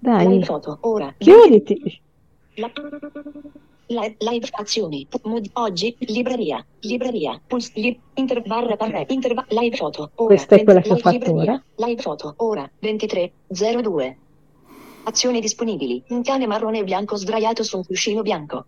Dai, 0.00 0.26
Live 0.26 0.44
foto. 0.44 0.78
Ora. 0.80 1.14
chiuditi. 1.16 2.00
La- 2.54 2.72
Live, 3.90 4.16
live 4.18 4.48
azioni. 4.52 5.06
Mod- 5.22 5.48
oggi. 5.54 5.96
Libreria. 6.00 6.64
Libreria. 6.80 7.40
Puls, 7.46 7.72
li, 7.74 7.98
inter, 8.14 8.42
barra 8.42 8.76
barra. 8.76 9.04
Interva, 9.08 9.44
live 9.48 9.76
foto. 9.76 10.10
Ora. 10.16 10.34
Questa 10.34 10.56
è 10.56 10.64
quella 10.64 10.80
che 10.80 10.92
ho 10.92 10.96
fatto 10.96 11.16
libreria. 11.16 11.62
Live 11.76 12.02
foto. 12.02 12.34
Ora. 12.38 12.70
23. 12.80 13.32
02. 13.46 14.16
Azioni 15.04 15.40
disponibili. 15.40 16.02
Un 16.08 16.22
cane 16.22 16.46
marrone 16.46 16.80
e 16.80 16.84
bianco 16.84 17.16
sdraiato 17.16 17.62
su 17.62 17.78
un 17.78 17.84
cuscino 17.84 18.20
bianco. 18.20 18.66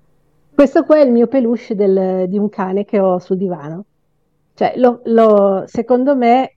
Questo 0.54 0.84
qua 0.84 0.96
è 0.96 1.04
il 1.04 1.10
mio 1.10 1.26
peluche 1.26 1.74
del- 1.74 2.26
di 2.28 2.38
un 2.38 2.48
cane 2.48 2.84
che 2.86 2.98
ho 2.98 3.18
sul 3.18 3.36
divano. 3.36 3.84
Cioè, 4.54 4.72
lo, 4.76 5.00
lo- 5.04 5.64
secondo 5.66 6.16
me, 6.16 6.56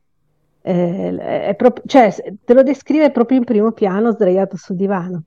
eh, 0.61 1.17
è 1.17 1.55
proprio, 1.55 1.83
cioè, 1.85 2.13
te 2.43 2.53
lo 2.53 2.63
descrive 2.63 3.11
proprio 3.11 3.37
in 3.37 3.43
primo 3.43 3.71
piano, 3.73 4.11
sdraiato 4.11 4.55
sul 4.55 4.77
divano. 4.77 5.23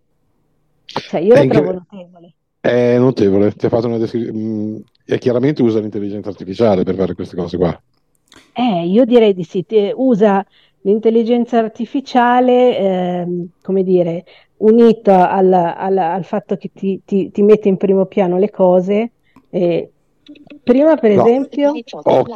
Cioè, 0.86 1.20
io 1.20 1.34
lo 1.34 1.46
trovo 1.48 1.72
notevole. 1.72 2.34
È 2.66 2.98
notevole. 2.98 3.52
Ti 3.52 3.66
ha 3.66 3.68
fatto 3.68 3.86
una 3.86 3.98
descrizione. 3.98 4.82
e 5.08 5.18
chiaramente 5.18 5.62
usa 5.62 5.78
l'intelligenza 5.78 6.30
artificiale 6.30 6.82
per 6.82 6.96
fare 6.96 7.14
queste 7.14 7.36
cose 7.36 7.56
qua. 7.56 7.80
Eh, 8.54 8.86
io 8.86 9.04
direi 9.04 9.34
di 9.34 9.44
sì, 9.44 9.64
te- 9.64 9.92
usa 9.94 10.44
l'intelligenza 10.82 11.58
artificiale, 11.58 12.76
ehm, 12.76 13.46
come 13.62 13.84
dire, 13.84 14.24
unita 14.58 15.30
al, 15.30 15.52
al- 15.52 15.96
al 15.98 16.24
fatto 16.24 16.56
che 16.56 16.70
ti, 16.74 17.00
ti- 17.04 17.30
ti 17.30 17.42
mette 17.42 17.68
in 17.68 17.76
primo 17.76 18.06
piano 18.06 18.38
le 18.38 18.50
cose. 18.50 19.10
e 19.48 19.90
prima, 20.64 20.96
per 20.96 21.14
No. 21.14 21.24
esempio, 21.24 21.72
Oh, 22.02 22.26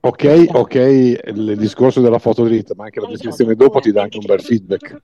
ok, 0.00 0.48
ok, 0.52 0.74
il 0.74 1.54
discorso 1.56 2.00
della 2.02 2.18
foto 2.18 2.44
dritta, 2.44 2.74
ma 2.76 2.84
anche 2.84 3.00
la 3.00 3.06
descrizione 3.08 3.54
dopo 3.54 3.80
ti 3.80 3.90
dà 3.90 4.02
anche 4.02 4.18
un 4.18 4.26
bel 4.26 4.40
feedback. 4.40 5.00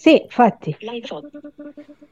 Sì, 0.00 0.22
infatti, 0.22 0.74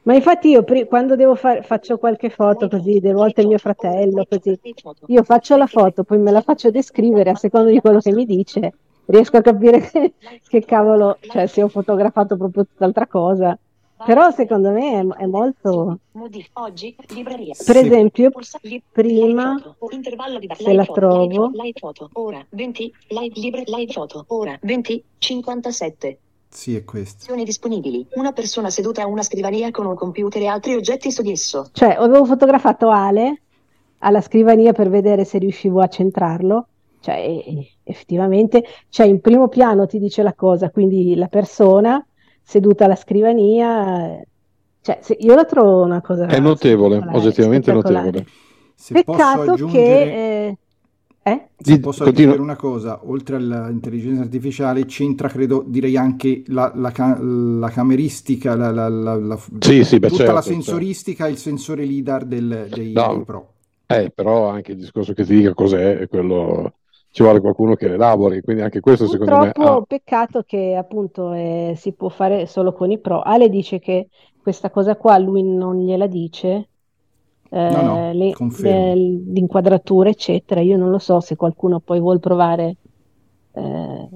ma 0.03 0.13
infatti 0.13 0.49
io 0.49 0.61
pri- 0.61 0.85
quando 0.85 1.15
devo 1.15 1.33
fare, 1.33 1.63
faccio 1.63 1.97
qualche 1.97 2.29
foto 2.29 2.67
così, 2.67 2.99
delle 2.99 3.15
volte 3.15 3.41
il 3.41 3.47
mio 3.47 3.57
fratello, 3.57 4.27
così, 4.29 4.59
io 5.07 5.23
faccio 5.23 5.57
la 5.57 5.65
foto, 5.65 6.03
poi 6.03 6.19
me 6.19 6.29
la 6.29 6.41
faccio 6.41 6.69
descrivere 6.69 7.31
a 7.31 7.35
seconda 7.35 7.71
di 7.71 7.79
quello 7.79 7.97
che 7.97 8.11
mi 8.11 8.27
dice, 8.27 8.73
riesco 9.05 9.37
a 9.37 9.41
capire 9.41 9.79
che, 9.79 10.13
che 10.47 10.65
cavolo, 10.65 11.17
cioè 11.19 11.47
se 11.47 11.63
ho 11.63 11.67
fotografato 11.67 12.37
proprio 12.37 12.63
tutt'altra 12.65 13.07
cosa. 13.07 13.57
Però 14.05 14.29
secondo 14.29 14.69
me 14.69 14.99
è, 14.99 15.23
è 15.23 15.25
molto... 15.25 15.97
Oggi, 16.53 16.95
libreria. 17.07 17.55
Per 17.65 17.75
esempio, 17.75 18.29
li- 18.61 18.81
prima, 18.91 19.59
se 20.55 20.73
la 20.73 20.85
trovo, 20.85 21.27
foto, 21.27 21.51
live 21.53 21.79
foto, 21.79 22.09
ora 22.13 22.45
20, 22.51 22.93
live, 23.07 23.33
libre, 23.39 23.63
live 23.65 23.91
foto, 23.91 24.25
ora 24.27 24.57
20, 24.61 25.03
57. 25.17 26.19
Sì, 26.49 26.75
è 26.75 26.83
questo. 26.83 27.33
Disponibili. 27.35 28.05
Una 28.15 28.31
persona 28.31 28.69
seduta 28.69 29.03
a 29.03 29.07
una 29.07 29.21
scrivania 29.23 29.71
con 29.71 29.85
un 29.85 29.95
computer 29.95 30.41
e 30.41 30.47
altri 30.47 30.75
oggetti 30.75 31.11
su 31.11 31.21
di 31.21 31.31
esso. 31.31 31.69
cioè 31.73 31.95
avevo 31.97 32.25
fotografato 32.25 32.89
Ale 32.89 33.41
alla 33.99 34.21
scrivania 34.21 34.73
per 34.73 34.89
vedere 34.89 35.25
se 35.25 35.37
riuscivo 35.37 35.81
a 35.81 35.87
centrarlo, 35.87 36.67
cioè 37.01 37.43
effettivamente, 37.83 38.63
cioè 38.89 39.05
in 39.05 39.21
primo 39.21 39.47
piano 39.47 39.85
ti 39.85 39.99
dice 39.99 40.23
la 40.23 40.33
cosa, 40.33 40.69
quindi 40.69 41.15
la 41.15 41.27
persona 41.27 42.03
seduta 42.41 42.85
alla 42.85 42.95
scrivania, 42.95 44.19
cioè 44.81 44.99
se- 45.01 45.17
io 45.19 45.35
la 45.35 45.45
trovo 45.45 45.83
una 45.83 46.01
cosa 46.01 46.25
È 46.25 46.39
notevole, 46.39 46.97
oggettivamente 47.11 47.71
notevole. 47.71 48.25
Se 48.75 49.03
posso 49.03 49.17
Peccato 49.17 49.51
aggiungere, 49.51 49.71
che... 50.03 50.45
eh, 50.47 50.57
eh? 51.31 51.49
se 51.61 51.79
posso 51.79 52.03
continua. 52.03 52.33
aggiungere 52.33 52.41
una 52.41 52.55
cosa, 52.55 53.01
oltre 53.09 53.35
all'intelligenza 53.35 54.21
artificiale 54.21 54.85
c'entra, 54.85 55.27
credo, 55.29 55.63
direi 55.67 55.97
anche 55.97 56.43
la, 56.47 56.71
la 56.75 56.91
la 57.21 57.69
cameristica, 57.69 58.55
la, 58.55 58.71
la- 58.71 58.87
la- 58.89 59.15
la- 59.15 59.39
Sì, 59.59 59.83
sì, 59.83 59.99
beh, 59.99 60.07
tutta 60.07 60.15
certo, 60.17 60.33
la 60.33 60.41
certo. 60.41 60.49
sensoristica, 60.53 61.27
il 61.27 61.37
sensore 61.37 61.83
LIDAR 61.85 62.25
del- 62.25 62.67
dei, 62.69 62.93
No. 62.93 63.07
dei 63.07 63.23
Pro. 63.23 63.53
Eh, 63.87 64.11
però 64.11 64.49
anche 64.49 64.71
il 64.73 64.77
discorso 64.77 65.13
che 65.13 65.25
ti 65.25 65.35
dica 65.35 65.53
cos'è, 65.53 65.97
è 65.97 66.07
quello 66.07 66.73
ci 67.11 67.23
vuole 67.23 67.39
qualcuno 67.39 67.75
che 67.75 67.87
l'elabori, 67.87 68.41
quindi 68.41 68.61
anche 68.61 68.79
questo 68.81 69.07
secondo 69.07 69.37
me 69.37 69.49
Purtroppo, 69.49 69.51
ha... 69.57 69.83
peccato 69.87 70.43
che 70.43 70.75
appunto 70.75 71.33
eh, 71.33 71.73
si 71.75 71.93
può 71.93 72.09
fare 72.09 72.45
solo 72.45 72.73
con 72.73 72.91
i 72.91 72.99
pro. 72.99 73.21
Ale 73.21 73.49
dice 73.49 73.79
che 73.79 74.09
questa 74.41 74.69
cosa 74.69 74.95
qua 74.95 75.17
lui 75.17 75.43
non 75.43 75.77
gliela 75.77 76.07
dice, 76.07 76.69
eh, 77.49 77.57
No, 77.73 77.81
no, 77.83 78.13
le- 78.13 78.33
confermo. 78.35 78.93
le- 78.93 79.21
l'inquadratura, 79.33 80.09
eccetera. 80.09 80.61
Io 80.61 80.77
non 80.77 80.89
lo 80.89 80.99
so 80.99 81.19
se 81.19 81.35
qualcuno 81.35 81.79
poi 81.79 81.99
vuol 81.99 82.19
provare 82.19 82.75
eh, 83.53 84.09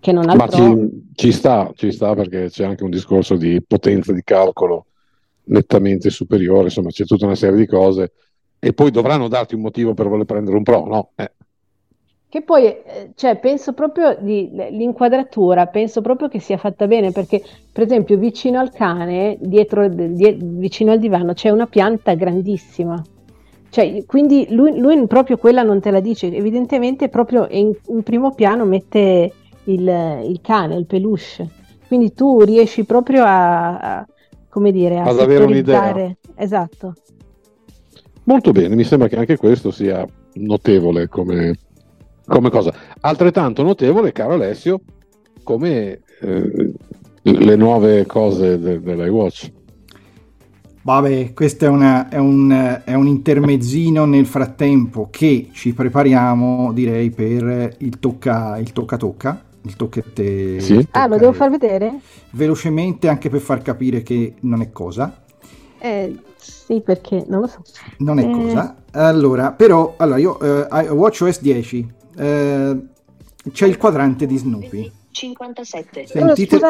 che 0.00 0.12
non 0.12 0.28
ha 0.28 0.36
Ma 0.36 0.46
ci, 0.48 1.10
ci 1.14 1.32
sta, 1.32 1.70
ci 1.74 1.90
sta 1.90 2.14
perché 2.14 2.48
c'è 2.50 2.64
anche 2.64 2.84
un 2.84 2.90
discorso 2.90 3.36
di 3.36 3.62
potenza 3.66 4.12
di 4.12 4.22
calcolo 4.22 4.86
nettamente 5.44 6.10
superiore, 6.10 6.64
insomma 6.64 6.90
c'è 6.90 7.04
tutta 7.04 7.24
una 7.24 7.34
serie 7.34 7.56
di 7.56 7.66
cose 7.66 8.12
e 8.58 8.72
poi 8.74 8.90
dovranno 8.90 9.28
darti 9.28 9.54
un 9.54 9.62
motivo 9.62 9.94
per 9.94 10.08
voler 10.08 10.26
prendere 10.26 10.56
un 10.56 10.62
pro, 10.62 10.84
no? 10.86 11.12
Eh, 11.16 11.32
Che 12.30 12.42
poi, 12.42 12.64
eh, 12.66 13.10
cioè, 13.14 13.38
penso 13.38 13.72
proprio 13.72 14.14
di 14.20 14.50
l'inquadratura, 14.70 15.66
penso 15.66 16.02
proprio 16.02 16.28
che 16.28 16.40
sia 16.40 16.58
fatta 16.58 16.86
bene 16.86 17.10
perché, 17.10 17.42
per 17.72 17.84
esempio, 17.84 18.18
vicino 18.18 18.58
al 18.58 18.70
cane, 18.70 19.38
dietro, 19.40 19.88
die- 19.88 20.36
vicino 20.38 20.92
al 20.92 20.98
divano, 20.98 21.32
c'è 21.32 21.48
una 21.48 21.66
pianta 21.66 22.12
grandissima. 22.14 23.02
Cioè, 23.70 24.04
quindi 24.04 24.46
lui, 24.50 24.78
lui 24.78 25.06
proprio 25.06 25.38
quella 25.38 25.62
non 25.62 25.80
te 25.80 25.90
la 25.90 26.00
dice, 26.00 26.30
evidentemente 26.30 27.08
proprio 27.08 27.46
in, 27.50 27.72
in 27.86 28.02
primo 28.02 28.34
piano 28.34 28.66
mette 28.66 29.32
il, 29.64 30.22
il 30.24 30.40
cane, 30.42 30.76
il 30.76 30.84
peluche. 30.86 31.48
Quindi 31.86 32.12
tu 32.12 32.42
riesci 32.42 32.84
proprio 32.84 33.24
a, 33.24 33.78
a- 33.78 34.06
come 34.50 34.70
dire, 34.70 34.98
a 34.98 35.04
Ad 35.04 35.18
avere 35.18 35.44
un'idea. 35.44 36.14
Esatto. 36.34 36.94
Molto 38.24 38.52
bene, 38.52 38.74
mi 38.74 38.84
sembra 38.84 39.08
che 39.08 39.16
anche 39.16 39.38
questo 39.38 39.70
sia 39.70 40.06
notevole 40.34 41.08
come, 41.08 41.56
come 42.28 42.50
cosa. 42.50 42.72
Altrettanto 43.00 43.62
notevole, 43.62 44.12
caro 44.12 44.34
Alessio, 44.34 44.80
come 45.42 46.00
eh, 46.20 46.72
le 47.22 47.56
nuove 47.56 48.06
cose 48.06 48.58
de- 48.58 48.80
dell'iWatch. 48.80 49.52
Vabbè, 50.82 51.32
questo 51.34 51.66
è, 51.66 51.68
una- 51.68 52.08
è 52.08 52.16
un, 52.16 52.80
è 52.84 52.94
un 52.94 53.06
intermezzino 53.06 54.04
nel 54.06 54.24
frattempo 54.26 55.08
che 55.10 55.48
ci 55.52 55.74
prepariamo, 55.74 56.72
direi, 56.72 57.10
per 57.10 57.74
il 57.78 57.98
tocca 57.98 58.56
il 58.58 58.72
tocca 58.72 58.96
tocca, 58.96 59.44
il 59.62 59.76
tocchette 59.76 60.60
Sì. 60.60 60.74
il 60.74 60.88
Ah, 60.92 61.02
lo 61.02 61.08
tocca- 61.08 61.18
devo 61.18 61.32
far 61.32 61.50
vedere? 61.50 61.98
velocemente 62.30 63.08
anche 63.08 63.28
per 63.28 63.40
far 63.40 63.60
capire 63.60 64.02
che 64.02 64.34
non 64.40 64.62
è 64.62 64.70
cosa. 64.70 65.22
Eh, 65.78 66.16
sì, 66.38 66.80
perché 66.80 67.24
non 67.28 67.40
lo 67.40 67.46
so. 67.48 67.60
Non 67.98 68.18
è 68.18 68.24
Eh, 68.24 68.30
cosa. 68.30 68.76
Allora, 68.92 69.52
però, 69.52 69.94
allora 69.98 70.18
io 70.18 70.40
eh, 70.40 70.88
WatchOS 70.88 71.42
10 71.42 71.86
eh, 72.18 72.76
c'è 73.52 73.66
il 73.66 73.76
quadrante 73.76 74.26
di 74.26 74.36
Snoopy. 74.36 74.92
57. 75.10 76.06
Sentite, 76.06 76.60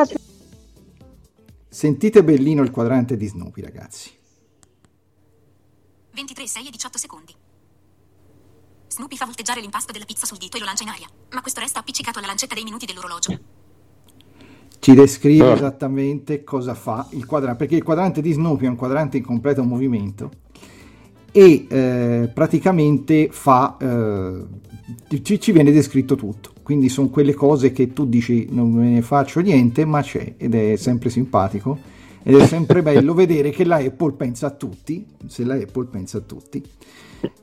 sentite 1.68 2.24
bellino 2.24 2.62
il 2.62 2.70
quadrante 2.70 3.16
di 3.16 3.26
Snoopy, 3.26 3.60
ragazzi. 3.62 4.10
23, 6.12 6.46
6 6.46 6.66
e 6.66 6.70
18 6.70 6.98
secondi. 6.98 7.34
Snoopy 8.88 9.16
fa 9.16 9.26
volteggiare 9.26 9.60
l'impasto 9.60 9.92
della 9.92 10.04
pizza 10.04 10.26
sul 10.26 10.38
dito 10.38 10.56
e 10.56 10.60
lo 10.60 10.66
lancia 10.66 10.82
in 10.82 10.88
aria, 10.88 11.06
ma 11.32 11.40
questo 11.40 11.60
resta 11.60 11.80
appiccicato 11.80 12.18
alla 12.18 12.26
lancetta 12.28 12.54
dei 12.54 12.64
minuti 12.64 12.86
dell'orologio. 12.86 13.38
Ci 14.80 14.94
descrive 14.94 15.50
Ah. 15.50 15.54
esattamente 15.54 16.44
cosa 16.44 16.74
fa 16.74 17.06
il 17.10 17.26
quadrante, 17.26 17.58
perché 17.58 17.76
il 17.76 17.82
quadrante 17.82 18.20
di 18.20 18.32
Snoopy 18.32 18.64
è 18.64 18.68
un 18.68 18.76
quadrante 18.76 19.16
in 19.18 19.24
completo 19.24 19.62
movimento 19.62 20.30
e 21.32 21.66
eh, 21.68 22.30
praticamente 22.32 23.28
fa, 23.30 23.76
eh, 23.78 24.44
ci, 25.22 25.40
ci 25.40 25.52
viene 25.52 25.72
descritto 25.72 26.14
tutto. 26.14 26.52
Quindi 26.62 26.88
sono 26.88 27.08
quelle 27.08 27.34
cose 27.34 27.72
che 27.72 27.92
tu 27.92 28.06
dici 28.06 28.48
non 28.50 28.70
me 28.70 28.90
ne 28.90 29.02
faccio 29.02 29.40
niente, 29.40 29.84
ma 29.84 30.02
c'è 30.02 30.34
ed 30.36 30.54
è 30.54 30.76
sempre 30.76 31.10
simpatico 31.10 31.78
ed 32.22 32.36
è 32.36 32.46
sempre 32.46 32.82
bello 32.82 33.14
vedere 33.14 33.50
che 33.50 33.64
la 33.64 33.76
Apple 33.76 34.12
pensa 34.12 34.48
a 34.48 34.50
tutti, 34.50 35.06
se 35.26 35.44
la 35.44 35.54
Apple 35.54 35.86
pensa 35.86 36.18
a 36.18 36.22
tutti. 36.22 36.62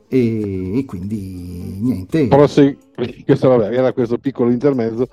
E, 0.08 0.78
e 0.78 0.86
quindi 0.86 1.78
niente. 1.82 2.30
Se, 2.48 2.78
questo, 3.26 3.50
vabbè, 3.50 3.74
era 3.74 3.94
questo 3.94 4.18
piccolo 4.18 4.52
intermezzo. 4.52 5.08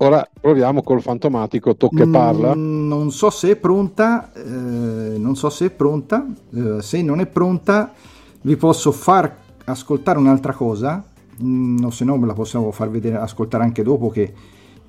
Ora 0.00 0.28
proviamo 0.40 0.82
col 0.82 1.02
fantomatico 1.02 1.74
tocca 1.76 2.04
e 2.04 2.08
parla. 2.08 2.54
Mm, 2.54 2.86
non 2.86 3.10
so 3.10 3.30
se 3.30 3.50
è 3.50 3.56
pronta, 3.56 4.32
eh, 4.32 5.18
non 5.18 5.34
so 5.34 5.50
se 5.50 5.66
è 5.66 5.70
pronta, 5.70 6.24
eh, 6.54 6.80
se 6.80 7.02
non 7.02 7.20
è 7.20 7.26
pronta 7.26 7.92
vi 8.42 8.56
posso 8.56 8.92
far 8.92 9.36
ascoltare 9.64 10.18
un'altra 10.18 10.52
cosa, 10.52 11.04
mm, 11.42 11.84
o 11.84 11.90
se 11.90 12.04
no 12.04 12.16
me 12.16 12.26
la 12.26 12.34
possiamo 12.34 12.70
far 12.70 12.90
vedere, 12.90 13.16
ascoltare 13.16 13.64
anche 13.64 13.82
dopo 13.82 14.08
che 14.10 14.32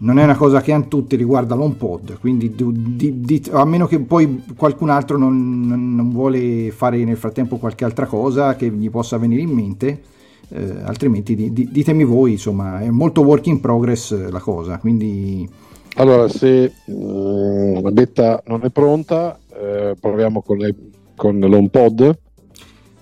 non 0.02 0.18
è 0.18 0.24
una 0.24 0.38
cosa 0.38 0.62
che 0.62 0.72
hanno 0.72 0.88
tutti, 0.88 1.16
riguarda 1.18 1.56
l'HomePod, 1.56 2.20
quindi 2.20 2.56
di- 2.56 2.96
di- 2.96 3.20
di- 3.20 3.44
a 3.52 3.66
meno 3.66 3.86
che 3.86 4.00
poi 4.00 4.44
qualcun 4.56 4.90
altro 4.90 5.18
non, 5.18 5.66
non- 5.68 6.10
vuole 6.12 6.72
fare 6.72 7.04
nel 7.04 7.18
frattempo 7.18 7.58
qualche 7.58 7.84
altra 7.84 8.06
cosa 8.06 8.56
che 8.56 8.70
gli 8.70 8.90
possa 8.90 9.18
venire 9.18 9.42
in 9.42 9.50
mente, 9.50 10.02
eh, 10.50 10.76
altrimenti 10.84 11.36
di- 11.36 11.52
di- 11.52 11.70
ditemi 11.70 12.06
voi, 12.06 12.32
insomma, 12.32 12.80
è 12.80 12.90
molto 12.90 13.22
work 13.22 13.48
in 13.48 13.60
progress 13.60 14.12
eh, 14.12 14.32
la 14.32 14.40
cosa, 14.40 14.78
quindi... 14.78 15.48
Allora, 15.96 16.30
se 16.30 16.72
mm, 16.90 17.82
la 17.82 17.92
betta 17.92 18.42
non 18.48 18.62
è 18.64 18.70
pronta, 18.70 19.38
eh, 19.54 19.96
proviamo 20.00 20.42
con, 20.42 20.58
le- 20.60 20.76
con 21.14 21.40
l'HomePod. 21.40 22.18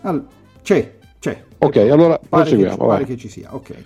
Al- 0.01 0.25
c'è, 0.63 0.95
Ok, 1.59 1.75
allora 1.77 2.17
Pare 2.19 2.19
che, 2.19 2.27
proseguiamo. 2.29 2.77
pare 2.77 2.87
vai. 2.87 3.05
che 3.05 3.17
ci 3.17 3.29
sia, 3.29 3.53
ok. 3.55 3.83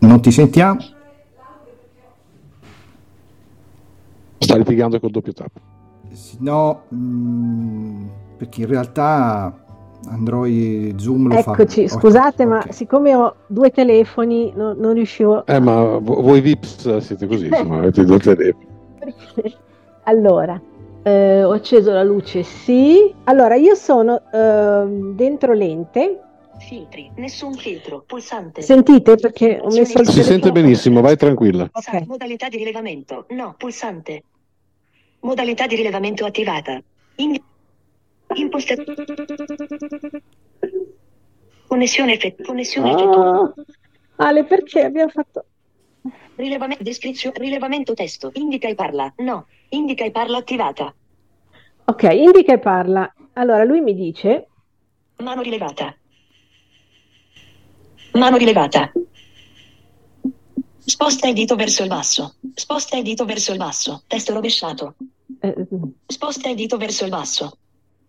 Non 0.00 0.20
ti 0.20 0.30
sentiamo? 0.30 0.80
Sta 4.38 4.56
litigando 4.56 5.00
col 5.00 5.10
doppio 5.10 5.32
tap. 5.32 5.50
No, 6.40 6.82
mm, 6.94 8.06
perché 8.36 8.60
in 8.60 8.66
realtà 8.66 9.64
Android 10.08 10.98
Zoom 10.98 11.28
lo 11.28 11.36
fa. 11.40 11.52
Eccoci, 11.52 11.84
ok, 11.84 11.88
scusate, 11.90 12.44
ma 12.44 12.58
ok. 12.58 12.74
siccome 12.74 13.14
ho 13.14 13.34
due 13.46 13.70
telefoni, 13.70 14.52
no- 14.54 14.74
non 14.74 14.92
riuscivo. 14.92 15.46
Eh, 15.46 15.58
ma 15.58 15.98
vo- 15.98 16.20
voi 16.20 16.40
Vips 16.42 16.98
siete 16.98 17.26
così, 17.26 17.46
insomma, 17.46 17.78
avete 17.78 18.04
due 18.04 18.18
telefoni. 18.18 18.66
Allora, 20.06 20.60
Eh, 21.06 21.42
ho 21.44 21.50
acceso 21.52 21.92
la 21.92 22.02
luce, 22.02 22.42
sì. 22.42 23.14
Allora, 23.24 23.56
io 23.56 23.74
sono 23.74 24.22
ehm, 24.32 25.14
dentro 25.14 25.52
lente. 25.52 26.20
Filtri, 26.58 27.10
nessun 27.16 27.52
filtro, 27.54 28.04
pulsante. 28.06 28.62
Sentite 28.62 29.16
perché 29.16 29.58
ho 29.60 29.66
messo 29.66 30.00
il 30.00 30.08
Si 30.08 30.22
sente 30.22 30.50
benissimo, 30.50 31.02
vai 31.02 31.16
tranquilla. 31.16 31.70
Sa- 31.74 32.02
Modalità 32.06 32.48
di 32.48 32.56
rilevamento, 32.56 33.26
no, 33.30 33.54
pulsante. 33.58 34.22
Modalità 35.20 35.66
di 35.66 35.76
rilevamento 35.76 36.24
attivata. 36.24 36.80
In... 37.16 37.38
Imposta... 38.36 38.74
Connessione 41.66 42.14
effettuata. 42.14 43.52
Ah, 44.16 44.26
Ale, 44.26 44.44
perché 44.44 44.84
abbiamo 44.84 45.10
fatto... 45.10 45.44
Rilevamento, 46.36 46.82
descrizione, 46.82 47.36
rilevamento 47.38 47.94
testo. 47.94 48.30
Indica 48.34 48.68
e 48.68 48.74
parla. 48.74 49.12
No. 49.18 49.46
Indica 49.70 50.04
e 50.04 50.10
parla 50.10 50.38
attivata. 50.38 50.94
Ok, 51.86 52.02
indica 52.12 52.54
e 52.54 52.58
parla. 52.58 53.12
Allora, 53.34 53.64
lui 53.64 53.80
mi 53.80 53.94
dice... 53.94 54.48
Mano 55.18 55.42
rilevata. 55.42 55.96
Mano 58.12 58.36
rilevata. 58.36 58.92
Sposta 60.78 61.28
il 61.28 61.34
dito 61.34 61.54
verso 61.56 61.82
il 61.82 61.88
basso. 61.88 62.34
Sposta 62.54 62.96
il 62.96 63.04
dito 63.04 63.24
verso 63.24 63.52
il 63.52 63.58
basso. 63.58 64.02
Testo 64.06 64.34
rovesciato. 64.34 64.94
eh, 65.40 65.54
Sposta 66.06 66.48
il 66.48 66.56
dito 66.56 66.76
verso 66.76 67.04
il 67.04 67.10
basso. 67.10 67.58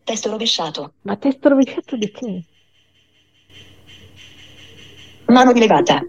Testo 0.03 0.29
rovesciato. 0.29 0.93
ma 1.01 1.15
testo 1.15 1.49
rovesciato 1.49 1.95
di 1.95 2.11
che? 2.11 2.43
Mano 5.27 5.51
rilevata. 5.51 6.05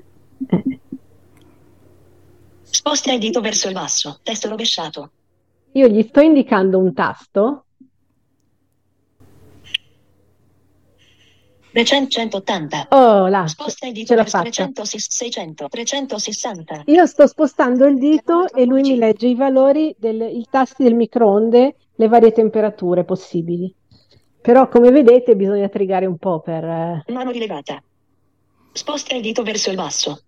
Sposta 2.77 3.11
il 3.11 3.19
dito 3.19 3.41
verso 3.41 3.69
il 3.69 3.73
basso. 3.73 4.21
Testo 4.23 4.51
rovesciato. 4.51 5.11
Io 5.73 5.89
gli 5.89 6.03
sto 6.03 6.21
indicando 6.21 6.77
un 6.77 6.93
tasto 6.93 7.65
380. 11.73 12.89
Oh, 12.91 13.29
là, 13.29 13.47
Sposta 13.47 13.87
il 13.87 13.95
dito 13.95 14.15
verso 14.15 14.37
fatta. 14.37 14.51
300, 14.51 14.85
600, 14.85 15.69
360. 15.69 16.83
Io 16.85 17.07
sto 17.07 17.27
spostando 17.27 17.87
il 17.87 17.97
dito 17.97 18.53
e 18.53 18.67
lui 18.67 18.83
mi 18.83 18.97
legge 18.97 19.27
i 19.29 19.35
valori, 19.35 19.97
del, 19.99 20.21
i 20.21 20.47
tasti 20.51 20.83
del 20.83 20.95
microonde, 20.95 21.77
le 21.95 22.09
varie 22.09 22.33
temperature 22.33 23.05
possibili. 23.05 23.75
Però, 24.43 24.69
come 24.69 24.91
vedete, 24.91 25.35
bisogna 25.35 25.71
trigare 25.71 26.05
un 26.05 26.19
po' 26.19 26.41
per... 26.41 26.63
eh, 26.63 27.05
Mano 27.11 27.31
rilevata. 27.31 27.83
Sposta 28.73 29.15
il 29.15 29.23
dito 29.23 29.43
verso 29.43 29.71
il 29.71 29.77
basso. 29.77 30.21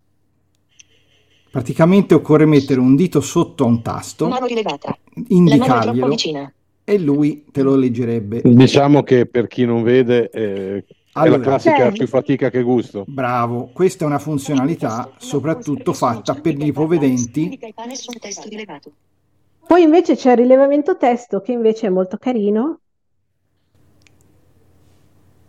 Praticamente 1.50 2.14
occorre 2.14 2.44
mettere 2.44 2.80
un 2.80 2.94
dito 2.94 3.20
sotto 3.20 3.64
a 3.64 3.66
un 3.66 3.82
tasto, 3.82 4.28
è 4.28 4.94
indicarglielo 5.28 6.16
e 6.84 6.98
lui 6.98 7.44
te 7.52 7.62
lo 7.62 7.76
leggerebbe. 7.76 8.40
Diciamo 8.44 9.02
che 9.02 9.26
per 9.26 9.46
chi 9.46 9.66
non 9.66 9.82
vede 9.82 10.30
eh, 10.30 10.76
è 10.78 10.84
Allora. 11.12 11.36
la 11.36 11.42
classica 11.42 11.90
più 11.90 12.06
fatica 12.06 12.48
che 12.48 12.62
gusto. 12.62 13.04
Bravo, 13.06 13.68
questa 13.74 14.04
è 14.04 14.06
una 14.06 14.18
funzionalità 14.18 15.12
soprattutto 15.18 15.92
fatta 15.92 16.34
per 16.34 16.54
gli 16.54 16.66
ipovedenti. 16.66 17.58
Poi 19.66 19.82
invece 19.82 20.16
c'è 20.16 20.30
il 20.30 20.38
rilevamento 20.38 20.96
testo, 20.96 21.42
che 21.42 21.52
invece 21.52 21.88
è 21.88 21.90
molto 21.90 22.16
carino. 22.16 22.80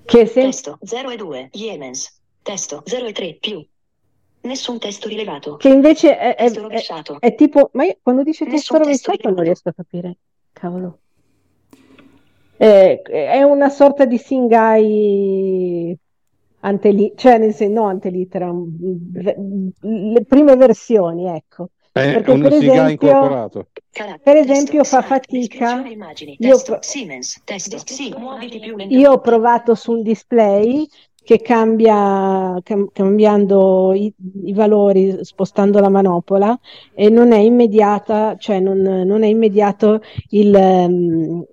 Che 0.03 0.25
se... 0.25 0.41
Testo 0.41 0.77
0 0.81 1.09
e 1.11 1.15
2. 1.15 1.49
Yemens. 1.53 2.19
Testo 2.41 2.83
0 2.85 3.05
e 3.05 3.11
3 3.13 3.37
più. 3.39 3.65
Nessun 4.41 4.79
testo 4.79 5.07
rilevato. 5.07 5.57
che 5.57 5.69
invece 5.69 6.17
è, 6.17 6.35
è- 6.35 6.51
Testo 6.51 7.19
è- 7.19 7.19
è 7.19 7.35
tipo... 7.35 7.69
Ma 7.73 7.83
io 7.85 7.97
quando 8.01 8.23
dice 8.23 8.45
testo 8.45 8.57
testo 8.57 8.77
rovesciato 8.77 9.29
non 9.29 9.43
riesco 9.43 9.69
a 9.69 9.73
capire. 9.73 10.17
Cavolo. 10.53 10.99
Eh, 12.57 13.01
è 13.01 13.41
una 13.43 13.69
sorta 13.69 14.05
di 14.05 14.17
Singai 14.17 15.97
anteli- 16.61 17.13
cioè 17.15 17.37
nel 17.37 17.53
senso, 17.53 17.73
no 17.81 17.87
antelittera, 17.87 18.51
v- 18.51 19.75
le 19.81 20.23
prime 20.25 20.55
versioni, 20.55 21.27
ecco. 21.27 21.69
È 21.91 22.11
Perché 22.11 22.31
un 22.31 22.41
per 22.41 22.53
esempio, 22.53 23.39
per 23.91 24.35
testo, 24.35 24.51
esempio 24.51 24.83
fa 24.83 25.01
slide, 25.01 25.07
fatica. 25.07 25.87
immagini, 25.87 26.37
Io, 26.39 26.55
testo, 26.55 26.77
Siemens, 26.81 27.41
testo, 27.43 27.77
sì, 27.85 28.13
ho 29.05 29.19
provato 29.19 29.75
su 29.75 29.91
un 29.91 30.01
display 30.01 30.87
che 31.23 31.41
cambia 31.41 32.57
cam- 32.63 32.89
cambiando 32.91 33.93
i, 33.93 34.11
i 34.45 34.53
valori, 34.53 35.17
spostando 35.23 35.79
la 35.79 35.89
manopola 35.89 36.57
e 36.93 37.09
non 37.09 37.31
è 37.33 37.37
immediata, 37.39 38.35
cioè 38.37 38.59
non, 38.59 38.77
non 38.81 39.23
è 39.23 39.27
immediato 39.27 40.01
il, 40.29 40.53
ehm, 40.55 41.43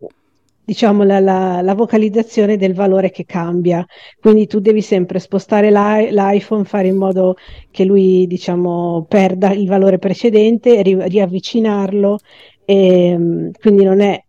diciamo 0.65 1.05
la, 1.05 1.21
la- 1.21 1.61
la 1.63 1.75
vocalizzazione 1.75 2.57
del 2.57 2.75
valore 2.75 3.11
che 3.11 3.25
cambia. 3.25 3.85
Quindi 4.21 4.47
tu 4.47 4.59
devi 4.61 4.83
sempre 4.83 5.19
spostare 5.19 5.71
l'i- 5.71 6.11
l'iPhone, 6.11 6.65
fare 6.65 6.89
in 6.89 6.97
modo 6.97 7.37
che 7.71 7.85
lui, 7.85 8.27
diciamo, 8.27 9.05
perda 9.09 9.53
il 9.53 9.67
valore 9.69 9.99
precedente, 9.99 10.83
ri- 10.83 11.09
riavvicinarlo. 11.09 12.19
E, 12.65 13.51
quindi 13.61 13.85
non 13.85 14.01
è, 14.01 14.21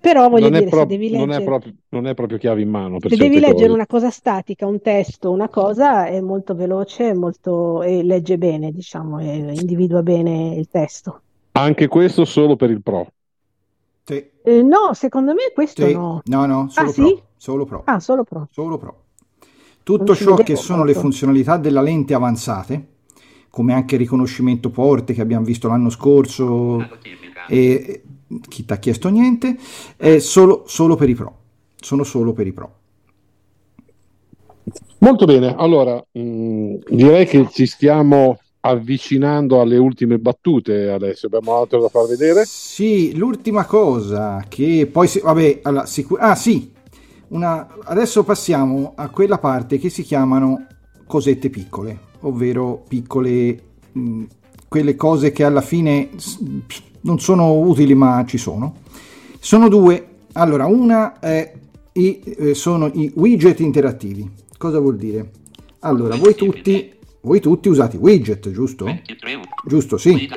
però 0.00 0.28
voglio 0.28 0.48
Non 0.48 0.54
è, 0.54 0.58
dire, 0.58 0.70
se 0.70 0.76
prop- 0.76 0.88
devi 0.88 1.10
non 1.10 1.30
è 1.30 1.38
leggere. 1.38 1.44
proprio, 1.44 1.74
non 1.90 2.06
è 2.06 2.14
proprio 2.14 2.38
chiave 2.38 2.60
in 2.62 2.68
mano 2.70 2.98
per 2.98 3.10
Se 3.10 3.16
devi 3.16 3.38
leggere 3.38 3.68
cose. 3.68 3.72
una 3.74 3.86
cosa 3.86 4.10
statica, 4.10 4.66
un 4.66 4.80
testo, 4.80 5.30
una 5.30 5.48
cosa, 5.48 6.06
è 6.06 6.20
molto 6.20 6.54
veloce, 6.54 7.10
è 7.10 7.14
molto, 7.14 7.82
e 7.82 8.02
legge 8.02 8.38
bene, 8.38 8.72
diciamo, 8.72 9.18
e 9.20 9.52
individua 9.54 10.02
bene 10.02 10.54
il 10.54 10.68
testo. 10.68 11.20
Anche 11.52 11.88
questo 11.88 12.24
solo 12.24 12.56
per 12.56 12.70
il 12.70 12.82
Pro. 12.82 13.06
Sì, 14.04 14.24
Eh, 14.42 14.62
no, 14.62 14.92
secondo 14.94 15.32
me 15.32 15.50
questo 15.54 15.84
sì. 15.86 15.92
no. 15.92 16.20
No, 16.26 16.46
no, 16.46 16.68
solo 16.68 16.88
Ah, 16.88 16.92
Pro. 16.92 17.06
sì? 17.06 17.22
Solo 17.36 17.64
Pro. 17.64 17.82
Ah, 17.84 17.98
solo 18.00 18.24
Pro. 18.24 18.48
Solo 18.50 18.78
Pro. 18.78 19.02
Tutto 19.82 20.14
ciò 20.14 20.34
che 20.34 20.42
vedevo 20.42 20.58
sono 20.60 20.78
le 20.80 20.84
molto. 20.86 21.00
funzionalità 21.00 21.56
della 21.56 21.80
lente 21.80 22.14
avanzate, 22.14 22.86
come 23.50 23.72
anche 23.72 23.94
il 23.94 24.00
riconoscimento 24.00 24.70
porte 24.70 25.12
che 25.14 25.20
abbiamo 25.20 25.44
visto 25.44 25.68
l'anno 25.68 25.90
scorso 25.90 26.86
e 27.48 28.02
chi 28.48 28.64
ti 28.64 28.72
ha 28.72 28.76
chiesto 28.78 29.08
niente, 29.08 29.56
è 29.96 30.18
solo, 30.18 30.64
solo 30.66 30.96
per 30.96 31.08
i 31.08 31.14
Pro. 31.14 31.36
Sono 31.76 32.04
solo 32.04 32.32
per 32.32 32.46
i 32.46 32.52
Pro. 32.52 32.74
Molto 34.98 35.26
bene, 35.26 35.54
allora 35.56 36.02
mh, 36.12 36.76
direi 36.90 37.26
che 37.26 37.48
ci 37.50 37.66
stiamo 37.66 38.38
avvicinando 38.60 39.60
alle 39.60 39.76
ultime 39.76 40.18
battute 40.18 40.88
adesso. 40.90 41.26
Abbiamo 41.26 41.56
altro 41.56 41.80
da 41.80 41.88
far 41.88 42.06
vedere? 42.06 42.44
Sì, 42.44 43.16
l'ultima 43.16 43.64
cosa 43.64 44.44
che 44.48 44.88
poi, 44.90 45.08
se- 45.08 45.20
vabbè, 45.20 45.60
allora, 45.62 45.86
sicur- 45.86 46.20
ah 46.20 46.34
sì, 46.34 46.72
una, 47.28 47.66
adesso 47.84 48.22
passiamo 48.24 48.92
a 48.94 49.08
quella 49.10 49.38
parte 49.38 49.78
che 49.78 49.88
si 49.88 50.02
chiamano 50.02 50.66
cosette 51.06 51.50
piccole, 51.50 51.98
ovvero 52.20 52.84
piccole, 52.86 53.62
mh, 53.92 54.22
quelle 54.68 54.94
cose 54.96 55.32
che 55.32 55.44
alla 55.44 55.60
fine 55.60 56.10
s- 56.16 56.38
non 57.06 57.20
sono 57.20 57.52
utili 57.52 57.94
ma 57.94 58.24
ci 58.26 58.36
sono. 58.36 58.76
Sono 59.38 59.68
due, 59.68 60.08
allora 60.32 60.66
una 60.66 61.18
è 61.20 61.52
i, 61.92 62.20
eh, 62.20 62.54
sono 62.54 62.90
i 62.92 63.10
widget 63.14 63.60
interattivi. 63.60 64.28
Cosa 64.58 64.80
vuol 64.80 64.96
dire? 64.96 65.30
Allora, 65.80 66.16
voi 66.16 66.34
tutti, 66.34 66.92
voi 67.20 67.40
tutti 67.40 67.68
usate 67.68 67.96
i 67.96 68.00
widget, 68.00 68.50
giusto? 68.50 68.86
Giusto, 69.64 69.96
sì. 69.96 70.28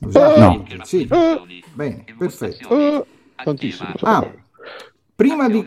Usate? 0.00 0.40
No, 0.40 0.52
Interattive 0.54 0.84
sì. 0.84 1.08
Bene, 1.72 2.04
perfetto. 2.18 3.06
Tantissimo. 3.36 3.92
Ah, 4.00 4.28
prima 5.14 5.48
di, 5.48 5.64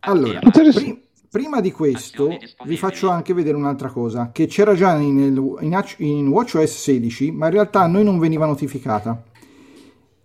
allora, 0.00 0.38
Interessante. 0.42 1.07
Pri- 1.30 1.42
prima 1.42 1.60
di 1.60 1.70
questo 1.72 2.28
vi 2.64 2.76
faccio 2.76 3.08
anche 3.10 3.34
vedere 3.34 3.56
un'altra 3.56 3.90
cosa 3.90 4.30
che 4.32 4.46
c'era 4.46 4.74
già 4.74 4.96
in, 4.96 5.18
in, 5.60 5.84
in 5.98 6.28
WatchOS 6.28 6.76
16, 6.76 7.30
ma 7.32 7.46
in 7.46 7.52
realtà 7.52 7.80
a 7.82 7.86
noi 7.86 8.04
non 8.04 8.18
veniva 8.18 8.46
notificata. 8.46 9.22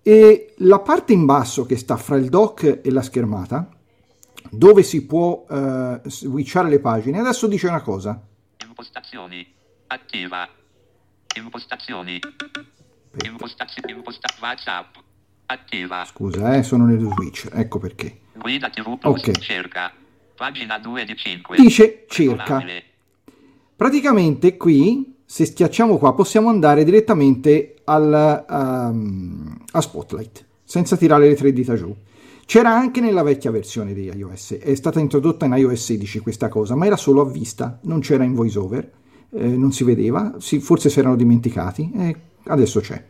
E 0.01 0.53
la 0.57 0.79
parte 0.79 1.13
in 1.13 1.25
basso 1.25 1.65
che 1.65 1.77
sta 1.77 1.95
fra 1.95 2.15
il 2.17 2.27
dock 2.29 2.81
e 2.83 2.91
la 2.91 3.01
schermata, 3.01 3.69
dove 4.49 4.83
si 4.83 5.05
può 5.05 5.45
eh, 5.49 6.01
switchare 6.05 6.69
le 6.69 6.79
pagine, 6.79 7.19
adesso 7.19 7.47
dice 7.47 7.67
una 7.67 7.81
cosa. 7.81 8.21
Impostazioni. 8.65 9.47
Attiva. 9.87 10.47
Impostazioni. 11.37 12.19
Impostazioni. 13.25 13.91
Imposta- 13.93 14.27
WhatsApp. 14.41 14.95
Attiva. 15.45 16.03
Scusa, 16.05 16.55
eh, 16.55 16.63
sono 16.63 16.85
nello 16.85 17.09
switch, 17.11 17.47
ecco 17.51 17.79
perché. 17.79 18.19
Guida 18.33 18.69
TV 18.69 18.97
Plus. 18.97 19.19
Ok. 19.21 19.31
Cerca. 19.39 19.91
Pagina 20.35 20.79
2 20.79 21.05
di 21.05 21.15
5. 21.15 21.57
Dice 21.57 22.05
cerca. 22.07 22.63
Praticamente 23.75 24.57
qui, 24.57 25.15
se 25.25 25.45
schiacciamo 25.45 25.97
qua, 25.97 26.13
possiamo 26.13 26.49
andare 26.49 26.83
direttamente 26.83 27.75
al, 27.85 28.45
ehm, 28.49 29.57
a 29.71 29.81
Spotlight, 29.81 30.45
senza 30.63 30.97
tirare 30.97 31.27
le 31.27 31.35
tre 31.35 31.53
dita 31.53 31.75
giù. 31.75 31.95
C'era 32.45 32.71
anche 32.71 32.99
nella 32.99 33.23
vecchia 33.23 33.51
versione 33.51 33.93
di 33.93 34.11
iOS, 34.13 34.57
è 34.57 34.75
stata 34.75 34.99
introdotta 34.99 35.45
in 35.45 35.53
iOS 35.53 35.85
16 35.85 36.19
questa 36.19 36.49
cosa, 36.49 36.75
ma 36.75 36.85
era 36.85 36.97
solo 36.97 37.21
a 37.21 37.25
vista, 37.29 37.79
non 37.83 37.99
c'era 37.99 38.23
in 38.23 38.33
voiceover, 38.33 38.91
eh, 39.31 39.47
non 39.47 39.71
si 39.71 39.83
vedeva, 39.83 40.35
si- 40.39 40.59
forse 40.59 40.89
si 40.89 40.99
erano 40.99 41.15
dimenticati, 41.15 41.91
e 41.95 42.15
adesso 42.45 42.79
c'è. 42.79 43.01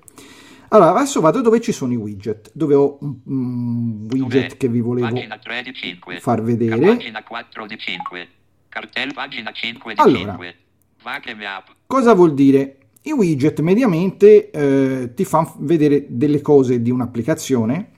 Allora, 0.74 0.96
adesso 0.96 1.22
vado 1.22 1.42
dove 1.42 1.62
ci 1.62 1.72
sono 1.72 1.94
i 1.94 1.96
widget, 1.96 2.50
dove 2.52 2.74
ho 2.74 2.98
un, 3.02 3.20
un 3.26 4.08
widget 4.10 4.58
che 4.58 4.68
vi 4.68 4.80
volevo 4.80 5.08
Pagina 5.08 5.38
3 5.38 5.62
di 5.62 5.72
5. 5.72 6.20
far 6.20 6.42
vedere. 6.42 6.80
Pagina 6.80 7.24
4 7.24 7.66
di 7.68 7.78
5. 7.78 8.28
Cartel 8.70 9.14
pagina 9.14 9.52
5 9.52 9.94
di 9.94 10.00
Allora. 10.02 10.32
5. 10.32 10.56
Vache 11.04 11.36
map. 11.36 11.76
Cosa 11.86 12.16
vuol 12.16 12.34
dire? 12.34 12.78
I 13.04 13.12
widget 13.12 13.60
mediamente 13.60 14.50
eh, 14.50 15.12
ti 15.14 15.26
fanno 15.26 15.54
vedere 15.60 16.08
delle 16.10 16.42
cose 16.42 16.82
di 16.82 16.90
un'applicazione, 16.90 17.92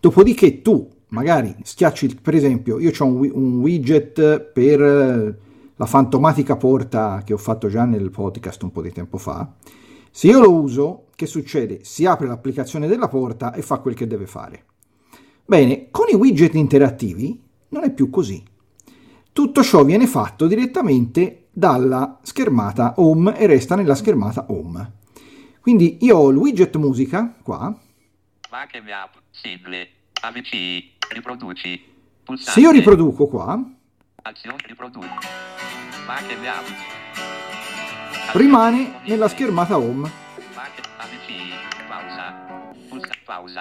dopodiché 0.00 0.62
tu 0.62 0.88
magari 1.08 1.54
schiacci, 1.62 2.20
per 2.22 2.36
esempio, 2.36 2.78
io 2.78 2.90
ho 2.96 3.04
un, 3.04 3.30
un 3.34 3.58
widget 3.58 4.40
per 4.40 4.80
eh, 4.80 5.38
la 5.76 5.86
fantomatica 5.86 6.56
porta 6.56 7.20
che 7.22 7.34
ho 7.34 7.38
fatto 7.38 7.68
già 7.68 7.84
nel 7.84 8.10
podcast 8.10 8.62
un 8.62 8.72
po' 8.72 8.80
di 8.80 8.92
tempo 8.92 9.18
fa. 9.18 9.46
Se 10.10 10.26
io 10.26 10.40
lo 10.40 10.52
uso, 10.52 11.06
che 11.14 11.26
succede? 11.26 11.84
Si 11.84 12.04
apre 12.04 12.26
l'applicazione 12.26 12.86
della 12.86 13.08
porta 13.08 13.52
e 13.52 13.62
fa 13.62 13.78
quel 13.78 13.94
che 13.94 14.06
deve 14.06 14.26
fare. 14.26 14.64
Bene, 15.44 15.88
con 15.90 16.06
i 16.08 16.14
widget 16.14 16.54
interattivi 16.54 17.42
non 17.68 17.84
è 17.84 17.92
più 17.92 18.10
così. 18.10 18.42
Tutto 19.32 19.62
ciò 19.62 19.84
viene 19.84 20.06
fatto 20.06 20.46
direttamente 20.46 21.48
dalla 21.52 22.18
schermata 22.22 22.94
home 22.96 23.36
e 23.38 23.46
resta 23.46 23.76
nella 23.76 23.94
schermata 23.94 24.46
home. 24.48 24.98
Quindi 25.60 25.98
io 26.00 26.16
ho 26.16 26.30
il 26.30 26.36
widget 26.36 26.76
musica 26.76 27.36
qua. 27.42 27.76
Se 32.36 32.60
io 32.60 32.70
riproduco 32.70 33.26
qua, 33.26 33.62
rimane 38.34 39.00
nella 39.06 39.28
schermata 39.28 39.76
home. 39.78 40.28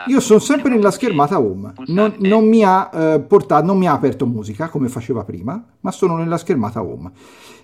Io 0.08 0.20
sono 0.20 0.40
sempre 0.40 0.72
nella 0.72 0.91
schermata 0.91 1.40
home. 1.40 1.74
Non, 1.88 2.16
non 2.20 2.48
mi 2.48 2.64
ha 2.64 2.90
eh, 2.91 3.20
portato, 3.20 3.66
non 3.66 3.78
mi 3.78 3.88
ha 3.88 3.94
aperto 3.94 4.26
musica 4.26 4.70
come 4.70 4.90
faceva 4.90 5.24
prima, 5.24 5.64
ma 5.80 5.91
sono 5.91 6.18
nella 6.18 6.38
schermata 6.38 6.84
home. 6.84 7.12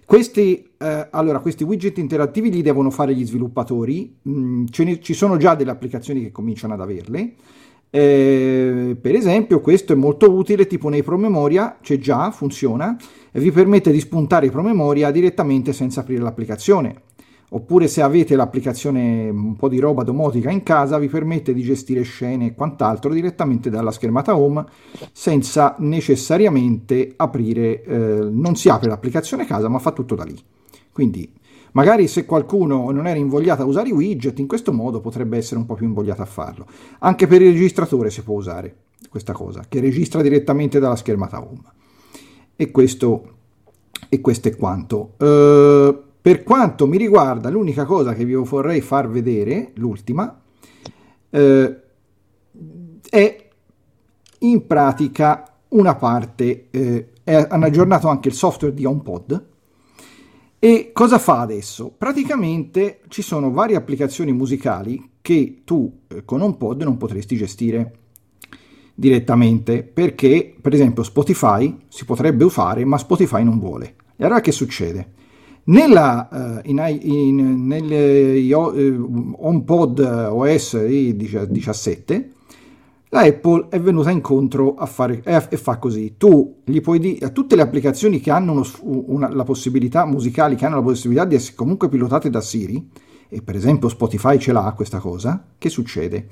Questi, 0.06 0.72
eh, 0.78 1.08
allora, 1.10 1.40
questi 1.40 1.64
widget 1.64 1.98
interattivi 1.98 2.52
li 2.52 2.62
devono 2.62 2.92
fare 2.92 3.16
gli 3.16 3.26
sviluppatori. 3.26 4.18
Mm, 4.30 4.66
ne- 4.78 5.02
ci 5.02 5.14
sono 5.14 5.38
già 5.38 5.56
delle 5.56 5.72
applicazioni 5.72 6.22
che 6.22 6.32
cominciano 6.32 6.74
ad 6.74 6.82
averle. 6.82 7.34
Eh, 7.90 8.98
per 9.00 9.16
esempio, 9.16 9.62
questo 9.62 9.94
è 9.94 9.96
molto 9.96 10.32
utile, 10.32 10.68
tipo 10.68 10.90
nei 10.90 11.02
promemoria, 11.02 11.78
c'è 11.82 11.98
già, 11.98 12.30
funziona, 12.30 12.96
vi 13.40 13.52
permette 13.52 13.92
di 13.92 14.00
spuntare 14.00 14.46
i 14.46 14.52
promemoria 14.52 15.12
direttamente 15.12 15.74
senza 15.74 16.02
aprire 16.02 16.22
l'applicazione. 16.22 17.02
Oppure 17.50 17.88
se 17.88 18.02
avete 18.02 18.36
l'applicazione 18.36 19.30
un 19.30 19.56
po' 19.56 19.70
di 19.70 19.80
roba 19.80 20.04
domotica 20.04 20.50
in 20.50 20.64
casa, 20.64 20.98
vi 20.98 21.08
permette 21.08 21.54
di 21.54 21.62
gestire 21.62 22.02
scene 22.02 22.48
e 22.48 22.56
quant'altro 22.56 23.14
direttamente 23.14 23.70
dalla 23.70 23.92
schermata 23.92 24.36
home 24.36 24.66
senza 25.12 25.76
necessariamente 25.80 27.14
aprire, 27.16 27.84
eh, 27.84 28.28
non 28.30 28.56
si 28.56 28.68
apre 28.68 28.90
l'applicazione 28.90 29.46
casa, 29.46 29.70
ma 29.70 29.80
fa 29.80 29.92
tutto 29.92 30.16
da 30.16 30.24
lì. 30.24 30.36
Quindi 30.92 31.32
magari 31.74 32.08
se 32.08 32.26
qualcuno 32.26 32.90
non 32.90 33.06
era 33.06 33.20
invogliato 33.20 33.62
a 33.62 33.66
usare 33.66 33.90
i 33.90 33.94
widget, 33.94 34.40
in 34.40 34.48
questo 34.48 34.74
modo 34.74 35.00
potrebbe 35.00 35.38
essere 35.38 35.60
un 35.60 35.66
po' 35.66 35.76
più 35.76 35.86
invogliato 35.86 36.24
a 36.24 36.26
farlo. 36.26 36.66
Anche 37.00 37.28
per 37.28 37.42
il 37.42 37.52
registratore 37.52 38.10
si 38.10 38.24
può 38.24 38.36
usare 38.36 38.76
questa 39.10 39.34
cosa, 39.34 39.66
che 39.70 39.80
registra 39.80 40.22
direttamente 40.22 40.80
dalla 40.80 40.96
schermata 40.96 41.40
home. 41.40 41.62
E 42.56 42.72
questo, 42.72 43.34
e 44.10 44.22
questo 44.22 44.48
è 44.48 44.56
quanto. 44.56 45.14
Eh, 45.18 46.04
per 46.22 46.44
quanto 46.44 46.88
mi 46.88 46.98
riguarda, 46.98 47.50
l'unica 47.50 47.86
cosa 47.86 48.14
che 48.14 48.26
vi 48.26 48.34
vorrei 48.34 48.82
far 48.82 49.10
vedere, 49.10 49.72
l'ultima, 49.76 50.42
eh, 51.30 51.80
è 53.10 53.50
in 54.40 54.66
pratica 54.66 55.54
una 55.70 55.96
parte, 55.96 56.68
eh, 56.72 57.10
hanno 57.24 57.66
aggiornato 57.66 58.08
anche 58.08 58.30
il 58.30 58.34
software 58.34 58.74
di 58.74 58.86
HomePod. 58.86 59.46
E 60.58 60.90
cosa 60.94 61.20
fa 61.20 61.42
adesso? 61.42 61.94
Praticamente 61.96 63.02
ci 63.10 63.22
sono 63.22 63.52
varie 63.52 63.76
applicazioni 63.76 64.32
musicali 64.32 65.12
che 65.22 65.62
tu 65.64 66.00
eh, 66.08 66.26
con 66.26 66.42
HomePod 66.42 66.82
non 66.82 66.98
potresti 66.98 67.36
gestire 67.36 68.00
direttamente 68.96 69.84
perché, 69.84 70.56
per 70.60 70.74
esempio, 70.74 71.04
Spotify 71.04 71.78
si 71.90 72.06
potrebbe 72.06 72.46
usare, 72.46 72.86
ma 72.86 72.98
Spotify 72.98 73.44
non 73.44 73.60
vuole. 73.60 73.96
E 74.16 74.24
allora 74.24 74.40
che 74.42 74.52
succede? 74.54 75.12
Nella, 75.66 76.62
eh, 76.64 76.70
in, 76.70 76.82
in, 77.02 77.66
nelle 77.68 78.38
io- 78.38 78.72
eh, 78.74 78.90
HomePod 78.90 80.00
OS 80.32 80.74
i17 80.76 82.26
la 83.10 83.22
Apple 83.22 83.68
è 83.70 83.80
venuta 83.80 84.10
incontro 84.12 84.76
a 84.76 84.86
fare 84.86 85.22
e, 85.24 85.48
e 85.50 85.58
fa 85.58 85.78
così. 85.78 86.16
Tu 86.18 86.62
gli 86.66 86.82
puoi 86.82 87.00
dire 87.00 87.26
a 87.26 87.30
tutte 87.30 87.56
le 87.56 87.62
applicazioni 87.62 88.20
che 88.20 88.30
hanno 88.32 88.52
uno 88.52 88.66
una- 89.08 89.30
la 89.34 89.44
possibilità 89.44 90.06
musicali, 90.06 90.56
che 90.56 90.66
hanno 90.66 90.76
la 90.78 90.82
possibilità 90.82 91.26
di 91.26 91.36
essere 91.36 91.56
comunque 91.56 91.88
pilotate 91.90 92.30
da 92.30 92.42
Siri, 92.42 92.90
e 93.30 93.42
per 93.42 93.56
esempio 93.56 93.90
Spotify 93.90 94.38
ce 94.38 94.52
l'ha 94.52 94.72
questa 94.76 95.00
cosa, 95.00 95.46
che 95.58 95.70
succede? 95.70 96.28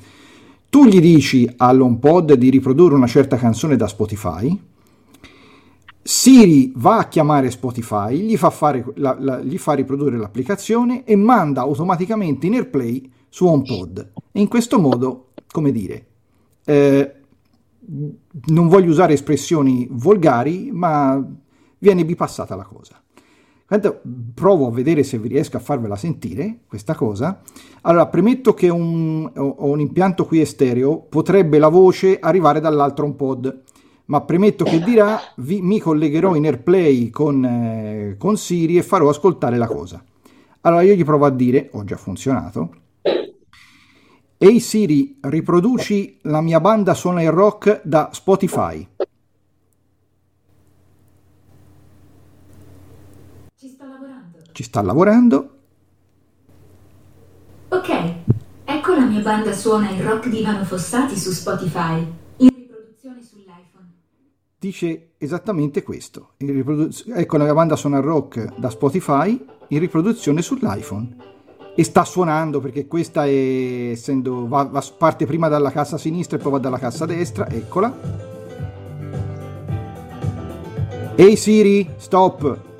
Tu 0.73 0.85
gli 0.85 0.99
dici 0.99 1.47
all'HomePod 1.55 2.33
di 2.33 2.49
riprodurre 2.49 2.95
una 2.95 3.05
certa 3.05 3.37
canzone 3.37 3.75
da 3.75 3.85
Spotify, 3.85 4.59
Siri 6.01 6.73
va 6.77 6.97
a 6.97 7.07
chiamare 7.07 7.51
Spotify, 7.51 8.17
gli 8.17 8.35
fa, 8.37 8.49
fare 8.49 8.83
la- 8.95 9.15
la- 9.19 9.39
gli 9.39 9.59
fa 9.59 9.73
riprodurre 9.73 10.17
l'applicazione 10.17 11.03
e 11.03 11.15
manda 11.15 11.61
automaticamente 11.61 12.47
in 12.47 12.53
AirPlay 12.53 13.07
su 13.29 13.45
HomePod. 13.45 14.13
E 14.31 14.39
in 14.41 14.47
questo 14.47 14.79
modo, 14.79 15.33
come 15.51 15.71
dire, 15.71 16.07
eh, 16.65 17.13
non 18.47 18.67
voglio 18.67 18.89
usare 18.89 19.13
espressioni 19.13 19.87
volgari, 19.91 20.71
ma 20.71 21.23
viene 21.77 22.03
bipassata 22.03 22.55
la 22.55 22.63
cosa. 22.63 22.99
Guarda, 23.73 23.99
Provo 24.35 24.67
a 24.67 24.71
vedere 24.71 25.01
se 25.01 25.17
vi 25.17 25.29
riesco 25.29 25.57
a 25.57 25.59
farvela 25.59 25.95
sentire 25.95 26.59
questa 26.67 26.93
cosa. 26.93 27.41
Allora, 27.81 28.05
premetto 28.05 28.53
che 28.53 28.69
un, 28.69 29.27
ho 29.33 29.67
un 29.67 29.79
impianto 29.79 30.25
qui 30.25 30.41
estéreo, 30.41 30.99
potrebbe 30.99 31.57
la 31.57 31.69
voce 31.69 32.19
arrivare 32.19 32.59
dall'altro 32.59 33.05
HomePod, 33.05 33.63
ma 34.05 34.21
premetto 34.21 34.63
che 34.63 34.79
dirà 34.79 35.19
vi- 35.37 35.61
mi 35.61 35.79
collegherò 35.79 36.35
in 36.35 36.45
AirPlay 36.45 37.09
con, 37.09 37.43
eh, 37.43 38.15
con 38.19 38.37
Siri 38.37 38.77
e 38.77 38.83
farò 38.83 39.09
ascoltare 39.09 39.57
la 39.57 39.67
cosa. 39.67 40.03
Allora 40.61 40.83
io 40.83 40.93
gli 40.93 41.03
provo 41.03 41.25
a 41.25 41.31
dire, 41.31 41.69
ho 41.71 41.83
già 41.83 41.97
funzionato, 41.97 42.75
Ehi 44.37 44.59
Siri, 44.59 45.17
riproduci 45.21 46.19
la 46.23 46.41
mia 46.41 46.59
banda 46.59 46.93
suona 46.93 47.23
il 47.23 47.31
rock 47.31 47.81
da 47.83 48.09
Spotify. 48.11 48.87
Ci 53.63 53.69
sto 53.69 53.85
lavorando. 53.85 54.39
Ci 54.53 54.61
sta 54.63 54.81
lavorando. 54.83 55.49
Ok, 57.69 57.89
ecco 58.65 58.93
la 58.93 59.05
mia 59.05 59.21
banda 59.21 59.51
suona 59.51 59.89
il 59.89 59.99
rock 60.03 60.29
di 60.29 60.41
Ivano 60.41 60.63
Fossati 60.63 61.17
su 61.17 61.31
Spotify. 61.31 62.05
In 62.37 62.49
riproduzione 62.53 63.23
sull'iPhone. 63.23 63.89
Dice 64.59 65.13
esattamente 65.17 65.81
questo. 65.81 66.33
In 66.37 66.53
riprodu- 66.53 67.03
ecco 67.15 67.37
la 67.37 67.45
mia 67.45 67.53
banda 67.55 67.75
suona 67.75 67.97
il 67.97 68.03
rock 68.03 68.55
da 68.59 68.69
Spotify 68.69 69.43
in 69.69 69.79
riproduzione 69.79 70.43
sull'iPhone. 70.43 71.15
E 71.75 71.83
sta 71.83 72.05
suonando 72.05 72.59
perché 72.59 72.85
questa 72.85 73.25
è 73.25 73.89
essendo 73.89 74.47
va- 74.47 74.65
va- 74.65 74.85
parte 74.95 75.25
prima 75.25 75.47
dalla 75.47 75.71
cassa 75.71 75.97
sinistra 75.97 76.37
e 76.37 76.39
poi 76.39 76.51
va 76.51 76.59
dalla 76.59 76.77
cassa 76.77 77.07
destra. 77.07 77.49
Eccola. 77.49 77.91
Ehi 81.15 81.35
Siri, 81.35 81.89
stop. 81.97 82.71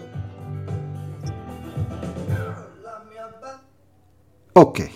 Ok, 4.53 4.89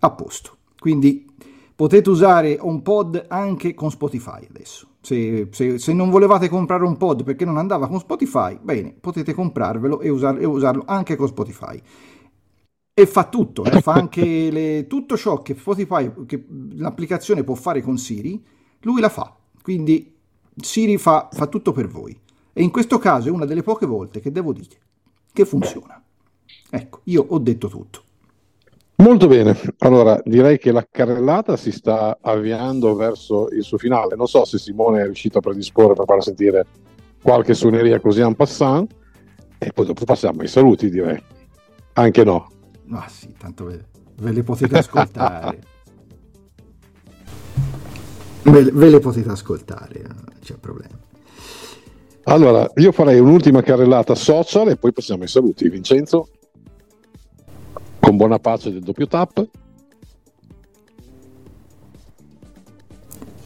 a 0.00 0.10
posto. 0.10 0.56
Quindi 0.78 1.26
potete 1.74 2.08
usare 2.10 2.58
HomePod 2.60 3.26
anche 3.28 3.74
con 3.74 3.90
Spotify 3.90 4.46
adesso. 4.48 4.88
Se, 5.00 5.48
se- 5.50 5.78
se 5.78 5.92
non 5.92 6.10
volevate 6.10 6.48
comprare 6.48 6.84
un 6.84 6.96
pod 6.96 7.24
perché 7.24 7.44
non 7.44 7.56
andava 7.58 7.88
con 7.88 7.98
Spotify, 7.98 8.56
bene, 8.60 8.92
potete 8.98 9.34
comprarvelo 9.34 10.00
e, 10.00 10.08
usar- 10.08 10.40
e 10.40 10.44
usarlo 10.44 10.84
anche 10.86 11.16
con 11.16 11.26
Spotify. 11.26 11.80
E 12.94 13.06
fa 13.06 13.24
tutto, 13.28 13.64
eh, 13.64 13.80
fa 13.80 13.94
anche 13.94 14.50
le- 14.50 14.86
tutto 14.86 15.16
ciò 15.16 15.40
che 15.42 15.54
Spotify, 15.56 16.10
che 16.26 16.44
l'applicazione 16.74 17.42
può 17.42 17.54
fare 17.54 17.80
con 17.80 17.96
Siri, 17.98 18.44
lui 18.82 19.00
la 19.00 19.08
fa. 19.08 19.34
Quindi 19.62 20.14
Siri 20.56 20.98
fa, 20.98 21.28
fa 21.32 21.46
tutto 21.46 21.72
per 21.72 21.88
voi. 21.88 22.16
E 22.52 22.62
in 22.62 22.70
questo 22.70 22.98
caso 22.98 23.28
è 23.28 23.30
una 23.30 23.46
delle 23.46 23.62
poche 23.62 23.86
volte 23.86 24.20
che 24.20 24.30
devo 24.30 24.52
dire 24.52 24.76
che 25.32 25.44
funziona. 25.46 26.00
Ecco, 26.70 27.00
io 27.04 27.24
ho 27.26 27.38
detto 27.38 27.68
tutto. 27.68 28.02
Molto 29.02 29.26
bene, 29.26 29.58
allora 29.78 30.20
direi 30.24 30.58
che 30.58 30.70
la 30.70 30.86
carrellata 30.88 31.56
si 31.56 31.72
sta 31.72 32.18
avviando 32.20 32.94
verso 32.94 33.48
il 33.48 33.64
suo 33.64 33.76
finale. 33.76 34.14
Non 34.14 34.28
so 34.28 34.44
se 34.44 34.58
Simone 34.58 35.00
è 35.00 35.04
riuscito 35.04 35.38
a 35.38 35.40
predisporre 35.40 35.94
per 35.94 36.04
far 36.04 36.22
sentire 36.22 36.66
qualche 37.20 37.52
suoneria 37.52 37.98
così 37.98 38.20
en 38.20 38.36
passant 38.36 38.94
e 39.58 39.72
poi 39.72 39.86
dopo 39.86 40.04
passiamo 40.04 40.42
ai 40.42 40.46
saluti, 40.46 40.88
direi. 40.88 41.20
Anche 41.94 42.22
no. 42.22 42.48
Ah 42.92 43.08
sì, 43.08 43.34
tanto 43.36 43.64
ve- 43.64 43.86
ve 44.18 44.30
le 44.30 44.44
potete 44.44 44.78
ascoltare. 44.78 45.58
ve, 48.44 48.62
ve 48.70 48.88
le 48.88 49.00
potete 49.00 49.30
ascoltare, 49.30 50.00
non 50.04 50.24
c'è 50.40 50.54
problema. 50.58 50.96
Allora, 52.22 52.70
io 52.76 52.92
farei 52.92 53.18
un'ultima 53.18 53.62
carrellata 53.62 54.14
social 54.14 54.68
e 54.68 54.76
poi 54.76 54.92
passiamo 54.92 55.22
ai 55.22 55.28
saluti. 55.28 55.68
Vincenzo, 55.68 56.28
con 58.02 58.16
buona 58.16 58.40
pace 58.40 58.72
del 58.72 58.82
doppio 58.82 59.06
tap. 59.06 59.48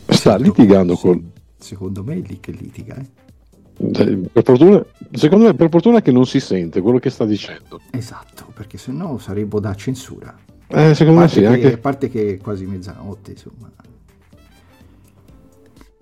Sta 0.09 0.37
litigando 0.37 0.97
con... 0.97 1.31
Secondo 1.59 2.03
me 2.03 2.15
è 2.15 2.23
lì 2.27 2.41
che 2.41 2.53
litiga, 2.53 2.97
eh. 2.97 3.07
Eh, 3.79 4.17
Per 4.33 4.43
fortuna, 4.43 4.83
secondo 5.13 5.45
me 5.45 5.55
per 5.55 5.69
fortuna 5.69 6.01
che 6.01 6.11
non 6.11 6.25
si 6.25 6.41
sente 6.41 6.81
quello 6.81 6.99
che 6.99 7.11
sta 7.11 7.27
dicendo. 7.27 7.81
Esatto, 7.91 8.47
perché 8.55 8.79
se 8.79 8.93
no 8.93 9.19
sarebbe 9.19 9.61
da 9.61 9.75
censura. 9.75 10.35
Eh, 10.69 10.95
secondo 10.95 11.21
me 11.21 11.29
sì, 11.29 11.41
che, 11.41 11.47
anche- 11.47 11.73
a 11.75 11.79
parte 11.79 12.09
che 12.09 12.35
è 12.35 12.37
quasi 12.39 12.65
mezzanotte, 12.65 13.33
insomma. 13.33 13.71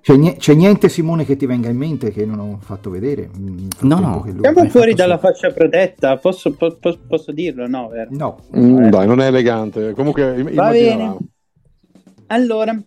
C'è, 0.05 0.37
c'è 0.37 0.53
niente, 0.53 0.91
Simone, 0.91 1.25
che 1.25 1.35
ti 1.35 1.47
venga 1.47 1.71
in 1.71 1.79
mente 1.79 2.11
che 2.11 2.27
non 2.27 2.39
ho 2.39 2.59
fatto 2.61 2.91
vedere? 2.91 3.31
Mm, 3.39 3.69
No, 3.81 3.99
no. 4.01 4.27
Siamo 4.39 4.69
fuori 4.69 4.93
dalla 4.93 5.15
su- 5.15 5.21
fascia 5.23 5.51
protetta, 5.51 6.19
posso, 6.19 6.53
po- 6.53 6.77
po- 6.79 6.99
posso 7.09 7.33
dirlo? 7.33 7.67
No, 7.67 7.89
vero? 7.89 8.11
No. 8.13 8.39
Mm, 8.55 8.89
dai, 8.91 9.07
non 9.07 9.21
è 9.23 9.29
elegante. 9.29 9.93
Comunque 9.95 10.43
Va 10.43 10.51
immaginavamo. 10.51 10.73
bene. 11.15 11.17
Allora, 12.27 12.79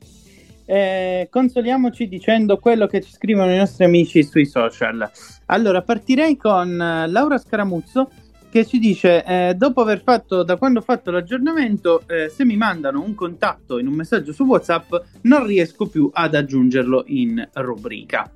eh, 0.66 1.28
consoliamoci 1.32 2.08
dicendo 2.08 2.60
quello 2.60 2.86
che 2.86 3.02
ci 3.02 3.12
scrivono 3.12 3.52
i 3.52 3.58
nostri 3.58 3.86
amici 3.86 4.22
sui 4.24 4.46
social. 4.46 5.10
Allora, 5.48 5.82
partirei 5.82 6.38
con 6.38 6.80
eh, 6.80 7.08
Laura 7.08 7.40
Scaramuzzo 7.40 8.12
che 8.58 8.66
ci 8.66 8.80
dice: 8.80 9.24
eh, 9.24 9.54
Dopo 9.56 9.82
aver 9.82 10.02
fatto, 10.02 10.44
da 10.44 10.58
quando 10.58 10.80
ho 10.80 10.82
fatto 10.82 11.12
l'aggiornamento, 11.12 12.02
eh, 12.08 12.30
se 12.30 12.44
mi 12.46 12.58
mandano 12.58 13.02
un 13.02 13.14
contatto 13.16 13.78
in 13.80 13.88
un 13.88 13.94
messaggio 13.94 14.34
su 14.34 14.44
WhatsApp, 14.46 14.94
non 15.24 15.46
riesco 15.46 15.86
più 15.88 16.10
ad 16.12 16.34
aggiungerlo 16.36 17.04
in 17.08 17.48
rubrica. 17.54 18.32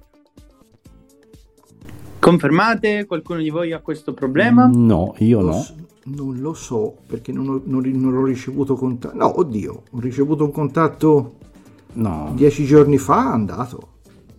Confermate? 2.20 3.06
Qualcuno 3.06 3.40
di 3.40 3.50
voi 3.50 3.72
ha 3.74 3.80
questo 3.80 4.14
problema? 4.14 4.70
No, 4.72 5.16
io 5.18 5.42
no. 5.42 5.66
non 6.04 6.40
lo 6.40 6.54
so 6.54 6.98
perché 7.08 7.32
non 7.32 7.50
ho, 7.50 7.62
non 7.66 7.82
non 7.96 8.16
ho 8.16 8.24
ricevuto 8.26 8.76
contatto. 8.76 9.16
No, 9.18 9.40
oddio, 9.40 9.84
ho 9.90 10.00
ricevuto 10.00 10.44
un 10.44 10.52
contatto 10.52 11.36
No. 11.94 12.32
dieci 12.36 12.64
giorni 12.66 12.98
fa, 12.98 13.24
è 13.30 13.34
andato. 13.34 13.88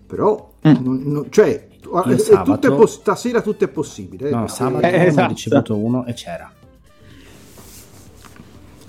Però, 0.07 0.55
non- 0.63 1.03
non- 1.05 1.27
cioè, 1.31 1.69
Io 1.93 2.05
eh, 2.15 2.19
sabato- 2.19 2.69
tutto 2.71 2.87
stasera 2.87 3.43
tutto 3.43 3.65
è 3.65 3.69
possibile. 3.69 4.31
No, 4.31 4.45
eh, 4.45 4.49
sabato 4.49 4.87
eh, 4.87 4.91
ne 4.91 5.05
ho 5.05 5.09
esatto. 5.09 5.29
ricevuto 5.29 5.77
uno 5.77 6.07
e 6.07 6.13
c'era. 6.15 6.51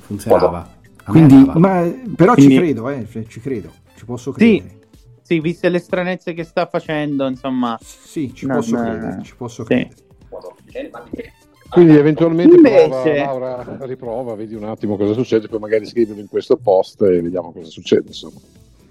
Funzionava. 0.02 0.70
Quindi, 1.06 1.52
ma, 1.56 1.92
però 2.16 2.34
Quindi- 2.34 2.54
ci 2.54 2.60
credo, 2.60 2.90
eh, 2.90 3.06
cioè, 3.12 3.26
ci 3.26 3.40
credo, 3.42 3.72
ci 3.98 4.06
posso 4.06 4.32
credere. 4.32 4.70
Sì, 5.22 5.34
sì, 5.36 5.40
viste 5.42 5.70
le 5.70 5.80
stranezze 5.80 6.34
che 6.34 6.44
sta 6.44 6.66
facendo, 6.66 7.28
insomma. 7.28 7.78
Sì, 7.82 8.34
ci 8.34 8.46
non- 8.46 8.58
posso 8.58 8.76
credere, 8.78 9.22
ci 9.24 9.36
posso 9.36 9.64
sì. 9.64 9.68
credere. 9.68 11.32
Quindi 11.70 11.96
eventualmente 11.98 12.56
Invece- 12.56 12.88
prova, 12.88 13.14
Laura, 13.16 13.78
riprova, 13.86 14.36
vedi 14.36 14.54
un 14.56 14.64
attimo 14.66 14.96
cosa 14.96 15.14
succede, 15.14 15.48
poi 15.48 15.60
magari 15.60 15.86
scrivilo 15.88 16.20
in 16.22 16.28
questo 16.28 16.56
post 16.56 17.02
e 17.02 17.20
vediamo 17.22 17.52
cosa 17.52 17.70
succede. 17.70 18.08
Insomma. 18.08 18.40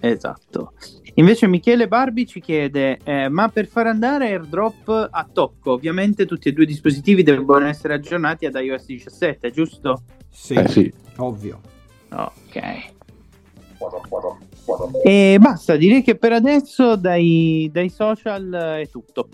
Esatto. 0.04 0.72
Invece 1.14 1.46
Michele 1.46 1.86
Barbi 1.86 2.26
ci 2.26 2.40
chiede: 2.40 2.98
eh, 3.04 3.28
ma 3.28 3.48
per 3.48 3.66
far 3.66 3.86
andare 3.86 4.26
AirDrop 4.26 5.08
a 5.10 5.28
tocco, 5.32 5.72
ovviamente 5.72 6.26
tutti 6.26 6.48
e 6.48 6.52
due 6.52 6.64
i 6.64 6.66
dispositivi 6.66 7.22
devono 7.22 7.66
essere 7.66 7.94
aggiornati 7.94 8.46
ad 8.46 8.56
iOS 8.56 8.86
17, 8.86 9.50
giusto? 9.52 10.02
Sì, 10.28 10.54
Eh 10.54 10.68
sì. 10.68 10.92
ovvio. 11.18 11.60
Ok. 12.10 12.60
E 15.04 15.38
basta, 15.40 15.76
direi 15.76 16.02
che 16.02 16.16
per 16.16 16.32
adesso 16.32 16.96
dai, 16.96 17.68
dai 17.72 17.88
social 17.88 18.50
è 18.80 18.88
tutto. 18.88 19.28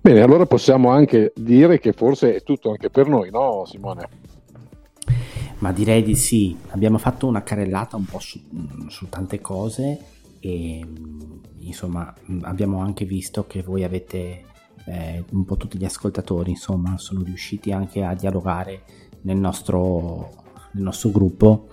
Bene, 0.00 0.20
allora 0.20 0.46
possiamo 0.46 0.90
anche 0.90 1.32
dire 1.34 1.80
che 1.80 1.92
forse 1.92 2.36
è 2.36 2.42
tutto 2.42 2.70
anche 2.70 2.88
per 2.88 3.08
noi, 3.08 3.30
no 3.30 3.64
Simone? 3.66 4.08
Ma 5.58 5.72
direi 5.72 6.02
di 6.02 6.14
sì. 6.14 6.56
Abbiamo 6.68 6.98
fatto 6.98 7.26
una 7.26 7.42
carrellata 7.42 7.96
un 7.96 8.04
po' 8.04 8.18
su, 8.18 8.40
su 8.88 9.08
tante 9.08 9.40
cose 9.40 9.98
e 10.40 10.84
mm, 10.84 11.32
insomma 11.60 12.12
mm, 12.30 12.40
abbiamo 12.42 12.80
anche 12.80 13.04
visto 13.04 13.46
che 13.46 13.62
voi 13.62 13.82
avete 13.84 14.44
eh, 14.86 15.24
un 15.30 15.44
po' 15.44 15.56
tutti 15.56 15.78
gli 15.78 15.84
ascoltatori, 15.84 16.50
insomma, 16.50 16.96
sono 16.98 17.22
riusciti 17.22 17.72
anche 17.72 18.02
a 18.04 18.14
dialogare 18.14 18.82
nel 19.22 19.36
nostro, 19.38 20.30
nel 20.72 20.84
nostro 20.84 21.10
gruppo 21.10 21.68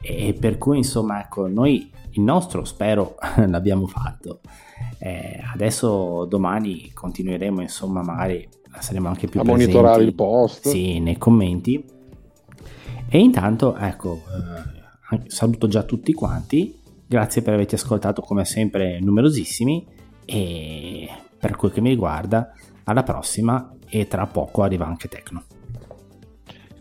e 0.00 0.32
per 0.32 0.56
cui 0.56 0.78
insomma 0.78 1.20
ecco 1.20 1.46
noi 1.46 1.90
il 2.12 2.22
nostro 2.22 2.64
spero 2.64 3.16
l'abbiamo 3.46 3.86
fatto 3.86 4.40
Eh, 4.98 5.40
adesso 5.52 6.24
domani 6.24 6.90
continueremo 6.92 7.60
insomma 7.60 8.02
magari 8.02 8.48
saremo 8.78 9.08
anche 9.08 9.28
più 9.28 9.40
A 9.40 9.42
presenti 9.44 9.72
monitorare 9.72 10.02
il 10.04 10.14
post. 10.14 10.68
sì, 10.68 11.00
nei 11.00 11.18
commenti 11.18 11.84
e 13.10 13.18
intanto 13.18 13.76
ecco 13.76 14.22
eh, 15.10 15.20
saluto 15.26 15.66
già 15.66 15.82
tutti 15.82 16.12
quanti. 16.12 16.78
Grazie 17.06 17.42
per 17.42 17.54
averci 17.54 17.74
ascoltato 17.74 18.22
come 18.22 18.44
sempre 18.44 19.00
numerosissimi. 19.00 19.86
E 20.24 21.08
per 21.38 21.56
quel 21.56 21.72
che 21.72 21.80
mi 21.80 21.88
riguarda 21.88 22.52
alla 22.84 23.02
prossima 23.02 23.74
e 23.88 24.06
tra 24.06 24.26
poco 24.26 24.62
arriva 24.62 24.86
anche 24.86 25.08
Tecno. 25.08 25.42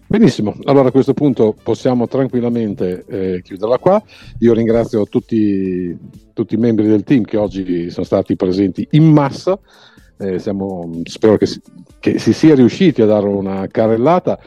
Benissimo, 0.06 0.56
allora 0.64 0.88
a 0.88 0.92
questo 0.92 1.14
punto 1.14 1.56
possiamo 1.62 2.08
tranquillamente 2.08 3.06
eh, 3.08 3.42
chiuderla 3.44 3.78
qua. 3.78 4.02
Io 4.40 4.54
ringrazio 4.54 5.06
tutti, 5.06 5.96
tutti 6.34 6.56
i 6.56 6.58
membri 6.58 6.88
del 6.88 7.04
team 7.04 7.24
che 7.24 7.38
oggi 7.38 7.90
sono 7.92 8.06
stati 8.06 8.36
presenti 8.36 8.88
in 8.92 9.06
massa. 9.06 9.60
Eh, 10.18 10.40
siamo- 10.40 11.02
spero 11.04 11.38
che 11.38 11.46
si, 11.46 11.62
che 12.00 12.18
si 12.18 12.34
sia 12.34 12.56
riusciti 12.56 13.02
a 13.02 13.06
dare 13.06 13.28
una 13.28 13.68
carrellata 13.68 14.40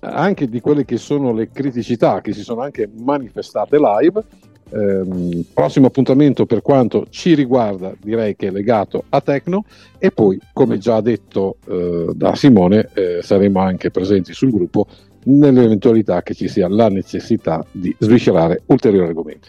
anche 0.00 0.48
di 0.48 0.60
quelle 0.60 0.84
che 0.84 0.96
sono 0.96 1.32
le 1.32 1.50
criticità 1.50 2.20
che 2.20 2.32
si 2.32 2.42
sono 2.42 2.60
anche 2.60 2.88
manifestate 2.92 3.78
live. 3.78 4.22
Ehm, 4.70 5.44
prossimo 5.54 5.86
appuntamento 5.86 6.44
per 6.44 6.60
quanto 6.60 7.06
ci 7.08 7.34
riguarda 7.34 7.94
direi 7.98 8.36
che 8.36 8.48
è 8.48 8.50
legato 8.50 9.04
a 9.08 9.22
Tecno 9.22 9.64
e 9.96 10.10
poi 10.10 10.38
come 10.52 10.76
già 10.76 11.00
detto 11.00 11.56
eh, 11.66 12.10
da 12.12 12.34
Simone 12.34 12.90
eh, 12.92 13.20
saremo 13.22 13.60
anche 13.60 13.90
presenti 13.90 14.34
sul 14.34 14.50
gruppo 14.50 14.86
nell'eventualità 15.24 16.22
che 16.22 16.34
ci 16.34 16.48
sia 16.48 16.68
la 16.68 16.90
necessità 16.90 17.64
di 17.72 17.94
sviscerare 17.98 18.62
ulteriori 18.66 19.08
argomenti. 19.08 19.48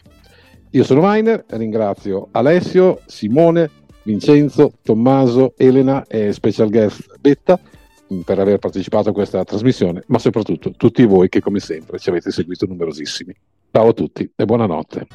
Io 0.71 0.83
sono 0.83 1.01
Miner, 1.03 1.43
ringrazio 1.49 2.29
Alessio, 2.31 3.01
Simone, 3.05 3.69
Vincenzo, 4.03 4.71
Tommaso, 4.81 5.53
Elena 5.57 6.05
e 6.07 6.31
special 6.31 6.69
guest 6.69 7.17
Betta 7.19 7.59
per 8.23 8.39
aver 8.39 8.57
partecipato 8.57 9.09
a 9.09 9.13
questa 9.13 9.43
trasmissione, 9.43 10.03
ma 10.07 10.19
soprattutto 10.19 10.71
tutti 10.71 11.05
voi 11.05 11.29
che 11.29 11.41
come 11.41 11.59
sempre 11.59 11.99
ci 11.99 12.09
avete 12.09 12.31
seguito 12.31 12.65
numerosissimi. 12.65 13.35
Ciao 13.71 13.89
a 13.89 13.93
tutti 13.93 14.31
e 14.35 14.45
buonanotte. 14.45 15.07